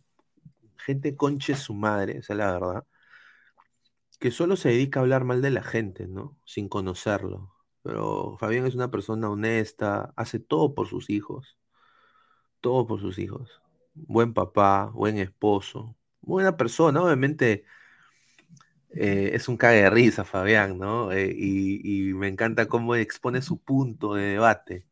gente 0.76 1.16
conche 1.16 1.54
su 1.56 1.74
madre, 1.74 2.18
esa 2.18 2.34
es 2.34 2.38
la 2.38 2.52
verdad, 2.52 2.86
que 4.20 4.30
solo 4.30 4.56
se 4.56 4.70
dedica 4.70 5.00
a 5.00 5.02
hablar 5.02 5.24
mal 5.24 5.42
de 5.42 5.50
la 5.50 5.62
gente, 5.62 6.06
¿no? 6.08 6.38
Sin 6.44 6.68
conocerlo. 6.68 7.53
Pero 7.84 8.36
Fabián 8.40 8.66
es 8.66 8.74
una 8.74 8.90
persona 8.90 9.30
honesta, 9.30 10.14
hace 10.16 10.40
todo 10.40 10.74
por 10.74 10.88
sus 10.88 11.10
hijos. 11.10 11.58
Todo 12.60 12.86
por 12.86 13.00
sus 13.00 13.18
hijos. 13.18 13.60
Buen 13.94 14.32
papá, 14.34 14.86
buen 14.94 15.18
esposo, 15.18 15.94
buena 16.22 16.56
persona. 16.56 17.02
Obviamente 17.02 17.64
eh, 18.90 19.32
es 19.34 19.48
un 19.48 19.56
cague 19.58 19.82
de 19.82 19.90
risa, 19.90 20.24
Fabián, 20.24 20.78
¿no? 20.78 21.12
Eh, 21.12 21.32
y, 21.36 22.14
me 22.14 22.28
encanta 22.28 22.68
cómo 22.68 22.94
expone 22.96 23.42
su 23.42 23.58
punto 23.58 24.14
de 24.14 24.22
debate. 24.32 24.86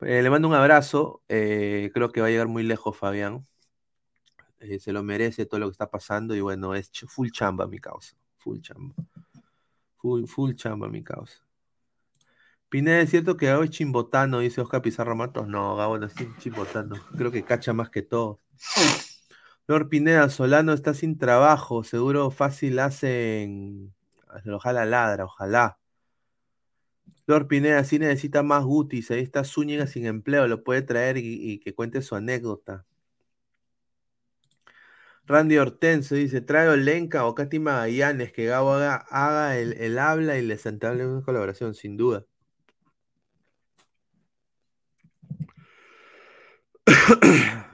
Eh, 0.00 0.22
le 0.22 0.30
mando 0.30 0.48
un 0.48 0.54
abrazo. 0.54 1.22
creo 1.28 2.10
que 2.12 2.20
va 2.20 2.28
a 2.28 2.30
llegar 2.30 2.48
muy 2.48 2.62
lejos, 2.62 2.96
Fabián. 2.96 3.46
Se 4.80 4.92
lo 4.92 5.02
merece 5.02 5.46
todo 5.46 5.60
lo 5.60 5.66
que 5.66 5.72
está 5.72 5.90
pasando. 5.90 6.34
Y 6.34 6.40
bueno, 6.40 6.74
es 6.74 6.90
full 7.08 7.28
chamba 7.30 7.66
mi 7.66 7.78
causa. 7.80 8.16
Full 8.38 8.60
chamba. 8.60 8.94
Full, 9.98 10.26
full 10.26 10.54
chamba 10.54 10.88
mi 10.88 11.02
causa. 11.02 11.45
Pineda, 12.76 13.00
¿es 13.00 13.08
cierto 13.08 13.38
que 13.38 13.46
Gabo 13.46 13.62
es 13.62 13.70
chimbotano? 13.70 14.40
Dice 14.40 14.60
Oscar 14.60 14.82
Pizarro 14.82 15.16
Matos. 15.16 15.48
No, 15.48 15.76
Gabo 15.76 15.96
no 15.96 16.04
es 16.04 16.12
chimbotano. 16.36 16.96
Creo 17.16 17.32
que 17.32 17.42
cacha 17.42 17.72
más 17.72 17.88
que 17.88 18.02
todo. 18.02 18.42
Lord 19.66 19.88
Pineda, 19.88 20.28
Solano 20.28 20.74
está 20.74 20.92
sin 20.92 21.16
trabajo. 21.16 21.84
Seguro 21.84 22.30
fácil 22.30 22.78
hacen. 22.78 23.94
Ojalá 24.52 24.84
ladra, 24.84 25.24
ojalá. 25.24 25.78
Lord 27.26 27.46
Pineda, 27.48 27.82
sí 27.82 27.98
necesita 27.98 28.42
más 28.42 28.62
Gutis. 28.64 29.10
Ahí 29.10 29.20
está 29.20 29.42
Zúñiga 29.42 29.86
sin 29.86 30.04
empleo. 30.04 30.46
Lo 30.46 30.62
puede 30.62 30.82
traer 30.82 31.16
y, 31.16 31.58
que 31.60 31.74
cuente 31.74 32.02
su 32.02 32.14
anécdota. 32.14 32.84
Randy 35.24 35.56
Hortense 35.56 36.14
dice: 36.14 36.42
Trae 36.42 36.68
Olenka 36.68 37.24
o 37.24 37.34
Katy 37.34 37.58
Magallanes. 37.58 38.32
Que 38.34 38.44
Gabo 38.44 38.74
haga, 38.74 39.56
el 39.56 39.98
habla 39.98 40.36
y 40.36 40.42
les 40.42 40.66
entable 40.66 41.06
una 41.06 41.22
colaboración, 41.22 41.72
sin 41.74 41.96
duda. 41.96 42.26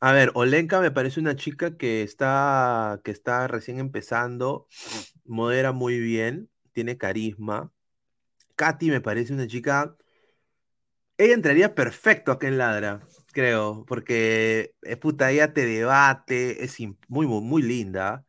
A 0.00 0.12
ver, 0.12 0.30
Olenka 0.34 0.80
me 0.80 0.90
parece 0.90 1.20
una 1.20 1.34
chica 1.36 1.76
que 1.76 2.02
está, 2.02 3.00
que 3.04 3.10
está 3.10 3.48
recién 3.48 3.78
empezando, 3.78 4.68
modera 5.24 5.72
muy 5.72 5.98
bien, 5.98 6.50
tiene 6.72 6.98
carisma. 6.98 7.72
Katy 8.56 8.90
me 8.90 9.00
parece 9.00 9.34
una 9.34 9.46
chica. 9.46 9.96
Ella 11.16 11.34
entraría 11.34 11.74
perfecto 11.74 12.30
acá 12.30 12.46
en 12.46 12.58
Ladra, 12.58 13.00
creo, 13.32 13.84
porque 13.86 14.74
eh, 14.82 14.96
puta, 14.96 15.30
ella 15.32 15.52
te 15.52 15.66
debate, 15.66 16.64
es 16.64 16.78
muy, 17.08 17.26
muy, 17.26 17.40
muy 17.42 17.62
linda, 17.62 18.24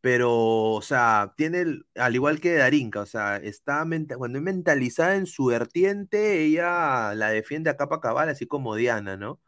pero, 0.00 0.32
o 0.74 0.82
sea, 0.82 1.34
tiene, 1.36 1.82
al 1.96 2.14
igual 2.14 2.40
que 2.40 2.54
Darinka, 2.54 3.00
o 3.00 3.06
sea, 3.06 3.36
está 3.38 3.84
cuando 4.16 4.38
es 4.38 4.44
mentalizada 4.44 5.16
en 5.16 5.26
su 5.26 5.46
vertiente, 5.46 6.44
ella 6.44 7.14
la 7.14 7.30
defiende 7.30 7.70
a 7.70 7.76
capa 7.76 8.00
cabal, 8.00 8.28
así 8.28 8.46
como 8.46 8.76
Diana, 8.76 9.16
¿no? 9.16 9.40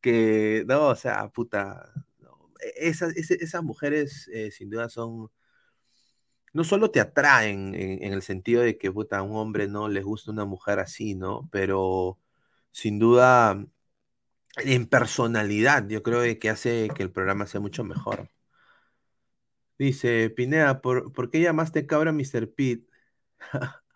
Que, 0.00 0.64
no, 0.68 0.88
o 0.88 0.96
sea, 0.96 1.28
puta, 1.30 1.92
e- 2.60 2.88
esas, 2.88 3.16
esas 3.16 3.62
mujeres 3.64 4.28
eh, 4.32 4.50
sin 4.52 4.70
duda 4.70 4.88
son, 4.88 5.30
no 6.52 6.64
solo 6.64 6.90
te 6.90 7.00
atraen 7.00 7.74
en, 7.74 8.02
en 8.02 8.12
el 8.12 8.22
sentido 8.22 8.62
de 8.62 8.78
que, 8.78 8.90
puta, 8.92 9.18
a 9.18 9.22
un 9.22 9.36
hombre 9.36 9.68
no 9.68 9.88
les 9.88 10.04
gusta 10.04 10.30
una 10.32 10.44
mujer 10.44 10.78
así, 10.78 11.14
¿no? 11.14 11.48
Pero 11.52 12.18
sin 12.72 12.98
duda, 12.98 13.64
en 14.58 14.86
personalidad, 14.86 15.88
yo 15.88 16.02
creo 16.02 16.22
que 16.38 16.50
hace 16.50 16.88
que 16.94 17.02
el 17.02 17.12
programa 17.12 17.46
sea 17.46 17.60
mucho 17.60 17.84
mejor. 17.84 18.28
Dice, 19.78 20.30
Pineda, 20.30 20.80
¿por, 20.80 21.12
por 21.12 21.30
qué 21.30 21.40
llamaste 21.40 21.86
cabra 21.86 22.10
a 22.10 22.12
Mr. 22.14 22.52
Pete? 22.54 22.86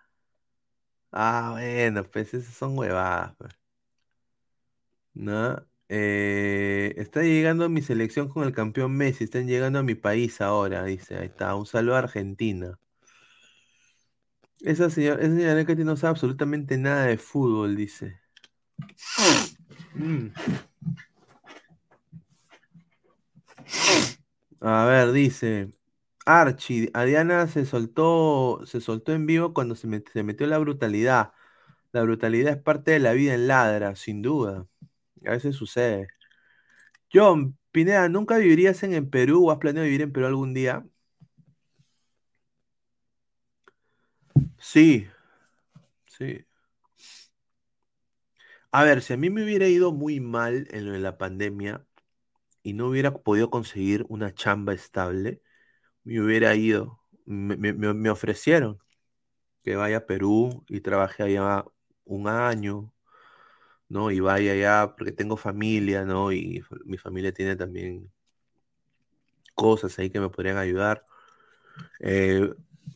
Ah, 1.12 1.50
bueno, 1.52 2.04
pues 2.04 2.34
esas 2.34 2.54
son 2.54 2.76
huevadas. 2.78 3.34
pues. 3.36 3.52
¿No? 5.14 5.66
Eh, 5.88 6.94
está 6.98 7.22
llegando 7.22 7.68
mi 7.68 7.82
selección 7.82 8.28
con 8.28 8.44
el 8.44 8.52
campeón 8.54 8.92
Messi, 8.96 9.24
están 9.24 9.46
llegando 9.48 9.80
a 9.80 9.82
mi 9.82 9.94
país 9.96 10.40
ahora, 10.40 10.84
dice. 10.84 11.16
Ahí 11.18 11.26
está, 11.26 11.54
un 11.56 11.66
saludo 11.66 11.96
a 11.96 11.98
Argentina. 12.00 12.78
Esa 14.60 14.90
señora, 14.90 15.20
esa 15.22 15.34
señora 15.34 15.64
que 15.64 15.74
no 15.76 15.96
sabe 15.96 16.10
absolutamente 16.10 16.76
nada 16.78 17.06
de 17.06 17.16
fútbol, 17.18 17.76
dice. 17.76 18.20
Mm. 19.96 20.28
A 24.60 24.84
ver, 24.86 25.12
dice. 25.12 25.70
Archie, 26.26 26.90
a 26.94 27.04
Diana 27.04 27.46
se 27.48 27.66
soltó, 27.66 28.60
se 28.66 28.80
soltó 28.80 29.12
en 29.12 29.26
vivo 29.26 29.54
cuando 29.54 29.74
se, 29.76 29.88
met- 29.88 30.10
se 30.12 30.22
metió 30.22 30.46
la 30.46 30.58
brutalidad. 30.58 31.32
La 31.92 32.02
brutalidad 32.04 32.54
es 32.54 32.62
parte 32.62 32.92
de 32.92 33.00
la 33.00 33.12
vida 33.14 33.34
en 33.34 33.48
Ladra, 33.48 33.96
sin 33.96 34.22
duda. 34.22 34.66
A 35.26 35.32
veces 35.32 35.56
sucede. 35.56 36.08
John, 37.12 37.56
Pineda, 37.72 38.08
¿nunca 38.08 38.38
vivirías 38.38 38.82
en, 38.82 38.94
en 38.94 39.10
Perú 39.10 39.46
o 39.48 39.50
has 39.52 39.58
planeado 39.58 39.84
vivir 39.86 40.02
en 40.02 40.12
Perú 40.12 40.26
algún 40.26 40.54
día? 40.54 40.84
Sí, 44.58 45.08
sí. 46.06 46.44
A 48.72 48.84
ver, 48.84 49.02
si 49.02 49.12
a 49.12 49.16
mí 49.16 49.30
me 49.30 49.42
hubiera 49.44 49.66
ido 49.68 49.92
muy 49.92 50.20
mal 50.20 50.68
en 50.70 50.86
lo 50.86 50.92
de 50.92 50.98
la 51.00 51.18
pandemia 51.18 51.84
y 52.62 52.74
no 52.74 52.88
hubiera 52.88 53.14
podido 53.22 53.50
conseguir 53.50 54.04
una 54.08 54.34
chamba 54.34 54.72
estable, 54.74 55.42
me 56.04 56.20
hubiera 56.22 56.54
ido. 56.56 57.00
Me, 57.26 57.56
me- 57.56 58.10
ofrecieron 58.10 58.80
que 59.64 59.76
vaya 59.76 59.98
a 59.98 60.06
Perú 60.06 60.64
y 60.68 60.80
trabaje 60.82 61.22
allá 61.24 61.64
un 62.04 62.28
año, 62.28 62.92
¿no? 63.88 64.10
Y 64.10 64.20
vaya 64.20 64.52
allá 64.52 64.94
porque 64.96 65.12
tengo 65.12 65.36
familia, 65.36 66.04
¿no? 66.04 66.32
Y 66.32 66.62
mi 66.86 66.98
familia 66.98 67.32
tiene 67.32 67.56
también 67.56 68.12
cosas 69.54 69.98
ahí 69.98 70.10
que 70.10 70.20
me 70.20 70.28
podrían 70.30 70.56
ayudar. 70.58 71.04
Eh, 72.00 72.52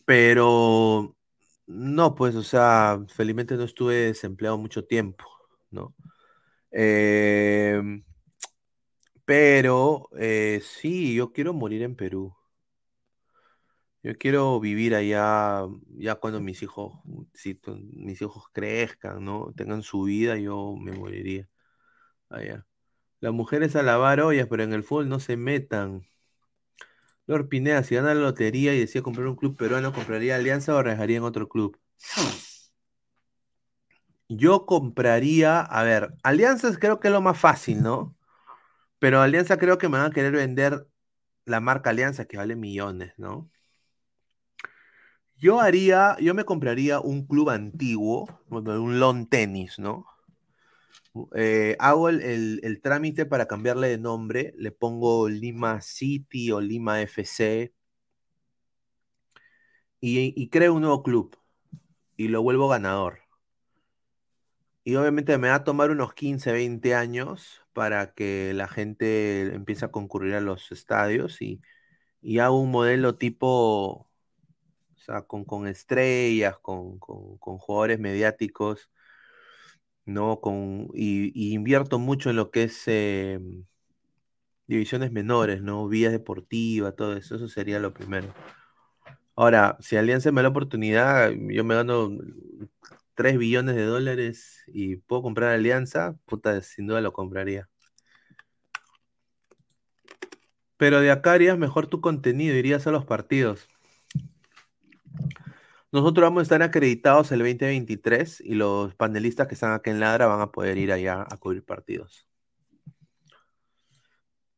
pero 0.06 1.16
no, 1.66 2.14
pues, 2.14 2.34
o 2.36 2.42
sea, 2.42 3.00
felizmente 3.08 3.56
no 3.56 3.64
estuve 3.64 3.96
desempleado 4.08 4.58
mucho 4.58 4.84
tiempo, 4.86 5.24
¿no? 5.70 5.94
Em, 6.72 8.04
pero 9.24 10.08
eh, 10.18 10.60
sí, 10.62 11.14
yo 11.14 11.32
quiero 11.32 11.52
morir 11.54 11.82
en 11.82 11.96
Perú. 11.96 12.34
Yo 14.02 14.16
quiero 14.18 14.60
vivir 14.60 14.94
allá, 14.94 15.66
ya 15.96 16.16
cuando 16.16 16.40
mis 16.40 16.62
hijos, 16.62 16.92
si 17.32 17.58
mis 17.92 18.20
hijos 18.20 18.44
crezcan, 18.52 19.24
¿no? 19.24 19.52
Tengan 19.56 19.82
su 19.82 20.02
vida, 20.02 20.36
yo 20.36 20.74
me 20.76 20.92
moriría 20.92 21.48
allá. 22.30 22.66
Las 23.20 23.32
mujeres 23.34 23.76
a 23.76 23.82
lavar 23.82 24.20
ollas, 24.20 24.48
pero 24.50 24.64
en 24.64 24.74
el 24.74 24.84
fútbol 24.84 25.08
no 25.08 25.20
se 25.20 25.36
metan. 25.36 26.02
Lord 27.26 27.48
Pineda, 27.48 27.82
si 27.82 27.94
gana 27.94 28.14
la 28.14 28.20
lotería 28.20 28.74
y 28.74 28.80
decía 28.80 29.02
comprar 29.02 29.26
un 29.26 29.36
club 29.36 29.56
peruano, 29.56 29.92
¿compraría 29.92 30.36
Alianza 30.36 30.74
o 30.74 30.82
dejaría 30.82 31.18
en 31.18 31.24
otro 31.24 31.48
club? 31.48 31.78
Yo 34.28 34.66
compraría, 34.66 35.60
a 35.60 35.82
ver, 35.82 36.14
Alianzas 36.22 36.78
creo 36.78 37.00
que 37.00 37.08
es 37.08 37.12
lo 37.14 37.20
más 37.22 37.38
fácil, 37.38 37.82
¿no? 37.82 38.14
Pero 39.04 39.20
Alianza 39.20 39.58
creo 39.58 39.76
que 39.76 39.90
me 39.90 39.98
van 39.98 40.10
a 40.12 40.14
querer 40.14 40.32
vender 40.32 40.88
la 41.44 41.60
marca 41.60 41.90
Alianza 41.90 42.24
que 42.24 42.38
vale 42.38 42.56
millones, 42.56 43.12
¿no? 43.18 43.50
Yo 45.36 45.60
haría, 45.60 46.16
yo 46.20 46.32
me 46.32 46.44
compraría 46.44 47.00
un 47.00 47.26
club 47.26 47.50
antiguo, 47.50 48.40
un 48.48 49.00
lawn 49.00 49.26
tenis, 49.28 49.78
¿no? 49.78 50.06
Eh, 51.34 51.76
hago 51.80 52.08
el, 52.08 52.80
trámite 52.82 53.26
para 53.26 53.46
cambiarle 53.46 53.88
de 53.88 53.98
nombre, 53.98 54.54
le 54.56 54.72
pongo 54.72 55.28
Lima 55.28 55.82
City 55.82 56.50
o 56.50 56.62
Lima 56.62 57.02
FC 57.02 57.74
y 60.00 60.48
creo 60.48 60.72
un 60.72 60.80
nuevo 60.80 61.02
club 61.02 61.36
y 62.16 62.28
lo 62.28 62.42
vuelvo 62.42 62.68
ganador. 62.68 63.23
Y 64.84 64.96
obviamente 64.96 65.38
me 65.38 65.48
va 65.48 65.56
a 65.56 65.64
tomar 65.64 65.90
unos 65.90 66.12
15, 66.14 66.52
20 66.52 66.94
años 66.94 67.62
para 67.72 68.12
que 68.14 68.52
la 68.54 68.68
gente 68.68 69.54
empiece 69.54 69.84
a 69.86 69.90
concurrir 69.90 70.34
a 70.34 70.40
los 70.42 70.72
estadios 70.72 71.40
y, 71.42 71.62
y 72.22 72.38
hago 72.40 72.60
un 72.60 72.70
modelo 72.72 73.16
tipo, 73.16 73.48
o 74.02 74.08
sea, 74.96 75.22
con, 75.22 75.44
con 75.44 75.66
estrellas, 75.68 76.58
con, 76.60 76.98
con- 77.00 77.38
con 77.38 77.58
jugadores 77.58 77.98
mediáticos, 78.00 78.90
¿no? 80.06 80.40
Con, 80.40 80.88
y, 80.94 81.54
invierto 81.54 81.98
mucho 81.98 82.30
en 82.30 82.36
lo 82.36 82.50
que 82.50 82.64
es 82.64 82.82
eh, 82.86 83.38
divisiones 84.66 85.10
menores, 85.10 85.62
¿no? 85.62 85.88
Vías 85.88 86.12
deportivas, 86.12 86.94
todo 86.96 87.16
eso, 87.16 87.36
eso 87.36 87.48
sería 87.48 87.78
lo 87.80 87.94
primero. 87.94 88.34
Ahora, 89.36 89.76
si 89.80 89.96
Alianza 89.96 90.30
me 90.32 90.36
da 90.38 90.44
la 90.44 90.48
oportunidad, 90.50 91.30
yo 91.32 91.64
me 91.64 91.74
gano 91.74 92.10
3 93.14 93.38
billones 93.38 93.76
de 93.76 93.84
dólares 93.84 94.62
y 94.66 94.96
puedo 94.96 95.22
comprar 95.22 95.50
Alianza, 95.50 96.16
puta, 96.26 96.60
sin 96.62 96.86
duda 96.86 97.00
lo 97.00 97.12
compraría. 97.12 97.68
Pero 100.76 101.00
de 101.00 101.10
acá 101.10 101.32
harías 101.32 101.58
mejor 101.58 101.86
tu 101.86 102.00
contenido, 102.00 102.54
irías 102.56 102.86
a 102.86 102.90
los 102.90 103.04
partidos. 103.04 103.68
Nosotros 105.92 106.24
vamos 106.24 106.40
a 106.40 106.42
estar 106.42 106.62
acreditados 106.62 107.30
el 107.30 107.38
2023 107.38 108.40
y 108.40 108.54
los 108.54 108.94
panelistas 108.96 109.46
que 109.46 109.54
están 109.54 109.72
acá 109.72 109.92
en 109.92 110.00
Ladra 110.00 110.26
van 110.26 110.40
a 110.40 110.50
poder 110.50 110.76
ir 110.76 110.90
allá 110.92 111.24
a 111.30 111.36
cubrir 111.36 111.64
partidos. 111.64 112.26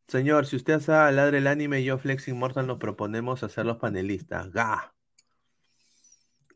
Señor, 0.09 0.47
si 0.47 0.57
usted 0.57 0.75
hace 0.75 0.93
Ladra 0.93 1.37
el 1.37 1.47
anime, 1.47 1.85
yo 1.85 1.99
Flex 1.99 2.29
Immortal 2.29 2.67
nos 2.67 2.79
proponemos 2.79 3.43
hacer 3.43 3.67
los 3.67 3.77
panelistas. 3.77 4.51
¡Ga! 4.51 4.96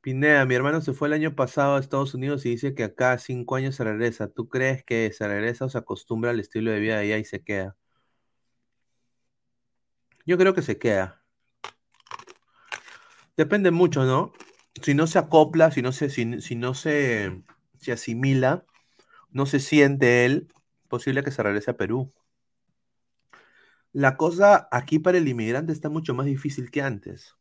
Pineda, 0.00 0.46
mi 0.46 0.54
hermano 0.54 0.80
se 0.80 0.94
fue 0.94 1.08
el 1.08 1.14
año 1.14 1.34
pasado 1.34 1.76
a 1.76 1.80
Estados 1.80 2.14
Unidos 2.14 2.46
y 2.46 2.50
dice 2.50 2.74
que 2.74 2.84
acá 2.84 3.18
cinco 3.18 3.56
años 3.56 3.76
se 3.76 3.84
regresa. 3.84 4.28
¿Tú 4.28 4.48
crees 4.48 4.82
que 4.82 5.12
se 5.12 5.28
regresa 5.28 5.66
o 5.66 5.68
se 5.68 5.76
acostumbra 5.76 6.30
al 6.30 6.40
estilo 6.40 6.70
de 6.70 6.80
vida 6.80 6.94
de 6.96 7.02
allá 7.02 7.18
y 7.18 7.24
se 7.24 7.42
queda? 7.42 7.76
Yo 10.24 10.38
creo 10.38 10.54
que 10.54 10.62
se 10.62 10.78
queda. 10.78 11.22
Depende 13.36 13.70
mucho, 13.70 14.04
¿no? 14.04 14.32
Si 14.82 14.94
no 14.94 15.06
se 15.06 15.18
acopla, 15.18 15.70
si 15.70 15.82
no 15.82 15.92
se, 15.92 16.08
si 16.08 16.56
no 16.56 16.74
se, 16.74 17.42
se 17.78 17.92
asimila, 17.92 18.64
no 19.30 19.46
se 19.46 19.60
siente 19.60 20.24
él, 20.24 20.48
posible 20.88 21.22
que 21.22 21.30
se 21.30 21.42
regrese 21.42 21.72
a 21.72 21.76
Perú. 21.76 22.12
La 23.92 24.16
cosa 24.16 24.68
aquí 24.70 24.98
para 24.98 25.18
el 25.18 25.28
inmigrante 25.28 25.72
está 25.72 25.88
mucho 25.90 26.14
más 26.14 26.26
difícil 26.26 26.70
que 26.70 26.80
antes. 26.82 27.34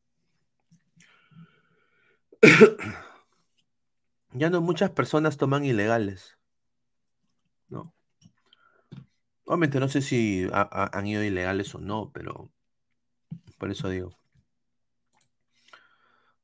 ya 4.34 4.49
no 4.49 4.60
muchas 4.61 4.90
personas 4.90 5.38
toman 5.38 5.66
ilegales. 5.66 6.38
¿no? 7.70 7.94
Obviamente 9.44 9.82
no 9.82 9.90
sé 9.90 10.02
si 10.02 10.48
ha- 10.53 10.61
ha- 10.72 10.98
han 10.98 11.06
ido 11.07 11.22
ilegales 11.26 11.76
o 11.76 11.80
no, 11.80 12.10
pero 12.14 12.52
por 13.57 13.72
eso 13.72 13.90
digo. 13.90 14.11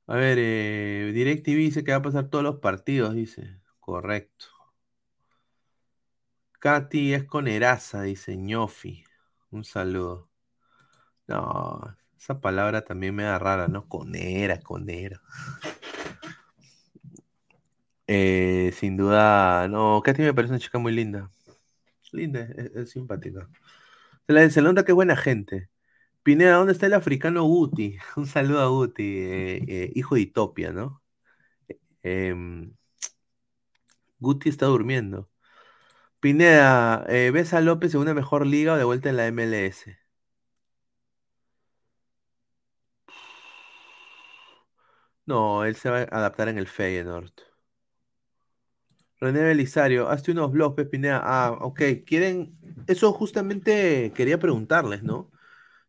A 0.08 0.16
ver, 0.18 0.38
eh, 0.40 1.12
DirecTV 1.14 1.58
dice 1.58 1.84
que 1.84 1.92
va 1.92 1.98
a 1.98 2.02
pasar 2.02 2.30
todos 2.30 2.44
los 2.44 2.60
partidos, 2.60 3.14
dice. 3.16 3.60
Correcto. 3.80 4.46
Katy 6.60 7.14
es 7.14 7.24
con 7.24 7.48
Eraza, 7.48 8.02
dice 8.02 8.36
ñofi. 8.36 9.04
Un 9.52 9.64
saludo. 9.64 10.30
No, 11.28 11.96
esa 12.18 12.40
palabra 12.42 12.84
también 12.84 13.16
me 13.16 13.24
da 13.24 13.40
rara, 13.40 13.68
¿no? 13.68 13.88
Conera, 13.90 14.62
conera. 14.62 15.22
Eh, 18.08 18.72
sin 18.76 18.98
duda, 18.98 19.68
no, 19.68 20.02
Katy 20.04 20.22
me 20.22 20.34
parece 20.34 20.54
una 20.54 20.60
chica 20.60 20.78
muy 20.80 20.92
linda. 20.94 21.30
Linda, 22.12 22.42
es, 22.76 22.92
simpática. 22.92 23.50
Se 24.28 24.34
la 24.34 24.50
se 24.50 24.62
nota 24.62 24.86
que 24.86 24.94
buena 24.94 25.16
gente. 25.18 25.70
Pineda, 26.24 26.56
¿dónde 26.58 26.74
está 26.74 26.88
el 26.88 26.94
africano 26.96 27.44
Guti? 27.46 27.98
Un 28.18 28.28
saludo 28.28 28.62
a 28.62 28.68
Guti, 28.68 29.04
eh, 29.20 29.66
eh, 29.68 29.92
hijo 29.96 30.16
de 30.16 30.22
Itopia, 30.22 30.72
¿no? 30.74 31.04
Em, 32.04 32.76
Guti 34.20 34.50
está 34.50 34.66
durmiendo. 34.66 35.30
Pineda, 36.20 37.06
¿ves 37.08 37.54
a 37.54 37.62
López 37.62 37.94
en 37.96 38.02
una 38.02 38.14
mejor 38.14 38.46
liga 38.48 38.74
o 38.74 38.78
de 38.78 38.84
vuelta 38.84 39.10
en 39.10 39.18
la 39.18 39.28
MLS? 39.28 39.98
No, 45.28 45.66
él 45.66 45.76
se 45.76 45.90
va 45.92 46.00
a 46.00 46.04
adaptar 46.04 46.48
en 46.50 46.58
el 46.58 46.68
Feyenoord. 46.68 47.32
René 49.26 49.42
Belisario, 49.44 50.10
hazte 50.10 50.32
unos 50.32 50.52
blogs, 50.52 50.76
Pep 50.76 50.90
Pineda. 50.92 51.22
Ah, 51.24 51.52
ok. 51.62 51.82
Quieren. 52.06 52.54
Eso 52.88 53.12
justamente 53.14 54.12
quería 54.16 54.40
preguntarles, 54.40 55.04
¿no? 55.04 55.32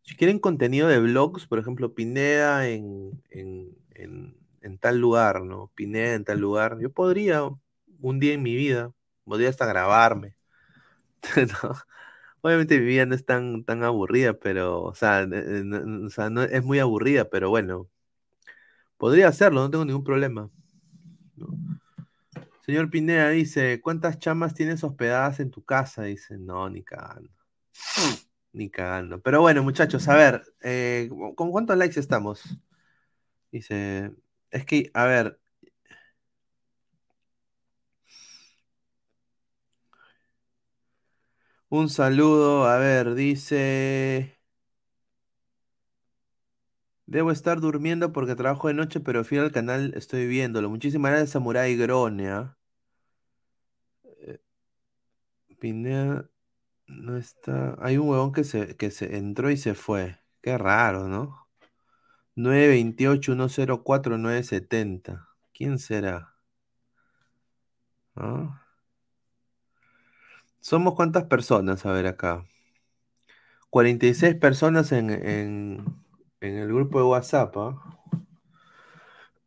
Si 0.02 0.16
quieren 0.16 0.38
contenido 0.40 0.88
de 0.88 1.00
blogs, 1.00 1.46
por 1.46 1.58
ejemplo, 1.58 1.94
Pineda 1.94 2.68
en, 2.68 3.22
en, 3.30 3.76
en- 3.94 4.36
tal 4.80 4.98
lugar, 5.00 5.42
¿no? 5.42 5.70
Pineda 5.76 6.14
en 6.14 6.24
tal 6.24 6.40
lugar. 6.40 6.78
Yo 6.80 6.90
podría, 6.92 7.42
un 8.00 8.20
día 8.20 8.34
en 8.34 8.42
mi 8.42 8.54
vida, 8.56 8.92
podría 9.24 9.48
hasta 9.50 9.66
grabarme. 9.66 10.36
¿no? 11.62 11.74
Obviamente 12.42 12.78
mi 12.80 12.86
vida 12.86 13.06
no 13.06 13.14
es 13.14 13.24
tan, 13.26 13.64
tan 13.64 13.84
aburrida, 13.84 14.34
pero, 14.34 14.82
o 14.84 14.94
sea, 14.94 15.26
no- 15.26 16.06
o 16.06 16.10
sea, 16.10 16.30
no 16.30 16.42
es 16.44 16.64
muy 16.64 16.78
aburrida, 16.80 17.28
pero 17.30 17.50
bueno, 17.50 17.88
podría 18.98 19.28
hacerlo, 19.28 19.60
no 19.62 19.70
tengo 19.70 19.84
ningún 19.84 20.04
problema. 20.04 20.50
Señor 22.66 22.90
Pineda 22.90 23.30
dice, 23.30 23.80
¿cuántas 23.80 24.18
chamas 24.18 24.52
tienes 24.52 24.82
hospedadas 24.82 25.38
en 25.38 25.52
tu 25.52 25.64
casa? 25.64 26.02
Dice, 26.02 26.36
no, 26.36 26.68
ni 26.68 26.82
cagando. 26.82 27.30
Ni 28.52 28.70
cagando. 28.70 29.20
Pero 29.20 29.40
bueno, 29.42 29.62
muchachos, 29.62 30.08
a 30.08 30.16
ver, 30.16 30.42
eh, 30.62 31.10
¿con 31.36 31.50
cuántos 31.50 31.76
likes 31.76 32.00
estamos? 32.00 32.42
Dice, 33.52 34.12
es 34.50 34.64
que, 34.66 34.90
a 34.94 35.04
ver, 35.06 35.40
un 41.68 41.88
saludo, 41.88 42.64
a 42.66 42.78
ver, 42.78 43.14
dice, 43.14 44.38
debo 47.06 47.32
estar 47.32 47.60
durmiendo 47.60 48.12
porque 48.12 48.36
trabajo 48.36 48.68
de 48.68 48.74
noche, 48.74 49.00
pero 49.00 49.24
fui 49.24 49.38
al 49.38 49.50
canal, 49.52 49.92
estoy 49.96 50.26
viéndolo. 50.28 50.70
Muchísimas 50.70 51.10
gracias, 51.10 51.30
Samurai 51.30 51.76
Grone, 51.76 52.28
¿ah? 52.30 52.56
Eh, 54.04 54.38
Pineda 55.58 56.28
no 56.86 57.16
está. 57.16 57.76
Hay 57.80 57.98
un 57.98 58.08
huevón 58.08 58.32
que 58.32 58.44
se, 58.44 58.76
que 58.76 58.90
se 58.90 59.16
entró 59.18 59.50
y 59.50 59.56
se 59.56 59.74
fue. 59.74 60.18
Qué 60.42 60.56
raro, 60.58 61.08
¿no? 61.08 61.48
928-104-970. 62.36 65.28
¿Quién 65.52 65.78
será? 65.78 66.34
¿Ah? 68.16 68.62
¿Somos 70.60 70.94
cuántas 70.94 71.24
personas? 71.24 71.86
A 71.86 71.92
ver 71.92 72.06
acá. 72.06 72.44
46 73.70 74.34
personas 74.36 74.92
en, 74.92 75.10
en, 75.10 75.84
en 76.40 76.54
el 76.56 76.68
grupo 76.68 76.98
de 76.98 77.04
WhatsApp, 77.06 77.56
¿ah? 77.56 77.82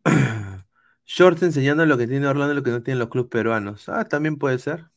Shorts 1.06 1.44
enseñando 1.44 1.86
lo 1.86 1.98
que 1.98 2.08
tiene 2.08 2.28
Orlando 2.28 2.54
y 2.54 2.56
lo 2.58 2.64
que 2.64 2.72
no 2.72 2.84
tienen 2.84 3.00
los 3.00 3.10
clubes 3.10 3.30
peruanos. 3.32 3.90
Ah, 3.90 4.06
también 4.08 4.38
puede 4.38 4.60
ser. 4.60 4.90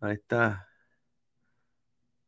Ahí 0.00 0.14
está. 0.14 0.68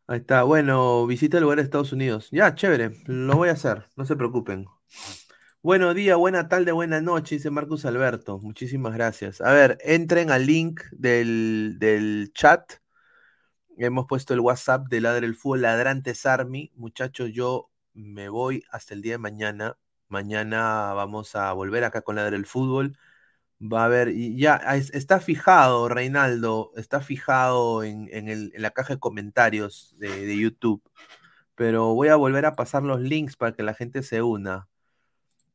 Ahí 0.06 0.18
está. 0.18 0.42
Bueno, 0.42 1.06
visita 1.06 1.36
el 1.38 1.44
lugar 1.44 1.58
de 1.58 1.64
Estados 1.64 1.92
Unidos. 1.92 2.28
Ya, 2.32 2.54
chévere. 2.54 3.02
Lo 3.06 3.36
voy 3.36 3.48
a 3.48 3.52
hacer. 3.52 3.86
No 3.96 4.04
se 4.04 4.16
preocupen. 4.16 4.66
Buenos 5.62 5.94
días, 5.94 6.16
buena 6.16 6.48
tarde, 6.48 6.72
buena 6.72 7.02
noche, 7.02 7.34
dice 7.34 7.50
Marcus 7.50 7.84
Alberto. 7.84 8.38
Muchísimas 8.38 8.94
gracias. 8.94 9.42
A 9.42 9.52
ver, 9.52 9.78
entren 9.82 10.30
al 10.30 10.46
link 10.46 10.80
del, 10.92 11.76
del 11.78 12.32
chat. 12.32 12.72
Hemos 13.76 14.06
puesto 14.06 14.32
el 14.34 14.40
WhatsApp 14.40 14.88
de 14.88 15.00
Ladre 15.02 15.26
el 15.26 15.34
Fútbol, 15.34 15.62
Ladrantes 15.62 16.24
Army. 16.26 16.72
Muchachos, 16.76 17.30
yo 17.32 17.70
me 17.92 18.28
voy 18.30 18.64
hasta 18.70 18.94
el 18.94 19.02
día 19.02 19.12
de 19.14 19.18
mañana. 19.18 19.76
Mañana 20.08 20.92
vamos 20.94 21.36
a 21.36 21.52
volver 21.52 21.84
acá 21.84 22.02
con 22.02 22.16
Ladre 22.16 22.36
el 22.36 22.46
Fútbol. 22.46 22.96
Va 23.62 23.82
a 23.82 23.84
haber, 23.86 24.14
ya 24.14 24.56
es- 24.56 24.90
está 24.94 25.20
fijado, 25.20 25.88
Reinaldo, 25.88 26.72
está 26.76 27.00
fijado 27.02 27.82
en, 27.84 28.08
en 28.12 28.28
el- 28.28 28.52
en 28.54 28.62
la 28.62 28.70
caja 28.70 28.94
de 28.94 29.00
comentarios 29.00 29.94
de, 29.98 30.26
de 30.26 30.36
YouTube. 30.38 30.82
Pero 31.56 31.94
voy 31.94 32.08
a 32.08 32.16
volver 32.16 32.46
a 32.46 32.56
pasar 32.56 32.82
los 32.84 33.00
links 33.00 33.36
para 33.36 33.52
que 33.54 33.62
la 33.62 33.74
gente 33.74 34.02
se 34.02 34.22
una. 34.22 34.68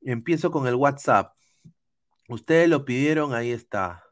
Empiezo 0.03 0.52
con 0.52 0.68
el 0.68 0.76
WhatsApp. 0.76 1.34
Ustedes 2.30 2.69
lo 2.69 2.86
pidieron, 2.86 3.34
ahí 3.34 3.52
está. 3.52 4.03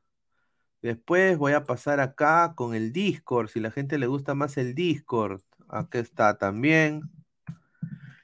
Después 0.81 1.37
voy 1.37 1.53
a 1.53 1.65
pasar 1.65 1.99
acá 1.99 2.53
con 2.55 2.75
el 2.75 2.93
Discord, 2.93 3.49
si 3.49 3.59
la 3.59 3.71
gente 3.71 3.97
le 3.97 4.07
gusta 4.07 4.35
más 4.35 4.57
el 4.57 4.75
Discord. 4.75 5.41
Aquí 5.69 5.99
está 5.99 6.37
también. 6.37 7.03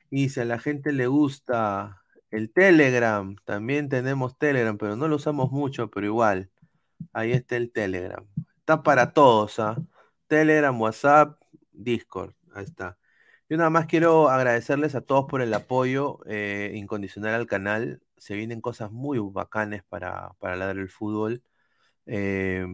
Y 0.10 0.30
si 0.30 0.40
a 0.40 0.46
la 0.46 0.60
gente 0.60 0.92
le 0.92 1.08
gusta 1.08 1.99
el 2.32 2.52
Telegram, 2.52 3.36
también 3.46 3.90
tenemos 3.90 4.38
Telegram, 4.38 4.78
pero 4.78 4.96
no 4.96 5.08
lo 5.08 5.16
usamos 5.18 5.52
mucho, 5.52 5.90
pero 5.90 6.06
igual. 6.06 6.50
Ahí 7.14 7.32
está 7.32 7.56
el 7.58 7.72
Telegram. 7.72 8.26
Está 8.60 8.84
para 8.84 9.14
todos, 9.14 9.60
¿ah? 9.60 9.78
Telegram, 10.28 10.80
WhatsApp, 10.80 11.42
Discord. 11.72 12.34
Ahí 12.54 12.66
está. 12.66 12.98
Yo 13.50 13.58
nada 13.58 13.70
más 13.72 13.88
quiero 13.88 14.30
agradecerles 14.30 14.96
a 14.96 15.02
todos 15.02 15.26
por 15.26 15.42
el 15.42 15.54
apoyo 15.54 16.20
eh, 16.28 16.72
incondicional 16.76 17.34
al 17.34 17.48
canal. 17.48 18.02
Se 18.18 18.36
vienen 18.36 18.62
cosas 18.62 18.92
muy 18.92 19.18
bacanes 19.20 19.84
para, 19.84 20.34
para 20.40 20.56
Ladrar 20.56 20.78
el 20.78 20.90
Fútbol. 20.90 21.44
Eh, 22.06 22.66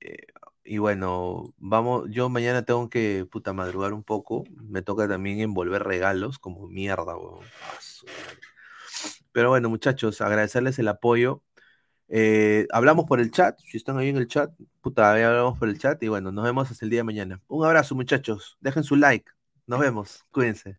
eh, 0.00 0.26
y 0.64 0.78
bueno, 0.78 1.54
vamos, 1.58 2.08
yo 2.10 2.28
mañana 2.28 2.62
tengo 2.62 2.90
que 2.90 3.26
puta 3.30 3.54
madrugar 3.54 3.94
un 3.94 4.04
poco. 4.04 4.44
Me 4.50 4.82
toca 4.82 5.08
también 5.08 5.40
envolver 5.40 5.82
regalos 5.82 6.38
como 6.38 6.66
mierda, 6.68 7.16
weón. 7.16 7.44
Pero 9.32 9.50
bueno, 9.50 9.68
muchachos, 9.68 10.20
agradecerles 10.20 10.78
el 10.78 10.88
apoyo. 10.88 11.42
Eh, 12.08 12.66
hablamos 12.72 13.04
por 13.06 13.20
el 13.20 13.30
chat, 13.30 13.58
si 13.60 13.76
están 13.76 13.98
ahí 13.98 14.08
en 14.08 14.16
el 14.16 14.28
chat, 14.28 14.50
puta, 14.80 15.12
ahí 15.12 15.22
hablamos 15.22 15.58
por 15.58 15.68
el 15.68 15.78
chat 15.78 16.02
y 16.02 16.08
bueno, 16.08 16.32
nos 16.32 16.44
vemos 16.44 16.70
hasta 16.70 16.84
el 16.84 16.90
día 16.90 17.00
de 17.00 17.04
mañana. 17.04 17.42
Un 17.48 17.66
abrazo 17.66 17.94
muchachos, 17.94 18.56
dejen 18.60 18.82
su 18.84 18.96
like, 18.96 19.30
nos 19.66 19.80
vemos, 19.80 20.24
cuídense. 20.30 20.78